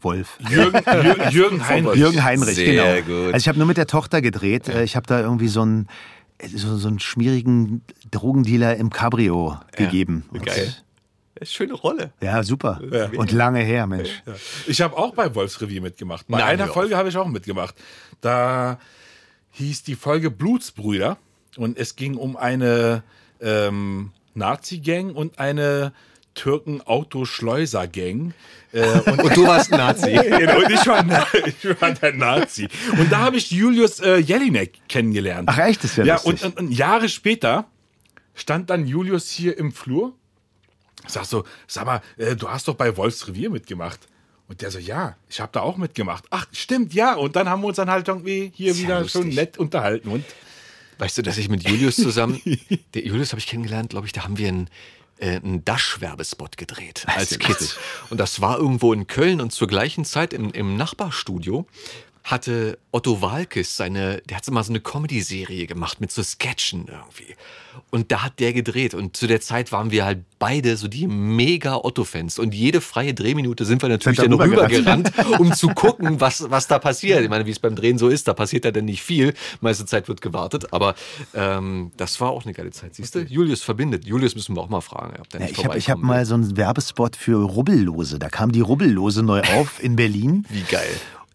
Wolf. 0.00 0.38
Jürgen, 0.48 0.80
Jürgen, 1.04 1.30
Jürgen 1.30 1.68
Heinrich. 1.68 1.98
Jürgen 1.98 2.24
Heinrich, 2.24 2.54
Sehr 2.54 3.02
genau. 3.02 3.06
gut. 3.24 3.34
Also 3.34 3.36
ich 3.44 3.48
habe 3.48 3.58
nur 3.58 3.66
mit 3.66 3.76
der 3.76 3.86
Tochter 3.86 4.22
gedreht. 4.22 4.68
Äh, 4.68 4.82
Ich 4.84 4.96
habe 4.96 5.06
da 5.06 5.20
irgendwie 5.20 5.48
so 5.48 5.62
einen, 5.62 5.88
so, 6.54 6.76
so 6.78 6.88
einen 6.88 7.00
schmierigen 7.00 7.82
Drogendealer 8.10 8.76
im 8.76 8.90
Cabrio 8.90 9.58
gegeben. 9.76 10.24
Und- 10.32 10.46
Geil. 10.46 10.74
Schöne 11.42 11.74
Rolle. 11.74 12.12
Ja, 12.20 12.42
super. 12.42 12.80
Und 13.16 13.32
lange 13.32 13.60
her, 13.60 13.86
Mensch. 13.86 14.10
Ich 14.66 14.80
habe 14.80 14.96
auch 14.96 15.14
bei 15.14 15.34
Wolfsrevier 15.34 15.80
mitgemacht. 15.80 16.26
Bei 16.28 16.38
Nein, 16.38 16.60
einer. 16.60 16.68
Folge 16.68 16.96
habe 16.96 17.08
ich 17.08 17.16
auch 17.16 17.28
mitgemacht. 17.28 17.74
Da 18.20 18.78
hieß 19.52 19.82
die 19.82 19.94
Folge 19.94 20.30
Blutsbrüder 20.30 21.18
und 21.56 21.78
es 21.78 21.96
ging 21.96 22.16
um 22.16 22.36
eine 22.36 23.02
ähm, 23.40 24.12
Nazi-Gang 24.34 25.14
und 25.14 25.38
eine 25.38 25.92
Türken-Autoschleuser-Gang. 26.34 28.32
Äh, 28.72 28.86
und, 29.10 29.22
Und 29.22 29.36
du 29.36 29.46
warst 29.46 29.72
ein 29.72 29.78
Nazi. 29.78 30.18
und 30.18 30.70
ich 30.70 30.86
war, 30.86 31.04
ich 31.46 31.80
war 31.80 31.90
der 31.92 32.12
Nazi. 32.14 32.68
Und 32.98 33.10
da 33.10 33.18
habe 33.18 33.36
ich 33.36 33.50
Julius 33.50 34.00
äh, 34.00 34.16
Jelinek 34.18 34.78
kennengelernt. 34.88 35.48
Ach 35.50 35.58
echt, 35.58 35.82
das 35.84 35.92
ist 35.92 35.96
ja 35.98 36.04
Ja, 36.04 36.14
lustig. 36.14 36.44
und, 36.44 36.44
und, 36.44 36.58
und 36.66 36.72
Jahre 36.72 37.08
später 37.08 37.66
stand 38.34 38.70
dann 38.70 38.86
Julius 38.86 39.30
hier 39.30 39.58
im 39.58 39.72
Flur. 39.72 40.14
Sag 41.06 41.24
so, 41.24 41.44
sag 41.66 41.86
mal, 41.86 42.02
äh, 42.16 42.36
du 42.36 42.48
hast 42.48 42.68
doch 42.68 42.74
bei 42.74 42.96
Wolfs 42.96 43.26
Revier 43.28 43.50
mitgemacht. 43.50 44.00
Und 44.48 44.62
der 44.62 44.70
so, 44.70 44.78
ja, 44.78 45.16
ich 45.28 45.40
habe 45.40 45.52
da 45.52 45.60
auch 45.60 45.76
mitgemacht. 45.76 46.24
Ach, 46.30 46.46
stimmt, 46.52 46.92
ja. 46.92 47.14
Und 47.14 47.36
dann 47.36 47.48
haben 47.48 47.62
wir 47.62 47.68
uns 47.68 47.76
dann 47.76 47.90
halt 47.90 48.08
irgendwie 48.08 48.50
hier 48.54 48.74
Sehr 48.74 48.84
wieder 48.84 49.00
lustig. 49.00 49.22
schon 49.22 49.28
nett 49.28 49.58
unterhalten. 49.58 50.08
Und 50.10 50.24
Weißt 50.98 51.16
du, 51.16 51.22
dass 51.22 51.38
ich 51.38 51.48
mit 51.48 51.66
Julius 51.66 51.96
zusammen, 51.96 52.42
der 52.94 53.06
Julius 53.06 53.30
habe 53.32 53.38
ich 53.40 53.46
kennengelernt, 53.46 53.88
glaube 53.90 54.06
ich, 54.06 54.12
da 54.12 54.24
haben 54.24 54.36
wir 54.36 54.48
einen, 54.48 54.68
äh, 55.16 55.36
einen 55.36 55.64
Dash-Werbespot 55.64 56.58
gedreht 56.58 57.04
als 57.06 57.38
Kids. 57.38 57.78
Und 58.10 58.18
das 58.18 58.42
war 58.42 58.58
irgendwo 58.58 58.92
in 58.92 59.06
Köln 59.06 59.40
und 59.40 59.50
zur 59.50 59.66
gleichen 59.66 60.04
Zeit 60.04 60.34
im, 60.34 60.50
im 60.50 60.76
Nachbarstudio 60.76 61.66
hatte 62.24 62.78
Otto 62.92 63.22
Walkes 63.22 63.76
seine, 63.76 64.22
der 64.28 64.36
hat 64.36 64.44
so 64.44 64.52
mal 64.52 64.62
so 64.62 64.72
eine 64.72 64.80
Comedy-Serie 64.80 65.66
gemacht 65.66 66.00
mit 66.00 66.10
so 66.10 66.22
Sketchen 66.22 66.86
irgendwie. 66.88 67.34
Und 67.90 68.12
da 68.12 68.24
hat 68.24 68.40
der 68.40 68.52
gedreht. 68.52 68.94
Und 68.94 69.16
zu 69.16 69.26
der 69.26 69.40
Zeit 69.40 69.72
waren 69.72 69.90
wir 69.90 70.04
halt 70.04 70.20
beide 70.38 70.76
so 70.76 70.88
die 70.88 71.06
mega 71.06 71.76
Otto-Fans. 71.76 72.38
Und 72.38 72.54
jede 72.54 72.80
freie 72.80 73.14
Drehminute 73.14 73.64
sind 73.64 73.82
wir 73.82 73.88
natürlich 73.88 74.18
Sind 74.18 74.32
dann 74.32 74.38
da 74.38 74.44
rübergerannt, 74.44 75.12
um 75.38 75.52
zu 75.52 75.68
gucken, 75.74 76.20
was, 76.20 76.50
was 76.50 76.66
da 76.66 76.78
passiert. 76.78 77.22
Ich 77.22 77.28
meine, 77.28 77.46
wie 77.46 77.50
es 77.50 77.58
beim 77.58 77.74
Drehen 77.74 77.98
so 77.98 78.08
ist, 78.08 78.28
da 78.28 78.34
passiert 78.34 78.64
ja 78.64 78.70
dann 78.70 78.84
nicht 78.84 79.02
viel. 79.02 79.34
Meiste 79.60 79.86
Zeit 79.86 80.08
wird 80.08 80.20
gewartet. 80.20 80.72
Aber 80.72 80.94
ähm, 81.34 81.92
das 81.96 82.20
war 82.20 82.30
auch 82.30 82.44
eine 82.44 82.54
geile 82.54 82.70
Zeit. 82.70 82.94
Siehst 82.94 83.14
du? 83.14 83.20
Julius 83.20 83.62
verbindet. 83.62 84.04
Julius 84.04 84.34
müssen 84.34 84.56
wir 84.56 84.62
auch 84.62 84.68
mal 84.68 84.80
fragen, 84.80 85.18
ob 85.20 85.28
der 85.30 85.40
Ja, 85.40 85.46
nicht 85.46 85.58
ich 85.58 85.64
habe 85.64 85.80
hab 85.80 85.98
mal 85.98 86.26
so 86.26 86.34
einen 86.34 86.56
Werbespot 86.56 87.16
für 87.16 87.42
Rubbellose. 87.42 88.18
Da 88.18 88.28
kam 88.28 88.52
die 88.52 88.60
Rubbellose 88.60 89.22
neu 89.22 89.42
auf 89.42 89.82
in 89.82 89.96
Berlin. 89.96 90.44
Wie 90.48 90.62
geil. 90.62 90.90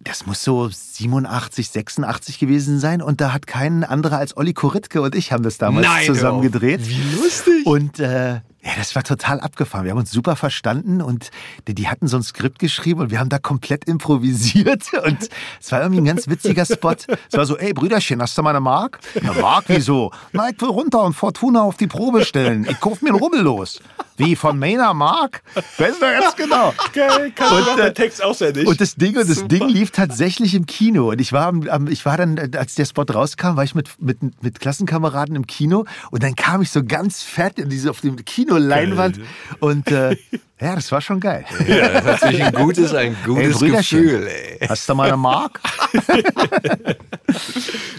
Das 0.06 0.28
muss 0.28 0.44
so 0.44 0.70
87, 0.70 1.68
86 1.72 2.38
gewesen 2.40 2.80
sein. 2.80 3.02
Und 3.02 3.22
da 3.22 3.34
hat 3.34 3.48
kein 3.48 3.84
anderer 3.84 4.20
als 4.20 4.38
Olli 4.38 4.54
Koritke 4.54 5.02
und 5.02 5.16
ich 5.16 5.32
haben 5.32 5.44
das 5.44 5.58
damals 5.58 5.88
Nein, 5.88 6.06
zusammen 6.06 6.38
auf. 6.38 6.44
gedreht. 6.44 6.88
Wie 6.88 7.02
lustig. 7.22 7.66
Und 7.66 8.00
äh, 8.00 8.42
Ja, 8.66 8.72
das 8.78 8.96
war 8.96 9.04
total 9.04 9.42
abgefahren. 9.42 9.86
Wir 9.86 9.92
haben 9.92 10.00
uns 10.00 10.10
super 10.10 10.36
verstanden 10.36 11.00
und 11.00 11.30
die, 11.68 11.76
die, 11.76 11.88
hatten 11.88 12.08
so 12.08 12.18
ein 12.18 12.24
Skript 12.24 12.58
geschrieben 12.58 13.00
und 13.00 13.12
wir 13.12 13.20
haben 13.20 13.30
da 13.30 13.38
komplett 13.38 13.86
improvisiert 13.86 14.92
und 15.06 15.30
es 15.62 15.72
war 15.72 15.82
irgendwie 15.82 16.02
ein 16.02 16.06
ganz 16.06 16.28
witziger 16.28 16.66
Spot. 16.66 16.96
Es 17.32 17.38
war 17.38 17.46
so, 17.46 17.60
ey 17.60 17.74
Brüderchen, 17.74 18.20
hast 18.24 18.36
du 18.36 18.42
mal 18.42 18.50
eine 18.50 18.62
Mark? 18.62 19.00
Eine 19.22 19.40
Mark, 19.40 19.66
wieso? 19.68 20.12
Na, 20.32 20.50
ich 20.50 20.60
will 20.60 20.70
runter 20.70 21.04
und 21.04 21.14
Fortuna 21.14 21.62
auf 21.62 21.78
die 21.78 21.86
Probe 21.86 22.26
stellen. 22.26 22.66
Ich 22.68 22.80
kauf 22.80 23.04
mir 23.04 23.10
einen 23.10 23.20
Rubbel 23.20 23.42
los. 23.42 23.82
Wie, 24.18 24.36
von 24.36 24.58
Mainer 24.58 24.94
Mark? 24.94 25.44
Weißt 25.78 26.02
du 26.02 26.06
ganz 26.06 26.36
genau. 26.36 26.74
Geil, 26.94 27.32
kann 27.36 27.52
und, 27.52 27.80
äh, 27.80 27.94
Text 27.94 28.24
auswendig. 28.24 28.66
Und 28.66 28.80
das 28.80 28.96
Ding, 28.96 29.18
und 29.18 29.30
das 29.30 29.46
Ding 29.48 29.68
lief 29.68 29.92
tatsächlich 29.92 30.56
im 30.56 30.66
Kino 30.66 31.10
und 31.12 31.20
ich 31.20 31.34
war, 31.34 31.54
ich 31.90 32.06
war 32.06 32.18
dann, 32.18 32.40
als 32.56 32.76
der 32.76 32.86
Spot 32.86 33.04
rauskam, 33.04 33.58
war 33.58 33.64
ich 33.66 33.76
mit, 33.76 33.90
mit, 34.02 34.42
mit 34.42 34.60
Klassenkameraden 34.60 35.36
im 35.36 35.46
Kino 35.46 35.86
und 36.12 36.24
dann 36.24 36.36
kam 36.36 36.62
ich 36.62 36.72
so 36.72 36.84
ganz 36.84 37.24
fett 37.24 37.60
in 37.60 37.70
diese, 37.70 37.90
auf 37.90 38.00
dem 38.00 38.24
Kinoleinwand 38.56 39.20
und 39.60 39.92
äh, 39.92 40.12
ja, 40.60 40.76
das 40.76 40.92
war 40.92 41.02
schon 41.02 41.20
geil. 41.20 41.46
Ja, 41.68 42.02
das 42.02 42.22
ist 42.24 42.42
ein 42.42 42.54
gutes, 42.54 42.94
ein 42.94 43.16
gutes 43.26 43.62
ey, 43.62 43.72
Gefühl. 43.72 44.28
Ey. 44.28 44.68
Hast 44.68 44.88
du 44.88 44.96
mal 44.96 45.08
eine 45.08 45.18
Mark? 45.18 45.60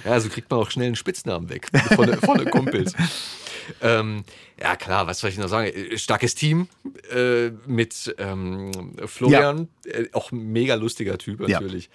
ja, 0.05 0.21
so 0.21 0.29
kriegt 0.29 0.51
man 0.51 0.61
auch 0.61 0.71
schnell 0.71 0.87
einen 0.87 0.97
Spitznamen 0.97 1.49
weg 1.49 1.69
von, 1.95 2.13
von 2.19 2.39
den 2.39 2.51
Kumpels. 2.51 2.95
Ähm, 3.83 4.25
ja, 4.61 4.75
klar, 4.77 5.07
was 5.07 5.21
soll 5.21 5.31
ich 5.31 5.39
noch 5.39 5.49
sagen? 5.49 5.69
Äh, 5.69 5.99
starkes 5.99 6.35
Team 6.35 6.69
äh, 7.15 7.51
mit 7.67 8.15
ähm, 8.19 8.73
Florian, 9.07 9.69
ja. 9.85 9.93
äh, 9.93 10.09
auch 10.13 10.33
mega 10.33 10.75
lustiger 10.75 11.19
Typ 11.19 11.41
natürlich. 11.41 11.91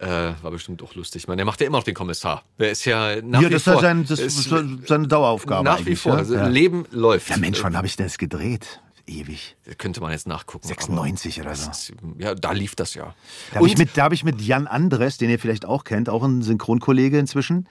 Ja. 0.00 0.30
Äh, 0.30 0.34
war 0.42 0.50
bestimmt 0.50 0.82
auch 0.82 0.94
lustig. 0.94 1.28
Man, 1.28 1.36
der 1.36 1.46
macht 1.46 1.60
ja 1.60 1.66
immer 1.66 1.78
noch 1.78 1.84
den 1.84 1.94
Kommissar. 1.94 2.42
Der 2.58 2.72
ist 2.72 2.84
ja 2.84 3.22
nach 3.22 3.42
ja, 3.42 3.48
wie 3.48 3.52
das 3.52 3.62
vor. 3.62 3.80
Sein, 3.80 4.04
das 4.08 4.18
ist 4.18 4.50
seine 4.86 5.06
Daueraufgabe. 5.06 5.64
Nach 5.64 5.84
wie 5.86 5.94
vor. 5.94 6.14
Also 6.16 6.36
Leben 6.46 6.86
läuft. 6.90 7.30
Ja, 7.30 7.36
Mensch, 7.36 7.62
wann 7.62 7.76
habe 7.76 7.86
ich 7.86 7.96
das 7.96 8.18
gedreht? 8.18 8.80
Ewig. 9.10 9.56
Das 9.64 9.76
könnte 9.78 10.00
man 10.00 10.12
jetzt 10.12 10.26
nachgucken. 10.26 10.66
96 10.66 11.40
oder 11.40 11.54
so. 11.54 11.70
Ist, 11.70 11.92
ja, 12.18 12.34
da 12.34 12.52
lief 12.52 12.74
das 12.74 12.94
ja. 12.94 13.14
Da 13.50 13.56
habe 13.56 13.66
ich, 13.66 13.76
mit, 13.76 13.98
hab 13.98 14.12
ich 14.12 14.24
mit 14.24 14.40
Jan 14.40 14.66
Andres, 14.66 15.18
den 15.18 15.28
ihr 15.30 15.38
vielleicht 15.38 15.64
auch 15.64 15.84
kennt, 15.84 16.08
auch 16.08 16.22
ein 16.22 16.42
Synchronkollege 16.42 17.18
inzwischen, 17.18 17.68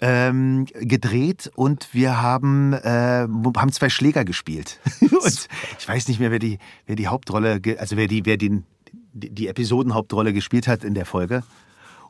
ähm, 0.00 0.66
gedreht 0.72 1.50
und 1.54 1.92
wir 1.92 2.20
haben, 2.20 2.72
äh, 2.72 3.26
haben 3.56 3.72
zwei 3.72 3.90
Schläger 3.90 4.24
gespielt. 4.24 4.80
und 5.00 5.48
ich 5.78 5.88
weiß 5.88 6.08
nicht 6.08 6.20
mehr, 6.20 6.30
wer 6.30 6.38
die, 6.38 6.58
wer 6.86 6.96
die 6.96 7.08
Hauptrolle, 7.08 7.60
also 7.78 7.96
wer 7.96 8.08
die, 8.08 8.24
wer 8.26 8.36
den, 8.36 8.64
die, 9.12 9.30
die 9.30 9.48
Episodenhauptrolle 9.48 10.32
gespielt 10.32 10.66
hat 10.66 10.84
in 10.84 10.94
der 10.94 11.06
Folge. 11.06 11.42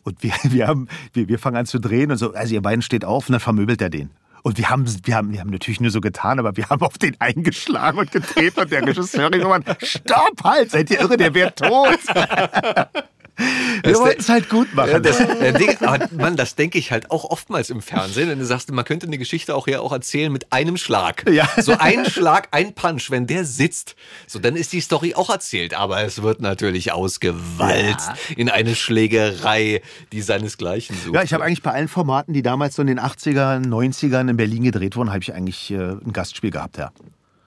Und 0.03 0.23
wir, 0.23 0.33
wir, 0.45 0.69
haben, 0.69 0.89
wir, 1.13 1.29
wir 1.29 1.39
fangen 1.39 1.57
an 1.57 1.67
zu 1.67 1.81
drehen 1.81 2.11
und 2.11 2.19
so, 2.19 2.33
also 2.33 2.55
ihr 2.55 2.63
beiden 2.63 2.83
steht 2.83 3.05
auf 3.05 3.29
und 3.29 3.33
dann 3.33 3.41
vermöbelt 3.41 3.83
er 3.83 3.91
den. 3.91 4.11
Und 4.45 4.59
wir 4.59 4.69
haben, 4.69 4.85
wir 5.05 5.17
haben, 5.17 5.33
wir 5.33 5.41
haben 5.41 5.49
natürlich 5.49 5.81
nur 5.81 5.91
so 5.91 6.03
getan, 6.03 6.39
aber 6.39 6.55
wir 6.55 6.69
haben 6.69 6.83
auf 6.83 6.99
den 6.99 7.19
eingeschlagen 7.19 7.99
und 7.99 8.13
getreten 8.13 8.61
und 8.61 8.71
der 8.71 8.87
Regisseur 8.87 9.33
irgendwann, 9.33 9.65
stopp 9.83 10.45
halt, 10.45 10.71
seid 10.71 10.91
ihr 10.91 11.01
irre, 11.01 11.17
der 11.17 11.33
wäre 11.33 11.55
tot. 11.55 11.99
Wir 13.37 13.97
wollten 13.97 14.21
es 14.21 14.29
halt 14.29 14.49
gut 14.49 14.75
machen. 14.75 15.03
Das, 15.03 15.19
Ding, 15.19 15.77
aber 15.81 16.09
Mann, 16.13 16.37
das 16.37 16.55
denke 16.55 16.79
ich 16.79 16.93
halt 16.93 17.11
auch 17.11 17.25
oftmals 17.25 17.71
im 17.71 17.83
Fernsehen, 17.83 18.29
wenn 18.29 18.39
du 18.39 18.47
sagst, 18.47 18.71
man 18.71 18.85
könnte 18.85 19.07
eine 19.07 19.19
Geschichte 19.19 19.55
auch 19.55 19.67
ja 19.67 19.81
auch 19.81 19.93
erzählen 19.93 20.33
mit 20.33 20.53
einem 20.53 20.77
Schlag. 20.77 21.25
Ja. 21.31 21.49
So 21.61 21.77
ein 21.79 22.05
Schlag, 22.07 22.49
ein 22.53 22.75
Punch, 22.75 23.11
wenn 23.11 23.27
der 23.27 23.45
sitzt, 23.45 23.97
so 24.27 24.39
dann 24.39 24.57
ist 24.57 24.73
die 24.73 24.81
Story 24.81 25.15
auch 25.15 25.31
erzählt. 25.31 25.75
Aber 25.75 26.03
es 26.03 26.23
wird 26.23 26.41
natürlich 26.41 26.93
ausgewalzt 26.93 28.09
ja. 28.09 28.37
in 28.37 28.49
eine 28.49 28.75
Schlägerei, 28.75 29.83
die 30.13 30.21
seinesgleichen 30.21 30.97
sucht. 30.97 31.15
Ja, 31.15 31.23
ich 31.23 31.33
habe 31.33 31.45
eigentlich 31.45 31.63
bei 31.63 31.73
allen 31.73 31.89
Formaten, 31.89 32.33
die 32.35 32.43
damals 32.43 32.77
so 32.77 32.83
in 32.83 32.89
den 32.89 33.01
80ern, 33.01 33.67
90ern 33.67 34.31
in 34.31 34.37
Berlin 34.37 34.63
gedreht 34.63 34.97
wurden, 34.97 35.11
habe 35.11 35.21
ich 35.21 35.35
eigentlich 35.35 35.71
äh, 35.71 35.77
ein 35.77 36.13
Gastspiel 36.13 36.51
gehabt, 36.51 36.79
ja. 36.79 36.93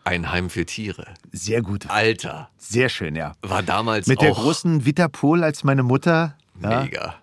Ein 0.08 0.32
Heim 0.32 0.50
für 0.50 0.66
Tiere. 0.66 1.06
Sehr 1.34 1.62
gut. 1.62 1.90
Alter. 1.90 2.50
Sehr 2.58 2.88
schön, 2.88 3.18
ja. 3.18 3.34
War 3.42 3.62
damals 3.62 4.08
Mit 4.08 4.20
auch 4.20 4.24
der 4.24 4.32
großen 4.32 4.86
Vita 4.86 5.10
Pol 5.10 5.44
als 5.44 5.66
meine 5.66 5.84
Mutter. 5.84 6.38
Mega. 6.56 6.88
Ja. 7.08 7.16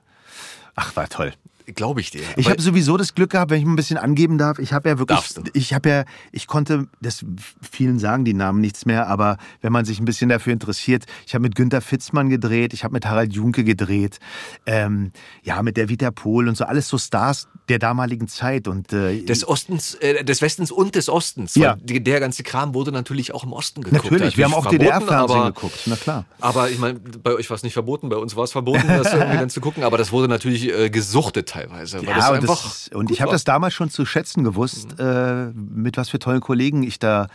Ach, 0.75 0.95
war 0.95 1.09
toll. 1.09 1.33
Glaube 1.75 2.01
ich 2.01 2.11
dir. 2.11 2.23
Ich 2.37 2.51
habe 2.51 2.61
sowieso 2.61 2.99
das 2.99 3.15
Glück 3.15 3.31
gehabt, 3.31 3.51
wenn 3.51 3.59
ich 3.59 3.67
ein 3.67 3.77
bisschen 3.77 3.97
angeben 3.97 4.37
darf. 4.37 4.59
Ich 4.59 4.75
habe 4.75 4.91
ja 4.91 4.99
wirklich, 4.99 5.19
ich 5.55 5.73
habe 5.73 5.89
ja, 5.89 6.05
ich 6.31 6.47
konnte, 6.47 6.89
das 7.01 7.25
vielen 7.63 7.99
sagen 7.99 8.27
die 8.27 8.35
Namen 8.35 8.61
nichts 8.61 8.85
mehr, 8.85 9.07
aber 9.07 9.39
wenn 9.63 9.73
man 9.73 9.87
sich 9.87 9.99
ein 9.99 10.05
bisschen 10.05 10.29
dafür 10.29 10.53
interessiert, 10.53 11.05
ich 11.27 11.35
habe 11.35 11.43
mit 11.43 11.55
Günter 11.55 11.81
Fitzmann 11.81 12.29
gedreht, 12.29 12.75
ich 12.75 12.85
habe 12.85 12.93
mit 12.93 13.07
Harald 13.07 13.33
Junke 13.33 13.65
gedreht, 13.65 14.19
ähm, 14.67 15.13
ja 15.43 15.63
mit 15.63 15.79
der 15.79 15.89
Vita 15.89 16.11
Pohl 16.11 16.49
und 16.49 16.57
so 16.57 16.65
alles 16.65 16.87
so 16.89 16.99
Stars 16.99 17.49
der 17.71 17.79
damaligen 17.79 18.29
Zeit 18.29 18.69
und 18.69 18.93
äh, 18.93 19.23
des 19.23 19.49
Ostens, 19.49 19.95
äh, 19.95 20.23
des 20.23 20.43
Westens 20.43 20.71
und 20.71 20.95
des 20.95 21.09
Ostens. 21.09 21.55
Ja. 21.55 21.77
Der 21.81 22.21
ganze 22.21 22.43
Kram 22.43 22.75
wurde 22.75 22.93
natürlich 22.93 23.33
auch 23.33 23.45
im 23.45 23.55
Osten 23.55 23.83
geguckt. 23.83 24.05
Natürlich, 24.05 24.37
wir 24.37 24.45
haben 24.45 24.55
auch 24.55 24.67
DDR-Fernsehen 24.67 25.47
geguckt, 25.47 25.81
na 25.87 25.97
klar. 25.97 26.27
Aber 26.41 26.69
ich 26.69 26.79
meine, 26.79 26.99
bei 26.99 27.33
euch 27.33 27.49
war 27.49 27.55
es 27.55 27.63
nicht 27.63 27.73
verboten, 27.73 28.11
bei 28.11 28.17
uns 28.17 28.37
war 28.37 28.45
es 28.45 28.53
verboten, 28.53 28.87
das 28.87 29.13
irgendwie 29.15 29.39
dann 29.39 29.51
zu 29.51 29.63
gucken, 29.63 29.83
aber 29.83 29.97
das 29.97 30.13
wurde 30.13 30.29
natürlich 30.29 30.69
äh, 30.69 30.91
gesuchtet 30.91 31.54
teilweise. 31.55 32.05
Ja, 32.05 32.31
und, 32.31 32.49
das, 32.49 32.91
und 32.93 33.11
ich 33.11 33.21
habe 33.21 33.33
das 33.33 33.45
damals 33.45 33.75
schon 33.75 33.91
zu 33.91 34.05
schätzen 34.05 34.45
gewusst, 34.45 34.99
mhm. 34.99 35.05
äh, 35.05 35.47
mit 35.53 35.97
was 35.97 36.09
für 36.09 36.19
tollen 36.19 36.41
Kollegen 36.41 36.83
ich 36.83 36.99
da 36.99 37.29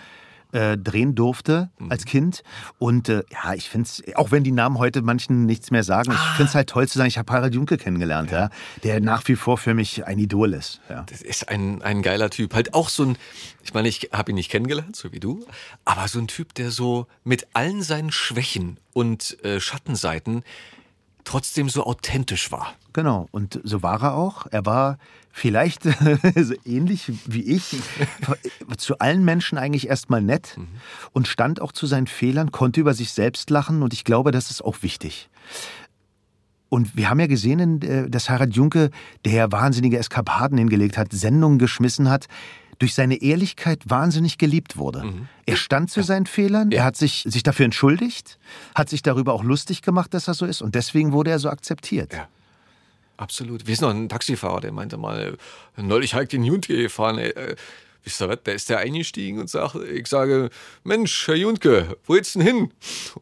äh, 0.51 0.77
drehen 0.77 1.15
durfte 1.15 1.69
mhm. 1.77 1.91
als 1.91 2.05
Kind. 2.05 2.43
Und 2.79 3.07
äh, 3.07 3.23
ja, 3.31 3.53
ich 3.53 3.69
finde 3.69 3.87
es, 3.87 4.15
auch 4.15 4.31
wenn 4.31 4.43
die 4.43 4.51
Namen 4.51 4.79
heute 4.79 5.01
manchen 5.01 5.45
nichts 5.45 5.71
mehr 5.71 5.83
sagen, 5.83 6.11
ah. 6.11 6.15
ich 6.15 6.37
finde 6.37 6.49
es 6.49 6.55
halt 6.55 6.69
toll 6.69 6.87
zu 6.87 6.97
sagen, 6.97 7.07
ich 7.07 7.17
habe 7.17 7.31
Harald 7.31 7.53
Junke 7.53 7.77
kennengelernt, 7.77 8.31
ja. 8.31 8.39
ja. 8.39 8.49
der 8.83 8.99
nach 8.99 9.27
wie 9.27 9.35
vor 9.35 9.57
für 9.57 9.73
mich 9.73 10.05
ein 10.05 10.17
Idol 10.17 10.53
ist. 10.53 10.81
Ja. 10.89 11.03
Das 11.07 11.21
ist 11.21 11.49
ein, 11.49 11.81
ein 11.81 12.01
geiler 12.01 12.29
Typ. 12.29 12.53
Halt 12.55 12.73
auch 12.73 12.89
so 12.89 13.03
ein, 13.03 13.17
ich 13.63 13.73
meine, 13.73 13.87
ich 13.87 14.09
habe 14.11 14.31
ihn 14.31 14.35
nicht 14.35 14.49
kennengelernt, 14.49 14.95
so 14.95 15.11
wie 15.11 15.19
du, 15.19 15.45
aber 15.85 16.07
so 16.07 16.19
ein 16.19 16.27
Typ, 16.27 16.55
der 16.55 16.71
so 16.71 17.07
mit 17.23 17.47
allen 17.53 17.83
seinen 17.83 18.11
Schwächen 18.11 18.77
und 18.93 19.43
äh, 19.43 19.59
Schattenseiten 19.59 20.43
trotzdem 21.25 21.69
so 21.69 21.85
authentisch 21.85 22.51
war. 22.51 22.73
Genau, 22.99 23.29
und 23.31 23.61
so 23.63 23.81
war 23.81 24.03
er 24.03 24.15
auch. 24.15 24.45
Er 24.51 24.65
war 24.65 24.97
vielleicht 25.31 25.83
so 26.35 26.53
ähnlich 26.65 27.09
wie 27.27 27.43
ich, 27.43 27.77
zu 28.77 28.99
allen 28.99 29.23
Menschen 29.23 29.57
eigentlich 29.57 29.87
erstmal 29.87 30.21
nett 30.21 30.57
mhm. 30.57 30.67
und 31.13 31.25
stand 31.25 31.61
auch 31.61 31.71
zu 31.71 31.87
seinen 31.87 32.07
Fehlern, 32.07 32.51
konnte 32.51 32.81
über 32.81 32.93
sich 32.93 33.13
selbst 33.13 33.49
lachen 33.51 33.83
und 33.83 33.93
ich 33.93 34.03
glaube, 34.03 34.31
das 34.31 34.51
ist 34.51 34.61
auch 34.61 34.81
wichtig. 34.81 35.29
Und 36.67 36.97
wir 36.97 37.09
haben 37.09 37.21
ja 37.21 37.27
gesehen, 37.27 37.81
äh, 37.83 38.09
dass 38.09 38.29
Harald 38.29 38.53
Junke, 38.53 38.89
der 39.23 39.49
wahnsinnige 39.49 39.97
Eskapaden 39.97 40.57
hingelegt 40.57 40.97
hat, 40.97 41.13
Sendungen 41.13 41.57
geschmissen 41.57 42.09
hat, 42.09 42.27
durch 42.79 42.95
seine 42.95 43.21
Ehrlichkeit 43.21 43.83
wahnsinnig 43.89 44.37
geliebt 44.37 44.75
wurde. 44.75 45.05
Mhm. 45.05 45.29
Er 45.45 45.55
stand 45.55 45.89
zu 45.89 46.03
seinen 46.03 46.25
Fehlern, 46.25 46.71
ja. 46.71 46.79
er 46.79 46.83
hat 46.83 46.97
sich, 46.97 47.23
sich 47.25 47.43
dafür 47.43 47.63
entschuldigt, 47.63 48.37
hat 48.75 48.89
sich 48.89 49.03
darüber 49.03 49.31
auch 49.31 49.43
lustig 49.45 49.83
gemacht, 49.83 50.13
dass 50.13 50.27
er 50.27 50.33
so 50.33 50.45
ist 50.45 50.61
und 50.61 50.75
deswegen 50.75 51.13
wurde 51.13 51.31
er 51.31 51.39
so 51.39 51.49
akzeptiert. 51.49 52.11
Ja. 52.11 52.27
Absolut. 53.19 53.67
Wir 53.67 53.75
sind 53.75 53.85
noch 53.85 53.93
ein 53.93 54.07
Taxifahrer, 54.07 54.61
der 54.61 54.71
meinte 54.71 54.95
mal, 54.95 55.37
neulich 55.75 56.13
halt 56.13 56.31
den 56.31 56.45
Junke 56.45 56.83
gefahren. 56.83 57.17
Äh, 57.17 57.57
wisst 58.01 58.21
ihr 58.21 58.29
was, 58.29 58.39
da 58.45 58.53
ist 58.53 58.69
der 58.69 58.77
eingestiegen 58.77 59.39
und 59.39 59.49
sagt, 59.49 59.75
ich 59.75 60.07
sage, 60.07 60.49
Mensch, 60.85 61.27
Herr 61.27 61.35
Junke, 61.35 61.97
wo 62.05 62.13
geht's 62.13 62.31
denn 62.31 62.43
hin? 62.43 62.71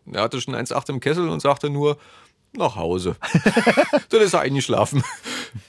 Und 0.05 0.15
er 0.15 0.21
hatte 0.21 0.39
schon 0.39 0.53
1,8 0.53 0.89
im 0.89 0.99
Kessel 0.99 1.27
und 1.29 1.39
sagte 1.39 1.71
nur, 1.71 1.97
nach 2.53 2.75
Hause. 2.75 3.15
Dann 4.09 4.21
ist 4.21 4.33
er 4.33 4.41
eingeschlafen. 4.41 5.03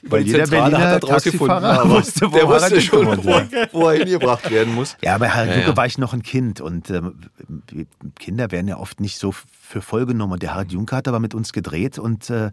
Weil 0.03 0.23
jeder 0.23 0.45
Zentrale 0.45 0.71
Berliner 0.71 0.91
hat 0.91 1.03
er 1.03 1.09
Taxifahrer 1.09 1.91
wusste, 1.91 2.33
wo 2.33 2.37
der 2.37 2.49
wusste 2.49 2.81
schon, 2.81 3.25
wo 3.25 3.31
er, 3.31 3.49
wo 3.73 3.89
er 3.89 3.99
hingebracht 3.99 4.51
werden 4.51 4.75
muss. 4.75 4.97
Ja, 5.03 5.19
bei 5.19 5.29
Harald 5.29 5.51
ja, 5.51 5.57
Junke 5.57 5.71
ja. 5.71 5.77
war 5.77 5.87
ich 5.87 5.99
noch 5.99 6.13
ein 6.13 6.23
Kind 6.23 6.61
und 6.61 6.91
äh, 6.91 7.03
Kinder 8.19 8.51
werden 8.51 8.69
ja 8.69 8.79
oft 8.79 9.01
nicht 9.01 9.19
so 9.19 9.33
für 9.33 9.83
voll 9.83 10.07
genommen. 10.07 10.35
Und 10.35 10.43
der 10.43 10.53
Harald 10.53 10.73
Junke 10.73 10.97
hat 10.97 11.09
aber 11.09 11.21
mit 11.21 11.35
uns 11.35 11.53
gedreht 11.53 11.99
und 11.99 12.31
äh, 12.31 12.47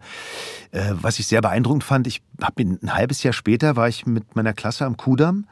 äh 0.72 0.94
was 1.00 1.18
ich 1.18 1.26
sehr 1.26 1.40
beeindruckend 1.40 1.84
fand, 1.84 2.06
ich 2.06 2.22
habe 2.42 2.62
ein 2.62 2.94
halbes 2.94 3.22
Jahr 3.22 3.32
später 3.32 3.76
war 3.76 3.88
ich 3.88 4.06
mit 4.06 4.36
meiner 4.36 4.52
Klasse 4.52 4.84
am 4.84 4.96
Kudamm 4.96 5.46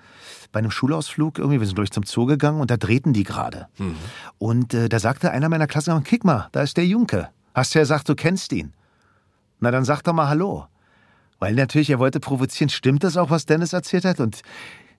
bei 0.54 0.58
einem 0.58 0.70
Schulausflug 0.70 1.38
irgendwie, 1.38 1.60
wir 1.60 1.66
sind 1.66 1.76
durch 1.76 1.90
zum 1.90 2.04
Zoo 2.04 2.26
gegangen 2.26 2.60
und 2.60 2.70
da 2.70 2.76
drehten 2.76 3.12
die 3.12 3.24
gerade. 3.24 3.66
Mhm. 3.76 3.96
Und 4.38 4.72
äh, 4.72 4.88
da 4.88 4.98
sagte 5.00 5.32
einer 5.32 5.48
meiner 5.50 5.66
Klasse, 5.66 6.00
kick 6.04 6.24
mal, 6.24 6.48
da 6.52 6.62
ist 6.62 6.76
der 6.76 6.86
Junke. 6.86 7.28
Hast 7.54 7.74
du 7.74 7.78
ja 7.78 7.82
gesagt, 7.84 8.08
du 8.08 8.14
kennst 8.14 8.52
ihn. 8.52 8.72
Na, 9.60 9.70
dann 9.70 9.84
sag 9.84 10.02
doch 10.02 10.12
mal 10.12 10.28
Hallo. 10.28 10.66
Weil 11.38 11.54
natürlich, 11.54 11.90
er 11.90 11.98
wollte 11.98 12.20
provozieren. 12.20 12.68
Stimmt 12.68 13.04
das 13.04 13.16
auch, 13.16 13.30
was 13.30 13.46
Dennis 13.46 13.72
erzählt 13.72 14.04
hat? 14.04 14.20
Und 14.20 14.42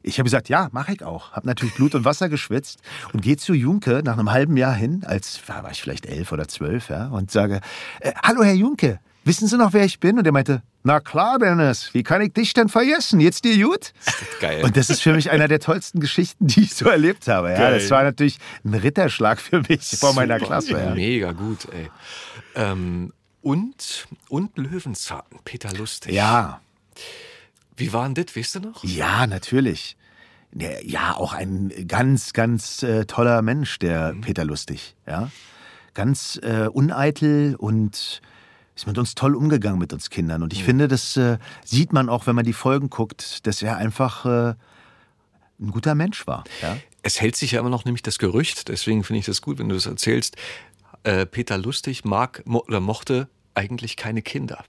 ich 0.03 0.19
habe 0.19 0.25
gesagt, 0.25 0.49
ja, 0.49 0.69
mache 0.71 0.93
ich 0.93 1.03
auch. 1.03 1.31
Habe 1.33 1.47
natürlich 1.47 1.75
Blut 1.75 1.95
und 1.95 2.05
Wasser 2.05 2.29
geschwitzt 2.29 2.79
und 3.13 3.21
gehe 3.21 3.37
zu 3.37 3.53
Junke 3.53 4.01
nach 4.03 4.17
einem 4.17 4.31
halben 4.31 4.55
Jahr 4.55 4.73
hin, 4.73 5.03
als 5.05 5.41
war 5.47 5.69
ich 5.71 5.81
vielleicht 5.81 6.05
elf 6.05 6.31
oder 6.31 6.47
zwölf, 6.47 6.89
ja, 6.89 7.07
und 7.07 7.31
sage, 7.31 7.61
äh, 8.01 8.11
hallo 8.23 8.43
Herr 8.43 8.53
Junke, 8.53 8.99
wissen 9.23 9.47
Sie 9.47 9.57
noch, 9.57 9.73
wer 9.73 9.83
ich 9.83 9.99
bin? 9.99 10.19
Und 10.19 10.25
er 10.25 10.31
meinte, 10.31 10.61
na 10.83 10.99
klar, 10.99 11.39
Dennis, 11.39 11.89
wie 11.93 12.03
kann 12.03 12.21
ich 12.21 12.33
dich 12.33 12.53
denn 12.53 12.69
vergessen? 12.69 13.19
Jetzt 13.19 13.43
dir 13.43 13.57
gut? 13.65 13.91
Geil. 14.39 14.63
Und 14.63 14.77
das 14.77 14.91
ist 14.91 15.01
für 15.01 15.13
mich 15.13 15.31
einer 15.31 15.47
der 15.47 15.59
tollsten 15.59 15.99
Geschichten, 15.99 16.45
die 16.45 16.61
ich 16.61 16.75
so 16.75 16.85
erlebt 16.85 17.27
habe. 17.27 17.49
Ja, 17.49 17.71
das 17.71 17.89
war 17.89 18.03
natürlich 18.03 18.37
ein 18.63 18.75
Ritterschlag 18.75 19.41
für 19.41 19.63
mich 19.67 19.97
vor 19.97 20.13
meiner 20.13 20.39
Klasse. 20.39 20.73
Ja. 20.73 20.93
Mega 20.93 21.31
gut, 21.31 21.67
ey. 21.73 21.89
Ähm, 22.55 23.13
und, 23.41 24.07
und 24.29 24.57
Löwenzahn, 24.57 25.23
Peter 25.43 25.71
Lustig. 25.73 26.13
Ja. 26.13 26.61
Wie 27.75 27.93
war 27.93 28.09
denn 28.09 28.15
das, 28.15 28.35
weißt 28.35 28.55
du 28.55 28.59
noch? 28.61 28.83
Ja, 28.83 29.27
natürlich. 29.27 29.97
ja, 30.51 31.15
auch 31.15 31.33
ein 31.33 31.71
ganz, 31.87 32.33
ganz 32.33 32.81
äh, 32.81 33.05
toller 33.05 33.41
Mensch, 33.41 33.77
der 33.79 34.13
mhm. 34.13 34.21
Peter 34.21 34.45
Lustig. 34.45 34.95
Ja? 35.05 35.29
Ganz 35.93 36.39
äh, 36.41 36.67
uneitel 36.67 37.55
und 37.55 38.21
ist 38.75 38.87
mit 38.87 38.97
uns 38.97 39.15
toll 39.15 39.35
umgegangen, 39.35 39.79
mit 39.79 39.93
uns 39.93 40.09
Kindern. 40.09 40.43
Und 40.43 40.51
ich 40.51 40.61
mhm. 40.61 40.65
finde, 40.65 40.87
das 40.87 41.15
äh, 41.15 41.37
sieht 41.63 41.93
man 41.93 42.09
auch, 42.09 42.27
wenn 42.27 42.35
man 42.35 42.45
die 42.45 42.53
Folgen 42.53 42.89
guckt, 42.89 43.45
dass 43.47 43.61
er 43.61 43.77
einfach 43.77 44.25
äh, 44.25 44.55
ein 45.59 45.71
guter 45.71 45.95
Mensch 45.95 46.25
war. 46.27 46.43
Ja? 46.61 46.77
Es 47.03 47.21
hält 47.21 47.35
sich 47.35 47.51
ja 47.51 47.59
immer 47.59 47.69
noch 47.69 47.85
nämlich 47.85 48.01
das 48.01 48.17
Gerücht, 48.17 48.69
deswegen 48.69 49.03
finde 49.03 49.19
ich 49.19 49.25
das 49.25 49.41
gut, 49.41 49.59
wenn 49.59 49.69
du 49.69 49.75
das 49.75 49.85
erzählst. 49.85 50.35
Äh, 51.05 51.27
Peter 51.27 51.57
Lustig 51.57 52.03
mag 52.03 52.41
mo 52.45 52.63
oder 52.67 52.79
mochte 52.79 53.29
eigentlich 53.53 53.95
keine 53.95 54.23
Kinder. 54.23 54.65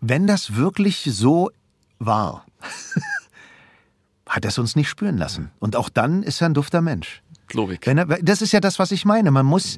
Wenn 0.00 0.26
das 0.28 0.54
wirklich 0.54 1.02
so 1.04 1.50
war, 1.98 2.46
hat 4.28 4.44
er 4.44 4.48
es 4.48 4.58
uns 4.58 4.76
nicht 4.76 4.88
spüren 4.88 5.18
lassen. 5.18 5.50
Und 5.58 5.74
auch 5.74 5.88
dann 5.88 6.22
ist 6.22 6.40
er 6.40 6.48
ein 6.48 6.54
dufter 6.54 6.82
Mensch. 6.82 7.22
Logik. 7.52 7.84
Er, 7.86 8.06
das 8.06 8.42
ist 8.42 8.52
ja 8.52 8.60
das, 8.60 8.78
was 8.78 8.92
ich 8.92 9.04
meine. 9.04 9.32
Man 9.32 9.44
muss, 9.44 9.76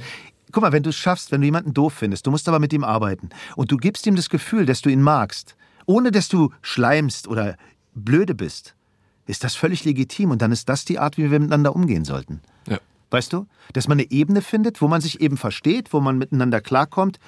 guck 0.52 0.62
mal, 0.62 0.72
wenn 0.72 0.82
du 0.82 0.90
es 0.90 0.96
schaffst, 0.96 1.32
wenn 1.32 1.40
du 1.40 1.46
jemanden 1.46 1.72
doof 1.72 1.94
findest, 1.94 2.26
du 2.26 2.30
musst 2.30 2.48
aber 2.48 2.58
mit 2.58 2.72
ihm 2.74 2.84
arbeiten 2.84 3.30
und 3.56 3.72
du 3.72 3.78
gibst 3.78 4.06
ihm 4.06 4.14
das 4.14 4.28
Gefühl, 4.28 4.66
dass 4.66 4.82
du 4.82 4.90
ihn 4.90 5.02
magst, 5.02 5.56
ohne 5.86 6.10
dass 6.10 6.28
du 6.28 6.52
schleimst 6.60 7.28
oder 7.28 7.56
blöde 7.94 8.34
bist, 8.34 8.74
ist 9.26 9.42
das 9.42 9.56
völlig 9.56 9.84
legitim 9.84 10.30
und 10.30 10.42
dann 10.42 10.52
ist 10.52 10.68
das 10.68 10.84
die 10.84 10.98
Art, 10.98 11.16
wie 11.16 11.30
wir 11.30 11.40
miteinander 11.40 11.74
umgehen 11.74 12.04
sollten. 12.04 12.42
Ja. 12.68 12.78
Weißt 13.14 13.32
du? 13.32 13.46
Dass 13.72 13.86
man 13.86 14.00
eine 14.00 14.10
Ebene 14.10 14.42
findet, 14.42 14.82
wo 14.82 14.88
man 14.88 15.00
sich 15.00 15.20
eben 15.20 15.36
versteht, 15.36 15.92
wo 15.92 16.00
man 16.00 16.18
miteinander 16.18 16.60
klarkommt, 16.60 17.20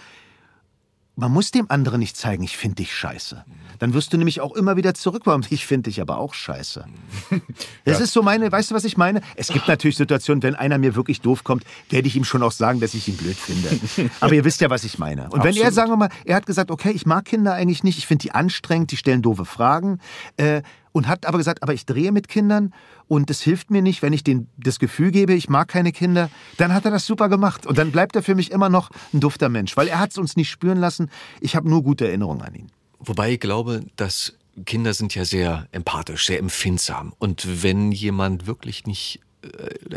man 1.15 1.33
muss 1.33 1.53
dem 1.53 1.71
anderen 1.71 2.01
nicht 2.01 2.17
zeigen, 2.17 2.43
ich 2.43 2.57
finde 2.57 2.77
dich 2.77 2.93
scheiße. 2.93 3.45
Dann 3.79 3.95
wirst 3.95 4.13
du 4.13 4.19
nämlich 4.19 4.41
auch 4.41 4.55
immer 4.57 4.77
wieder 4.77 4.95
zurückkommen, 4.95 5.47
ich 5.51 5.65
finde 5.65 5.91
dich 5.91 6.01
aber 6.01 6.19
auch 6.19 6.35
scheiße. 6.35 6.85
Das 7.85 7.99
ja. 7.99 8.05
ist 8.05 8.13
so 8.13 8.23
meine, 8.25 8.51
weißt 8.51 8.73
du, 8.73 8.75
was 8.75 8.83
ich 8.85 8.97
meine? 8.97 9.21
Es 9.37 9.47
gibt 9.47 9.69
natürlich 9.69 9.97
Situationen, 9.97 10.43
wenn 10.43 10.57
einer 10.57 10.77
mir 10.77 10.97
wirklich 10.97 11.21
doof 11.21 11.45
kommt, 11.45 11.63
werde 11.89 12.09
ich 12.09 12.17
ihm 12.17 12.25
schon 12.25 12.43
auch 12.43 12.51
sagen, 12.51 12.81
dass 12.81 12.95
ich 12.95 13.07
ihn 13.07 13.17
blöd 13.17 13.37
finde. 13.37 13.79
Aber 14.21 14.33
ihr 14.33 14.45
wisst 14.45 14.61
ja, 14.61 14.71
was 14.71 14.83
ich 14.83 14.99
meine. 14.99 15.27
Und 15.27 15.35
Absolut. 15.35 15.55
wenn 15.55 15.63
er, 15.63 15.71
sagen 15.71 15.93
wir 15.93 15.97
mal, 15.97 16.09
er 16.25 16.35
hat 16.35 16.47
gesagt, 16.47 16.73
okay, 16.73 16.91
ich 16.91 17.07
mag 17.07 17.27
Kinder 17.27 17.55
eigentlich 17.55 17.85
nicht, 17.85 17.99
ich 17.99 18.09
finde 18.09 18.23
die 18.23 18.33
anstrengend, 18.33 18.91
die 18.91 18.97
stellen 18.97 19.23
doofe 19.23 19.45
Fragen, 19.45 20.01
äh, 20.37 20.63
und 20.97 21.09
hat 21.09 21.27
aber 21.27 21.37
gesagt, 21.37 21.63
aber 21.63 21.75
ich 21.75 21.85
drehe 21.85 22.11
mit 22.11 22.27
Kindern 22.27 22.73
und 23.07 23.29
es 23.29 23.43
hilft 23.43 23.71
mir 23.71 23.83
nicht, 23.83 24.01
wenn 24.01 24.15
ich 24.15 24.25
denen 24.25 24.49
das 24.57 24.79
Gefühl 24.79 25.11
gebe, 25.11 25.35
ich 25.35 25.51
mag 25.51 25.69
keine 25.69 25.93
Kinder, 25.93 26.31
dann 26.57 26.73
hat 26.73 26.87
er 26.87 26.91
das 26.91 27.05
super 27.05 27.29
gemacht. 27.29 27.67
Und 27.67 27.77
dann 27.77 27.93
bleibt 27.93 28.17
er 28.17 28.23
für 28.23 28.35
mich 28.35 28.51
immer 28.51 28.71
noch 28.71 28.89
ein 29.13 29.21
dufter 29.21 29.51
Mensch, 29.51 29.77
weil 29.77 29.89
er 29.89 30.01
hat 30.01 30.13
es 30.13 30.17
uns 30.17 30.37
nicht 30.37 30.49
spüren 30.49 30.79
lassen. 30.79 31.11
Ich 31.43 31.55
habe 31.55 31.69
nur 31.69 31.83
gute 31.83 32.07
Erinnerungen 32.07 32.41
an 32.41 32.55
ihn. 32.55 32.73
Wobei 32.99 33.33
ich 33.35 33.41
glaube, 33.41 33.83
dass 33.97 34.33
Kinder 34.65 34.95
sind 34.95 35.15
ja 35.15 35.27
sehr 35.27 35.69
empathisch, 35.71 36.25
sehr 36.25 36.39
empfindsam. 36.39 37.13
Und 37.19 37.63
wenn 37.63 37.93
jemand 37.93 38.47
wirklich 38.47 38.87
nicht 38.87 39.21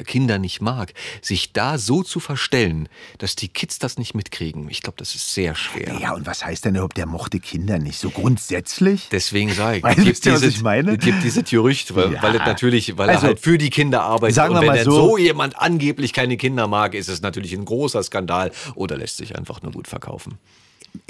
Kinder 0.05 0.37
nicht 0.39 0.61
mag, 0.61 0.93
sich 1.21 1.53
da 1.53 1.77
so 1.77 2.03
zu 2.03 2.19
verstellen, 2.19 2.89
dass 3.17 3.35
die 3.35 3.47
Kids 3.47 3.79
das 3.79 3.97
nicht 3.97 4.13
mitkriegen, 4.13 4.69
ich 4.69 4.81
glaube, 4.81 4.97
das 4.97 5.15
ist 5.15 5.33
sehr 5.33 5.55
schwer. 5.55 5.97
Ja, 5.99 6.13
und 6.13 6.25
was 6.25 6.45
heißt 6.45 6.65
denn 6.65 6.75
überhaupt, 6.75 6.97
der 6.97 7.05
mochte 7.05 7.39
Kinder 7.39 7.79
nicht? 7.79 7.99
So 7.99 8.09
grundsätzlich? 8.09 9.09
Deswegen 9.11 9.53
sage 9.53 9.77
ich, 9.77 9.83
weißt 9.83 9.99
es 9.99 10.05
gibt, 10.05 10.25
dieses, 10.25 10.55
ich 10.55 10.61
meine? 10.61 10.97
gibt 10.97 11.23
diese 11.23 11.43
Gerücht, 11.43 11.95
weil, 11.95 12.13
ja. 12.13 12.23
weil 12.23 12.35
es 12.35 12.45
natürlich, 12.45 12.97
weil 12.97 13.09
also, 13.09 13.25
er 13.25 13.27
halt 13.29 13.39
für 13.39 13.57
die 13.57 13.69
Kinder 13.69 14.01
arbeitet. 14.01 14.35
Sagen 14.35 14.55
und 14.55 14.61
wenn 14.61 14.75
er 14.75 14.83
so, 14.83 14.91
so 14.91 15.17
jemand 15.17 15.57
angeblich 15.57 16.13
keine 16.13 16.37
Kinder 16.37 16.67
mag, 16.67 16.93
ist 16.93 17.09
es 17.09 17.21
natürlich 17.21 17.53
ein 17.53 17.65
großer 17.65 18.03
Skandal 18.03 18.51
oder 18.75 18.97
lässt 18.97 19.17
sich 19.17 19.35
einfach 19.35 19.61
nur 19.61 19.71
gut 19.71 19.87
verkaufen 19.87 20.37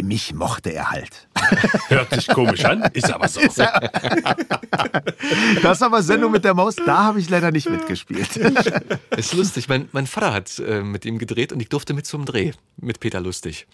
mich 0.01 0.33
mochte 0.33 0.71
er 0.73 0.91
halt. 0.91 1.27
Hört 1.89 2.13
sich 2.13 2.27
komisch 2.27 2.65
an, 2.65 2.83
ist 2.93 3.11
aber 3.11 3.27
so. 3.27 3.41
das 5.61 5.81
aber 5.81 6.01
Sendung 6.03 6.31
mit 6.31 6.43
der 6.43 6.53
Maus, 6.53 6.75
da 6.75 7.03
habe 7.03 7.19
ich 7.19 7.29
leider 7.29 7.51
nicht 7.51 7.69
mitgespielt. 7.69 8.35
ist 9.17 9.33
lustig. 9.33 9.67
Mein, 9.69 9.89
mein 9.91 10.07
Vater 10.07 10.33
hat 10.33 10.59
äh, 10.59 10.81
mit 10.81 11.05
ihm 11.05 11.17
gedreht 11.17 11.51
und 11.51 11.61
ich 11.61 11.69
durfte 11.69 11.93
mit 11.93 12.05
zum 12.05 12.25
Dreh 12.25 12.51
mit 12.77 12.99
Peter 12.99 13.19
Lustig. 13.19 13.67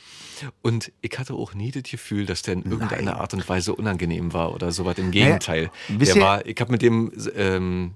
Und 0.61 0.91
ich 1.01 1.17
hatte 1.17 1.33
auch 1.33 1.53
nie 1.53 1.71
das 1.71 1.83
Gefühl, 1.83 2.25
dass 2.25 2.41
der 2.41 2.55
in 2.55 2.63
irgendeiner 2.63 3.11
Nein. 3.11 3.21
Art 3.21 3.33
und 3.33 3.47
Weise 3.47 3.75
unangenehm 3.75 4.33
war 4.33 4.53
oder 4.53 4.71
sowas. 4.71 4.97
Im 4.97 5.11
Gegenteil. 5.11 5.69
Naja, 5.87 6.13
der 6.13 6.21
war, 6.21 6.45
ich 6.45 6.59
habe 6.59 6.71
mit 6.71 6.81
dem 6.81 7.11
ähm, 7.35 7.93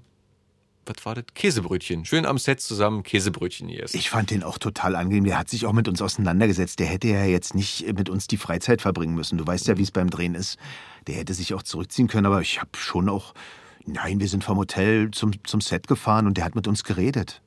was 0.96 1.04
war 1.06 1.14
das? 1.14 1.24
Käsebrötchen. 1.34 2.04
Schön 2.04 2.26
am 2.26 2.38
Set 2.38 2.60
zusammen 2.60 3.02
Käsebrötchen 3.02 3.68
gegessen. 3.68 3.96
Ich 3.96 4.10
fand 4.10 4.30
den 4.30 4.42
auch 4.42 4.58
total 4.58 4.96
angenehm. 4.96 5.24
Der 5.24 5.38
hat 5.38 5.48
sich 5.48 5.66
auch 5.66 5.72
mit 5.72 5.88
uns 5.88 6.02
auseinandergesetzt. 6.02 6.78
Der 6.78 6.86
hätte 6.86 7.08
ja 7.08 7.24
jetzt 7.24 7.54
nicht 7.54 7.86
mit 7.96 8.08
uns 8.08 8.26
die 8.26 8.36
Freizeit 8.36 8.82
verbringen 8.82 9.14
müssen. 9.14 9.38
Du 9.38 9.46
weißt 9.46 9.68
ja, 9.68 9.78
wie 9.78 9.82
es 9.82 9.90
beim 9.90 10.10
Drehen 10.10 10.34
ist. 10.34 10.58
Der 11.06 11.14
hätte 11.14 11.34
sich 11.34 11.54
auch 11.54 11.62
zurückziehen 11.62 12.08
können, 12.08 12.26
aber 12.26 12.40
ich 12.40 12.60
habe 12.60 12.70
schon 12.76 13.08
auch. 13.08 13.34
Nein, 13.86 14.20
wir 14.20 14.28
sind 14.28 14.44
vom 14.44 14.58
Hotel 14.58 15.10
zum, 15.10 15.32
zum 15.44 15.60
Set 15.60 15.88
gefahren 15.88 16.26
und 16.26 16.36
der 16.36 16.44
hat 16.44 16.54
mit 16.54 16.68
uns 16.68 16.84
geredet. 16.84 17.40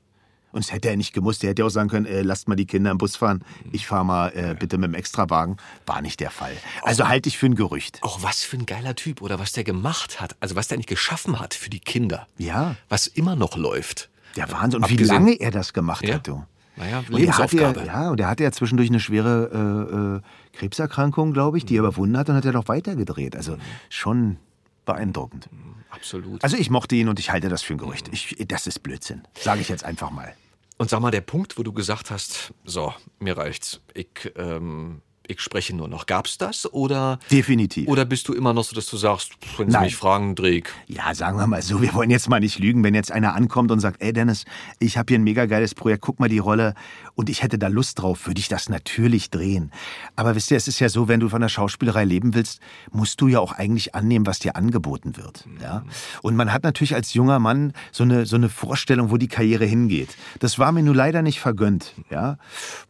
Und 0.54 0.64
das 0.64 0.72
hätte 0.72 0.88
er 0.88 0.96
nicht 0.96 1.12
gemusst. 1.12 1.42
Er 1.42 1.50
hätte 1.50 1.64
auch 1.64 1.68
sagen 1.68 1.88
können, 1.88 2.06
äh, 2.06 2.22
lasst 2.22 2.46
mal 2.46 2.54
die 2.54 2.64
Kinder 2.64 2.92
im 2.92 2.98
Bus 2.98 3.16
fahren. 3.16 3.44
Ich 3.72 3.88
fahre 3.88 4.04
mal 4.04 4.28
äh, 4.28 4.54
bitte 4.56 4.78
mit 4.78 4.88
dem 4.88 4.94
Extrawagen. 4.94 5.56
War 5.84 6.00
nicht 6.00 6.20
der 6.20 6.30
Fall. 6.30 6.56
Also 6.82 7.08
halte 7.08 7.28
ich 7.28 7.38
für 7.38 7.46
ein 7.46 7.56
Gerücht. 7.56 7.98
Auch 8.02 8.22
was 8.22 8.44
für 8.44 8.56
ein 8.56 8.64
geiler 8.64 8.94
Typ 8.94 9.20
oder 9.20 9.40
was 9.40 9.50
der 9.50 9.64
gemacht 9.64 10.20
hat. 10.20 10.36
Also 10.38 10.54
was 10.54 10.68
der 10.68 10.76
nicht 10.76 10.88
geschaffen 10.88 11.40
hat 11.40 11.54
für 11.54 11.70
die 11.70 11.80
Kinder. 11.80 12.28
Ja. 12.38 12.76
Was 12.88 13.08
immer 13.08 13.34
noch 13.34 13.56
läuft. 13.56 14.10
Der 14.36 14.48
Wahnsinn. 14.52 14.78
Und 14.78 14.84
Abgesehen, 14.84 15.08
wie 15.08 15.12
lange 15.12 15.40
er 15.40 15.50
das 15.50 15.72
gemacht 15.72 16.06
ja. 16.06 16.14
hat, 16.14 16.28
du. 16.28 16.44
Naja, 16.76 17.02
Lebensaufgabe. 17.08 17.80
Ja, 17.80 18.02
ja, 18.02 18.10
und 18.10 18.20
er 18.20 18.28
hatte 18.28 18.44
ja 18.44 18.52
zwischendurch 18.52 18.90
eine 18.90 19.00
schwere 19.00 20.20
äh, 20.54 20.54
äh, 20.54 20.58
Krebserkrankung, 20.58 21.32
glaube 21.32 21.58
ich, 21.58 21.64
die 21.64 21.76
er 21.76 21.82
mhm. 21.82 21.88
überwunden 21.88 22.16
hat 22.16 22.28
und 22.28 22.36
hat 22.36 22.44
er 22.44 22.52
doch 22.52 22.68
weitergedreht. 22.68 23.34
Also 23.34 23.56
schon 23.88 24.36
beeindruckend. 24.84 25.48
Absolut. 25.90 26.42
Also 26.44 26.56
ich 26.56 26.70
mochte 26.70 26.94
ihn 26.94 27.08
und 27.08 27.18
ich 27.18 27.30
halte 27.30 27.48
das 27.48 27.62
für 27.62 27.74
ein 27.74 27.78
Gerücht. 27.78 28.08
Ich, 28.12 28.36
das 28.46 28.68
ist 28.68 28.84
Blödsinn. 28.84 29.22
Sage 29.34 29.60
ich 29.60 29.68
jetzt 29.68 29.84
einfach 29.84 30.10
mal. 30.10 30.32
Und 30.76 30.90
sag 30.90 31.00
mal, 31.00 31.10
der 31.10 31.20
Punkt, 31.20 31.56
wo 31.58 31.62
du 31.62 31.72
gesagt 31.72 32.10
hast, 32.10 32.52
so, 32.64 32.92
mir 33.18 33.36
reicht's. 33.36 33.80
Ich 33.94 34.32
ähm, 34.36 35.02
ich 35.26 35.40
spreche 35.40 35.74
nur 35.74 35.88
noch. 35.88 36.06
Gab's 36.06 36.38
das 36.38 36.72
oder? 36.72 37.18
Definitiv. 37.30 37.88
Oder 37.88 38.04
bist 38.04 38.28
du 38.28 38.34
immer 38.34 38.52
noch 38.52 38.64
so, 38.64 38.74
dass 38.74 38.86
du 38.86 38.96
sagst, 38.96 39.32
wenn 39.56 39.68
Sie 39.68 39.72
Nein. 39.72 39.84
mich 39.84 39.96
fragen, 39.96 40.34
Dreh 40.34 40.62
Ja, 40.86 41.14
sagen 41.14 41.38
wir 41.38 41.46
mal 41.46 41.62
so, 41.62 41.80
wir 41.80 41.94
wollen 41.94 42.10
jetzt 42.10 42.28
mal 42.28 42.40
nicht 42.40 42.58
lügen, 42.58 42.84
wenn 42.84 42.94
jetzt 42.94 43.10
einer 43.10 43.34
ankommt 43.34 43.70
und 43.70 43.80
sagt, 43.80 44.02
ey 44.02 44.12
Dennis, 44.12 44.44
ich 44.78 44.98
habe 44.98 45.06
hier 45.10 45.18
ein 45.18 45.24
mega 45.24 45.46
geiles 45.46 45.74
Projekt, 45.74 46.02
guck 46.02 46.20
mal 46.20 46.28
die 46.28 46.38
Rolle 46.38 46.74
und 47.14 47.30
ich 47.30 47.42
hätte 47.42 47.58
da 47.58 47.68
Lust 47.68 48.00
drauf, 48.00 48.26
würde 48.26 48.40
ich 48.40 48.48
das 48.48 48.68
natürlich 48.68 49.30
drehen. 49.30 49.70
Aber 50.16 50.34
wisst 50.34 50.50
ihr, 50.50 50.56
es 50.56 50.68
ist 50.68 50.80
ja 50.80 50.88
so, 50.88 51.08
wenn 51.08 51.20
du 51.20 51.28
von 51.28 51.40
der 51.40 51.48
Schauspielerei 51.48 52.04
leben 52.04 52.34
willst, 52.34 52.60
musst 52.92 53.20
du 53.20 53.28
ja 53.28 53.40
auch 53.40 53.52
eigentlich 53.52 53.94
annehmen, 53.94 54.26
was 54.26 54.40
dir 54.40 54.56
angeboten 54.56 55.16
wird. 55.16 55.46
Mhm. 55.46 55.60
Ja? 55.62 55.84
Und 56.22 56.36
man 56.36 56.52
hat 56.52 56.64
natürlich 56.64 56.94
als 56.94 57.14
junger 57.14 57.38
Mann 57.38 57.72
so 57.92 58.04
eine, 58.04 58.26
so 58.26 58.36
eine 58.36 58.48
Vorstellung, 58.48 59.10
wo 59.10 59.16
die 59.16 59.28
Karriere 59.28 59.64
hingeht. 59.64 60.16
Das 60.40 60.58
war 60.58 60.72
mir 60.72 60.82
nur 60.82 60.94
leider 60.94 61.22
nicht 61.22 61.40
vergönnt. 61.40 61.94
Ja? 62.10 62.38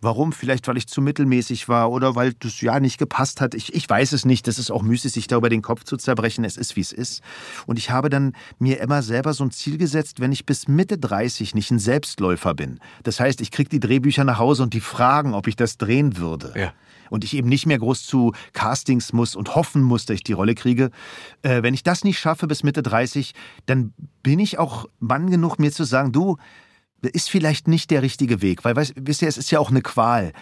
Warum? 0.01 0.33
Vielleicht, 0.33 0.67
weil 0.69 0.77
ich 0.77 0.87
zu 0.89 1.01
mittelmäßig 1.01 1.69
war 1.69 1.91
oder 1.91 2.17
weil 2.17 2.24
weil 2.25 2.33
das 2.33 2.61
ja 2.63 2.81
nicht 2.81 2.99
gepasst 2.99 3.41
hat. 3.41 3.55
Ich, 3.55 3.75
ich 3.75 3.89
weiß 3.89 4.13
es 4.13 4.25
nicht. 4.25 4.47
Das 4.47 4.59
ist 4.59 4.71
auch 4.71 4.83
müßig, 4.83 5.13
sich 5.13 5.27
darüber 5.27 5.51
den 5.51 5.61
Kopf 5.61 5.85
zu 5.85 5.97
zerbrechen. 5.97 6.45
Es 6.45 6.57
ist, 6.57 6.75
wie 6.77 6.81
es 6.81 6.93
ist. 6.93 7.23
Und 7.67 7.79
ich 7.79 7.91
habe 7.91 8.09
dann 8.09 8.33
mir 8.59 8.81
immer 8.81 9.03
selber 9.03 9.35
so 9.35 9.45
ein 9.45 9.51
Ziel 9.51 9.77
gesetzt, 9.77 10.21
wenn 10.21 10.33
ich 10.33 10.47
bis 10.47 10.67
Mitte 10.67 10.97
30 10.97 11.55
nicht 11.55 11.71
ein 11.71 11.79
Selbstläufer 11.79 12.55
bin. 12.55 12.81
Das 13.03 13.21
heißt, 13.21 13.41
ich 13.43 13.51
kriege 13.51 13.69
die 13.69 13.81
Drehbücher 13.81 14.25
nach 14.25 14.39
Hause 14.39 14.63
und 14.63 14.73
die 14.73 14.81
fragen, 14.81 15.35
ob 15.35 15.47
ich 15.47 15.57
das 15.57 15.77
drehen 15.77 16.17
würde. 16.17 16.55
Ja. 16.57 16.73
Und 17.11 17.23
ich 17.23 17.37
eben 17.37 17.49
nicht 17.49 17.67
mehr 17.67 17.79
groß 17.79 18.07
zu 18.07 18.33
Castings 18.55 19.13
muss 19.13 19.37
und 19.37 19.55
hoffen 19.55 19.83
muss, 19.83 20.07
dass 20.07 20.15
ich 20.15 20.25
die 20.25 20.33
Rolle 20.33 20.55
kriege. 20.55 20.91
Äh, 21.43 21.63
wenn 21.63 21.75
ich 21.75 21.83
das 21.83 22.03
nicht 22.03 22.19
schaffe 22.19 22.47
bis 22.47 22.63
Mitte 22.63 22.83
30, 22.83 23.35
dann 23.67 23.93
bin 24.23 24.39
ich 24.39 24.59
auch 24.59 24.87
Mann 24.99 25.31
genug, 25.31 25.59
mir 25.59 25.71
zu 25.71 25.85
sagen, 25.85 26.13
du, 26.13 26.39
ist 27.03 27.29
vielleicht 27.29 27.69
nicht 27.69 27.91
der 27.91 28.01
richtige 28.01 28.41
Weg, 28.41 28.65
weil 28.65 28.75
weißt, 28.75 28.95
wisst 28.97 29.21
ihr, 29.21 29.29
es 29.29 29.37
ist 29.37 29.51
ja 29.51 29.59
auch 29.59 29.69
eine 29.69 29.83
Qual 29.83 30.33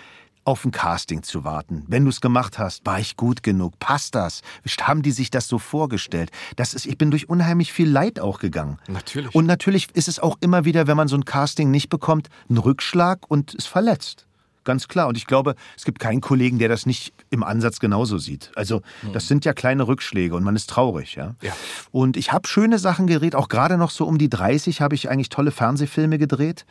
auf 0.44 0.64
ein 0.64 0.72
Casting 0.72 1.22
zu 1.22 1.44
warten. 1.44 1.84
Wenn 1.86 2.04
du 2.04 2.10
es 2.10 2.20
gemacht 2.20 2.58
hast, 2.58 2.84
war 2.84 2.98
ich 2.98 3.16
gut 3.16 3.42
genug? 3.42 3.78
Passt 3.78 4.14
das? 4.14 4.42
Haben 4.80 5.02
die 5.02 5.12
sich 5.12 5.30
das 5.30 5.46
so 5.46 5.58
vorgestellt? 5.58 6.30
Das 6.56 6.74
ist, 6.74 6.86
ich 6.86 6.98
bin 6.98 7.10
durch 7.10 7.28
unheimlich 7.28 7.72
viel 7.72 7.88
Leid 7.88 8.18
auch 8.18 8.38
gegangen. 8.38 8.78
Natürlich. 8.88 9.34
Und 9.34 9.46
natürlich 9.46 9.88
ist 9.94 10.08
es 10.08 10.18
auch 10.18 10.36
immer 10.40 10.64
wieder, 10.64 10.86
wenn 10.86 10.96
man 10.96 11.08
so 11.08 11.16
ein 11.16 11.24
Casting 11.24 11.70
nicht 11.70 11.88
bekommt, 11.88 12.28
ein 12.50 12.58
Rückschlag 12.58 13.20
und 13.28 13.54
ist 13.54 13.68
verletzt. 13.68 14.26
Ganz 14.64 14.86
klar. 14.88 15.08
Und 15.08 15.16
ich 15.16 15.26
glaube, 15.26 15.54
es 15.76 15.84
gibt 15.84 15.98
keinen 15.98 16.20
Kollegen, 16.20 16.58
der 16.58 16.68
das 16.68 16.86
nicht 16.86 17.12
im 17.30 17.42
Ansatz 17.42 17.80
genauso 17.80 18.18
sieht. 18.18 18.52
Also, 18.54 18.82
das 19.12 19.26
sind 19.26 19.44
ja 19.44 19.52
kleine 19.54 19.88
Rückschläge 19.88 20.36
und 20.36 20.44
man 20.44 20.54
ist 20.54 20.70
traurig, 20.70 21.16
ja. 21.16 21.34
ja. 21.42 21.52
Und 21.90 22.16
ich 22.16 22.32
habe 22.32 22.46
schöne 22.46 22.78
Sachen 22.78 23.06
gedreht. 23.06 23.34
Auch 23.34 23.48
gerade 23.48 23.76
noch 23.76 23.90
so 23.90 24.06
um 24.06 24.18
die 24.18 24.28
30 24.28 24.80
habe 24.80 24.94
ich 24.94 25.10
eigentlich 25.10 25.30
tolle 25.30 25.50
Fernsehfilme 25.50 26.18
gedreht, 26.18 26.64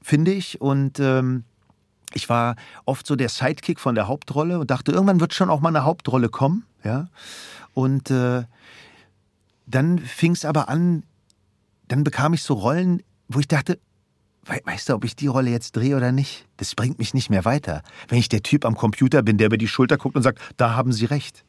finde 0.00 0.32
ich. 0.32 0.60
Und 0.60 0.98
ähm, 0.98 1.44
ich 2.14 2.28
war 2.28 2.56
oft 2.84 3.06
so 3.06 3.16
der 3.16 3.28
Sidekick 3.28 3.80
von 3.80 3.94
der 3.94 4.08
Hauptrolle 4.08 4.58
und 4.58 4.70
dachte, 4.70 4.92
irgendwann 4.92 5.20
wird 5.20 5.34
schon 5.34 5.50
auch 5.50 5.60
mal 5.60 5.68
eine 5.68 5.84
Hauptrolle 5.84 6.28
kommen. 6.28 6.64
Ja? 6.84 7.08
Und 7.74 8.10
äh, 8.10 8.44
dann 9.66 9.98
fing 9.98 10.32
es 10.32 10.44
aber 10.44 10.68
an, 10.68 11.02
dann 11.88 12.04
bekam 12.04 12.34
ich 12.34 12.42
so 12.42 12.54
Rollen, 12.54 13.02
wo 13.28 13.40
ich 13.40 13.48
dachte, 13.48 13.78
weißt 14.44 14.88
du, 14.88 14.94
ob 14.94 15.04
ich 15.04 15.16
die 15.16 15.26
Rolle 15.26 15.50
jetzt 15.50 15.74
drehe 15.74 15.96
oder 15.96 16.12
nicht? 16.12 16.46
Das 16.56 16.74
bringt 16.74 16.98
mich 16.98 17.14
nicht 17.14 17.30
mehr 17.30 17.44
weiter. 17.44 17.82
Wenn 18.08 18.18
ich 18.18 18.28
der 18.28 18.42
Typ 18.42 18.64
am 18.64 18.76
Computer 18.76 19.22
bin, 19.22 19.38
der 19.38 19.48
über 19.48 19.58
die 19.58 19.66
Schulter 19.66 19.96
guckt 19.96 20.14
und 20.14 20.22
sagt, 20.22 20.40
da 20.56 20.76
haben 20.76 20.92
Sie 20.92 21.04
recht. 21.04 21.44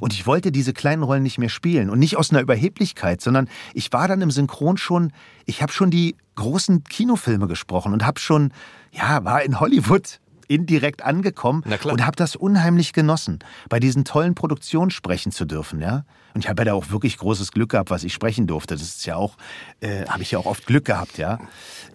Und 0.00 0.12
ich 0.12 0.26
wollte 0.26 0.52
diese 0.52 0.72
kleinen 0.72 1.02
Rollen 1.02 1.22
nicht 1.22 1.38
mehr 1.38 1.48
spielen. 1.48 1.88
Und 1.88 1.98
nicht 1.98 2.16
aus 2.16 2.30
einer 2.30 2.40
Überheblichkeit, 2.40 3.20
sondern 3.20 3.48
ich 3.72 3.92
war 3.92 4.08
dann 4.08 4.20
im 4.20 4.30
Synchron 4.30 4.76
schon, 4.76 5.12
ich 5.46 5.62
habe 5.62 5.72
schon 5.72 5.90
die 5.90 6.16
großen 6.34 6.84
Kinofilme 6.84 7.46
gesprochen 7.46 7.92
und 7.92 8.04
habe 8.04 8.20
schon, 8.20 8.52
ja, 8.92 9.24
war 9.24 9.42
in 9.42 9.58
Hollywood 9.58 10.20
indirekt 10.48 11.02
angekommen 11.02 11.64
und 11.84 12.04
habe 12.04 12.16
das 12.16 12.36
unheimlich 12.36 12.92
genossen, 12.92 13.38
bei 13.68 13.80
diesen 13.80 14.04
tollen 14.04 14.34
Produktionen 14.34 14.90
sprechen 14.90 15.32
zu 15.32 15.44
dürfen, 15.44 15.80
ja. 15.80 16.04
Und 16.34 16.44
ich 16.44 16.48
habe 16.48 16.62
ja 16.62 16.64
da 16.66 16.74
auch 16.74 16.90
wirklich 16.90 17.18
großes 17.18 17.52
Glück 17.52 17.70
gehabt, 17.70 17.90
was 17.90 18.04
ich 18.04 18.14
sprechen 18.14 18.46
durfte. 18.46 18.74
Das 18.74 18.82
ist 18.82 19.04
ja 19.04 19.16
auch, 19.16 19.36
äh, 19.80 20.06
habe 20.06 20.22
ich 20.22 20.30
ja 20.30 20.38
auch 20.38 20.46
oft 20.46 20.66
Glück 20.66 20.86
gehabt, 20.86 21.18
ja. 21.18 21.38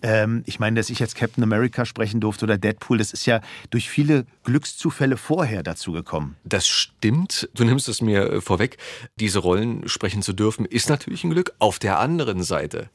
Ähm, 0.04 0.44
ich 0.46 0.60
meine, 0.60 0.76
dass 0.80 0.92
ich 0.92 1.00
jetzt 1.00 1.16
Captain 1.16 1.44
America 1.44 1.86
sprechen 1.86 2.20
durfte 2.20 2.46
oder 2.46 2.58
Deadpool, 2.58 3.00
das 3.00 3.14
ist 3.14 3.26
ja 3.26 3.42
durch 3.72 3.90
viele 3.90 4.26
Glückszufälle 4.44 5.18
vorher 5.18 5.64
dazu 5.64 5.92
gekommen. 5.92 6.36
Das 6.44 6.68
stimmt. 6.68 7.50
Du 7.56 7.64
nimmst 7.64 7.90
es 7.90 8.02
mir 8.02 8.32
äh, 8.32 8.42
vorweg. 8.42 8.78
Diese 9.20 9.40
Rollen 9.40 9.88
sprechen 9.88 10.22
zu 10.22 10.34
dürfen, 10.34 10.66
ist 10.66 10.90
natürlich 10.90 11.24
ein 11.24 11.32
Glück. 11.32 11.54
Auf 11.58 11.80
der 11.80 11.98
anderen 12.00 12.44
Seite, 12.44 12.90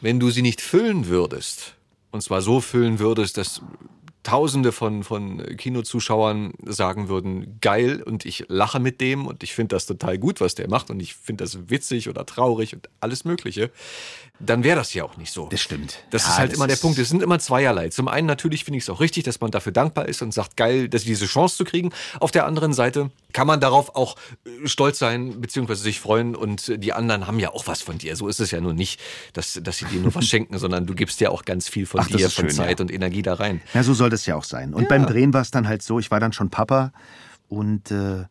wenn 0.00 0.18
du 0.18 0.30
sie 0.30 0.42
nicht 0.42 0.60
füllen 0.60 1.06
würdest, 1.06 1.76
und 2.10 2.22
zwar 2.22 2.40
so 2.42 2.60
füllen 2.60 2.98
würdest, 2.98 3.36
dass 3.36 3.62
Tausende 4.24 4.72
von, 4.72 5.04
von 5.04 5.38
Kinozuschauern 5.56 6.52
sagen 6.66 7.08
würden, 7.08 7.58
geil 7.62 8.02
und 8.02 8.26
ich 8.26 8.44
lache 8.48 8.78
mit 8.78 9.00
dem 9.00 9.26
und 9.26 9.42
ich 9.42 9.54
finde 9.54 9.76
das 9.76 9.86
total 9.86 10.18
gut, 10.18 10.42
was 10.42 10.54
der 10.54 10.68
macht 10.68 10.90
und 10.90 11.00
ich 11.00 11.14
finde 11.14 11.44
das 11.44 11.70
witzig 11.70 12.10
oder 12.10 12.26
traurig 12.26 12.74
und 12.74 12.90
alles 13.00 13.24
Mögliche, 13.24 13.70
dann 14.40 14.62
wäre 14.62 14.76
das 14.76 14.94
ja 14.94 15.04
auch 15.04 15.16
nicht 15.16 15.32
so. 15.32 15.48
Das 15.48 15.60
stimmt. 15.60 15.98
Das 16.10 16.22
ja, 16.22 16.30
ist 16.30 16.38
halt 16.38 16.50
das 16.52 16.58
immer 16.58 16.68
der 16.68 16.76
Punkt. 16.76 16.98
Es 16.98 17.08
sind 17.08 17.22
immer 17.22 17.38
zweierlei. 17.40 17.88
Zum 17.88 18.06
einen 18.06 18.26
natürlich 18.26 18.64
finde 18.64 18.78
ich 18.78 18.84
es 18.84 18.90
auch 18.90 19.00
richtig, 19.00 19.24
dass 19.24 19.40
man 19.40 19.50
dafür 19.50 19.72
dankbar 19.72 20.08
ist 20.08 20.22
und 20.22 20.32
sagt, 20.32 20.56
geil, 20.56 20.88
dass 20.88 21.02
diese 21.02 21.26
Chance 21.26 21.56
zu 21.56 21.64
kriegen. 21.64 21.90
Auf 22.20 22.30
der 22.30 22.46
anderen 22.46 22.72
Seite 22.72 23.10
kann 23.32 23.46
man 23.46 23.60
darauf 23.60 23.96
auch 23.96 24.16
äh, 24.44 24.68
stolz 24.68 24.98
sein, 24.98 25.40
beziehungsweise 25.40 25.82
sich 25.82 25.98
freuen 25.98 26.36
und 26.36 26.72
die 26.82 26.92
anderen 26.92 27.26
haben 27.26 27.40
ja 27.40 27.52
auch 27.52 27.66
was 27.66 27.82
von 27.82 27.98
dir. 27.98 28.14
So 28.14 28.28
ist 28.28 28.38
es 28.38 28.52
ja 28.52 28.60
nur 28.60 28.74
nicht, 28.74 29.00
dass, 29.32 29.58
dass 29.62 29.78
sie 29.78 29.86
dir 29.86 30.00
nur 30.00 30.14
was 30.14 30.26
schenken, 30.28 30.56
sondern 30.58 30.86
du 30.86 30.94
gibst 30.94 31.20
ja 31.20 31.30
auch 31.30 31.44
ganz 31.44 31.68
viel 31.68 31.86
von 31.86 32.00
Ach, 32.00 32.06
dir, 32.06 32.30
von 32.30 32.44
schön, 32.44 32.54
Zeit 32.54 32.78
ja. 32.78 32.82
und 32.84 32.92
Energie 32.92 33.22
da 33.22 33.34
rein. 33.34 33.60
Ja, 33.74 33.82
so 33.82 33.92
soll 33.92 34.10
das 34.10 34.24
ja 34.26 34.36
auch 34.36 34.44
sein. 34.44 34.72
Und 34.72 34.82
ja. 34.82 34.88
beim 34.88 35.06
Drehen 35.06 35.34
war 35.34 35.42
es 35.42 35.50
dann 35.50 35.66
halt 35.66 35.82
so, 35.82 35.98
ich 35.98 36.10
war 36.10 36.20
dann 36.20 36.32
schon 36.32 36.48
Papa 36.50 36.92
und 37.48 37.90
äh, 37.90 38.24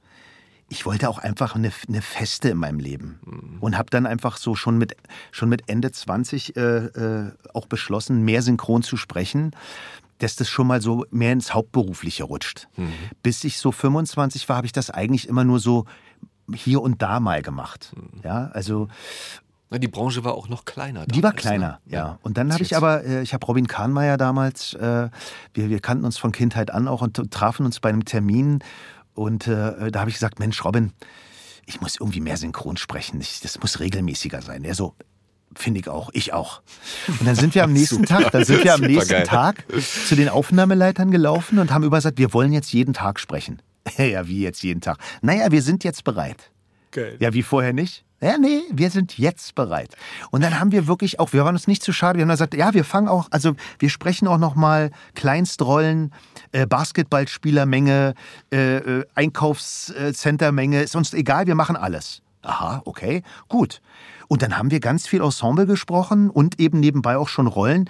ich 0.69 0.85
wollte 0.85 1.09
auch 1.09 1.17
einfach 1.17 1.55
eine, 1.55 1.71
eine 1.87 2.01
Feste 2.01 2.49
in 2.49 2.57
meinem 2.57 2.79
Leben 2.79 3.19
mhm. 3.25 3.57
und 3.59 3.77
habe 3.77 3.89
dann 3.89 4.05
einfach 4.05 4.37
so 4.37 4.55
schon 4.55 4.77
mit, 4.77 4.95
schon 5.31 5.49
mit 5.49 5.69
Ende 5.69 5.91
20 5.91 6.55
äh, 6.55 6.61
äh, 6.61 7.31
auch 7.53 7.67
beschlossen, 7.67 8.23
mehr 8.23 8.41
synchron 8.41 8.83
zu 8.83 8.97
sprechen, 8.97 9.51
dass 10.19 10.35
das 10.35 10.49
schon 10.49 10.67
mal 10.67 10.81
so 10.81 11.05
mehr 11.11 11.33
ins 11.33 11.53
Hauptberufliche 11.53 12.23
rutscht. 12.23 12.67
Mhm. 12.75 12.93
Bis 13.23 13.43
ich 13.43 13.59
so 13.59 13.71
25 13.71 14.47
war, 14.49 14.57
habe 14.57 14.67
ich 14.67 14.73
das 14.73 14.89
eigentlich 14.89 15.27
immer 15.27 15.43
nur 15.43 15.59
so 15.59 15.85
hier 16.53 16.81
und 16.81 17.01
da 17.01 17.19
mal 17.19 17.41
gemacht. 17.41 17.93
Mhm. 17.95 18.21
Ja, 18.23 18.49
also 18.53 18.87
die 19.69 19.89
Branche 19.89 20.23
war 20.23 20.33
auch 20.33 20.47
noch 20.47 20.63
kleiner. 20.63 21.01
Damals, 21.01 21.13
die 21.13 21.23
war 21.23 21.31
ne? 21.31 21.35
kleiner, 21.35 21.79
ne? 21.85 21.93
ja. 21.93 22.19
Und 22.21 22.37
dann 22.37 22.53
habe 22.53 22.63
ich 22.63 22.77
aber, 22.77 23.03
äh, 23.03 23.21
ich 23.21 23.33
habe 23.33 23.45
Robin 23.45 23.67
Kahnmeier 23.67 24.17
damals, 24.17 24.73
äh, 24.75 25.09
wir, 25.53 25.69
wir 25.69 25.79
kannten 25.81 26.05
uns 26.05 26.17
von 26.17 26.31
Kindheit 26.31 26.71
an 26.71 26.87
auch 26.87 27.01
und 27.01 27.31
trafen 27.31 27.65
uns 27.65 27.81
bei 27.81 27.89
einem 27.89 28.05
Termin 28.05 28.59
und 29.17 29.47
äh, 29.47 29.91
da 29.91 29.99
habe 29.99 30.09
ich 30.09 30.15
gesagt, 30.15 30.39
Mensch, 30.39 30.63
Robin, 30.63 30.93
ich 31.65 31.81
muss 31.81 31.97
irgendwie 31.99 32.21
mehr 32.21 32.37
synchron 32.37 32.77
sprechen. 32.77 33.19
Ich, 33.19 33.41
das 33.41 33.59
muss 33.59 33.79
regelmäßiger 33.79 34.43
sein. 34.43 34.63
Er 34.63 34.75
so, 34.75 34.93
finde 35.55 35.79
ich 35.79 35.89
auch, 35.89 36.11
ich 36.13 36.33
auch. 36.33 36.61
Und 37.07 37.25
dann 37.25 37.35
sind 37.35 37.55
wir 37.55 37.63
am 37.63 37.73
nächsten 37.73 38.05
Tag, 38.05 38.31
dann 38.31 38.45
sind 38.45 38.63
wir 38.63 38.75
am 38.75 38.81
nächsten 38.81 39.09
geil. 39.09 39.23
Tag 39.23 39.65
zu 40.07 40.15
den 40.15 40.29
Aufnahmeleitern 40.29 41.09
gelaufen 41.09 41.57
und 41.57 41.71
haben 41.71 41.83
übersagt, 41.83 42.19
wir 42.19 42.31
wollen 42.31 42.53
jetzt 42.53 42.71
jeden 42.71 42.93
Tag 42.93 43.19
sprechen. 43.19 43.61
ja, 43.97 44.27
wie 44.27 44.41
jetzt 44.41 44.61
jeden 44.61 44.81
Tag? 44.81 44.99
Naja, 45.21 45.51
wir 45.51 45.63
sind 45.63 45.83
jetzt 45.83 46.03
bereit. 46.03 46.51
Geil. 46.91 47.17
Ja, 47.19 47.33
wie 47.33 47.43
vorher 47.43 47.73
nicht? 47.73 48.03
Ja, 48.19 48.39
nee, 48.39 48.63
wir 48.71 48.89
sind 48.89 49.19
jetzt 49.19 49.53
bereit. 49.53 49.95
Und 50.31 50.41
dann 50.41 50.59
haben 50.59 50.71
wir 50.71 50.87
wirklich 50.87 51.19
auch, 51.19 51.33
wir 51.33 51.45
waren 51.45 51.53
uns 51.53 51.67
nicht 51.67 51.83
zu 51.83 51.93
schade, 51.93 52.17
wir 52.17 52.23
haben 52.23 52.31
gesagt, 52.31 52.55
ja, 52.55 52.73
wir 52.73 52.83
fangen 52.83 53.07
auch, 53.07 53.27
also 53.29 53.53
wir 53.77 53.89
sprechen 53.89 54.27
auch 54.27 54.39
nochmal 54.39 54.89
Kleinstrollen, 55.13 56.11
äh, 56.51 56.65
Basketballspielermenge, 56.65 58.15
äh, 58.51 58.77
äh, 58.77 59.05
Einkaufscentermenge, 59.13 60.81
ist 60.81 60.95
uns 60.95 61.13
egal, 61.13 61.45
wir 61.45 61.53
machen 61.53 61.75
alles. 61.75 62.23
Aha, 62.41 62.81
okay, 62.85 63.21
gut. 63.49 63.81
Und 64.27 64.41
dann 64.41 64.57
haben 64.57 64.71
wir 64.71 64.79
ganz 64.79 65.05
viel 65.05 65.21
Ensemble 65.21 65.67
gesprochen 65.67 66.31
und 66.31 66.59
eben 66.59 66.79
nebenbei 66.79 67.17
auch 67.17 67.29
schon 67.29 67.45
Rollen, 67.45 67.87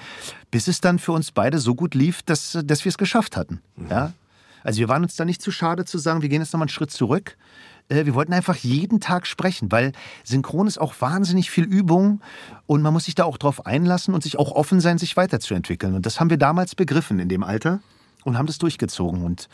bis 0.51 0.67
es 0.67 0.81
dann 0.81 0.99
für 0.99 1.13
uns 1.13 1.31
beide 1.31 1.59
so 1.59 1.73
gut 1.73 1.95
lief, 1.95 2.21
dass, 2.23 2.57
dass 2.65 2.83
wir 2.83 2.89
es 2.89 2.97
geschafft 2.97 3.37
hatten. 3.37 3.61
Mhm. 3.77 3.89
Ja? 3.89 4.13
Also 4.63 4.79
wir 4.79 4.89
waren 4.89 5.03
uns 5.03 5.15
da 5.15 5.23
nicht 5.23 5.41
zu 5.41 5.51
schade 5.51 5.85
zu 5.85 5.97
sagen, 5.97 6.21
wir 6.21 6.27
gehen 6.27 6.41
jetzt 6.41 6.51
nochmal 6.51 6.65
einen 6.65 6.69
Schritt 6.69 6.91
zurück 6.91 7.37
äh, 7.89 8.05
wir 8.05 8.15
wollten 8.15 8.33
einfach 8.33 8.55
jeden 8.55 8.99
Tag 8.99 9.27
sprechen, 9.27 9.71
weil 9.71 9.91
Synchron 10.23 10.67
ist 10.67 10.79
auch 10.79 10.93
wahnsinnig 10.99 11.51
viel 11.51 11.65
Übung 11.65 12.21
und 12.65 12.81
man 12.81 12.93
muss 12.93 13.05
sich 13.05 13.15
da 13.15 13.25
auch 13.25 13.37
drauf 13.37 13.65
einlassen 13.65 14.13
und 14.13 14.23
sich 14.23 14.37
auch 14.39 14.51
offen 14.51 14.79
sein, 14.81 14.97
sich 14.97 15.17
weiterzuentwickeln. 15.17 15.95
Und 15.95 16.05
das 16.05 16.19
haben 16.19 16.29
wir 16.29 16.37
damals 16.37 16.75
begriffen 16.75 17.19
in 17.19 17.29
dem 17.29 17.43
Alter 17.43 17.79
und 18.27 18.37
haben 18.37 18.47
das 18.47 18.57
durchgezogen 18.57 19.23
und 19.23 19.47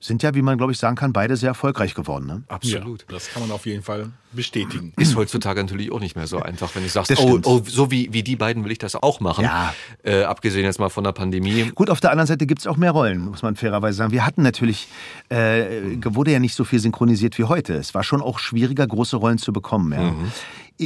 sind 0.00 0.22
ja, 0.22 0.34
wie 0.34 0.42
man 0.42 0.56
glaube 0.56 0.72
ich 0.72 0.78
sagen 0.78 0.96
kann, 0.96 1.12
beide 1.12 1.36
sehr 1.36 1.48
erfolgreich 1.48 1.94
geworden. 1.94 2.26
Ne? 2.26 2.42
Absolut. 2.48 3.00
Ja, 3.02 3.06
das 3.08 3.28
kann 3.28 3.42
man 3.42 3.50
auf 3.50 3.66
jeden 3.66 3.82
Fall 3.82 4.10
bestätigen. 4.32 4.92
Ist 4.96 5.16
heutzutage 5.16 5.60
natürlich 5.60 5.92
auch 5.92 6.00
nicht 6.00 6.16
mehr 6.16 6.26
so 6.26 6.38
einfach, 6.40 6.74
wenn 6.74 6.84
ich 6.84 6.92
sage, 6.92 7.14
oh, 7.18 7.38
oh, 7.44 7.60
so 7.64 7.90
wie, 7.90 8.12
wie 8.12 8.22
die 8.22 8.36
beiden 8.36 8.64
will 8.64 8.72
ich 8.72 8.78
das 8.78 8.96
auch 8.96 9.20
machen. 9.20 9.44
Ja. 9.44 9.74
Äh, 10.02 10.22
abgesehen 10.22 10.64
jetzt 10.64 10.78
mal 10.78 10.88
von 10.88 11.04
der 11.04 11.12
Pandemie. 11.12 11.70
Gut, 11.74 11.90
auf 11.90 12.00
der 12.00 12.10
anderen 12.10 12.26
Seite 12.26 12.46
gibt 12.46 12.60
es 12.60 12.66
auch 12.66 12.76
mehr 12.76 12.92
Rollen, 12.92 13.18
muss 13.18 13.42
man 13.42 13.56
fairerweise 13.56 13.98
sagen. 13.98 14.12
Wir 14.12 14.24
hatten 14.24 14.42
natürlich, 14.42 14.88
äh, 15.28 15.98
wurde 16.04 16.32
ja 16.32 16.38
nicht 16.38 16.54
so 16.54 16.64
viel 16.64 16.78
synchronisiert 16.78 17.38
wie 17.38 17.44
heute. 17.44 17.74
Es 17.74 17.94
war 17.94 18.02
schon 18.02 18.22
auch 18.22 18.38
schwieriger, 18.38 18.86
große 18.86 19.16
Rollen 19.16 19.38
zu 19.38 19.52
bekommen. 19.52 19.92
Ja. 19.92 20.10
Mhm. 20.10 20.32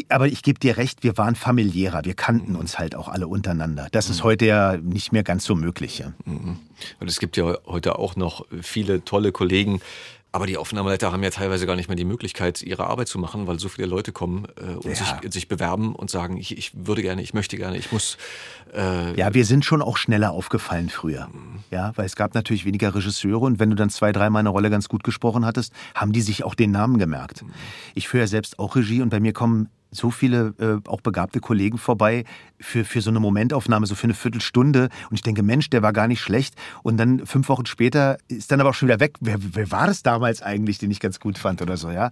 Aber 0.09 0.27
ich 0.27 0.43
gebe 0.43 0.59
dir 0.59 0.77
recht, 0.77 1.03
wir 1.03 1.17
waren 1.17 1.35
familiärer, 1.35 2.05
wir 2.05 2.15
kannten 2.15 2.53
mhm. 2.53 2.59
uns 2.59 2.79
halt 2.79 2.95
auch 2.95 3.09
alle 3.09 3.29
untereinander. 3.29 3.89
Das 3.93 4.11
ist 4.11 4.21
mhm. 4.21 4.25
heute 4.25 4.47
ja 4.47 4.77
nicht 4.77 5.13
mehr 5.13 5.23
ganz 5.23 5.45
so 5.45 5.55
möglich. 5.55 5.99
Ja. 5.99 6.13
Mhm. 6.25 6.59
Und 7.01 7.09
es 7.09 7.19
gibt 7.19 7.37
ja 7.37 7.57
heute 7.67 7.99
auch 7.99 8.17
noch 8.17 8.47
viele 8.61 9.05
tolle 9.05 9.33
Kollegen, 9.33 9.81
aber 10.37 10.47
die 10.47 10.59
Aufnahmeleiter 10.59 11.13
haben 11.13 11.23
ja 11.23 11.31
teilweise 11.31 11.65
gar 11.65 11.77
nicht 11.77 11.89
mehr 11.89 11.97
die 11.97 12.05
Möglichkeit, 12.05 12.63
ihre 12.63 12.89
Arbeit 12.89 13.09
zu 13.09 13.19
machen, 13.19 13.47
weil 13.47 13.59
so 13.59 13.71
viele 13.71 13.89
Leute 13.89 14.13
kommen 14.13 14.47
äh, 14.61 14.75
und 14.75 14.85
ja. 14.85 14.95
sich, 14.95 15.33
sich, 15.33 15.49
bewerben 15.49 15.95
und 15.95 16.11
sagen, 16.11 16.37
ich, 16.37 16.59
ich, 16.59 16.73
würde 16.75 17.01
gerne, 17.01 17.23
ich 17.23 17.33
möchte 17.33 17.57
gerne, 17.57 17.79
ich 17.79 17.91
muss. 17.91 18.19
Äh 18.75 19.19
ja, 19.19 19.33
wir 19.33 19.47
sind 19.47 19.65
schon 19.65 19.81
auch 19.81 19.97
schneller 19.97 20.33
aufgefallen 20.33 20.91
früher. 20.91 21.29
Mhm. 21.29 21.61
Ja, 21.71 21.93
weil 21.97 22.05
es 22.05 22.17
gab 22.17 22.35
natürlich 22.35 22.67
weniger 22.67 22.95
Regisseure 22.95 23.47
und 23.47 23.59
wenn 23.61 23.71
du 23.71 23.77
dann 23.77 23.89
zwei, 23.89 24.13
dreimal 24.13 24.41
eine 24.41 24.51
Rolle 24.51 24.69
ganz 24.69 24.91
gut 24.91 25.05
gesprochen 25.05 25.47
hattest, 25.47 25.73
haben 25.95 26.13
die 26.13 26.21
sich 26.21 26.45
auch 26.45 26.55
den 26.55 26.71
Namen 26.71 26.99
gemerkt. 26.99 27.43
Mhm. 27.43 27.53
Ich 27.95 28.07
führe 28.07 28.25
ja 28.25 28.27
selbst 28.27 28.59
auch 28.59 28.77
Regie 28.77 29.01
und 29.01 29.09
bei 29.09 29.21
mir 29.21 29.33
kommen 29.33 29.71
so 29.91 30.11
viele 30.11 30.55
äh, 30.59 30.89
auch 30.89 31.01
begabte 31.01 31.41
Kollegen 31.41 31.79
vorbei 31.79 32.25
für, 32.61 32.85
für 32.85 33.01
so 33.01 33.11
eine 33.11 33.21
Momentaufnahme, 33.21 33.87
so 33.87 33.95
für 33.95 34.05
eine 34.05 34.15
Viertelstunde. 34.15 34.89
Und 35.11 35.17
ich 35.17 35.23
denke, 35.23 35.43
Mensch, 35.43 35.71
der 35.71 35.83
war 35.83 35.93
gar 35.93 36.09
nicht 36.09 36.21
schlecht. 36.21 36.55
Und 36.83 36.97
dann 36.97 37.27
fünf 37.27 37.49
Wochen 37.49 37.67
später 37.67 38.19
ist 38.29 38.51
dann 38.51 38.61
aber 38.61 38.71
auch 38.71 38.75
schon 38.75 38.89
wieder 38.89 39.01
weg. 39.01 39.17
Wer, 39.21 39.37
wer 39.39 39.71
war 39.71 39.87
das 39.87 40.03
damals 40.03 40.43
eigentlich, 40.43 40.79
den 40.79 40.91
ich 40.91 41.01
ganz 41.01 41.21
gut 41.21 41.39
fand 41.39 41.63
oder 41.63 41.77
so, 41.77 41.91
ja? 41.91 42.11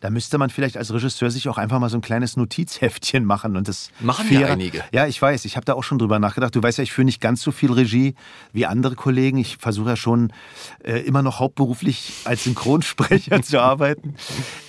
Da 0.00 0.10
müsste 0.10 0.38
man 0.38 0.50
vielleicht 0.50 0.76
als 0.76 0.92
Regisseur 0.92 1.30
sich 1.30 1.48
auch 1.48 1.58
einfach 1.58 1.78
mal 1.78 1.90
so 1.90 1.98
ein 1.98 2.02
kleines 2.02 2.36
Notizheftchen 2.36 3.24
machen 3.24 3.56
und 3.56 3.68
das. 3.68 3.90
Machen 4.00 4.30
ja 4.30 4.48
einige. 4.48 4.82
Ja, 4.92 5.06
ich 5.06 5.20
weiß. 5.20 5.44
Ich 5.44 5.56
habe 5.56 5.64
da 5.64 5.74
auch 5.74 5.84
schon 5.84 5.98
drüber 5.98 6.18
nachgedacht. 6.18 6.54
Du 6.54 6.62
weißt 6.62 6.78
ja, 6.78 6.84
ich 6.84 6.92
führe 6.92 7.04
nicht 7.04 7.20
ganz 7.20 7.42
so 7.42 7.52
viel 7.52 7.72
Regie 7.72 8.14
wie 8.52 8.66
andere 8.66 8.94
Kollegen. 8.94 9.38
Ich 9.38 9.58
versuche 9.58 9.90
ja 9.90 9.96
schon 9.96 10.32
äh, 10.82 11.00
immer 11.00 11.22
noch 11.22 11.38
hauptberuflich 11.38 12.12
als 12.24 12.44
Synchronsprecher 12.44 13.42
zu 13.42 13.60
arbeiten. 13.60 14.14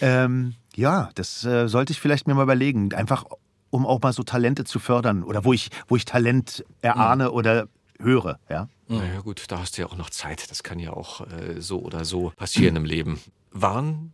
Ähm, 0.02 0.56
ja, 0.76 1.10
das 1.16 1.44
äh, 1.44 1.68
sollte 1.68 1.92
ich 1.92 2.00
vielleicht 2.00 2.28
mir 2.28 2.34
mal 2.34 2.44
überlegen. 2.44 2.94
Einfach, 2.94 3.26
um 3.70 3.86
auch 3.86 4.02
mal 4.02 4.14
so 4.14 4.24
Talente 4.24 4.64
zu 4.64 4.80
fördern 4.80 5.24
oder 5.24 5.44
wo 5.46 5.54
ich, 5.54 5.70
wo 5.88 5.96
ich 5.96 6.06
Talent 6.06 6.64
erahne 6.82 7.26
mhm. 7.26 7.36
oder 7.36 7.68
höre. 8.00 8.40
Ja? 8.50 8.68
Naja, 8.88 9.22
gut, 9.22 9.46
da 9.50 9.60
hast 9.60 9.78
du 9.78 9.82
ja 9.84 9.88
auch 9.88 9.98
noch 9.98 10.10
Zeit. 10.10 10.50
Das 10.52 10.64
kann 10.64 10.80
ja 10.80 10.94
auch 10.94 11.22
äh, 11.22 11.62
so 11.62 11.82
oder 11.82 12.06
so 12.06 12.32
passieren 12.36 12.76
im 12.76 12.86
Leben. 12.86 13.20
Waren 13.52 14.14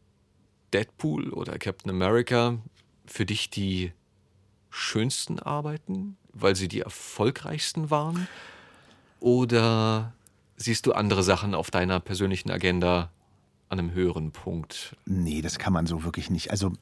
Deadpool 0.73 1.29
oder 1.29 1.57
Captain 1.57 1.89
America 1.89 2.57
für 3.05 3.25
dich 3.25 3.49
die 3.49 3.93
schönsten 4.69 5.39
Arbeiten, 5.39 6.17
weil 6.33 6.55
sie 6.55 6.67
die 6.67 6.81
erfolgreichsten 6.81 7.89
waren? 7.89 8.27
Oder 9.19 10.13
siehst 10.57 10.85
du 10.85 10.93
andere 10.93 11.23
Sachen 11.23 11.55
auf 11.55 11.71
deiner 11.71 11.99
persönlichen 11.99 12.51
Agenda, 12.51 13.09
an 13.69 13.79
einem 13.79 13.91
höheren 13.91 14.31
Punkt. 14.31 14.95
Nee, 15.05 15.41
das 15.41 15.59
kann 15.59 15.73
man 15.73 15.85
so 15.85 16.03
wirklich 16.03 16.29
nicht. 16.29 16.51
Also 16.51 16.73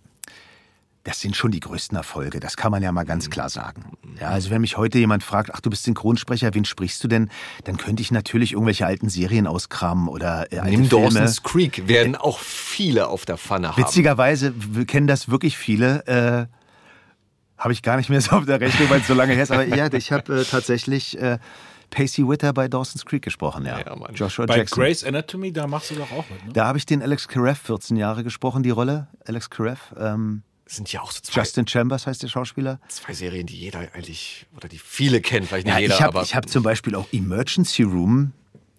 das 1.05 1.19
sind 1.19 1.35
schon 1.35 1.51
die 1.51 1.59
größten 1.59 1.95
Erfolge, 1.95 2.39
das 2.39 2.57
kann 2.57 2.71
man 2.71 2.81
ja 2.81 2.91
mal 2.91 3.05
ganz 3.05 3.29
klar 3.29 3.47
sagen. 3.49 3.91
Ja, 4.19 4.29
also 4.29 4.49
wenn 4.49 4.61
mich 4.61 4.75
heute 4.75 4.97
jemand 4.97 5.23
fragt, 5.23 5.51
ach 5.53 5.61
du 5.61 5.69
bist 5.69 5.83
Synchronsprecher, 5.83 6.53
wen 6.55 6.65
sprichst 6.65 7.03
du 7.03 7.07
denn? 7.07 7.29
Dann 7.63 7.77
könnte 7.77 8.01
ich 8.01 8.11
natürlich 8.11 8.53
irgendwelche 8.53 8.87
alten 8.87 9.07
Serien 9.07 9.45
auskramen 9.45 10.07
oder 10.07 10.51
äh, 10.51 10.57
alte 10.57 10.71
Nimm 10.71 10.89
Dawson's 10.89 11.43
Creek 11.43 11.87
werden 11.87 12.15
auch 12.15 12.39
viele 12.39 13.07
auf 13.07 13.25
der 13.25 13.37
Pfanne 13.37 13.69
haben. 13.69 13.77
Witzigerweise 13.77 14.51
kennen 14.87 15.05
das 15.05 15.29
wirklich 15.29 15.57
viele. 15.57 16.07
Äh, 16.07 16.47
habe 17.57 17.71
ich 17.71 17.83
gar 17.83 17.97
nicht 17.97 18.09
mehr 18.09 18.21
so 18.21 18.37
auf 18.37 18.45
der 18.45 18.59
Rechnung, 18.59 18.89
weil 18.89 19.01
es 19.01 19.07
so 19.07 19.13
lange 19.13 19.33
her 19.33 19.43
ist. 19.43 19.51
Aber 19.51 19.63
ja, 19.63 19.93
ich 19.93 20.11
habe 20.11 20.41
äh, 20.41 20.43
tatsächlich 20.43 21.19
äh, 21.21 21.37
Pacey 21.89 22.27
Witter 22.27 22.51
bei 22.53 22.67
Dawson's 22.67 23.05
Creek 23.05 23.21
gesprochen, 23.23 23.65
ja. 23.65 23.79
Ja. 23.79 23.95
Joshua 24.13 24.45
Bei 24.45 24.57
Jackson. 24.57 24.81
Grey's 24.83 25.03
Anatomy, 25.03 25.51
da 25.53 25.67
machst 25.67 25.91
du 25.91 25.95
doch 25.95 26.11
auch 26.11 26.29
mit, 26.29 26.45
ne? 26.45 26.53
Da 26.53 26.65
habe 26.67 26.77
ich 26.77 26.85
den 26.85 27.01
Alex 27.01 27.27
Karev 27.27 27.59
14 27.63 27.95
Jahre 27.97 28.23
gesprochen, 28.23 28.63
die 28.63 28.69
Rolle. 28.71 29.07
Alex 29.25 29.49
Karev. 29.49 29.79
Ähm, 29.97 30.41
sind 30.67 30.91
ja 30.91 31.01
auch 31.01 31.11
so 31.11 31.19
zwei, 31.21 31.41
Justin 31.41 31.67
Chambers 31.67 32.07
heißt 32.07 32.23
der 32.23 32.27
Schauspieler. 32.27 32.79
zwei 32.87 33.13
Serien, 33.13 33.45
die 33.45 33.55
jeder 33.55 33.79
eigentlich, 33.93 34.47
oder 34.57 34.67
die 34.67 34.79
viele 34.79 35.21
kennen, 35.21 35.45
vielleicht 35.45 35.65
nicht 35.67 35.73
Ja, 35.75 35.79
jeder, 35.79 35.93
ich 35.95 36.01
habe 36.01 36.19
hab 36.21 36.49
zum 36.49 36.63
Beispiel 36.63 36.95
auch 36.95 37.07
Emergency 37.11 37.83
Room, 37.83 38.31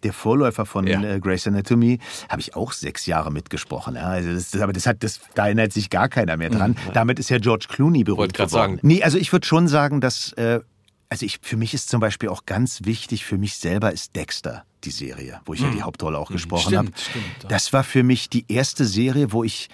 der 0.02 0.12
Vorläufer 0.12 0.66
von 0.66 0.86
Ja. 0.86 1.00
äh, 1.02 1.20
Grey's 1.20 1.46
Anatomy, 1.46 2.00
habe 2.28 2.40
ich 2.40 2.54
auch 2.56 2.72
sechs 2.72 3.06
Jahre 3.06 3.30
mitgesprochen. 3.32 3.94
Ja, 3.94 4.08
also 4.08 4.32
das, 4.34 4.54
aber 4.60 4.72
das 4.72 4.86
hat, 4.86 5.02
das, 5.04 5.20
da 5.34 5.46
erinnert 5.46 5.72
sich 5.72 5.88
gar 5.88 6.08
keiner 6.08 6.36
mehr 6.36 6.50
dran. 6.50 6.76
Damit 6.92 7.18
ist 7.18 7.30
ja 7.30 7.38
George 7.38 7.66
Clooney 7.68 8.02
berühmt 8.04 8.18
Mhm. 8.18 8.22
Wollte 8.22 8.32
geworden. 8.46 8.50
sagen. 8.76 8.78
Nee, 8.82 9.02
also 9.02 9.16
ich 9.16 9.32
würde 9.32 9.46
schon 9.46 9.68
sagen, 9.68 10.00
dass, 10.00 10.32
äh, 10.34 10.60
also 11.08 11.24
ich, 11.24 11.38
für 11.42 11.56
mich 11.56 11.74
ist 11.74 11.88
zum 11.88 12.00
Beispiel 12.00 12.28
auch 12.28 12.46
ganz 12.46 12.84
wichtig, 12.84 13.24
für 13.24 13.38
mich 13.38 13.56
selber 13.56 13.92
ist 13.92 14.16
Dexter 14.16 14.64
die 14.84 14.90
Serie, 14.90 15.40
wo 15.44 15.54
ich 15.54 15.60
ja 15.60 15.70
die 15.70 15.82
Hauptrolle 15.82 16.18
auch 16.18 16.30
gesprochen 16.30 16.76
habe. 16.76 16.88
Mhm. 16.88 16.94
Stimmt, 16.96 17.10
stimmt, 17.24 17.42
ja. 17.42 17.48
Das 17.48 17.72
war 17.72 17.84
für 17.84 18.02
mich 18.02 18.28
die 18.28 18.44
erste 18.48 18.84
Serie, 18.84 19.32
wo 19.32 19.44
ich 19.44 19.68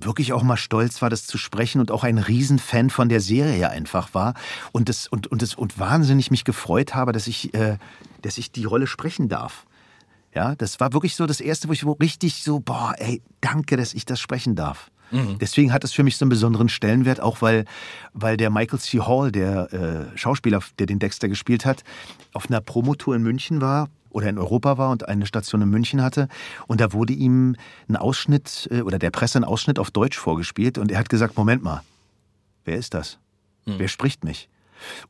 wirklich 0.00 0.32
auch 0.32 0.42
mal 0.42 0.56
stolz 0.56 1.00
war, 1.00 1.10
das 1.10 1.26
zu 1.26 1.38
sprechen 1.38 1.80
und 1.80 1.90
auch 1.90 2.04
ein 2.04 2.18
Riesenfan 2.18 2.90
von 2.90 3.08
der 3.08 3.20
Serie 3.20 3.70
einfach 3.70 4.14
war 4.14 4.34
und 4.72 4.88
das 4.88 5.06
und 5.06 5.26
und 5.26 5.42
das 5.42 5.54
und 5.54 5.78
wahnsinnig 5.78 6.30
mich 6.30 6.44
gefreut 6.44 6.94
habe, 6.94 7.12
dass 7.12 7.26
ich 7.26 7.54
äh, 7.54 7.78
dass 8.22 8.38
ich 8.38 8.52
die 8.52 8.64
Rolle 8.64 8.86
sprechen 8.86 9.28
darf. 9.28 9.66
Ja, 10.34 10.54
das 10.54 10.80
war 10.80 10.92
wirklich 10.92 11.16
so 11.16 11.26
das 11.26 11.40
erste, 11.40 11.68
wo 11.68 11.72
ich 11.72 11.86
wo 11.86 11.92
richtig 11.92 12.42
so 12.42 12.60
boah, 12.60 12.94
ey, 12.98 13.22
danke, 13.40 13.76
dass 13.76 13.94
ich 13.94 14.04
das 14.04 14.20
sprechen 14.20 14.54
darf. 14.54 14.90
Deswegen 15.40 15.72
hat 15.72 15.84
es 15.84 15.92
für 15.92 16.02
mich 16.02 16.16
so 16.16 16.24
einen 16.24 16.30
besonderen 16.30 16.68
Stellenwert, 16.68 17.20
auch 17.20 17.42
weil, 17.42 17.64
weil 18.12 18.36
der 18.36 18.50
Michael 18.50 18.80
C. 18.80 19.00
Hall, 19.00 19.30
der 19.30 19.72
äh, 19.72 20.18
Schauspieler, 20.18 20.60
der 20.78 20.86
den 20.86 20.98
Dexter 20.98 21.28
gespielt 21.28 21.64
hat, 21.64 21.84
auf 22.32 22.50
einer 22.50 22.60
Promotour 22.60 23.14
in 23.14 23.22
München 23.22 23.60
war 23.60 23.88
oder 24.10 24.28
in 24.28 24.38
Europa 24.38 24.78
war 24.78 24.90
und 24.90 25.08
eine 25.08 25.26
Station 25.26 25.62
in 25.62 25.68
München 25.68 26.02
hatte. 26.02 26.28
Und 26.66 26.80
da 26.80 26.92
wurde 26.92 27.12
ihm 27.12 27.56
ein 27.88 27.96
Ausschnitt 27.96 28.68
äh, 28.70 28.80
oder 28.80 28.98
der 28.98 29.10
Presse 29.10 29.38
ein 29.38 29.44
Ausschnitt 29.44 29.78
auf 29.78 29.90
Deutsch 29.90 30.18
vorgespielt 30.18 30.78
und 30.78 30.90
er 30.90 30.98
hat 30.98 31.08
gesagt, 31.08 31.36
Moment 31.36 31.62
mal, 31.62 31.82
wer 32.64 32.76
ist 32.76 32.94
das? 32.94 33.18
Wer 33.78 33.88
spricht 33.88 34.24
mich? 34.24 34.48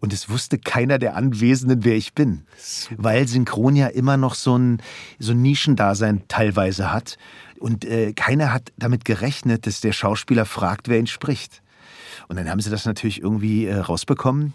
Und 0.00 0.12
es 0.12 0.28
wusste 0.28 0.58
keiner 0.58 0.98
der 0.98 1.16
Anwesenden, 1.16 1.84
wer 1.84 1.96
ich 1.96 2.14
bin. 2.14 2.46
Weil 2.96 3.28
Synchron 3.28 3.76
ja 3.76 3.88
immer 3.88 4.16
noch 4.16 4.34
so 4.34 4.56
ein, 4.56 4.82
so 5.18 5.32
ein 5.32 5.42
Nischendasein 5.42 6.24
teilweise 6.28 6.92
hat. 6.92 7.18
Und 7.58 7.84
äh, 7.84 8.12
keiner 8.12 8.52
hat 8.52 8.72
damit 8.76 9.04
gerechnet, 9.04 9.66
dass 9.66 9.80
der 9.80 9.92
Schauspieler 9.92 10.44
fragt, 10.44 10.88
wer 10.88 10.98
ihn 10.98 11.06
spricht. 11.06 11.62
Und 12.28 12.36
dann 12.36 12.48
haben 12.50 12.60
sie 12.60 12.70
das 12.70 12.86
natürlich 12.86 13.22
irgendwie 13.22 13.66
äh, 13.66 13.76
rausbekommen. 13.76 14.54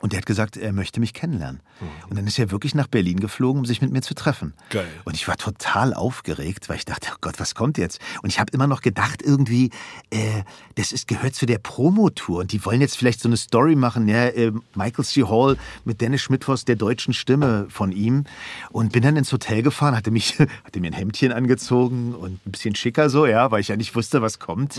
Und 0.00 0.14
er 0.14 0.18
hat 0.18 0.26
gesagt, 0.26 0.56
er 0.56 0.72
möchte 0.72 0.98
mich 0.98 1.12
kennenlernen. 1.12 1.60
Und 2.08 2.16
dann 2.16 2.26
ist 2.26 2.38
er 2.38 2.50
wirklich 2.50 2.74
nach 2.74 2.86
Berlin 2.86 3.20
geflogen, 3.20 3.60
um 3.60 3.66
sich 3.66 3.82
mit 3.82 3.92
mir 3.92 4.00
zu 4.00 4.14
treffen. 4.14 4.54
Geil. 4.70 4.86
Und 5.04 5.14
ich 5.14 5.28
war 5.28 5.36
total 5.36 5.94
aufgeregt, 5.94 6.68
weil 6.68 6.76
ich 6.76 6.84
dachte, 6.84 7.08
oh 7.12 7.16
Gott, 7.20 7.38
was 7.38 7.54
kommt 7.54 7.78
jetzt? 7.78 8.00
Und 8.22 8.30
ich 8.30 8.40
habe 8.40 8.50
immer 8.52 8.66
noch 8.66 8.80
gedacht, 8.80 9.22
irgendwie, 9.22 9.70
äh, 10.10 10.42
das 10.76 10.92
ist, 10.92 11.06
gehört 11.06 11.34
zu 11.34 11.46
der 11.46 11.58
Promotour. 11.58 12.40
Und 12.40 12.52
die 12.52 12.64
wollen 12.64 12.80
jetzt 12.80 12.96
vielleicht 12.96 13.20
so 13.20 13.28
eine 13.28 13.36
Story 13.36 13.76
machen, 13.76 14.08
ja, 14.08 14.26
äh, 14.26 14.52
Michael 14.74 15.04
C. 15.04 15.22
Hall 15.24 15.56
mit 15.84 16.00
Dennis 16.00 16.22
Schmidtfoss, 16.22 16.64
der 16.64 16.76
deutschen 16.76 17.12
Stimme 17.12 17.66
von 17.68 17.92
ihm. 17.92 18.24
Und 18.70 18.92
bin 18.92 19.02
dann 19.02 19.16
ins 19.16 19.32
Hotel 19.32 19.62
gefahren, 19.62 19.94
hatte, 19.94 20.10
mich, 20.10 20.38
hatte 20.64 20.80
mir 20.80 20.88
ein 20.88 20.94
Hemdchen 20.94 21.32
angezogen 21.32 22.14
und 22.14 22.44
ein 22.46 22.50
bisschen 22.50 22.74
schicker 22.74 23.10
so, 23.10 23.26
ja, 23.26 23.50
weil 23.50 23.60
ich 23.60 23.68
ja 23.68 23.76
nicht 23.76 23.94
wusste, 23.94 24.22
was 24.22 24.38
kommt. 24.38 24.78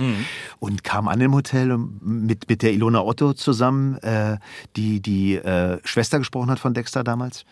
Und 0.60 0.84
kam 0.84 1.08
an 1.08 1.22
im 1.22 1.34
Hotel 1.34 1.78
mit, 1.78 2.50
mit 2.50 2.62
der 2.64 2.74
Ilona 2.74 3.02
Otto 3.02 3.34
zusammen, 3.34 3.98
äh, 4.00 4.38
die 4.76 5.00
die 5.02 5.11
äh, 5.36 5.80
Schwester 5.84 6.20
gesprochen 6.20 6.50
hat 6.50 6.60
von 6.60 6.74
Dexter 6.74 7.04
damals. 7.04 7.46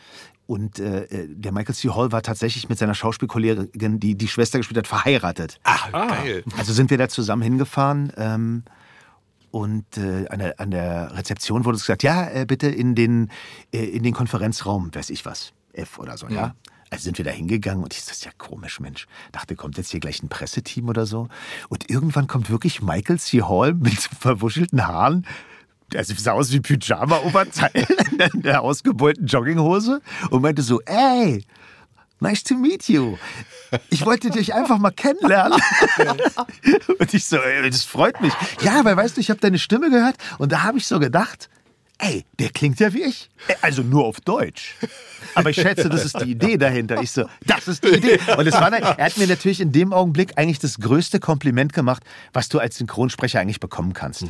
Und 0.47 0.79
äh, 0.79 1.27
der 1.27 1.51
Michael 1.51 1.75
C. 1.75 1.89
Hall 1.89 2.11
war 2.11 2.23
tatsächlich 2.23 2.69
mit 2.69 2.79
seiner 2.79 2.95
Schauspielkollegin, 2.95 3.99
die 3.99 4.15
die 4.15 4.27
Schwester 4.27 4.57
gespielt 4.57 4.79
hat, 4.79 4.87
verheiratet. 4.87 5.59
ah, 5.91 6.07
geil. 6.07 6.43
Also 6.57 6.73
sind 6.73 6.89
wir 6.89 6.97
da 6.97 7.07
zusammen 7.07 7.43
hingefahren. 7.43 8.11
Ähm, 8.17 8.63
und 9.51 9.97
äh, 9.97 10.27
an, 10.29 10.39
der, 10.39 10.59
an 10.59 10.71
der 10.71 11.15
Rezeption 11.15 11.65
wurde 11.65 11.77
es 11.77 11.83
gesagt, 11.83 12.03
ja, 12.03 12.29
äh, 12.29 12.45
bitte 12.45 12.67
in 12.67 12.95
den, 12.95 13.29
äh, 13.71 13.83
in 13.83 14.03
den 14.03 14.13
Konferenzraum, 14.13 14.93
weiß 14.93 15.09
ich 15.09 15.25
was, 15.25 15.53
F 15.73 15.97
oder 15.99 16.17
so, 16.17 16.27
ja. 16.27 16.55
Also 16.91 17.03
sind 17.03 17.19
wir 17.19 17.25
da 17.25 17.31
hingegangen 17.31 17.83
und 17.83 17.93
ich 17.93 18.03
das 18.03 18.13
ist 18.13 18.25
ja 18.25 18.31
komisch, 18.37 18.79
Mensch. 18.79 19.05
Dachte, 19.31 19.55
kommt 19.55 19.77
jetzt 19.77 19.91
hier 19.91 19.99
gleich 19.99 20.23
ein 20.23 20.29
Presseteam 20.29 20.89
oder 20.89 21.05
so. 21.05 21.27
Und 21.69 21.89
irgendwann 21.89 22.25
kommt 22.25 22.49
wirklich 22.49 22.81
Michael 22.81 23.19
C. 23.19 23.43
Hall 23.43 23.73
mit 23.79 23.99
verwuschelten 23.99 24.87
Haaren. 24.87 25.27
Also 25.95 26.13
sah 26.17 26.33
aus 26.33 26.51
wie 26.51 26.59
Pyjama-Oberteil 26.59 27.71
in 28.33 28.41
der 28.43 28.61
ausgebeulten 28.61 29.25
Jogginghose 29.27 30.01
und 30.29 30.41
meinte 30.41 30.61
so, 30.61 30.81
ey, 30.81 31.43
nice 32.19 32.43
to 32.43 32.55
meet 32.55 32.87
you. 32.89 33.17
Ich 33.89 34.05
wollte 34.05 34.29
dich 34.29 34.53
einfach 34.53 34.77
mal 34.79 34.91
kennenlernen. 34.91 35.59
Und 36.99 37.13
ich 37.13 37.25
so, 37.25 37.37
ey, 37.37 37.69
das 37.69 37.83
freut 37.83 38.19
mich. 38.19 38.33
Ja, 38.61 38.83
weil 38.83 38.97
weißt 38.97 39.17
du, 39.17 39.21
ich 39.21 39.29
habe 39.29 39.39
deine 39.39 39.59
Stimme 39.59 39.89
gehört 39.91 40.15
und 40.39 40.51
da 40.51 40.63
habe 40.63 40.79
ich 40.79 40.87
so 40.87 40.99
gedacht, 40.99 41.49
ey, 41.99 42.25
der 42.39 42.49
klingt 42.49 42.79
ja 42.79 42.93
wie 42.93 43.03
ich. 43.03 43.29
Äh, 43.47 43.53
Also 43.61 43.83
nur 43.83 44.05
auf 44.05 44.21
Deutsch. 44.21 44.75
Aber 45.35 45.51
ich 45.51 45.57
schätze, 45.57 45.87
das 45.89 46.03
ist 46.03 46.19
die 46.21 46.31
Idee 46.31 46.57
dahinter. 46.57 46.99
Ich 47.01 47.11
so, 47.11 47.25
das 47.45 47.67
ist 47.67 47.83
die 47.83 47.89
Idee. 47.89 48.19
Und 48.37 48.47
es 48.47 48.55
war, 48.55 48.73
er 48.73 49.05
hat 49.05 49.17
mir 49.17 49.27
natürlich 49.27 49.61
in 49.61 49.71
dem 49.71 49.93
Augenblick 49.93 50.37
eigentlich 50.37 50.59
das 50.59 50.79
größte 50.79 51.19
Kompliment 51.19 51.73
gemacht, 51.73 52.03
was 52.33 52.49
du 52.49 52.57
als 52.57 52.77
Synchronsprecher 52.77 53.39
eigentlich 53.39 53.59
bekommen 53.59 53.93
kannst. 53.93 54.25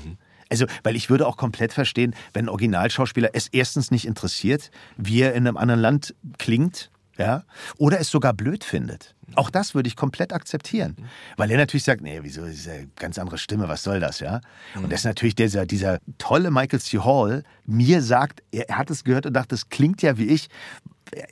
Also, 0.50 0.66
weil 0.84 0.96
ich 0.96 1.10
würde 1.10 1.28
auch 1.28 1.38
komplett 1.38 1.74
verstehen, 1.74 2.16
wenn 2.34 2.46
ein 2.46 2.50
Originalschauspieler 2.50 3.30
es 3.34 3.48
erstens 3.48 3.92
nicht 3.92 4.06
interessiert, 4.06 4.72
wie 4.98 5.22
er 5.22 5.34
in 5.34 5.48
einem 5.48 5.58
anderen 5.58 5.82
Land 5.82 6.16
klingt, 6.38 6.92
ja, 7.18 7.44
oder 7.78 8.00
es 8.00 8.10
sogar 8.10 8.34
blöd 8.34 8.64
findet. 8.64 9.14
Auch 9.36 9.50
das 9.50 9.76
würde 9.76 9.88
ich 9.88 9.96
komplett 9.96 10.34
akzeptieren. 10.34 10.96
Weil 11.38 11.52
er 11.52 11.58
natürlich 11.58 11.84
sagt, 11.84 12.02
nee, 12.02 12.20
wieso 12.24 12.46
ist 12.46 12.66
ja 12.66 12.74
eine 12.74 12.88
ganz 12.96 13.20
andere 13.20 13.38
Stimme, 13.38 13.68
was 13.68 13.84
soll 13.84 14.00
das, 14.00 14.22
ja? 14.22 14.42
Und 14.76 14.92
das 14.92 15.02
ist 15.02 15.06
natürlich 15.06 15.36
dieser, 15.36 15.66
dieser 15.66 16.00
tolle 16.18 16.50
Michael 16.50 16.80
C. 16.80 17.00
Hall 17.00 17.44
mir 17.66 18.02
sagt, 18.02 18.42
er, 18.52 18.70
er 18.70 18.78
hat 18.78 18.90
es 18.90 19.04
gehört 19.04 19.26
und 19.26 19.34
dachte, 19.34 19.50
das 19.50 19.70
klingt 19.70 20.02
ja 20.02 20.18
wie 20.18 20.28
ich, 20.28 20.48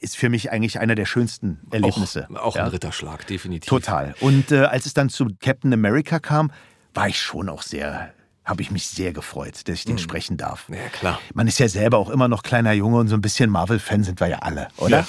ist 0.01 0.17
für 0.17 0.29
mich 0.29 0.51
eigentlich 0.51 0.79
einer 0.79 0.95
der 0.95 1.05
schönsten 1.05 1.59
Erlebnisse. 1.71 2.27
Auch, 2.31 2.39
auch 2.39 2.55
ja. 2.55 2.65
ein 2.65 2.69
Ritterschlag, 2.69 3.25
definitiv. 3.27 3.69
Total. 3.69 4.13
Und 4.19 4.51
äh, 4.51 4.65
als 4.65 4.85
es 4.85 4.93
dann 4.93 5.09
zu 5.09 5.27
Captain 5.39 5.73
America 5.73 6.19
kam, 6.19 6.51
war 6.93 7.07
ich 7.07 7.21
schon 7.21 7.47
auch 7.47 7.61
sehr, 7.61 8.13
habe 8.47 8.61
ich 8.61 8.71
mich 8.71 8.87
sehr 8.87 9.11
gefreut, 9.11 9.67
dass 9.67 9.75
ich 9.79 9.85
den 9.85 9.97
sprechen 9.97 10.37
darf. 10.37 10.69
Ja, 10.69 10.77
klar. 10.91 11.19
Man 11.33 11.47
ist 11.47 11.59
ja 11.59 11.67
selber 11.67 11.97
auch 11.97 12.09
immer 12.09 12.29
noch 12.29 12.43
kleiner 12.43 12.71
Junge 12.71 12.97
und 12.97 13.09
so 13.09 13.15
ein 13.15 13.21
bisschen 13.21 13.49
Marvel-Fan 13.49 14.03
sind 14.03 14.21
wir 14.21 14.27
ja 14.27 14.39
alle, 14.39 14.69
oder? 14.77 14.99
Ja. 14.99 15.07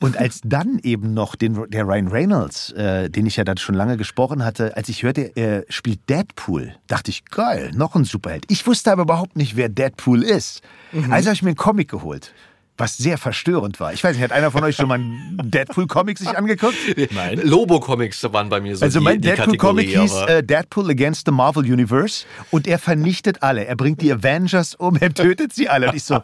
Und 0.00 0.16
als 0.16 0.40
dann 0.44 0.80
eben 0.82 1.14
noch 1.14 1.36
den, 1.36 1.70
der 1.70 1.86
Ryan 1.86 2.08
Reynolds, 2.08 2.72
äh, 2.72 3.08
den 3.08 3.24
ich 3.26 3.36
ja 3.36 3.44
dann 3.44 3.56
schon 3.56 3.76
lange 3.76 3.96
gesprochen 3.96 4.44
hatte, 4.44 4.76
als 4.76 4.88
ich 4.88 5.04
hörte, 5.04 5.30
er 5.36 5.64
spielt 5.68 6.08
Deadpool, 6.10 6.74
dachte 6.88 7.12
ich, 7.12 7.24
geil, 7.26 7.70
noch 7.72 7.94
ein 7.94 8.04
Superheld. 8.04 8.46
Ich 8.48 8.66
wusste 8.66 8.90
aber 8.90 9.02
überhaupt 9.02 9.36
nicht, 9.36 9.56
wer 9.56 9.68
Deadpool 9.68 10.24
ist. 10.24 10.60
Also 11.08 11.28
habe 11.28 11.34
ich 11.34 11.42
mir 11.42 11.50
einen 11.50 11.56
Comic 11.56 11.88
geholt. 11.88 12.34
Was 12.78 12.96
sehr 12.96 13.18
verstörend 13.18 13.80
war. 13.80 13.92
Ich 13.92 14.02
weiß 14.02 14.16
nicht, 14.16 14.24
hat 14.24 14.32
einer 14.32 14.50
von 14.50 14.64
euch 14.64 14.76
schon 14.76 14.88
mal 14.88 14.94
einen 14.94 15.38
Deadpool-Comic 15.50 16.18
sich 16.18 16.36
angeguckt? 16.36 16.76
Nein. 17.12 17.40
Lobo-Comics 17.42 18.22
waren 18.32 18.48
bei 18.48 18.60
mir 18.60 18.76
so 18.76 18.84
Also 18.84 18.98
die, 18.98 19.04
mein 19.04 19.20
Deadpool-Comic 19.20 19.88
hieß 19.88 20.14
äh, 20.22 20.42
Deadpool 20.42 20.90
Against 20.90 21.26
the 21.26 21.32
Marvel 21.32 21.64
Universe 21.70 22.24
und 22.50 22.66
er 22.66 22.78
vernichtet 22.78 23.42
alle. 23.42 23.66
Er 23.66 23.76
bringt 23.76 24.00
die 24.00 24.10
Avengers 24.10 24.74
um, 24.74 24.96
er 24.96 25.12
tötet 25.12 25.52
sie 25.52 25.68
alle. 25.68 25.88
Und 25.90 25.96
ich 25.96 26.04
so, 26.04 26.22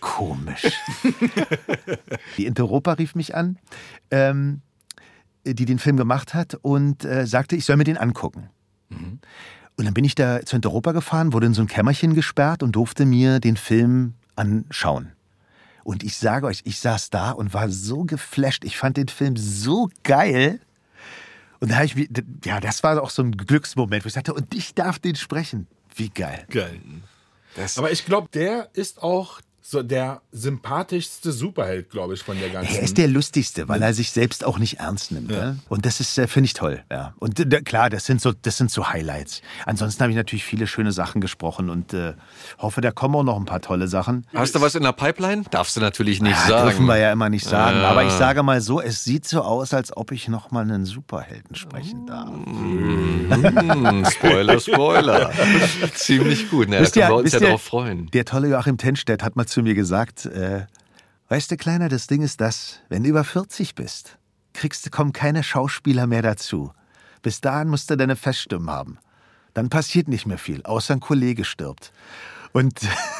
komisch. 0.00 0.64
die 2.36 2.46
Interopa 2.46 2.92
rief 2.92 3.14
mich 3.14 3.34
an, 3.34 3.58
ähm, 4.10 4.60
die 5.44 5.64
den 5.64 5.78
Film 5.78 5.96
gemacht 5.96 6.34
hat 6.34 6.58
und 6.60 7.04
äh, 7.04 7.26
sagte, 7.26 7.56
ich 7.56 7.64
soll 7.64 7.76
mir 7.76 7.84
den 7.84 7.96
angucken. 7.96 8.50
Und 9.76 9.84
dann 9.86 9.94
bin 9.94 10.04
ich 10.04 10.14
da 10.14 10.40
zur 10.44 10.56
Interopa 10.56 10.92
gefahren, 10.92 11.32
wurde 11.32 11.46
in 11.46 11.54
so 11.54 11.62
ein 11.62 11.68
Kämmerchen 11.68 12.14
gesperrt 12.14 12.62
und 12.62 12.72
durfte 12.72 13.06
mir 13.06 13.40
den 13.40 13.56
Film 13.56 14.14
anschauen. 14.36 15.13
Und 15.84 16.02
ich 16.02 16.16
sage 16.16 16.46
euch, 16.46 16.62
ich 16.64 16.80
saß 16.80 17.10
da 17.10 17.30
und 17.30 17.54
war 17.54 17.68
so 17.70 18.04
geflasht. 18.04 18.64
Ich 18.64 18.76
fand 18.78 18.96
den 18.96 19.08
Film 19.08 19.36
so 19.36 19.90
geil. 20.02 20.60
Und 21.60 21.70
da 21.70 21.76
habe 21.76 21.86
ich 21.86 21.94
mir, 21.94 22.08
ja, 22.44 22.60
das 22.60 22.82
war 22.82 23.00
auch 23.02 23.10
so 23.10 23.22
ein 23.22 23.32
Glücksmoment, 23.36 24.04
wo 24.04 24.08
ich 24.08 24.14
sagte, 24.14 24.34
und 24.34 24.54
ich 24.54 24.74
darf 24.74 24.98
den 24.98 25.14
sprechen. 25.14 25.66
Wie 25.94 26.08
geil. 26.10 26.44
Geil. 26.50 26.80
Das- 27.54 27.78
Aber 27.78 27.92
ich 27.92 28.04
glaube, 28.04 28.28
der 28.32 28.68
ist 28.72 29.02
auch 29.02 29.40
so 29.66 29.82
der 29.82 30.20
sympathischste 30.30 31.32
Superheld, 31.32 31.88
glaube 31.88 32.12
ich, 32.12 32.22
von 32.22 32.38
der 32.38 32.50
ganzen. 32.50 32.74
Er 32.74 32.82
ist 32.82 32.98
der 32.98 33.08
lustigste, 33.08 33.66
weil 33.66 33.80
er 33.80 33.94
sich 33.94 34.10
selbst 34.10 34.44
auch 34.44 34.58
nicht 34.58 34.78
ernst 34.78 35.10
nimmt. 35.10 35.28
Ne? 35.30 35.58
Und 35.70 35.86
das 35.86 36.00
ist, 36.00 36.18
äh, 36.18 36.26
finde 36.26 36.44
ich 36.48 36.52
toll. 36.52 36.82
Ja. 36.90 37.14
Und 37.18 37.40
äh, 37.40 37.62
klar, 37.62 37.88
das 37.88 38.04
sind 38.04 38.20
so, 38.20 38.32
das 38.42 38.58
sind 38.58 38.70
so 38.70 38.88
Highlights. 38.90 39.40
Ansonsten 39.64 40.02
habe 40.02 40.10
ich 40.10 40.16
natürlich 40.18 40.44
viele 40.44 40.66
schöne 40.66 40.92
Sachen 40.92 41.22
gesprochen 41.22 41.70
und 41.70 41.94
äh, 41.94 42.12
hoffe, 42.58 42.82
da 42.82 42.90
kommen 42.90 43.14
auch 43.16 43.22
noch 43.24 43.38
ein 43.38 43.46
paar 43.46 43.62
tolle 43.62 43.88
Sachen. 43.88 44.26
Hast 44.34 44.54
du 44.54 44.60
was 44.60 44.74
in 44.74 44.82
der 44.82 44.92
Pipeline? 44.92 45.44
Darfst 45.50 45.76
du 45.76 45.80
natürlich 45.80 46.20
nicht 46.20 46.32
Ja, 46.42 46.46
sagen. 46.48 46.68
dürfen 46.68 46.84
wir 46.86 46.98
ja 46.98 47.10
immer 47.10 47.30
nicht 47.30 47.46
sagen. 47.46 47.78
Ja. 47.78 47.88
Aber 47.88 48.04
ich 48.04 48.12
sage 48.12 48.42
mal 48.42 48.60
so, 48.60 48.82
es 48.82 49.02
sieht 49.02 49.26
so 49.26 49.40
aus, 49.40 49.72
als 49.72 49.96
ob 49.96 50.12
ich 50.12 50.28
noch 50.28 50.50
mal 50.50 50.60
einen 50.60 50.84
Superhelden 50.84 51.56
sprechen 51.56 52.06
darf. 52.06 52.28
Hm, 52.28 54.04
Spoiler, 54.10 54.60
Spoiler. 54.60 55.30
Ziemlich 55.94 56.50
gut. 56.50 56.68
Ne, 56.68 56.82
da 56.82 56.90
können 56.90 56.94
ihr- 57.04 57.08
wir 57.08 57.14
uns 57.16 57.32
ja 57.32 57.40
darauf 57.40 57.62
freuen. 57.62 58.10
Der 58.12 58.26
tolle 58.26 58.48
Joachim 58.48 58.76
Tenstedt 58.76 59.22
hat 59.22 59.36
mal 59.36 59.46
zu 59.54 59.62
mir 59.62 59.74
gesagt, 59.74 60.26
äh, 60.26 60.66
Weißt 61.28 61.50
du, 61.50 61.56
Kleiner, 61.56 61.88
das 61.88 62.06
Ding 62.06 62.22
ist 62.22 62.40
das, 62.40 62.80
wenn 62.90 63.02
du 63.02 63.08
über 63.08 63.24
40 63.24 63.74
bist, 63.74 64.18
kriegst 64.52 64.84
du, 64.84 64.90
kommen 64.90 65.14
keine 65.14 65.42
Schauspieler 65.42 66.06
mehr 66.06 66.20
dazu. 66.20 66.72
Bis 67.22 67.40
dahin 67.40 67.68
musst 67.68 67.90
du 67.90 67.96
deine 67.96 68.14
Feststimmen 68.14 68.68
haben. 68.68 68.98
Dann 69.54 69.70
passiert 69.70 70.06
nicht 70.06 70.26
mehr 70.26 70.36
viel, 70.36 70.62
außer 70.64 70.94
ein 70.94 71.00
Kollege 71.00 71.44
stirbt. 71.44 71.92
Und 72.52 72.78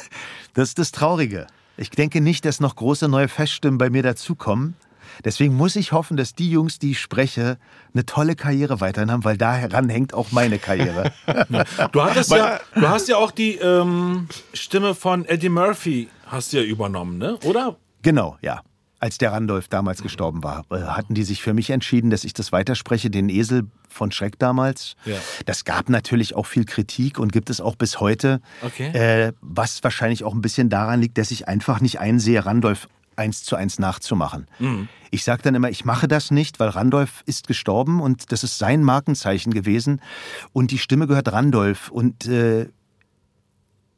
das 0.54 0.68
ist 0.68 0.78
das 0.78 0.92
Traurige. 0.92 1.46
Ich 1.78 1.90
denke 1.90 2.20
nicht, 2.20 2.44
dass 2.44 2.60
noch 2.60 2.76
große 2.76 3.08
neue 3.08 3.28
Feststimmen 3.28 3.78
bei 3.78 3.88
mir 3.88 4.02
dazukommen. 4.02 4.76
Deswegen 5.24 5.54
muss 5.54 5.74
ich 5.74 5.92
hoffen, 5.92 6.16
dass 6.16 6.34
die 6.34 6.50
Jungs, 6.50 6.78
die 6.78 6.92
ich 6.92 7.00
spreche, 7.00 7.56
eine 7.94 8.04
tolle 8.04 8.36
Karriere 8.36 8.80
weiterhin 8.80 9.10
haben, 9.10 9.24
weil 9.24 9.36
daran 9.36 9.88
hängt 9.88 10.12
auch 10.12 10.30
meine 10.30 10.58
Karriere. 10.58 11.12
Du, 11.92 12.02
hattest 12.02 12.30
ja, 12.30 12.60
du 12.74 12.88
hast 12.88 13.08
ja 13.08 13.16
auch 13.16 13.30
die 13.30 13.56
ähm, 13.56 14.28
Stimme 14.52 14.94
von 14.94 15.24
Eddie 15.24 15.48
Murphy 15.48 16.08
hast 16.34 16.52
du 16.52 16.58
ja 16.58 16.64
übernommen, 16.64 17.18
ne? 17.18 17.38
oder? 17.44 17.76
genau, 18.02 18.36
ja. 18.42 18.62
Als 19.00 19.18
der 19.18 19.32
Randolph 19.32 19.68
damals 19.68 20.02
gestorben 20.02 20.42
war, 20.42 20.64
äh, 20.70 20.76
hatten 20.76 21.12
die 21.12 21.24
sich 21.24 21.42
für 21.42 21.52
mich 21.52 21.68
entschieden, 21.68 22.08
dass 22.08 22.24
ich 22.24 22.32
das 22.32 22.52
weiterspreche, 22.52 23.10
den 23.10 23.28
Esel 23.28 23.64
von 23.86 24.10
Schreck 24.12 24.38
damals. 24.38 24.94
Ja. 25.04 25.16
Das 25.44 25.66
gab 25.66 25.90
natürlich 25.90 26.34
auch 26.34 26.46
viel 26.46 26.64
Kritik 26.64 27.18
und 27.18 27.30
gibt 27.30 27.50
es 27.50 27.60
auch 27.60 27.76
bis 27.76 28.00
heute. 28.00 28.40
Okay. 28.62 28.88
Äh, 28.92 29.32
was 29.42 29.84
wahrscheinlich 29.84 30.24
auch 30.24 30.32
ein 30.32 30.40
bisschen 30.40 30.70
daran 30.70 31.02
liegt, 31.02 31.18
dass 31.18 31.32
ich 31.32 31.48
einfach 31.48 31.82
nicht 31.82 32.00
einsehe, 32.00 32.46
Randolph 32.46 32.88
eins 33.16 33.44
zu 33.44 33.56
eins 33.56 33.78
nachzumachen. 33.78 34.46
Ich 35.10 35.24
sage 35.24 35.42
dann 35.42 35.54
immer, 35.54 35.70
ich 35.70 35.84
mache 35.84 36.08
das 36.08 36.30
nicht, 36.30 36.58
weil 36.58 36.70
Randolph 36.70 37.22
ist 37.26 37.46
gestorben 37.46 38.00
und 38.00 38.32
das 38.32 38.42
ist 38.42 38.58
sein 38.58 38.82
Markenzeichen 38.82 39.52
gewesen 39.52 40.00
und 40.52 40.70
die 40.70 40.78
Stimme 40.78 41.06
gehört 41.06 41.30
Randolph 41.30 41.90
und 41.90 42.26
äh, 42.26 42.68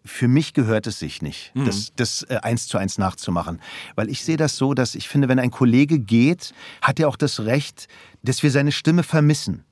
für 0.07 0.28
mich 0.28 0.55
gehört 0.55 0.87
es 0.87 0.99
sich 0.99 1.20
nicht, 1.20 1.53
das, 1.55 1.93
das 1.97 2.23
äh, 2.23 2.37
eins 2.43 2.69
zu 2.69 2.78
eins 2.78 2.97
nachzumachen. 2.97 3.61
Weil 3.95 4.09
ich 4.09 4.24
sehe 4.24 4.37
das 4.37 4.57
so, 4.57 4.73
dass 4.73 4.95
ich 4.95 5.09
finde, 5.09 5.28
wenn 5.28 5.39
ein 5.39 5.51
Kollege 5.51 5.99
geht, 5.99 6.55
hat 6.81 6.99
er 6.99 7.09
auch 7.09 7.16
das 7.16 7.41
Recht, 7.41 7.89
dass 8.23 8.43
wir 8.43 8.51
seine 8.51 8.73
Stimme 8.73 9.03
vermissen. 9.03 9.65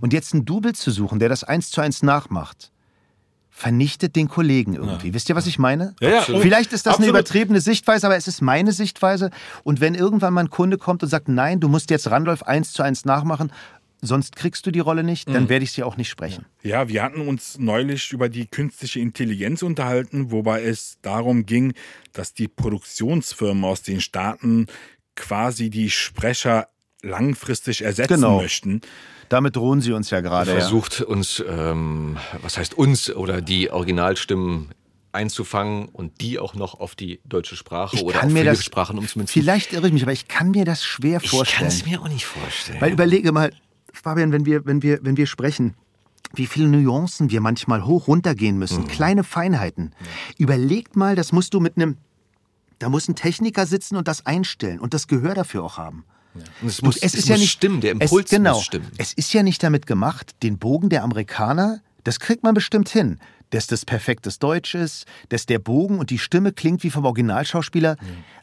Und 0.00 0.12
jetzt 0.12 0.34
einen 0.34 0.44
Double 0.44 0.74
zu 0.74 0.90
suchen, 0.90 1.18
der 1.18 1.28
das 1.28 1.44
eins 1.44 1.70
zu 1.70 1.80
eins 1.80 2.02
nachmacht, 2.02 2.72
vernichtet 3.50 4.16
den 4.16 4.28
Kollegen 4.28 4.74
irgendwie. 4.74 5.14
Wisst 5.14 5.28
ihr, 5.28 5.36
was 5.36 5.46
ich 5.46 5.58
meine? 5.58 5.94
Ja, 6.00 6.08
ja. 6.08 6.20
Vielleicht 6.22 6.72
ist 6.72 6.86
das 6.86 6.94
Absolut. 6.94 7.10
eine 7.14 7.18
übertriebene 7.18 7.60
Sichtweise, 7.60 8.06
aber 8.06 8.16
es 8.16 8.26
ist 8.26 8.40
meine 8.40 8.72
Sichtweise. 8.72 9.30
Und 9.62 9.80
wenn 9.80 9.94
irgendwann 9.94 10.34
mal 10.34 10.40
ein 10.40 10.50
Kunde 10.50 10.78
kommt 10.78 11.02
und 11.02 11.10
sagt, 11.10 11.28
nein, 11.28 11.60
du 11.60 11.68
musst 11.68 11.90
jetzt 11.90 12.10
Randolph 12.10 12.42
eins 12.42 12.72
zu 12.72 12.82
eins 12.82 13.04
nachmachen, 13.04 13.52
sonst 14.02 14.36
kriegst 14.36 14.66
du 14.66 14.70
die 14.72 14.80
Rolle 14.80 15.04
nicht, 15.04 15.28
Mhm. 15.28 15.32
dann 15.34 15.48
werde 15.48 15.64
ich 15.64 15.72
sie 15.72 15.82
auch 15.84 15.96
nicht 15.96 16.08
sprechen. 16.10 16.44
Ja, 16.62 16.88
wir 16.88 17.02
hatten 17.02 17.20
uns 17.26 17.58
neulich 17.58 18.12
über 18.12 18.28
die 18.28 18.46
künstliche 18.46 19.00
Intelligenz 19.00 19.62
unterhalten, 19.62 20.30
wobei 20.32 20.62
es 20.64 20.98
darum 21.02 21.46
ging, 21.46 21.72
dass 22.12 22.34
die 22.34 22.48
Produktionsfirmen 22.48 23.64
aus 23.64 23.82
den 23.82 24.00
Staaten 24.00 24.66
quasi 25.14 25.70
die 25.70 25.88
Sprecher 25.90 26.68
langfristig 27.02 27.82
ersetzen 27.82 28.14
Genau. 28.16 28.38
möchten. 28.40 28.80
Damit 29.28 29.56
drohen 29.56 29.80
sie 29.80 29.92
uns 29.92 30.10
ja 30.10 30.20
gerade. 30.20 30.50
Ja. 30.52 30.58
versucht 30.60 31.00
uns, 31.00 31.42
ähm, 31.48 32.16
was 32.42 32.58
heißt 32.58 32.74
uns 32.74 33.10
oder 33.10 33.40
die 33.40 33.70
Originalstimmen 33.70 34.70
einzufangen 35.12 35.88
und 35.88 36.20
die 36.20 36.38
auch 36.38 36.54
noch 36.54 36.80
auf 36.80 36.94
die 36.94 37.20
deutsche 37.24 37.54
Sprache 37.56 37.96
Ich 37.96 38.02
oder 38.02 38.18
kann 38.18 38.28
auf 38.28 38.32
mir 38.32 38.40
viele 38.40 38.52
das, 38.52 38.64
Sprachen 38.64 38.98
umzumünzen. 38.98 39.32
vielleicht 39.42 39.72
irre 39.72 39.86
ich 39.86 39.92
mich, 39.92 40.02
aber 40.02 40.12
ich 40.12 40.26
kann 40.28 40.50
mir 40.50 40.64
das 40.64 40.82
schwer 40.84 41.18
ich 41.22 41.30
kann 41.30 41.38
vorstellen. 41.38 41.68
es 41.68 41.84
mir 41.86 42.00
auch 42.00 42.08
nicht 42.08 42.24
vorstellen. 42.24 42.80
Weil 42.80 42.92
überlege 42.92 43.30
mal, 43.32 43.52
Fabian, 43.92 44.32
wenn 44.32 44.46
wir, 44.46 44.64
wenn 44.66 44.82
wir, 44.82 45.00
wenn 45.02 45.16
wir 45.16 45.26
sprechen, 45.26 45.74
wie 46.34 46.46
viele 46.46 46.68
Nuancen 46.68 47.30
wir 47.30 47.40
manchmal 47.40 47.84
hoch 47.84 48.08
runtergehen 48.08 48.58
müssen, 48.58 48.88
kleine 48.88 49.24
Feinheiten. 49.24 49.92
Überlegt 50.38 50.96
mal, 50.96 51.14
das 51.14 51.32
musst 51.32 51.54
du 51.54 51.60
mit 51.60 51.76
einem, 51.76 51.98
da 52.78 52.88
muss 52.88 53.08
ein 53.08 53.14
Techniker 53.14 53.66
sitzen 53.66 53.96
und 53.96 54.08
das 54.08 54.24
einstellen 54.24 54.80
und 54.80 54.94
das 54.94 55.08
Gehör 55.08 55.34
dafür 55.34 55.62
auch 55.62 55.76
haben. 55.76 56.04
Und 56.62 56.68
es 56.68 56.80
muss, 56.80 56.96
es 56.96 57.28
muss 57.28 57.44
stimmen, 57.44 57.82
der 57.82 57.92
Impuls 57.92 58.24
es, 58.24 58.30
genau, 58.30 58.54
muss 58.54 58.64
stimmen. 58.64 58.86
Es 58.96 59.12
ist 59.12 59.32
ja 59.34 59.42
nicht 59.42 59.62
damit 59.62 59.86
gemacht, 59.86 60.34
den 60.42 60.58
Bogen 60.58 60.88
der 60.88 61.02
Amerikaner, 61.02 61.82
das 62.04 62.18
kriegt 62.18 62.42
man 62.42 62.54
bestimmt 62.54 62.88
hin, 62.88 63.18
dass 63.52 63.66
das 63.66 63.84
perfektes 63.84 64.38
Deutsch 64.38 64.74
ist, 64.74 65.06
dass 65.28 65.46
der 65.46 65.58
Bogen 65.58 65.98
und 65.98 66.10
die 66.10 66.18
Stimme 66.18 66.52
klingt 66.52 66.82
wie 66.82 66.90
vom 66.90 67.04
Originalschauspieler. 67.04 67.96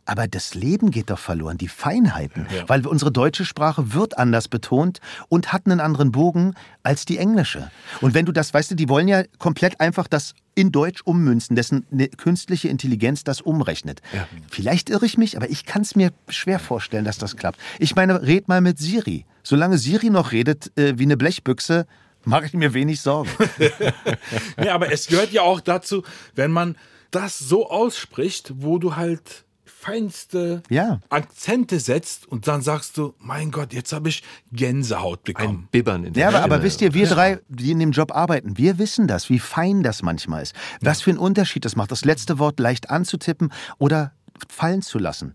Aber 0.06 0.28
das 0.28 0.56
Leben 0.56 0.92
geht 0.92 1.10
doch 1.10 1.20
verloren, 1.20 1.58
die 1.58 1.68
Feinheiten. 1.68 2.48
Ja. 2.56 2.68
Weil 2.68 2.88
unsere 2.88 3.12
deutsche 3.12 3.46
Sprache 3.46 3.94
wird 3.94 4.18
anders 4.18 4.48
betont 4.48 5.00
und 5.28 5.52
hat 5.52 5.66
einen 5.66 5.80
anderen 5.80 6.12
Bogen 6.12 6.54
als 6.84 7.06
die 7.06 7.18
englische. 7.18 7.70
Und 8.02 8.14
wenn 8.14 8.26
du 8.26 8.32
das, 8.32 8.54
weißt 8.54 8.72
du, 8.72 8.76
die 8.76 8.90
wollen 8.90 9.08
ja 9.08 9.24
komplett 9.38 9.80
einfach 9.80 10.08
das 10.08 10.34
in 10.56 10.72
Deutsch 10.72 11.02
ummünzen, 11.04 11.56
dessen 11.56 11.86
eine 11.92 12.10
künstliche 12.10 12.70
Intelligenz 12.70 13.24
das 13.24 13.40
umrechnet. 13.40 14.02
Vielleicht 14.50 14.90
irre 14.90 15.06
ich 15.06 15.18
mich, 15.18 15.38
aber 15.38 15.50
ich 15.50 15.66
kann 15.66 15.84
es 15.84 15.96
mir 15.96 16.12
schwer 16.28 16.60
vorstellen, 16.60 17.06
dass 17.06 17.18
das 17.18 17.38
klappt. 17.38 17.60
Ich 17.80 17.96
meine, 17.96 18.22
red 18.24 18.48
mal 18.48 18.62
mit 18.62 18.78
Siri. 18.78 19.26
Solange 19.44 19.78
Siri 19.78 20.10
noch 20.10 20.32
redet 20.32 20.76
äh, 20.78 20.98
wie 20.98 21.04
eine 21.04 21.18
Blechbüchse, 21.18 21.88
mache 22.26 22.46
ich 22.46 22.54
mir 22.54 22.74
wenig 22.74 23.02
Sorgen. 23.02 23.30
Ja, 24.64 24.76
aber 24.76 24.92
es 24.92 25.08
gehört 25.08 25.32
ja 25.32 25.42
auch 25.42 25.62
dazu, 25.62 26.04
wenn 26.36 26.52
man 26.52 26.76
das 27.12 27.40
so 27.40 27.70
ausspricht, 27.70 28.54
wo 28.58 28.78
du 28.78 28.96
halt 28.96 29.46
feinste 29.66 30.62
Ja. 30.70 31.00
Akzente 31.10 31.80
setzt 31.80 32.28
und 32.28 32.48
dann 32.48 32.62
sagst 32.62 32.98
du, 32.98 33.14
mein 33.18 33.50
Gott, 33.50 33.72
jetzt 33.74 33.94
habe 33.94 34.10
ich 34.10 34.24
Gänsehaut 34.52 35.20
Ein 35.20 35.24
bekommen. 35.24 35.68
Bibbern 35.72 36.04
in 36.04 36.14
der 36.14 36.22
Ja, 36.24 36.28
aber, 36.30 36.44
aber 36.44 36.64
wisst 36.64 36.82
ihr, 36.82 36.94
wir 36.94 37.08
drei, 37.08 37.40
die 37.48 37.72
in 37.72 37.80
dem 37.80 37.92
Job 37.92 38.14
arbeiten, 38.14 38.58
wir 38.58 38.78
wissen 38.78 39.08
das, 39.08 39.30
wie 39.30 39.40
fein 39.40 39.82
das 39.82 40.02
manchmal 40.04 40.44
ist. 40.44 40.54
Was 40.82 41.02
für 41.02 41.12
einen 41.12 41.20
Unterschied 41.20 41.64
das 41.64 41.78
macht, 41.78 41.92
das 41.92 42.04
letzte 42.04 42.40
Wort 42.40 42.60
leicht 42.60 42.90
anzutippen 42.90 43.54
oder 43.78 44.12
fallen 44.50 44.82
zu 44.82 45.00
lassen. 45.00 45.34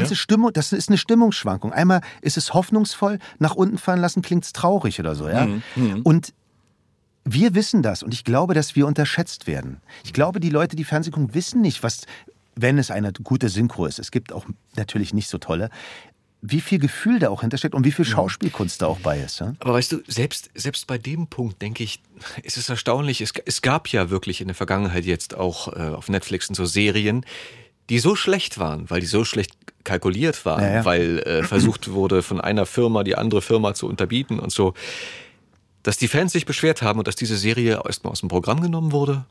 Ganze 0.00 0.16
Stimmung, 0.16 0.52
das 0.52 0.72
ist 0.72 0.88
eine 0.88 0.98
Stimmungsschwankung. 0.98 1.72
Einmal 1.72 2.00
ist 2.20 2.36
es 2.36 2.54
hoffnungsvoll, 2.54 3.18
nach 3.38 3.54
unten 3.54 3.78
fallen 3.78 4.00
lassen 4.00 4.22
klingt 4.22 4.44
es 4.44 4.52
traurig 4.52 5.00
oder 5.00 5.14
so, 5.14 5.28
ja. 5.28 5.46
Und 6.04 6.32
wir 7.24 7.54
wissen 7.54 7.82
das 7.82 8.02
und 8.02 8.12
ich 8.12 8.24
glaube, 8.24 8.54
dass 8.54 8.76
wir 8.76 8.86
unterschätzt 8.86 9.46
werden. 9.46 9.80
Ich 10.04 10.12
glaube, 10.12 10.40
die 10.40 10.50
Leute, 10.50 10.76
die 10.76 10.84
Fernsehen 10.84 11.12
gucken, 11.12 11.34
wissen 11.34 11.62
nicht, 11.62 11.82
was, 11.82 12.02
wenn 12.54 12.78
es 12.78 12.90
eine 12.90 13.12
gute 13.12 13.48
Synchro 13.48 13.86
ist. 13.86 13.98
Es 13.98 14.10
gibt 14.10 14.32
auch 14.32 14.44
natürlich 14.76 15.14
nicht 15.14 15.28
so 15.28 15.38
tolle. 15.38 15.70
Wie 16.42 16.60
viel 16.60 16.78
Gefühl 16.78 17.20
da 17.20 17.30
auch 17.30 17.40
hintersteckt 17.40 17.74
und 17.74 17.86
wie 17.86 17.92
viel 17.92 18.04
Schauspielkunst 18.04 18.82
da 18.82 18.88
auch 18.88 18.98
bei 18.98 19.18
ist. 19.18 19.40
Ja? 19.40 19.54
Aber 19.60 19.72
weißt 19.72 19.92
du, 19.92 20.02
selbst, 20.06 20.50
selbst 20.54 20.86
bei 20.86 20.98
dem 20.98 21.26
Punkt, 21.26 21.62
denke 21.62 21.82
ich, 21.82 22.02
ist 22.42 22.58
es 22.58 22.68
erstaunlich. 22.68 23.22
Es, 23.22 23.32
es 23.46 23.62
gab 23.62 23.88
ja 23.88 24.10
wirklich 24.10 24.42
in 24.42 24.48
der 24.48 24.54
Vergangenheit 24.54 25.06
jetzt 25.06 25.34
auch 25.34 25.68
äh, 25.68 25.80
auf 25.88 26.10
Netflix 26.10 26.50
und 26.50 26.54
so 26.54 26.66
Serien, 26.66 27.24
die 27.90 27.98
so 27.98 28.14
schlecht 28.16 28.58
waren, 28.58 28.88
weil 28.90 29.00
die 29.00 29.06
so 29.06 29.24
schlecht 29.24 29.52
kalkuliert 29.84 30.44
waren, 30.46 30.62
Ja, 30.62 30.72
ja. 30.76 30.84
weil 30.84 31.18
äh, 31.20 31.42
versucht 31.42 31.90
wurde, 31.92 32.22
von 32.22 32.40
einer 32.40 32.64
Firma 32.66 33.04
die 33.04 33.16
andere 33.16 33.42
Firma 33.42 33.74
zu 33.74 33.86
unterbieten 33.86 34.38
und 34.38 34.50
so, 34.50 34.72
dass 35.82 35.98
die 35.98 36.08
Fans 36.08 36.32
sich 36.32 36.46
beschwert 36.46 36.80
haben 36.80 36.98
und 36.98 37.06
dass 37.08 37.16
diese 37.16 37.36
Serie 37.36 37.82
erstmal 37.84 38.12
aus 38.12 38.20
dem 38.20 38.30
Programm 38.30 38.60
genommen 38.62 38.92
wurde 38.92 39.26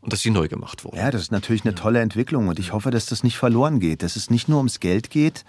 und 0.00 0.12
dass 0.12 0.20
sie 0.20 0.30
neu 0.30 0.48
gemacht 0.48 0.84
wurde. 0.84 0.96
Ja, 0.96 1.10
das 1.12 1.22
ist 1.22 1.32
natürlich 1.32 1.64
eine 1.64 1.76
tolle 1.76 2.00
Entwicklung 2.00 2.48
und 2.48 2.58
ich 2.58 2.72
hoffe, 2.72 2.90
dass 2.90 3.06
das 3.06 3.22
nicht 3.22 3.36
verloren 3.38 3.78
geht, 3.78 4.02
dass 4.02 4.16
es 4.16 4.28
nicht 4.30 4.48
nur 4.48 4.58
ums 4.58 4.80
Geld 4.80 5.10
geht, 5.10 5.44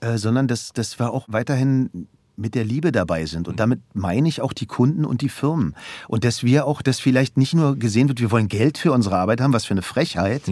äh, 0.00 0.18
sondern 0.18 0.46
dass, 0.46 0.72
dass 0.74 0.98
wir 0.98 1.10
auch 1.12 1.24
weiterhin 1.28 2.06
mit 2.38 2.54
der 2.54 2.64
Liebe 2.64 2.92
dabei 2.92 3.26
sind. 3.26 3.48
Und 3.48 3.60
damit 3.60 3.80
meine 3.94 4.28
ich 4.28 4.40
auch 4.40 4.52
die 4.52 4.66
Kunden 4.66 5.04
und 5.04 5.20
die 5.20 5.28
Firmen. 5.28 5.74
Und 6.06 6.24
dass 6.24 6.42
wir 6.42 6.66
auch, 6.66 6.82
dass 6.82 7.00
vielleicht 7.00 7.36
nicht 7.36 7.54
nur 7.54 7.76
gesehen 7.76 8.08
wird, 8.08 8.20
wir 8.20 8.30
wollen 8.30 8.48
Geld 8.48 8.78
für 8.78 8.92
unsere 8.92 9.16
Arbeit 9.16 9.40
haben, 9.40 9.52
was 9.52 9.64
für 9.64 9.74
eine 9.74 9.82
Frechheit, 9.82 10.42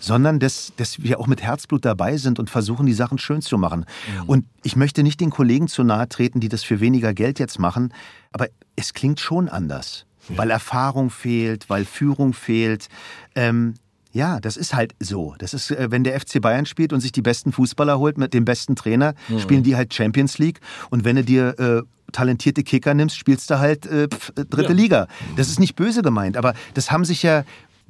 sondern 0.00 0.38
dass, 0.40 0.72
dass 0.76 1.02
wir 1.02 1.20
auch 1.20 1.26
mit 1.26 1.42
Herzblut 1.42 1.84
dabei 1.84 2.16
sind 2.16 2.38
und 2.38 2.50
versuchen, 2.50 2.86
die 2.86 2.92
Sachen 2.92 3.18
schön 3.18 3.40
zu 3.40 3.56
machen. 3.58 3.86
Und 4.26 4.44
ich 4.62 4.76
möchte 4.76 5.02
nicht 5.02 5.20
den 5.20 5.30
Kollegen 5.30 5.68
zu 5.68 5.84
nahe 5.84 6.08
treten, 6.08 6.40
die 6.40 6.48
das 6.48 6.64
für 6.64 6.80
weniger 6.80 7.14
Geld 7.14 7.38
jetzt 7.38 7.58
machen, 7.58 7.92
aber 8.32 8.48
es 8.76 8.92
klingt 8.92 9.20
schon 9.20 9.48
anders. 9.48 10.04
Weil 10.28 10.50
Erfahrung 10.50 11.08
fehlt, 11.08 11.70
weil 11.70 11.86
Führung 11.86 12.34
fehlt. 12.34 12.88
Ähm, 13.34 13.74
ja, 14.12 14.40
das 14.40 14.56
ist 14.56 14.74
halt 14.74 14.94
so. 15.00 15.34
Das 15.38 15.54
ist, 15.54 15.70
äh, 15.70 15.90
wenn 15.90 16.04
der 16.04 16.18
FC 16.18 16.40
Bayern 16.40 16.66
spielt 16.66 16.92
und 16.92 17.00
sich 17.00 17.12
die 17.12 17.22
besten 17.22 17.52
Fußballer 17.52 17.98
holt 17.98 18.18
mit 18.18 18.34
dem 18.34 18.44
besten 18.44 18.74
Trainer, 18.76 19.14
spielen 19.38 19.62
die 19.62 19.76
halt 19.76 19.92
Champions 19.94 20.38
League. 20.38 20.60
Und 20.90 21.04
wenn 21.04 21.16
du 21.16 21.24
dir 21.24 21.58
äh, 21.58 21.82
talentierte 22.12 22.62
Kicker 22.62 22.94
nimmst, 22.94 23.16
spielst 23.16 23.50
du 23.50 23.58
halt 23.58 23.84
äh, 23.86 24.08
pf, 24.08 24.30
äh, 24.30 24.44
dritte 24.46 24.70
Ja. 24.72 24.74
Liga. 24.78 25.08
Das 25.36 25.48
ist 25.48 25.60
nicht 25.60 25.76
böse 25.76 26.00
gemeint, 26.02 26.36
aber 26.38 26.54
das 26.74 26.90
haben 26.90 27.04
sich 27.04 27.22
ja 27.22 27.44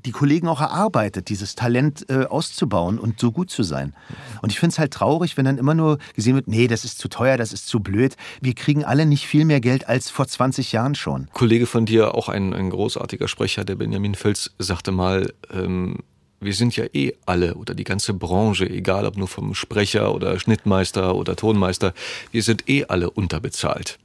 die 0.04 0.12
Kollegen 0.12 0.48
auch 0.48 0.60
erarbeitet, 0.60 1.28
dieses 1.28 1.54
Talent 1.54 2.08
äh, 2.08 2.24
auszubauen 2.24 2.98
und 2.98 3.20
so 3.20 3.32
gut 3.32 3.50
zu 3.50 3.62
sein. 3.62 3.94
Und 4.42 4.52
ich 4.52 4.60
finde 4.60 4.72
es 4.72 4.78
halt 4.78 4.92
traurig, 4.92 5.36
wenn 5.36 5.44
dann 5.44 5.58
immer 5.58 5.74
nur 5.74 5.98
gesehen 6.14 6.36
wird, 6.36 6.48
nee, 6.48 6.68
das 6.68 6.84
ist 6.84 6.98
zu 6.98 7.08
teuer, 7.08 7.36
das 7.36 7.52
ist 7.52 7.66
zu 7.66 7.80
blöd. 7.80 8.16
Wir 8.40 8.54
kriegen 8.54 8.84
alle 8.84 9.06
nicht 9.06 9.26
viel 9.26 9.44
mehr 9.44 9.60
Geld 9.60 9.88
als 9.88 10.10
vor 10.10 10.26
20 10.26 10.72
Jahren 10.72 10.94
schon. 10.94 11.28
Kollege 11.32 11.66
von 11.66 11.84
dir, 11.84 12.14
auch 12.14 12.28
ein, 12.28 12.54
ein 12.54 12.70
großartiger 12.70 13.28
Sprecher, 13.28 13.64
der 13.64 13.76
Benjamin 13.76 14.14
Völz, 14.14 14.50
sagte 14.58 14.92
mal, 14.92 15.32
ähm, 15.52 15.98
wir 16.40 16.54
sind 16.54 16.76
ja 16.76 16.84
eh 16.92 17.14
alle 17.26 17.56
oder 17.56 17.74
die 17.74 17.84
ganze 17.84 18.14
Branche, 18.14 18.68
egal 18.68 19.06
ob 19.06 19.16
nur 19.16 19.28
vom 19.28 19.54
Sprecher 19.54 20.14
oder 20.14 20.38
Schnittmeister 20.38 21.16
oder 21.16 21.34
Tonmeister, 21.34 21.94
wir 22.30 22.42
sind 22.42 22.68
eh 22.68 22.84
alle 22.84 23.10
unterbezahlt. 23.10 23.98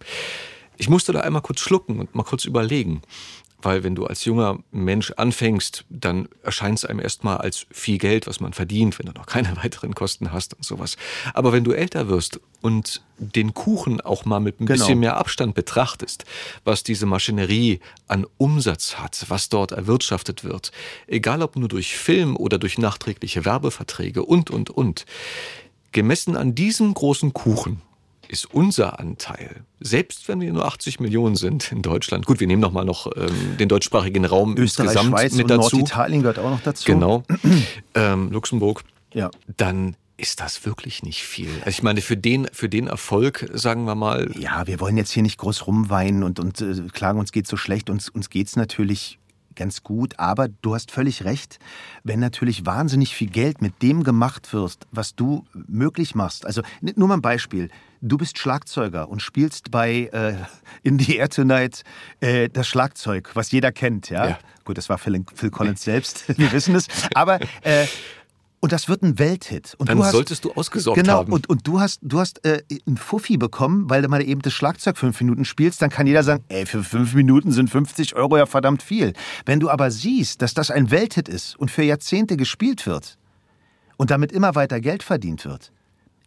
Ich 0.78 0.90
musste 0.90 1.14
da 1.14 1.20
einmal 1.20 1.44
kurz 1.44 1.60
schlucken 1.60 2.00
und 2.00 2.16
mal 2.16 2.24
kurz 2.24 2.46
überlegen, 2.46 3.04
weil 3.64 3.84
wenn 3.84 3.96
du 3.96 4.06
als 4.06 4.26
junger 4.26 4.60
Mensch 4.72 5.12
anfängst, 5.12 5.86
dann 5.90 6.28
erscheint 6.44 6.80
es 6.80 6.86
einem 6.86 7.00
erstmal 7.00 7.38
als 7.38 7.66
viel 7.72 7.98
Geld, 7.98 8.28
was 8.28 8.40
man 8.40 8.54
verdient, 8.54 9.00
wenn 9.00 9.06
du 9.08 9.14
noch 9.14 9.26
keine 9.26 9.56
weiteren 9.64 9.96
Kosten 9.96 10.32
hast 10.32 10.54
und 10.54 10.64
sowas. 10.66 10.98
Aber 11.34 11.54
wenn 11.54 11.64
du 11.64 11.72
älter 11.72 12.08
wirst 12.08 12.40
und 12.62 13.02
den 13.18 13.54
Kuchen 13.54 14.02
auch 14.02 14.26
mal 14.26 14.40
mit 14.40 14.60
ein 14.60 14.66
Genau. 14.66 14.80
bisschen 14.80 15.00
mehr 15.00 15.18
Abstand 15.18 15.56
betrachtest, 15.56 16.26
was 16.64 16.84
diese 16.84 17.06
Maschinerie 17.06 17.80
an 18.08 18.26
Umsatz 18.38 18.96
hat, 18.98 19.26
was 19.30 19.50
dort 19.50 19.72
erwirtschaftet 19.72 20.44
wird, 20.44 20.72
egal 21.08 21.42
ob 21.42 21.56
nur 21.56 21.70
durch 21.70 21.96
Film 21.96 22.36
oder 22.36 22.58
durch 22.58 22.78
nachträgliche 22.78 23.46
Werbeverträge 23.46 24.24
und, 24.24 24.50
und, 24.52 24.70
und, 24.70 25.06
gemessen 25.92 26.36
an 26.36 26.56
diesem 26.56 26.94
großen 26.94 27.34
Kuchen 27.34 27.82
ist 28.28 28.54
unser 28.54 29.00
Anteil, 29.00 29.64
selbst 29.80 30.28
wenn 30.28 30.42
wir 30.42 30.52
nur 30.52 30.66
80 30.66 31.00
Millionen 31.00 31.36
sind 31.36 31.72
in 31.72 31.82
Deutschland, 31.82 32.26
gut, 32.26 32.40
wir 32.40 32.48
nehmen 32.48 32.62
noch 32.62 32.72
mal 32.72 32.86
noch 32.86 33.08
ähm, 33.16 33.58
den 33.60 33.70
deutschsprachigen 33.70 34.26
Raum 34.26 34.58
Österreich, 34.58 34.88
insgesamt 34.92 35.20
Schweiz 35.20 35.34
mit 35.34 35.44
und 35.44 35.50
dazu, 35.50 35.78
Norditalien 35.78 36.22
gehört 36.22 36.40
auch 36.40 36.50
noch 36.50 36.62
dazu. 36.62 36.86
genau, 36.86 37.24
ähm, 37.96 38.32
Luxemburg, 38.32 38.84
Ja. 39.14 39.30
dann 39.58 39.96
ist 40.18 40.40
das 40.40 40.66
wirklich 40.66 41.04
nicht 41.04 41.24
viel. 41.24 41.50
Also 41.60 41.70
ich 41.70 41.84
meine, 41.84 42.02
für 42.02 42.16
den, 42.16 42.48
für 42.54 42.70
den 42.70 42.88
Erfolg, 42.88 43.50
sagen 43.54 43.86
wir 43.86 43.96
mal, 43.96 44.32
Ja, 44.38 44.68
wir 44.68 44.80
wollen 44.80 44.96
jetzt 44.96 45.12
hier 45.12 45.24
nicht 45.24 45.38
groß 45.38 45.68
rumweinen 45.68 46.24
und, 46.24 46.40
und 46.40 46.62
äh, 46.62 46.88
klagen, 46.94 47.20
uns 47.20 47.32
geht 47.32 47.48
so 47.48 47.58
schlecht. 47.58 47.90
Uns, 47.90 48.10
uns 48.10 48.30
geht's 48.30 48.56
natürlich 48.56 49.20
ganz 49.56 49.84
gut, 49.84 50.20
aber 50.20 50.48
du 50.48 50.76
hast 50.76 50.92
völlig 50.92 51.26
recht, 51.26 51.60
wenn 52.04 52.20
natürlich 52.20 52.66
wahnsinnig 52.66 53.16
viel 53.16 53.30
Geld 53.30 53.62
mit 53.62 53.82
dem 53.82 54.04
gemacht 54.04 54.54
wird, 54.54 54.78
was 54.92 55.16
du 55.16 55.46
möglich 55.68 56.16
machst. 56.16 56.46
Also 56.46 56.62
nur 56.82 57.08
mal 57.08 57.16
ein 57.16 57.22
Beispiel. 57.22 57.70
Du 58.06 58.18
bist 58.18 58.38
Schlagzeuger 58.38 59.08
und 59.08 59.22
spielst 59.22 59.72
bei 59.72 60.10
äh, 60.12 60.36
In 60.84 61.00
the 61.00 61.16
Air 61.16 61.30
Tonight 61.30 61.84
äh, 62.20 62.50
das 62.50 62.68
Schlagzeug, 62.68 63.32
was 63.34 63.52
jeder 63.52 63.72
kennt. 63.72 64.10
Ja? 64.10 64.28
Ja. 64.32 64.40
Gut, 64.66 64.78
das 64.78 64.90
war 64.90 64.98
Phil, 64.98 65.24
Phil 65.34 65.50
Collins 65.52 65.84
selbst, 65.84 66.26
wir 66.38 66.52
wissen 66.52 66.76
es. 66.76 66.88
Aber 67.14 67.40
äh, 67.62 67.88
und 68.60 68.74
das 68.74 68.90
wird 68.90 69.04
ein 69.04 69.20
Welthit. 69.20 69.76
Und 69.78 69.88
dann 69.88 69.98
du 69.98 70.04
hast, 70.04 70.12
solltest 70.12 70.44
du 70.44 70.52
ausgesorgt 70.52 71.00
Genau, 71.00 71.20
haben. 71.20 71.32
und, 71.32 71.48
und 71.50 71.66
du 71.66 71.80
hast, 71.80 72.00
du 72.02 72.20
hast 72.20 72.46
äh, 72.46 72.64
einen 72.86 72.98
Fuffi 72.98 73.38
bekommen, 73.38 73.90
weil 73.90 74.02
du 74.02 74.10
mal 74.10 74.22
eben 74.22 74.42
das 74.42 74.52
Schlagzeug 74.54 74.98
fünf 74.98 75.22
Minuten 75.22 75.46
spielst, 75.46 75.82
dann 75.82 75.90
kann 75.90 76.06
jeder 76.06 76.24
sagen, 76.24 76.44
ey, 76.50 76.66
für 76.66 76.84
fünf 76.84 77.14
Minuten 77.14 77.54
sind 77.54 77.70
50 77.70 78.16
Euro 78.16 78.36
ja 78.38 78.46
verdammt 78.46 78.84
viel. 78.84 79.14
Wenn 79.46 79.62
du 79.62 79.70
aber 79.70 79.92
siehst, 79.92 80.42
dass 80.42 80.54
das 80.54 80.72
ein 80.72 80.92
Welthit 80.92 81.30
ist 81.30 81.58
und 81.58 81.72
für 81.72 81.84
Jahrzehnte 81.84 82.36
gespielt 82.36 82.86
wird 82.86 83.18
und 83.96 84.12
damit 84.12 84.34
immer 84.34 84.56
weiter 84.56 84.82
Geld 84.82 85.04
verdient 85.04 85.46
wird, 85.46 85.72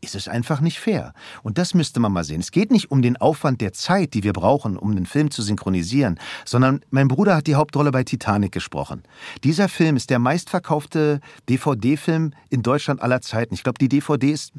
ist 0.07 0.15
es 0.15 0.29
einfach 0.29 0.61
nicht 0.61 0.81
fair. 0.81 1.13
Und 1.43 1.59
das 1.59 1.75
müsste 1.75 2.01
man 2.01 2.13
mal 2.13 2.25
sehen. 2.25 2.41
Es 2.41 2.51
geht 2.51 2.71
nicht 2.71 2.91
um 2.91 3.03
den 3.03 3.17
Aufwand 3.17 3.61
der 3.61 3.73
Zeit, 3.73 4.15
die 4.15 4.25
wir 4.25 4.33
brauchen, 4.33 4.77
um 4.77 4.95
den 4.95 5.07
Film 5.07 5.31
zu 5.31 5.43
synchronisieren, 5.43 6.19
sondern 6.45 6.81
mein 6.91 7.09
Bruder 7.09 7.37
hat 7.37 7.47
die 7.47 7.55
Hauptrolle 7.55 7.91
bei 7.91 8.05
Titanic 8.05 8.53
gesprochen. 8.53 9.03
Dieser 9.45 9.69
Film 9.69 9.97
ist 9.97 10.11
der 10.11 10.19
meistverkaufte 10.19 11.21
DVD-Film 11.49 12.33
in 12.49 12.63
Deutschland 12.63 13.03
aller 13.03 13.21
Zeiten. 13.21 13.55
Ich 13.55 13.63
glaube, 13.63 13.79
die 13.79 13.89
DVD 13.89 14.31
ist 14.31 14.53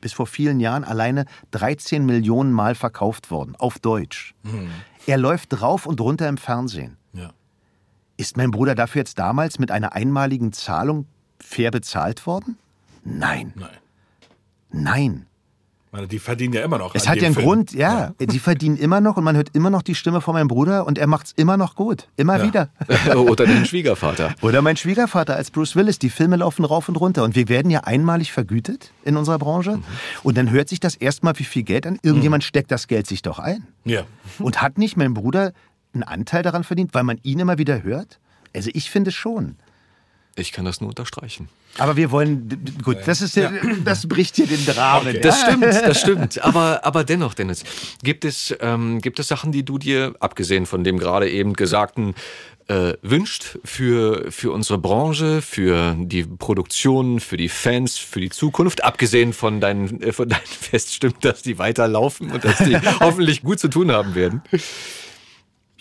bis 0.00 0.12
vor 0.12 0.26
vielen 0.26 0.60
Jahren 0.60 0.84
alleine 0.84 1.26
13 1.52 2.04
Millionen 2.04 2.52
Mal 2.52 2.74
verkauft 2.74 3.30
worden, 3.30 3.54
auf 3.56 3.78
Deutsch. 3.78 4.34
Er 5.06 5.16
läuft 5.18 5.52
drauf 5.52 5.86
und 5.86 6.00
runter 6.00 6.28
im 6.28 6.36
Fernsehen. 6.36 6.96
Ja. 7.12 7.32
Ist 8.16 8.36
mein 8.36 8.50
Bruder 8.50 8.74
dafür 8.74 9.00
jetzt 9.00 9.18
damals 9.18 9.58
mit 9.58 9.70
einer 9.70 9.94
einmaligen 9.94 10.52
Zahlung 10.52 11.06
fair 11.40 11.70
bezahlt 11.70 12.26
worden? 12.26 12.58
Nein, 13.04 13.52
Nein. 13.56 13.70
Nein. 14.72 15.26
Die 16.10 16.18
verdienen 16.18 16.54
ja 16.54 16.62
immer 16.62 16.78
noch. 16.78 16.94
Es 16.94 17.06
hat 17.06 17.18
ja 17.18 17.26
einen 17.26 17.34
Film. 17.34 17.44
Grund, 17.46 17.72
ja. 17.74 18.14
Die 18.18 18.38
verdienen 18.38 18.78
immer 18.78 19.02
noch 19.02 19.18
und 19.18 19.24
man 19.24 19.36
hört 19.36 19.50
immer 19.52 19.68
noch 19.68 19.82
die 19.82 19.94
Stimme 19.94 20.22
von 20.22 20.32
meinem 20.32 20.48
Bruder 20.48 20.86
und 20.86 20.96
er 20.96 21.06
macht's 21.06 21.34
immer 21.36 21.58
noch 21.58 21.74
gut. 21.76 22.08
Immer 22.16 22.38
Ja. 22.38 22.44
wieder. 22.44 22.68
Oder 23.14 23.44
den 23.44 23.66
Schwiegervater. 23.66 24.34
Oder 24.40 24.62
mein 24.62 24.78
Schwiegervater 24.78 25.36
als 25.36 25.50
Bruce 25.50 25.76
Willis. 25.76 25.98
Die 25.98 26.08
Filme 26.08 26.36
laufen 26.36 26.64
rauf 26.64 26.88
und 26.88 26.96
runter. 26.96 27.24
Und 27.24 27.36
wir 27.36 27.50
werden 27.50 27.70
ja 27.70 27.80
einmalig 27.80 28.32
vergütet 28.32 28.90
in 29.04 29.18
unserer 29.18 29.38
Branche. 29.38 29.80
Und 30.22 30.38
dann 30.38 30.50
hört 30.50 30.70
sich 30.70 30.80
das 30.80 30.94
erstmal 30.94 31.38
wie 31.38 31.44
viel 31.44 31.62
Geld 31.62 31.86
an. 31.86 31.98
Irgendjemand 32.00 32.42
steckt 32.42 32.70
das 32.70 32.86
Geld 32.88 33.06
sich 33.06 33.20
doch 33.20 33.38
ein. 33.38 33.66
Ja. 33.84 34.04
Und 34.38 34.62
hat 34.62 34.78
nicht 34.78 34.96
mein 34.96 35.12
Bruder 35.12 35.52
einen 35.92 36.04
Anteil 36.04 36.42
daran 36.42 36.64
verdient, 36.64 36.94
weil 36.94 37.02
man 37.02 37.18
ihn 37.22 37.38
immer 37.38 37.58
wieder 37.58 37.82
hört? 37.82 38.18
Also 38.56 38.70
ich 38.72 38.90
finde 38.90 39.10
schon. 39.12 39.56
Ich 40.34 40.52
kann 40.52 40.64
das 40.64 40.80
nur 40.80 40.88
unterstreichen. 40.88 41.48
Aber 41.78 41.96
wir 41.96 42.10
wollen, 42.10 42.48
gut, 42.82 42.98
das 43.06 43.20
ist, 43.20 43.36
ja. 43.36 43.50
das 43.84 44.06
bricht 44.06 44.36
hier 44.36 44.46
den 44.46 44.66
Rahmen. 44.74 45.08
Okay. 45.08 45.20
Das 45.20 45.40
stimmt, 45.40 45.64
das 45.64 46.00
stimmt. 46.00 46.42
Aber, 46.42 46.84
aber 46.84 47.04
dennoch, 47.04 47.34
Dennis, 47.34 47.64
gibt 48.02 48.24
es, 48.24 48.54
ähm, 48.60 49.00
gibt 49.00 49.18
es 49.18 49.28
Sachen, 49.28 49.52
die 49.52 49.64
du 49.64 49.78
dir, 49.78 50.14
abgesehen 50.20 50.64
von 50.64 50.84
dem 50.84 50.98
gerade 50.98 51.30
eben 51.30 51.52
Gesagten, 51.52 52.14
äh, 52.68 52.94
wünscht 53.02 53.58
für, 53.64 54.30
für 54.30 54.52
unsere 54.52 54.78
Branche, 54.78 55.42
für 55.42 55.94
die 55.98 56.24
Produktion, 56.24 57.20
für 57.20 57.36
die 57.36 57.48
Fans, 57.48 57.98
für 57.98 58.20
die 58.20 58.30
Zukunft, 58.30 58.84
abgesehen 58.84 59.32
von 59.32 59.60
deinen, 59.60 60.00
äh, 60.02 60.12
von 60.12 60.28
deinen 60.28 60.40
Feststimmen, 60.60 61.16
dass 61.20 61.42
die 61.42 61.58
weiterlaufen 61.58 62.30
und 62.30 62.44
dass 62.44 62.58
die 62.58 62.76
hoffentlich 63.00 63.42
gut 63.42 63.58
zu 63.58 63.68
tun 63.68 63.90
haben 63.90 64.14
werden. 64.14 64.42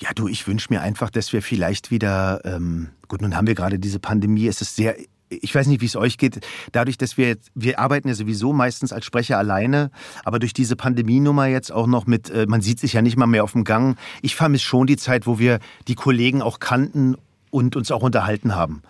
Ja, 0.01 0.09
du, 0.15 0.27
ich 0.27 0.47
wünsche 0.47 0.67
mir 0.71 0.81
einfach, 0.81 1.11
dass 1.11 1.31
wir 1.31 1.43
vielleicht 1.43 1.91
wieder, 1.91 2.41
ähm, 2.43 2.89
gut, 3.07 3.21
nun 3.21 3.37
haben 3.37 3.45
wir 3.45 3.53
gerade 3.53 3.77
diese 3.77 3.99
Pandemie, 3.99 4.47
es 4.47 4.59
ist 4.59 4.75
sehr, 4.75 4.95
ich 5.29 5.53
weiß 5.53 5.67
nicht, 5.67 5.79
wie 5.81 5.85
es 5.85 5.95
euch 5.95 6.17
geht, 6.17 6.39
dadurch, 6.71 6.97
dass 6.97 7.17
wir 7.17 7.27
jetzt, 7.27 7.51
wir 7.53 7.77
arbeiten 7.77 8.07
ja 8.07 8.15
sowieso 8.15 8.51
meistens 8.51 8.91
als 8.93 9.05
Sprecher 9.05 9.37
alleine, 9.37 9.91
aber 10.25 10.39
durch 10.39 10.53
diese 10.53 10.75
Pandemienummer 10.75 11.45
jetzt 11.45 11.71
auch 11.71 11.85
noch 11.85 12.07
mit, 12.07 12.31
äh, 12.31 12.47
man 12.47 12.61
sieht 12.61 12.79
sich 12.79 12.93
ja 12.93 13.03
nicht 13.03 13.15
mal 13.15 13.27
mehr 13.27 13.43
auf 13.43 13.51
dem 13.51 13.63
Gang, 13.63 13.95
ich 14.23 14.35
vermisse 14.35 14.65
schon 14.65 14.87
die 14.87 14.97
Zeit, 14.97 15.27
wo 15.27 15.37
wir 15.37 15.59
die 15.87 15.95
Kollegen 15.95 16.41
auch 16.41 16.59
kannten 16.59 17.15
und 17.51 17.75
uns 17.75 17.91
auch 17.91 18.01
unterhalten 18.01 18.55
haben. 18.55 18.81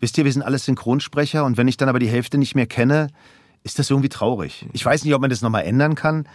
Wisst 0.00 0.18
ihr, 0.18 0.24
wir 0.24 0.32
sind 0.32 0.42
alles 0.42 0.64
Synchronsprecher 0.64 1.44
und 1.44 1.56
wenn 1.56 1.68
ich 1.68 1.76
dann 1.76 1.88
aber 1.88 2.00
die 2.00 2.08
Hälfte 2.08 2.36
nicht 2.36 2.56
mehr 2.56 2.66
kenne, 2.66 3.08
ist 3.62 3.78
das 3.78 3.90
irgendwie 3.90 4.08
traurig. 4.08 4.66
Ich 4.72 4.84
weiß 4.84 5.04
nicht, 5.04 5.14
ob 5.14 5.20
man 5.20 5.30
das 5.30 5.42
nochmal 5.42 5.64
ändern 5.64 5.94
kann. 5.94 6.26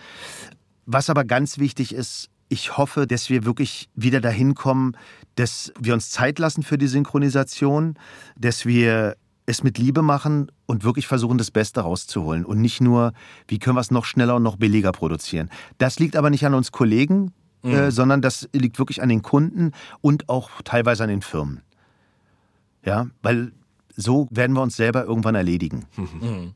Was 0.85 1.09
aber 1.09 1.23
ganz 1.23 1.57
wichtig 1.57 1.93
ist, 1.93 2.29
ich 2.49 2.77
hoffe, 2.77 3.07
dass 3.07 3.29
wir 3.29 3.45
wirklich 3.45 3.89
wieder 3.95 4.21
dahin 4.21 4.55
kommen, 4.55 4.95
dass 5.35 5.73
wir 5.79 5.93
uns 5.93 6.11
Zeit 6.11 6.39
lassen 6.39 6.63
für 6.63 6.77
die 6.77 6.87
Synchronisation, 6.87 7.95
dass 8.37 8.65
wir 8.65 9.15
es 9.45 9.63
mit 9.63 9.77
Liebe 9.77 10.01
machen 10.01 10.51
und 10.65 10.83
wirklich 10.83 11.07
versuchen, 11.07 11.37
das 11.37 11.51
Beste 11.51 11.81
rauszuholen. 11.81 12.45
Und 12.45 12.61
nicht 12.61 12.79
nur, 12.79 13.13
wie 13.47 13.59
können 13.59 13.75
wir 13.75 13.81
es 13.81 13.91
noch 13.91 14.05
schneller 14.05 14.35
und 14.35 14.43
noch 14.43 14.55
billiger 14.55 14.91
produzieren. 14.91 15.49
Das 15.77 15.99
liegt 15.99 16.15
aber 16.15 16.29
nicht 16.29 16.45
an 16.45 16.53
uns 16.53 16.71
Kollegen, 16.71 17.33
äh, 17.63 17.91
sondern 17.91 18.21
das 18.21 18.49
liegt 18.53 18.79
wirklich 18.79 19.01
an 19.01 19.09
den 19.09 19.21
Kunden 19.21 19.71
und 20.01 20.29
auch 20.29 20.49
teilweise 20.63 21.03
an 21.03 21.09
den 21.09 21.21
Firmen. 21.21 21.61
Ja, 22.85 23.07
weil 23.21 23.51
so 23.95 24.27
werden 24.31 24.55
wir 24.55 24.61
uns 24.61 24.75
selber 24.75 25.05
irgendwann 25.05 25.35
erledigen. 25.35 25.85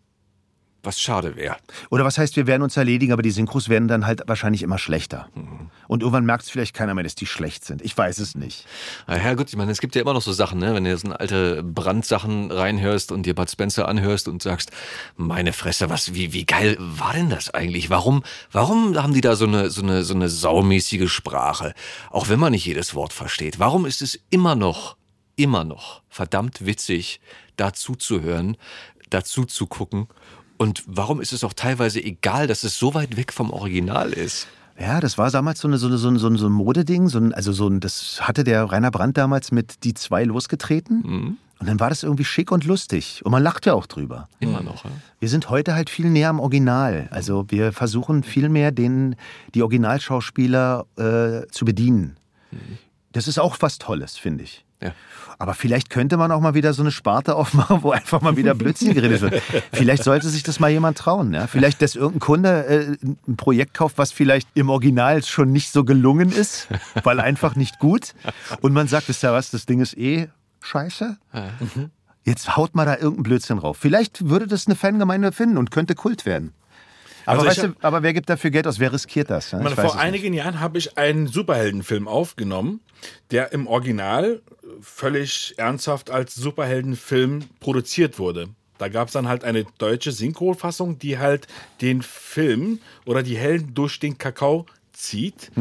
Was 0.84 1.00
schade 1.00 1.36
wäre. 1.36 1.58
Oder 1.90 2.06
was 2.06 2.18
heißt, 2.18 2.36
wir 2.36 2.48
werden 2.48 2.62
uns 2.64 2.78
erledigen, 2.78 3.12
aber 3.12 3.22
die 3.22 3.32
Synchros 3.32 3.68
werden 3.68 3.88
dann 3.88 4.06
halt 4.06 4.24
wahrscheinlich 4.28 4.62
immer 4.62 4.78
schlechter. 4.78 5.28
Und 5.88 6.02
irgendwann 6.02 6.26
merkt 6.26 6.44
es 6.44 6.50
vielleicht 6.50 6.74
keiner 6.74 6.94
mehr, 6.94 7.04
dass 7.04 7.16
die 7.16 7.26
schlecht 7.26 7.66
sind. 7.66 7.82
Ich 7.82 7.98
weiß 7.98 8.20
es 8.20 8.36
nicht. 8.36 8.66
Na 9.08 9.18
ja, 9.18 9.34
gut, 9.34 9.50
ich 9.50 9.56
meine, 9.56 9.72
es 9.72 9.82
gibt 9.82 9.96
ja 9.96 10.02
immer 10.02 10.14
noch 10.14 10.22
so 10.22 10.32
Sachen, 10.32 10.60
ne? 10.60 10.74
wenn 10.76 10.84
du 10.84 10.90
jetzt 10.90 11.04
in 11.04 11.12
alte 11.12 11.64
Brandsachen 11.64 12.52
reinhörst 12.52 13.12
und 13.12 13.26
dir 13.26 13.36
Bud 13.36 13.50
Spencer 13.50 13.88
anhörst 13.88 14.28
und 14.28 14.42
sagst, 14.44 14.72
meine 15.16 15.52
Fresse, 15.52 15.90
was, 15.90 16.14
wie, 16.14 16.32
wie 16.32 16.46
geil 16.46 16.78
war 16.80 17.14
denn 17.14 17.30
das 17.30 17.50
eigentlich? 17.54 17.90
Warum, 17.90 18.24
warum 18.52 18.96
haben 19.02 19.14
die 19.14 19.22
da 19.22 19.36
so 19.36 19.46
eine, 19.46 19.70
so 19.70 19.82
eine, 19.82 20.04
so 20.04 20.14
eine 20.14 20.30
saumäßige 20.30 21.12
Sprache? 21.12 21.74
Auch 22.12 22.30
wenn 22.30 22.40
man 22.40 22.52
nicht 22.52 22.66
jedes 22.66 22.96
Wort 22.96 23.14
versteht. 23.14 23.60
Warum 23.60 23.86
ist 23.86 24.02
es 24.02 24.20
immer 24.30 24.56
noch, 24.56 24.96
immer 25.36 25.64
noch 25.64 26.02
verdammt 26.08 26.66
witzig, 26.66 27.20
dazu 27.56 27.96
zu 27.96 28.22
hören, 28.22 28.58
dazu 29.10 29.46
zu 29.46 29.68
gucken? 29.68 30.08
Und 30.58 30.84
warum 30.88 31.22
ist 31.22 31.34
es 31.34 31.44
auch 31.44 31.54
teilweise 31.54 32.04
egal, 32.04 32.48
dass 32.48 32.64
es 32.64 32.78
so 32.78 32.94
weit 32.94 33.16
weg 33.18 33.32
vom 33.32 33.52
Original 33.52 34.12
ist? 34.12 34.48
Ja, 34.80 35.00
das 35.00 35.18
war 35.18 35.32
damals 35.32 35.60
so, 35.60 35.68
eine, 35.68 35.78
so, 35.78 35.88
eine, 35.88 35.98
so, 35.98 36.10
ein, 36.10 36.18
so 36.18 36.28
ein 36.28 36.52
Modeding. 36.52 37.10
So 37.10 37.20
ein, 37.20 37.34
also 37.34 37.52
so 37.52 37.68
ein, 37.68 37.80
das 37.80 38.28
hatte 38.28 38.44
der 38.44 38.64
Rainer 38.66 38.92
Brandt 38.92 39.18
damals 39.18 39.52
mit 39.52 39.84
die 39.84 39.94
zwei 39.94 40.24
losgetreten. 40.24 41.02
Und 41.60 41.68
dann 41.68 41.80
war 41.80 41.90
das 41.90 42.04
irgendwie 42.04 42.26
schick 42.26 42.52
und 42.52 42.66
lustig. 42.66 43.22
Und 43.24 43.32
man 43.32 43.42
lacht 43.42 43.66
ja 43.66 43.74
auch 43.74 43.88
drüber. 43.88 44.30
Immer 44.40 44.62
noch, 44.62 44.86
ja? 44.86 44.92
Wir 45.20 45.30
sind 45.30 45.50
heute 45.50 45.74
halt 45.74 45.90
viel 45.90 46.10
näher 46.10 46.30
am 46.30 46.40
Original. 46.40 47.08
Also 47.10 47.46
wir 47.50 47.72
versuchen 47.72 48.22
viel 48.24 48.50
mehr, 48.50 48.72
den, 48.72 49.16
die 49.56 49.64
Originalschauspieler 49.64 50.86
äh, 50.98 51.48
zu 51.52 51.66
bedienen. 51.66 52.18
Das 53.12 53.28
ist 53.28 53.40
auch 53.40 53.58
was 53.62 53.80
Tolles, 53.80 54.18
finde 54.18 54.44
ich. 54.44 54.67
Ja. 54.82 54.94
Aber 55.40 55.54
vielleicht 55.54 55.90
könnte 55.90 56.18
man 56.18 56.32
auch 56.32 56.42
mal 56.42 56.56
wieder 56.56 56.74
so 56.74 56.82
eine 56.82 56.92
Sparte 56.92 57.36
aufmachen, 57.36 57.84
wo 57.84 57.92
einfach 57.92 58.22
mal 58.22 58.38
wieder 58.38 58.56
Blödsinn 58.56 58.94
geredet 58.94 59.22
wird. 59.22 59.42
Vielleicht 59.72 60.04
sollte 60.04 60.30
sich 60.30 60.42
das 60.42 60.60
mal 60.60 60.70
jemand 60.70 60.98
trauen. 60.98 61.32
Ja? 61.34 61.46
Vielleicht, 61.46 61.82
dass 61.84 61.96
irgendein 61.96 62.20
Kunde 62.20 62.66
äh, 62.66 62.98
ein 63.28 63.38
Projekt 63.38 63.76
kauft, 63.76 64.00
was 64.00 64.12
vielleicht 64.12 64.48
im 64.56 64.70
Original 64.70 65.24
schon 65.24 65.52
nicht 65.52 65.72
so 65.72 65.84
gelungen 65.84 66.32
ist, 66.32 66.68
weil 67.04 67.20
einfach 67.20 67.56
nicht 67.56 67.78
gut. 67.78 68.16
Und 68.62 68.74
man 68.74 68.88
sagt, 68.88 69.10
wisst 69.10 69.24
ihr 69.24 69.32
was, 69.32 69.52
das 69.52 69.68
Ding 69.68 69.80
ist 69.80 69.96
eh 69.98 70.28
scheiße. 70.62 71.18
Jetzt 72.24 72.58
haut 72.58 72.74
mal 72.74 72.86
da 72.86 72.96
irgendein 72.96 73.24
Blödsinn 73.24 73.60
drauf. 73.60 73.78
Vielleicht 73.80 74.30
würde 74.30 74.48
das 74.48 74.68
eine 74.68 74.76
Fangemeinde 74.76 75.32
finden 75.32 75.58
und 75.58 75.70
könnte 75.72 75.94
Kult 75.94 76.26
werden. 76.26 76.54
Aber, 77.28 77.40
Also 77.40 77.46
weißt 77.50 77.64
du, 77.64 77.76
aber 77.82 78.04
wer 78.04 78.14
gibt 78.14 78.30
dafür 78.30 78.52
Geld 78.52 78.66
aus? 78.68 78.80
Wer 78.80 78.94
riskiert 78.94 79.30
das? 79.30 79.52
ne? 79.52 79.60
Weiß 79.64 79.74
vor 79.74 79.86
es 79.86 79.94
nicht. 79.96 80.04
einigen 80.04 80.34
Jahren 80.34 80.62
habe 80.62 80.78
ich 80.78 80.98
einen 80.98 81.28
Superheldenfilm 81.28 82.08
aufgenommen, 82.08 82.80
der 83.32 83.52
im 83.52 83.68
Original 83.68 84.42
völlig 84.82 85.54
ernsthaft 85.58 86.10
als 86.10 86.36
Superheldenfilm 86.36 87.44
produziert 87.60 88.18
wurde. 88.18 88.48
Da 88.78 88.88
gab 88.88 89.08
es 89.08 89.14
dann 89.14 89.28
halt 89.28 89.44
eine 89.44 89.66
deutsche 89.78 90.12
Synchronfassung, 90.14 91.00
die 91.00 91.18
halt 91.18 91.48
den 91.82 92.02
Film 92.02 92.80
oder 93.06 93.24
die 93.24 93.38
Helden 93.38 93.74
durch 93.74 94.00
den 94.00 94.18
Kakao 94.18 94.66
zieht. 94.94 95.52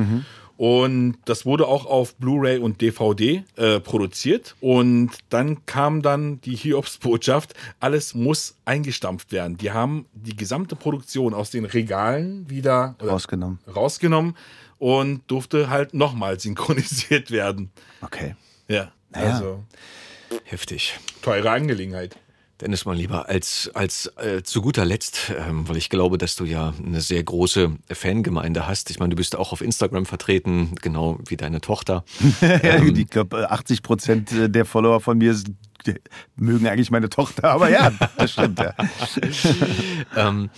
Und 0.56 1.16
das 1.26 1.44
wurde 1.44 1.66
auch 1.68 1.84
auf 1.84 2.14
Blu-ray 2.16 2.58
und 2.58 2.80
DVD 2.80 3.44
äh, 3.56 3.78
produziert. 3.80 4.56
Und 4.60 5.10
dann 5.28 5.66
kam 5.66 6.00
dann 6.02 6.40
die 6.40 6.56
Hiobsbotschaft, 6.56 7.52
alles 7.78 8.14
muss 8.14 8.56
eingestampft 8.64 9.32
werden. 9.32 9.58
Die 9.58 9.72
haben 9.72 10.06
die 10.14 10.34
gesamte 10.36 10.74
Produktion 10.76 11.34
aus 11.34 11.50
den 11.50 11.66
Regalen 11.66 12.48
wieder 12.48 12.96
Rausgenommen. 13.02 13.58
rausgenommen 13.74 14.36
und 14.78 15.22
durfte 15.30 15.68
halt 15.68 15.92
nochmal 15.94 16.40
synchronisiert 16.40 17.30
werden. 17.30 17.70
Okay. 18.00 18.34
Ja, 18.68 18.92
Naja. 19.10 19.34
also 19.34 19.62
Heftig. 20.44 20.98
teure 21.22 21.50
Angelegenheit. 21.50 22.16
Dennis, 22.60 22.86
mein 22.86 22.96
Lieber, 22.96 23.28
als, 23.28 23.70
als 23.74 24.10
äh, 24.16 24.42
zu 24.42 24.62
guter 24.62 24.86
Letzt, 24.86 25.30
ähm, 25.36 25.68
weil 25.68 25.76
ich 25.76 25.90
glaube, 25.90 26.16
dass 26.16 26.36
du 26.36 26.46
ja 26.46 26.72
eine 26.82 27.02
sehr 27.02 27.22
große 27.22 27.76
Fangemeinde 27.92 28.66
hast. 28.66 28.90
Ich 28.90 28.98
meine, 28.98 29.10
du 29.10 29.16
bist 29.16 29.36
auch 29.36 29.52
auf 29.52 29.60
Instagram 29.60 30.06
vertreten, 30.06 30.74
genau 30.80 31.18
wie 31.26 31.36
deine 31.36 31.60
Tochter. 31.60 32.04
Ähm. 32.40 32.94
ich 32.96 33.08
glaube, 33.08 33.50
80 33.50 33.82
Prozent 33.82 34.30
der 34.32 34.64
Follower 34.64 35.00
von 35.00 35.18
mir 35.18 35.36
mögen 36.36 36.66
eigentlich 36.66 36.90
meine 36.90 37.08
Tochter, 37.08 37.50
aber 37.50 37.70
ja, 37.70 37.90
das 38.16 38.32
stimmt. 38.32 38.58
Ja. 38.58 38.74
Ähm, 40.16 40.50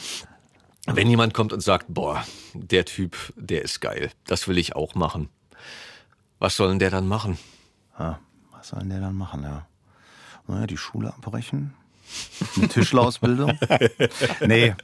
wenn 0.86 1.08
jemand 1.08 1.34
kommt 1.34 1.52
und 1.52 1.60
sagt, 1.60 1.86
boah, 1.88 2.24
der 2.54 2.84
Typ, 2.84 3.16
der 3.36 3.62
ist 3.62 3.80
geil, 3.80 4.10
das 4.26 4.48
will 4.48 4.58
ich 4.58 4.76
auch 4.76 4.94
machen. 4.94 5.28
Was 6.38 6.56
soll 6.56 6.68
denn 6.68 6.78
der 6.78 6.90
dann 6.90 7.06
machen? 7.06 7.38
Ah, 7.96 8.16
was 8.52 8.68
soll 8.68 8.80
denn 8.80 8.90
der 8.90 9.00
dann 9.00 9.16
machen, 9.16 9.42
ja? 9.42 9.66
Naja, 10.46 10.66
die 10.66 10.76
Schule 10.76 11.08
abbrechen. 11.08 11.74
Eine 12.56 12.68
Tischlerausbildung? 12.68 13.59
nee. 14.47 14.74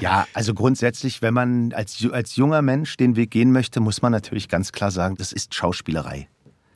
Ja, 0.00 0.26
also 0.34 0.54
grundsätzlich, 0.54 1.22
wenn 1.22 1.34
man 1.34 1.72
als, 1.72 2.06
als 2.10 2.36
junger 2.36 2.62
Mensch 2.62 2.96
den 2.96 3.16
Weg 3.16 3.30
gehen 3.30 3.52
möchte, 3.52 3.80
muss 3.80 4.02
man 4.02 4.12
natürlich 4.12 4.48
ganz 4.48 4.72
klar 4.72 4.90
sagen, 4.90 5.16
das 5.16 5.32
ist 5.32 5.54
Schauspielerei. 5.54 6.28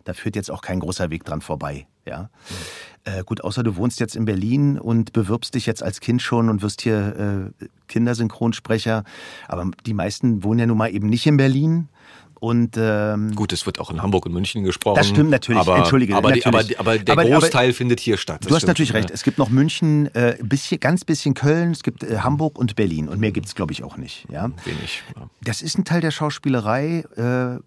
Da 0.04 0.12
führt 0.12 0.36
jetzt 0.36 0.50
auch 0.50 0.60
kein 0.60 0.80
großer 0.80 1.10
Weg 1.10 1.24
dran 1.24 1.40
vorbei. 1.40 1.86
Ja? 2.06 2.30
Äh, 3.04 3.24
gut, 3.24 3.42
außer 3.42 3.62
du 3.62 3.76
wohnst 3.76 4.00
jetzt 4.00 4.16
in 4.16 4.24
Berlin 4.24 4.78
und 4.78 5.12
bewirbst 5.12 5.54
dich 5.54 5.66
jetzt 5.66 5.82
als 5.82 6.00
Kind 6.00 6.22
schon 6.22 6.48
und 6.48 6.62
wirst 6.62 6.82
hier 6.82 7.52
äh, 7.60 7.66
Kindersynchronsprecher. 7.88 9.04
Aber 9.48 9.70
die 9.86 9.94
meisten 9.94 10.42
wohnen 10.42 10.60
ja 10.60 10.66
nun 10.66 10.78
mal 10.78 10.92
eben 10.92 11.08
nicht 11.08 11.26
in 11.26 11.36
Berlin. 11.36 11.88
Und 12.44 12.76
ähm, 12.76 13.34
Gut, 13.34 13.54
es 13.54 13.64
wird 13.64 13.78
auch 13.80 13.90
in 13.90 14.02
Hamburg 14.02 14.26
und 14.26 14.32
München 14.34 14.64
gesprochen. 14.64 14.96
Das 14.96 15.08
stimmt 15.08 15.30
natürlich, 15.30 15.62
Aber, 15.62 15.78
entschuldige, 15.78 16.14
Aber, 16.14 16.30
die, 16.32 16.44
aber, 16.44 16.58
natürlich. 16.58 16.78
aber 16.78 16.98
der 16.98 17.12
Aber- 17.14 17.22
aber- 17.22 17.30
Großteil 17.40 17.72
findet 17.72 18.00
hier 18.00 18.18
statt. 18.18 18.44
Du 18.44 18.50
hast 18.50 18.58
stimmt 18.58 18.68
natürlich 18.68 18.90
schon, 18.90 18.96
recht. 18.96 19.10
Es 19.10 19.22
gibt 19.22 19.38
noch 19.38 19.48
München, 19.48 20.14
äh, 20.14 20.36
bisschen, 20.42 20.78
ganz 20.78 21.06
bisschen 21.06 21.32
Köln, 21.32 21.70
es 21.70 21.82
gibt 21.82 22.02
äh, 22.02 22.18
Hamburg 22.18 22.58
und 22.58 22.76
Berlin. 22.76 23.08
Und 23.08 23.18
mehr 23.18 23.32
gibt 23.32 23.46
es, 23.46 23.54
glaube 23.54 23.72
ich, 23.72 23.82
auch 23.82 23.96
nicht. 23.96 24.26
Ja? 24.28 24.48
Ja. 24.48 24.52
Wenig. 24.66 25.02
Ja. 25.16 25.30
Das 25.42 25.62
ist 25.62 25.78
ein 25.78 25.86
Teil 25.86 26.02
der 26.02 26.10
Schauspielerei. 26.10 27.04
Äh, 27.16 27.60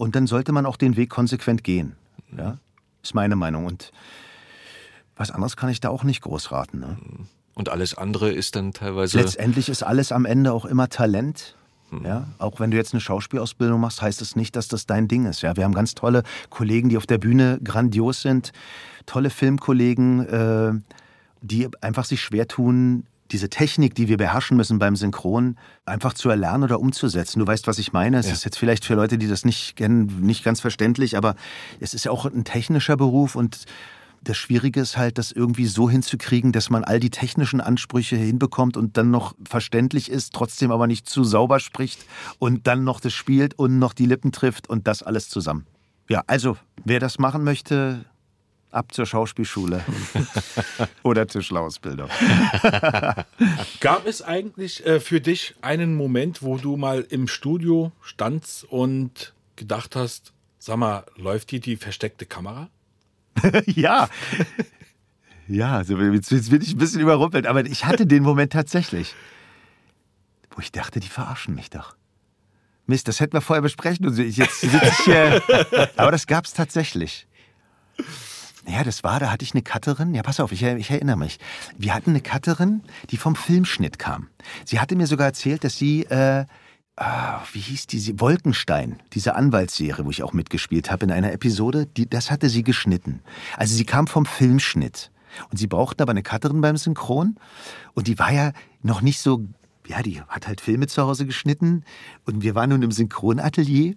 und 0.00 0.16
dann 0.16 0.26
sollte 0.26 0.52
man 0.52 0.64
auch 0.64 0.78
den 0.78 0.96
Weg 0.96 1.10
konsequent 1.10 1.62
gehen. 1.62 1.94
Ja? 2.34 2.56
Ist 3.02 3.14
meine 3.14 3.36
Meinung. 3.36 3.66
Und 3.66 3.92
was 5.16 5.30
anderes 5.32 5.58
kann 5.58 5.68
ich 5.68 5.80
da 5.82 5.90
auch 5.90 6.02
nicht 6.02 6.22
groß 6.22 6.50
raten. 6.50 6.80
Ne? 6.80 6.96
Und 7.52 7.68
alles 7.68 7.92
andere 7.92 8.32
ist 8.32 8.56
dann 8.56 8.72
teilweise. 8.72 9.18
Letztendlich 9.18 9.68
ist 9.68 9.82
alles 9.82 10.12
am 10.12 10.24
Ende 10.24 10.54
auch 10.54 10.64
immer 10.64 10.88
Talent. 10.88 11.56
Ja, 12.02 12.26
auch 12.38 12.58
wenn 12.58 12.70
du 12.72 12.76
jetzt 12.76 12.92
eine 12.92 13.00
Schauspielausbildung 13.00 13.80
machst, 13.80 14.02
heißt 14.02 14.20
es 14.20 14.34
nicht, 14.34 14.56
dass 14.56 14.66
das 14.68 14.86
dein 14.86 15.06
Ding 15.06 15.26
ist. 15.26 15.42
Ja, 15.42 15.56
wir 15.56 15.64
haben 15.64 15.74
ganz 15.74 15.94
tolle 15.94 16.22
Kollegen, 16.50 16.88
die 16.88 16.96
auf 16.96 17.06
der 17.06 17.18
Bühne 17.18 17.60
grandios 17.62 18.22
sind, 18.22 18.52
tolle 19.06 19.30
Filmkollegen, 19.30 20.26
äh, 20.26 20.72
die 21.42 21.68
einfach 21.82 22.04
sich 22.04 22.20
schwer 22.20 22.48
tun, 22.48 23.04
diese 23.30 23.48
Technik, 23.48 23.94
die 23.94 24.08
wir 24.08 24.16
beherrschen 24.16 24.56
müssen 24.56 24.78
beim 24.78 24.96
Synchron, 24.96 25.56
einfach 25.86 26.14
zu 26.14 26.28
erlernen 26.30 26.64
oder 26.64 26.80
umzusetzen. 26.80 27.38
Du 27.40 27.46
weißt, 27.46 27.66
was 27.66 27.78
ich 27.78 27.92
meine. 27.92 28.18
Es 28.18 28.26
Ja. 28.26 28.32
ist 28.32 28.44
jetzt 28.44 28.58
vielleicht 28.58 28.84
für 28.84 28.94
Leute, 28.94 29.16
die 29.18 29.28
das 29.28 29.44
nicht 29.44 29.76
kennen, 29.76 30.20
nicht 30.20 30.44
ganz 30.44 30.60
verständlich, 30.60 31.16
aber 31.16 31.34
es 31.80 31.94
ist 31.94 32.04
ja 32.04 32.10
auch 32.10 32.26
ein 32.26 32.44
technischer 32.44 32.96
Beruf 32.96 33.34
und 33.36 33.64
das 34.24 34.36
Schwierige 34.36 34.80
ist 34.80 34.96
halt, 34.96 35.18
das 35.18 35.32
irgendwie 35.32 35.66
so 35.66 35.88
hinzukriegen, 35.88 36.52
dass 36.52 36.70
man 36.70 36.82
all 36.84 36.98
die 36.98 37.10
technischen 37.10 37.60
Ansprüche 37.60 38.16
hinbekommt 38.16 38.76
und 38.76 38.96
dann 38.96 39.10
noch 39.10 39.34
verständlich 39.48 40.10
ist, 40.10 40.32
trotzdem 40.32 40.70
aber 40.70 40.86
nicht 40.86 41.08
zu 41.08 41.24
sauber 41.24 41.60
spricht 41.60 42.04
und 42.38 42.66
dann 42.66 42.84
noch 42.84 43.00
das 43.00 43.12
spielt 43.12 43.58
und 43.58 43.78
noch 43.78 43.92
die 43.92 44.06
Lippen 44.06 44.32
trifft 44.32 44.68
und 44.68 44.86
das 44.86 45.02
alles 45.02 45.28
zusammen. 45.28 45.66
Ja, 46.08 46.22
also, 46.26 46.56
wer 46.84 47.00
das 47.00 47.18
machen 47.18 47.44
möchte, 47.44 48.04
ab 48.70 48.92
zur 48.92 49.06
Schauspielschule 49.06 49.82
oder 51.02 51.26
Tischlerausbildung. 51.26 52.08
Gab 53.80 54.06
es 54.06 54.20
eigentlich 54.20 54.84
äh, 54.84 55.00
für 55.00 55.20
dich 55.20 55.54
einen 55.62 55.94
Moment, 55.94 56.42
wo 56.42 56.58
du 56.58 56.76
mal 56.76 57.06
im 57.08 57.28
Studio 57.28 57.92
standst 58.02 58.64
und 58.64 59.32
gedacht 59.56 59.96
hast, 59.96 60.32
sag 60.58 60.76
mal, 60.76 61.04
läuft 61.16 61.50
hier 61.50 61.60
die 61.60 61.76
versteckte 61.76 62.26
Kamera? 62.26 62.68
ja. 63.66 64.08
Ja, 65.46 65.76
also 65.76 65.98
jetzt, 65.98 66.30
jetzt 66.30 66.50
bin 66.50 66.62
ich 66.62 66.72
ein 66.72 66.78
bisschen 66.78 67.00
überrumpelt, 67.00 67.46
aber 67.46 67.64
ich 67.66 67.84
hatte 67.84 68.06
den 68.06 68.22
Moment 68.22 68.52
tatsächlich, 68.52 69.14
wo 70.50 70.60
ich 70.60 70.72
dachte, 70.72 71.00
die 71.00 71.08
verarschen 71.08 71.54
mich 71.54 71.70
doch. 71.70 71.96
Mist, 72.86 73.08
das 73.08 73.20
hätten 73.20 73.32
wir 73.32 73.40
vorher 73.40 73.62
besprechen 73.62 74.06
und 74.06 74.18
jetzt 74.18 74.60
sitze 74.60 74.80
ich 74.84 74.98
hier. 75.04 75.42
Aber 75.96 76.10
das 76.10 76.26
gab 76.26 76.44
es 76.44 76.52
tatsächlich. 76.52 77.26
Ja, 78.66 78.84
das 78.84 79.04
war, 79.04 79.20
da 79.20 79.30
hatte 79.30 79.42
ich 79.42 79.54
eine 79.54 79.62
Cutterin. 79.62 80.14
Ja, 80.14 80.22
pass 80.22 80.40
auf, 80.40 80.52
ich, 80.52 80.62
ich 80.62 80.90
erinnere 80.90 81.16
mich. 81.16 81.38
Wir 81.78 81.94
hatten 81.94 82.10
eine 82.10 82.20
Cutterin, 82.20 82.82
die 83.10 83.16
vom 83.16 83.36
Filmschnitt 83.36 83.98
kam. 83.98 84.28
Sie 84.66 84.80
hatte 84.80 84.96
mir 84.96 85.06
sogar 85.06 85.26
erzählt, 85.26 85.64
dass 85.64 85.78
sie, 85.78 86.04
äh, 86.04 86.44
ah, 86.96 87.40
wie 87.52 87.60
hieß 87.60 87.86
die, 87.86 88.20
Wolkenstein, 88.20 89.00
diese 89.12 89.34
Anwaltsserie, 89.34 90.04
wo 90.04 90.10
ich 90.10 90.22
auch 90.22 90.32
mitgespielt 90.32 90.90
habe 90.90 91.04
in 91.04 91.12
einer 91.12 91.32
Episode, 91.32 91.86
die, 91.86 92.08
das 92.08 92.30
hatte 92.30 92.48
sie 92.48 92.62
geschnitten. 92.62 93.20
Also 93.56 93.74
sie 93.74 93.84
kam 93.84 94.06
vom 94.06 94.26
Filmschnitt. 94.26 95.10
Und 95.50 95.58
sie 95.58 95.66
brauchten 95.66 96.00
aber 96.00 96.12
eine 96.12 96.22
Cutterin 96.22 96.60
beim 96.60 96.76
Synchron. 96.76 97.36
Und 97.94 98.06
die 98.06 98.18
war 98.20 98.32
ja 98.32 98.52
noch 98.82 99.00
nicht 99.00 99.18
so, 99.18 99.44
ja, 99.86 100.02
die 100.02 100.20
hat 100.22 100.46
halt 100.46 100.60
Filme 100.60 100.86
zu 100.86 101.02
Hause 101.02 101.26
geschnitten. 101.26 101.84
Und 102.24 102.42
wir 102.42 102.54
waren 102.54 102.70
nun 102.70 102.82
im 102.82 102.90
Synchronatelier. 102.90 103.94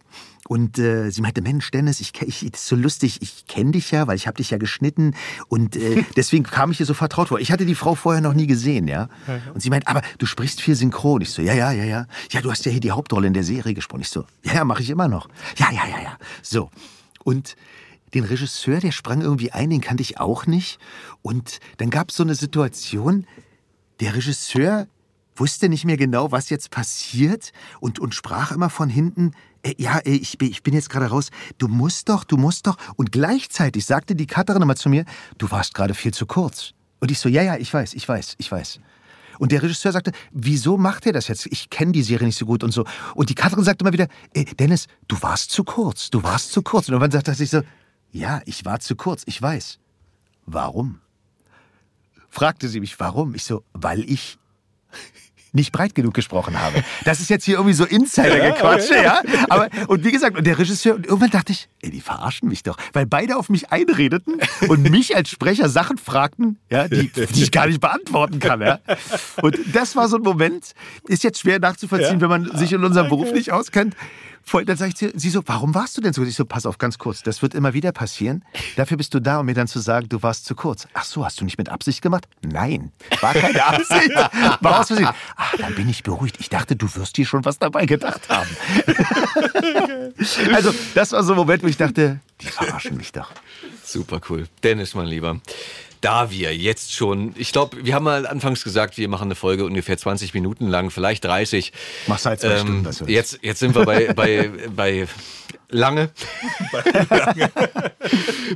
Und 0.48 0.80
äh, 0.80 1.10
sie 1.10 1.22
meinte, 1.22 1.42
Mensch, 1.42 1.72
Dennis, 1.72 2.00
ich, 2.00 2.14
ich, 2.22 2.40
das 2.52 2.62
ist 2.62 2.68
so 2.68 2.76
lustig, 2.76 3.22
ich 3.22 3.48
kenne 3.48 3.72
dich 3.72 3.92
ja, 3.92 4.08
weil 4.08 4.16
ich 4.16 4.28
habe 4.28 4.38
dich 4.38 4.50
ja 4.50 4.58
geschnitten. 4.58 5.14
Und 5.48 5.76
äh, 5.76 6.04
deswegen 6.16 6.44
kam 6.44 6.72
ich 6.72 6.78
hier 6.78 6.86
so 6.86 6.94
vertraut 6.94 7.30
vor. 7.30 7.40
Ich 7.40 7.52
hatte 7.52 7.66
die 7.66 7.76
Frau 7.76 7.96
vorher 7.96 8.22
noch 8.22 8.34
nie 8.34 8.48
gesehen, 8.48 8.88
ja. 8.88 9.10
Und 9.54 9.62
sie 9.62 9.70
meint, 9.70 9.88
aber 9.88 10.02
du 10.18 10.26
sprichst 10.26 10.62
viel 10.62 10.76
synchron. 10.76 11.22
Ich 11.22 11.32
so, 11.32 11.42
ja, 11.42 11.54
ja, 11.54 11.72
ja, 11.72 11.84
ja. 11.84 12.08
Ja, 12.32 12.42
du 12.42 12.52
hast 12.52 12.66
ja 12.66 12.72
hier 12.72 12.82
die 12.82 12.92
Hauptrolle 12.92 13.28
in 13.28 13.34
der 13.34 13.44
Serie 13.44 13.74
gesprochen. 13.74 14.02
Ich 14.02 14.10
so, 14.10 14.26
ja, 14.44 14.56
ja, 14.56 14.64
mache 14.64 14.82
ich 14.82 14.90
immer 14.90 15.08
noch. 15.08 15.28
Ja, 15.58 15.72
ja, 15.72 15.88
ja, 15.88 16.02
ja. 16.02 16.18
So. 16.42 16.70
Und 17.24 17.56
den 18.14 18.24
Regisseur, 18.24 18.80
der 18.80 18.92
sprang 18.92 19.22
irgendwie 19.22 19.52
ein, 19.52 19.70
den 19.70 19.82
kannte 19.82 20.02
ich 20.02 20.20
auch 20.20 20.46
nicht. 20.46 20.80
Und 21.22 21.60
dann 21.78 21.90
gab 21.90 22.10
es 22.10 22.16
so 22.16 22.24
eine 22.24 22.36
Situation, 22.36 23.26
der 24.00 24.16
Regisseur 24.16 24.88
wusste 25.40 25.70
nicht 25.70 25.86
mehr 25.86 25.98
genau, 25.98 26.32
was 26.32 26.50
jetzt 26.50 26.72
passiert 26.72 27.52
und, 27.80 28.00
und 28.00 28.14
sprach 28.16 28.52
immer 28.52 28.70
von 28.70 28.90
hinten, 28.90 29.32
ja, 29.78 30.00
ich, 30.04 30.38
bin- 30.38 30.50
ich 30.52 30.64
bin 30.64 30.74
jetzt 30.74 30.90
gerade 30.90 31.08
raus, 31.08 31.30
du 31.58 31.68
musst 31.68 32.10
doch, 32.10 32.24
du 32.24 32.38
musst 32.38 32.68
doch. 32.68 32.78
Und 32.96 33.12
gleichzeitig 33.12 33.86
sagte 33.86 34.16
die 34.16 34.28
Cutterin 34.28 34.62
immer 34.62 34.76
zu 34.76 34.90
mir, 34.90 35.06
du 35.38 35.50
warst 35.52 35.74
gerade 35.74 35.94
viel 35.94 36.14
zu 36.14 36.26
kurz. 36.26 36.74
Und 37.00 37.12
ich 37.12 37.20
so, 37.20 37.30
ja, 37.30 37.44
ja, 37.44 37.58
ich 37.58 37.74
weiß, 37.74 37.94
ich 37.94 38.08
weiß, 38.08 38.36
ich 38.38 38.52
weiß. 38.52 38.80
Und 39.40 39.52
der 39.52 39.62
Regisseur 39.62 39.92
sagte, 39.92 40.14
wieso 40.32 40.78
macht 40.78 41.06
er 41.06 41.14
das 41.14 41.28
jetzt? 41.28 41.46
Ich 41.48 41.70
kenne 41.70 41.92
die 41.92 42.02
Serie 42.02 42.26
nicht 42.26 42.38
so 42.40 42.46
gut 42.46 42.64
und 42.64 42.72
so. 42.72 42.86
Und 43.14 43.30
die 43.30 43.36
Katrin 43.36 43.64
sagte 43.64 43.84
immer 43.84 43.94
wieder, 43.94 44.08
Dennis, 44.58 44.88
du 45.08 45.22
warst 45.22 45.52
zu 45.52 45.64
kurz, 45.64 46.10
du 46.10 46.24
warst 46.24 46.52
zu 46.52 46.64
kurz. 46.64 46.88
Und 46.88 46.94
irgendwann 46.94 47.12
sagte 47.12 47.32
er 47.32 47.36
sich 47.36 47.52
so, 47.52 47.62
ja, 48.12 48.42
ich 48.46 48.66
war 48.66 48.80
zu 48.80 48.96
kurz, 48.96 49.24
ich 49.28 49.40
weiß. 49.40 49.78
Warum? 50.48 51.02
Fragte 52.30 52.68
sie 52.68 52.80
mich, 52.80 53.00
warum? 53.00 53.36
Ich 53.36 53.44
so, 53.44 53.64
weil 53.74 54.10
ich 54.10 54.40
nicht 55.58 55.74
breit 55.74 55.96
genug 55.96 56.14
gesprochen 56.14 56.62
habe. 56.62 56.84
Das 57.04 57.20
ist 57.20 57.30
jetzt 57.30 57.44
hier 57.44 57.56
irgendwie 57.56 57.74
so 57.74 57.84
Insider-Gequatsche, 57.84 58.96
ja, 58.96 59.22
Aber, 59.50 59.68
und 59.88 60.06
wie 60.06 60.12
gesagt, 60.12 60.38
und 60.38 60.48
der 60.48 60.58
Regisseur, 60.58 60.96
und 60.96 61.06
irgendwann 61.06 61.32
dachte 61.32 61.52
ich, 61.52 61.68
ey, 61.82 61.90
die 61.90 62.00
verarschen 62.00 62.48
mich 62.48 62.64
doch. 62.64 62.78
Weil 62.94 63.06
beide 63.06 63.36
auf 63.36 63.50
mich 63.50 63.72
einredeten 63.72 64.40
und 64.70 64.90
mich 64.90 65.16
als 65.16 65.30
Sprecher 65.30 65.68
Sachen 65.68 65.98
fragten, 65.98 66.60
ja, 66.70 66.88
die, 66.88 67.10
die 67.10 67.44
ich 67.44 67.52
gar 67.52 67.68
nicht 67.68 67.82
beantworten 67.82 68.40
kann, 68.40 68.62
ja. 68.62 68.80
Und 69.42 69.58
das 69.74 69.96
war 69.96 70.08
so 70.08 70.18
ein 70.18 70.24
Moment, 70.24 70.74
ist 71.08 71.24
jetzt 71.24 71.40
schwer 71.40 71.60
nachzuvollziehen, 71.60 72.22
wenn 72.22 72.30
man 72.30 72.58
sich 72.58 72.72
in 72.72 72.84
unserem 72.84 73.10
Beruf 73.10 73.34
nicht 73.34 73.52
auskennt. 73.52 73.96
Voll, 74.48 74.64
dann 74.64 74.78
sag 74.78 74.88
ich 74.88 74.96
sie, 74.96 75.12
sie 75.14 75.30
so, 75.30 75.42
warum 75.46 75.76
warst 75.76 75.98
du 75.98 76.02
denn 76.02 76.14
so? 76.14 76.24
Ich 76.24 76.36
so, 76.36 76.46
pass 76.46 76.66
auf, 76.66 76.78
ganz 76.78 76.98
kurz, 76.98 77.22
das 77.22 77.42
wird 77.42 77.54
immer 77.54 77.74
wieder 77.74 77.92
passieren. 77.92 78.46
Dafür 78.78 78.96
bist 78.96 79.14
du 79.14 79.20
da, 79.20 79.42
um 79.42 79.46
mir 79.46 79.54
dann 79.54 79.68
zu 79.68 79.80
sagen, 79.80 80.08
du 80.08 80.24
warst 80.24 80.46
zu 80.46 80.56
kurz. 80.56 80.88
Ach 80.94 81.04
so, 81.04 81.26
hast 81.26 81.42
du 81.42 81.44
nicht 81.44 81.58
mit 81.58 81.68
Absicht 81.68 82.02
gemacht? 82.02 82.30
Nein, 82.42 82.94
war 83.20 83.34
keine 83.34 83.66
Absicht. 83.66 84.16
War 84.62 84.80
aus 84.80 84.88
Versehen. 84.88 85.10
Ach, 85.36 85.54
dann 85.58 85.76
bin 85.76 85.90
ich 85.90 86.02
beruhigt. 86.02 86.38
Ich 86.40 86.48
dachte, 86.48 86.78
du 86.78 86.88
wirst 86.96 87.18
dir 87.18 87.26
schon 87.26 87.44
was 87.44 87.60
dabei 87.60 87.86
gedacht 87.86 88.30
haben. 88.30 88.50
also, 90.54 90.74
das 90.96 91.12
war 91.12 91.24
so 91.24 91.34
ein 91.34 91.38
Moment, 91.38 91.62
wo 91.62 91.68
ich 91.68 91.76
dachte, 91.76 92.22
die 92.40 92.48
verarschen 92.48 92.96
mich 92.96 93.12
doch. 93.12 93.32
Super 93.84 94.22
cool. 94.30 94.48
Dennis, 94.64 94.96
mein 94.96 95.08
Lieber. 95.08 95.42
Da 96.02 96.30
wir 96.32 96.56
jetzt 96.56 96.94
schon, 96.94 97.34
ich 97.38 97.52
glaube, 97.52 97.84
wir 97.86 97.96
haben 97.96 98.04
mal 98.04 98.28
anfangs 98.28 98.64
gesagt, 98.64 98.98
wir 98.98 99.08
machen 99.08 99.26
eine 99.26 99.36
Folge 99.36 99.66
ungefähr 99.66 99.98
20 99.98 100.34
Minuten 100.34 100.68
lang, 100.68 100.92
vielleicht 100.92 101.26
30. 101.26 101.74
Mach's 102.08 102.26
halt 102.26 102.40
zwei 102.40 102.60
Stunden, 102.60 102.84
das 102.84 103.00
wird's. 103.00 103.12
jetzt, 103.12 103.40
jetzt 103.42 103.60
sind 103.60 103.76
wir 103.76 103.86
bei, 103.86 104.14
bei, 104.16 104.52
bei 104.76 105.08
lange. 105.70 106.10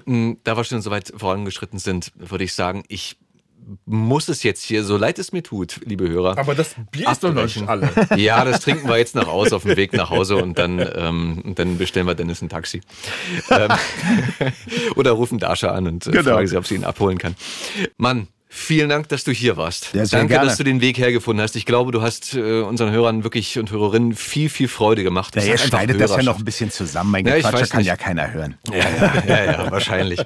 Mm, 0.05 0.33
da 0.43 0.55
wir 0.55 0.63
schon 0.63 0.81
so 0.81 0.89
weit 0.89 1.11
vorangeschritten 1.15 1.77
sind, 1.77 2.11
würde 2.15 2.45
ich 2.45 2.53
sagen, 2.53 2.83
ich 2.87 3.17
muss 3.85 4.27
es 4.29 4.43
jetzt 4.43 4.63
hier, 4.63 4.83
so 4.83 4.97
leid 4.97 5.19
es 5.19 5.31
mir 5.31 5.43
tut, 5.43 5.81
liebe 5.85 6.07
Hörer. 6.09 6.37
Aber 6.37 6.55
das 6.55 6.75
Bier 6.91 7.09
ist 7.11 7.23
doch 7.23 7.33
noch 7.33 7.43
nicht 7.43 7.67
alle. 7.67 7.89
Ja, 8.17 8.43
das 8.45 8.61
trinken 8.61 8.87
wir 8.87 8.97
jetzt 8.97 9.15
noch 9.15 9.27
aus 9.27 9.53
auf 9.53 9.63
dem 9.63 9.77
Weg 9.77 9.93
nach 9.93 10.09
Hause 10.09 10.37
und 10.37 10.57
dann, 10.57 10.79
ähm, 10.95 11.41
und 11.45 11.59
dann 11.59 11.77
bestellen 11.77 12.07
wir 12.07 12.15
Dennis 12.15 12.41
ein 12.41 12.49
Taxi. 12.49 12.81
Ähm, 13.49 13.69
oder 14.95 15.11
rufen 15.11 15.39
Dasha 15.39 15.71
an 15.71 15.87
und 15.87 16.07
äh, 16.07 16.11
Genau. 16.11 16.31
fragen 16.35 16.47
sie, 16.47 16.57
ob 16.57 16.65
sie 16.67 16.75
ihn 16.75 16.83
abholen 16.85 17.17
kann. 17.17 17.35
Mann, 17.97 18.27
vielen 18.53 18.89
Dank, 18.89 19.07
dass 19.09 19.23
du 19.23 19.31
hier 19.31 19.55
warst. 19.55 19.93
Ja, 19.93 20.05
Danke, 20.05 20.27
gerne. 20.33 20.49
dass 20.49 20.57
du 20.57 20.63
den 20.65 20.81
Weg 20.81 20.97
hergefunden 20.97 21.41
hast. 21.41 21.55
Ich 21.55 21.65
glaube, 21.65 21.91
du 21.91 22.01
hast 22.01 22.35
äh, 22.35 22.61
unseren 22.61 22.91
Hörern 22.91 23.23
wirklich 23.23 23.57
und 23.57 23.71
Hörerinnen 23.71 24.13
viel, 24.13 24.49
viel 24.49 24.67
Freude 24.67 25.03
gemacht. 25.03 25.35
Ja, 25.37 25.43
ihr 25.43 25.57
schneidet 25.57 25.99
das 26.01 26.11
ja 26.11 26.21
noch 26.21 26.37
ein 26.37 26.45
bisschen 26.45 26.69
zusammen. 26.69 27.11
Mein 27.11 27.25
Ja, 27.25 27.37
ich 27.37 27.43
Gequatscher 27.45 27.67
kann 27.67 27.77
nicht. 27.79 27.87
ja 27.87 27.95
keiner 27.95 28.33
hören. 28.33 28.57
Ja, 28.69 28.75
ja, 28.77 29.23
ja, 29.27 29.43
ja, 29.51 29.71
wahrscheinlich. 29.71 30.19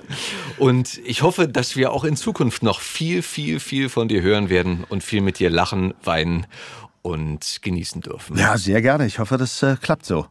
Und 0.57 0.99
ich 1.06 1.22
hoffe, 1.22 1.47
dass 1.47 1.76
wir 1.76 1.91
auch 1.91 2.03
in 2.03 2.15
Zukunft 2.15 2.64
noch 2.64 2.81
viel, 2.81 3.22
viel, 3.22 3.60
viel 3.60 3.89
von 3.89 4.07
dir 4.07 4.22
hören 4.22 4.49
werden 4.49 4.84
und 4.89 5.03
viel 5.03 5.22
mit 5.22 5.38
dir 5.39 5.49
lachen, 5.52 5.93
weinen 6.03 6.47
und 7.06 7.60
genießen 7.61 8.02
dürfen. 8.02 8.36
Ja, 8.36 8.57
sehr 8.57 8.82
gerne. 8.82 9.06
Ich 9.06 9.19
hoffe, 9.19 9.38
das 9.38 9.61
äh, 9.61 9.76
klappt 9.80 10.07
so. 10.07 10.26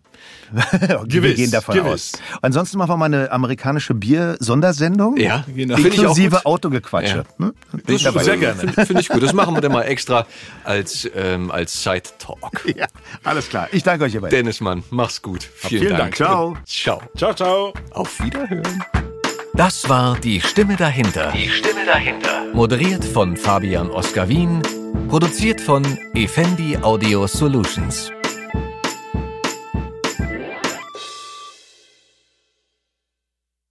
wir 0.73 1.05
Gewiss, 1.07 1.37
gehen 1.37 1.51
davon 1.53 1.77
gewiss. 1.77 2.15
aus. 2.15 2.39
Ansonsten 2.43 2.79
machen 2.79 2.91
wir 2.91 2.97
mal 2.97 3.05
eine 3.05 3.31
amerikanische 3.31 3.95
Bier-Sondersendung. 3.95 5.17
Ja, 5.17 5.45
Genau. 5.47 5.77
Finde 5.77 5.91
ich 5.91 5.99
auch 6.01 6.03
Inklusive. 6.03 6.45
Autogequatsche. 6.45 7.25
Ja. 7.39 7.47
Hm? 7.47 7.55
Sehr 7.99 8.37
gerne. 8.39 8.57
Finde 8.57 8.87
find 8.87 9.01
ich 9.01 9.09
gut. 9.09 9.23
Das 9.23 9.33
machen 9.33 9.55
wir 9.55 9.61
dann 9.61 9.71
mal 9.71 9.83
extra 9.83 10.27
als, 10.65 11.09
ähm, 11.15 11.53
als 11.53 11.83
Side-Talk. 11.83 12.65
Ja, 12.75 12.87
alles 13.23 13.49
klar. 13.49 13.69
Ich 13.71 13.85
danke 13.85 14.07
euch, 14.07 14.15
ihr 14.15 14.21
beiden. 14.21 14.37
Dennis 14.37 14.61
Mann, 14.61 14.83
mach's 14.91 15.23
gut. 15.23 15.45
Vielen, 15.45 15.83
vielen 15.83 15.97
Dank. 15.97 16.17
Dank. 16.17 16.17
Ciao. 16.17 16.57
Ciao. 16.67 17.03
Ciao, 17.17 17.35
ciao. 17.35 17.75
Auf 17.93 18.21
Wiederhören. 18.21 18.83
Das 19.53 19.89
war 19.89 20.17
die 20.19 20.41
Stimme 20.41 20.75
dahinter. 20.75 21.31
Die 21.31 21.49
Stimme 21.49 21.85
dahinter. 21.87 22.47
Moderiert 22.53 23.05
von 23.05 23.37
Fabian 23.37 23.91
Oskar 23.91 24.29
Wien. 24.29 24.61
Produziert 25.09 25.61
von 25.61 25.85
Effendi 26.15 26.77
Audio 26.83 27.27
Solutions. 27.27 28.11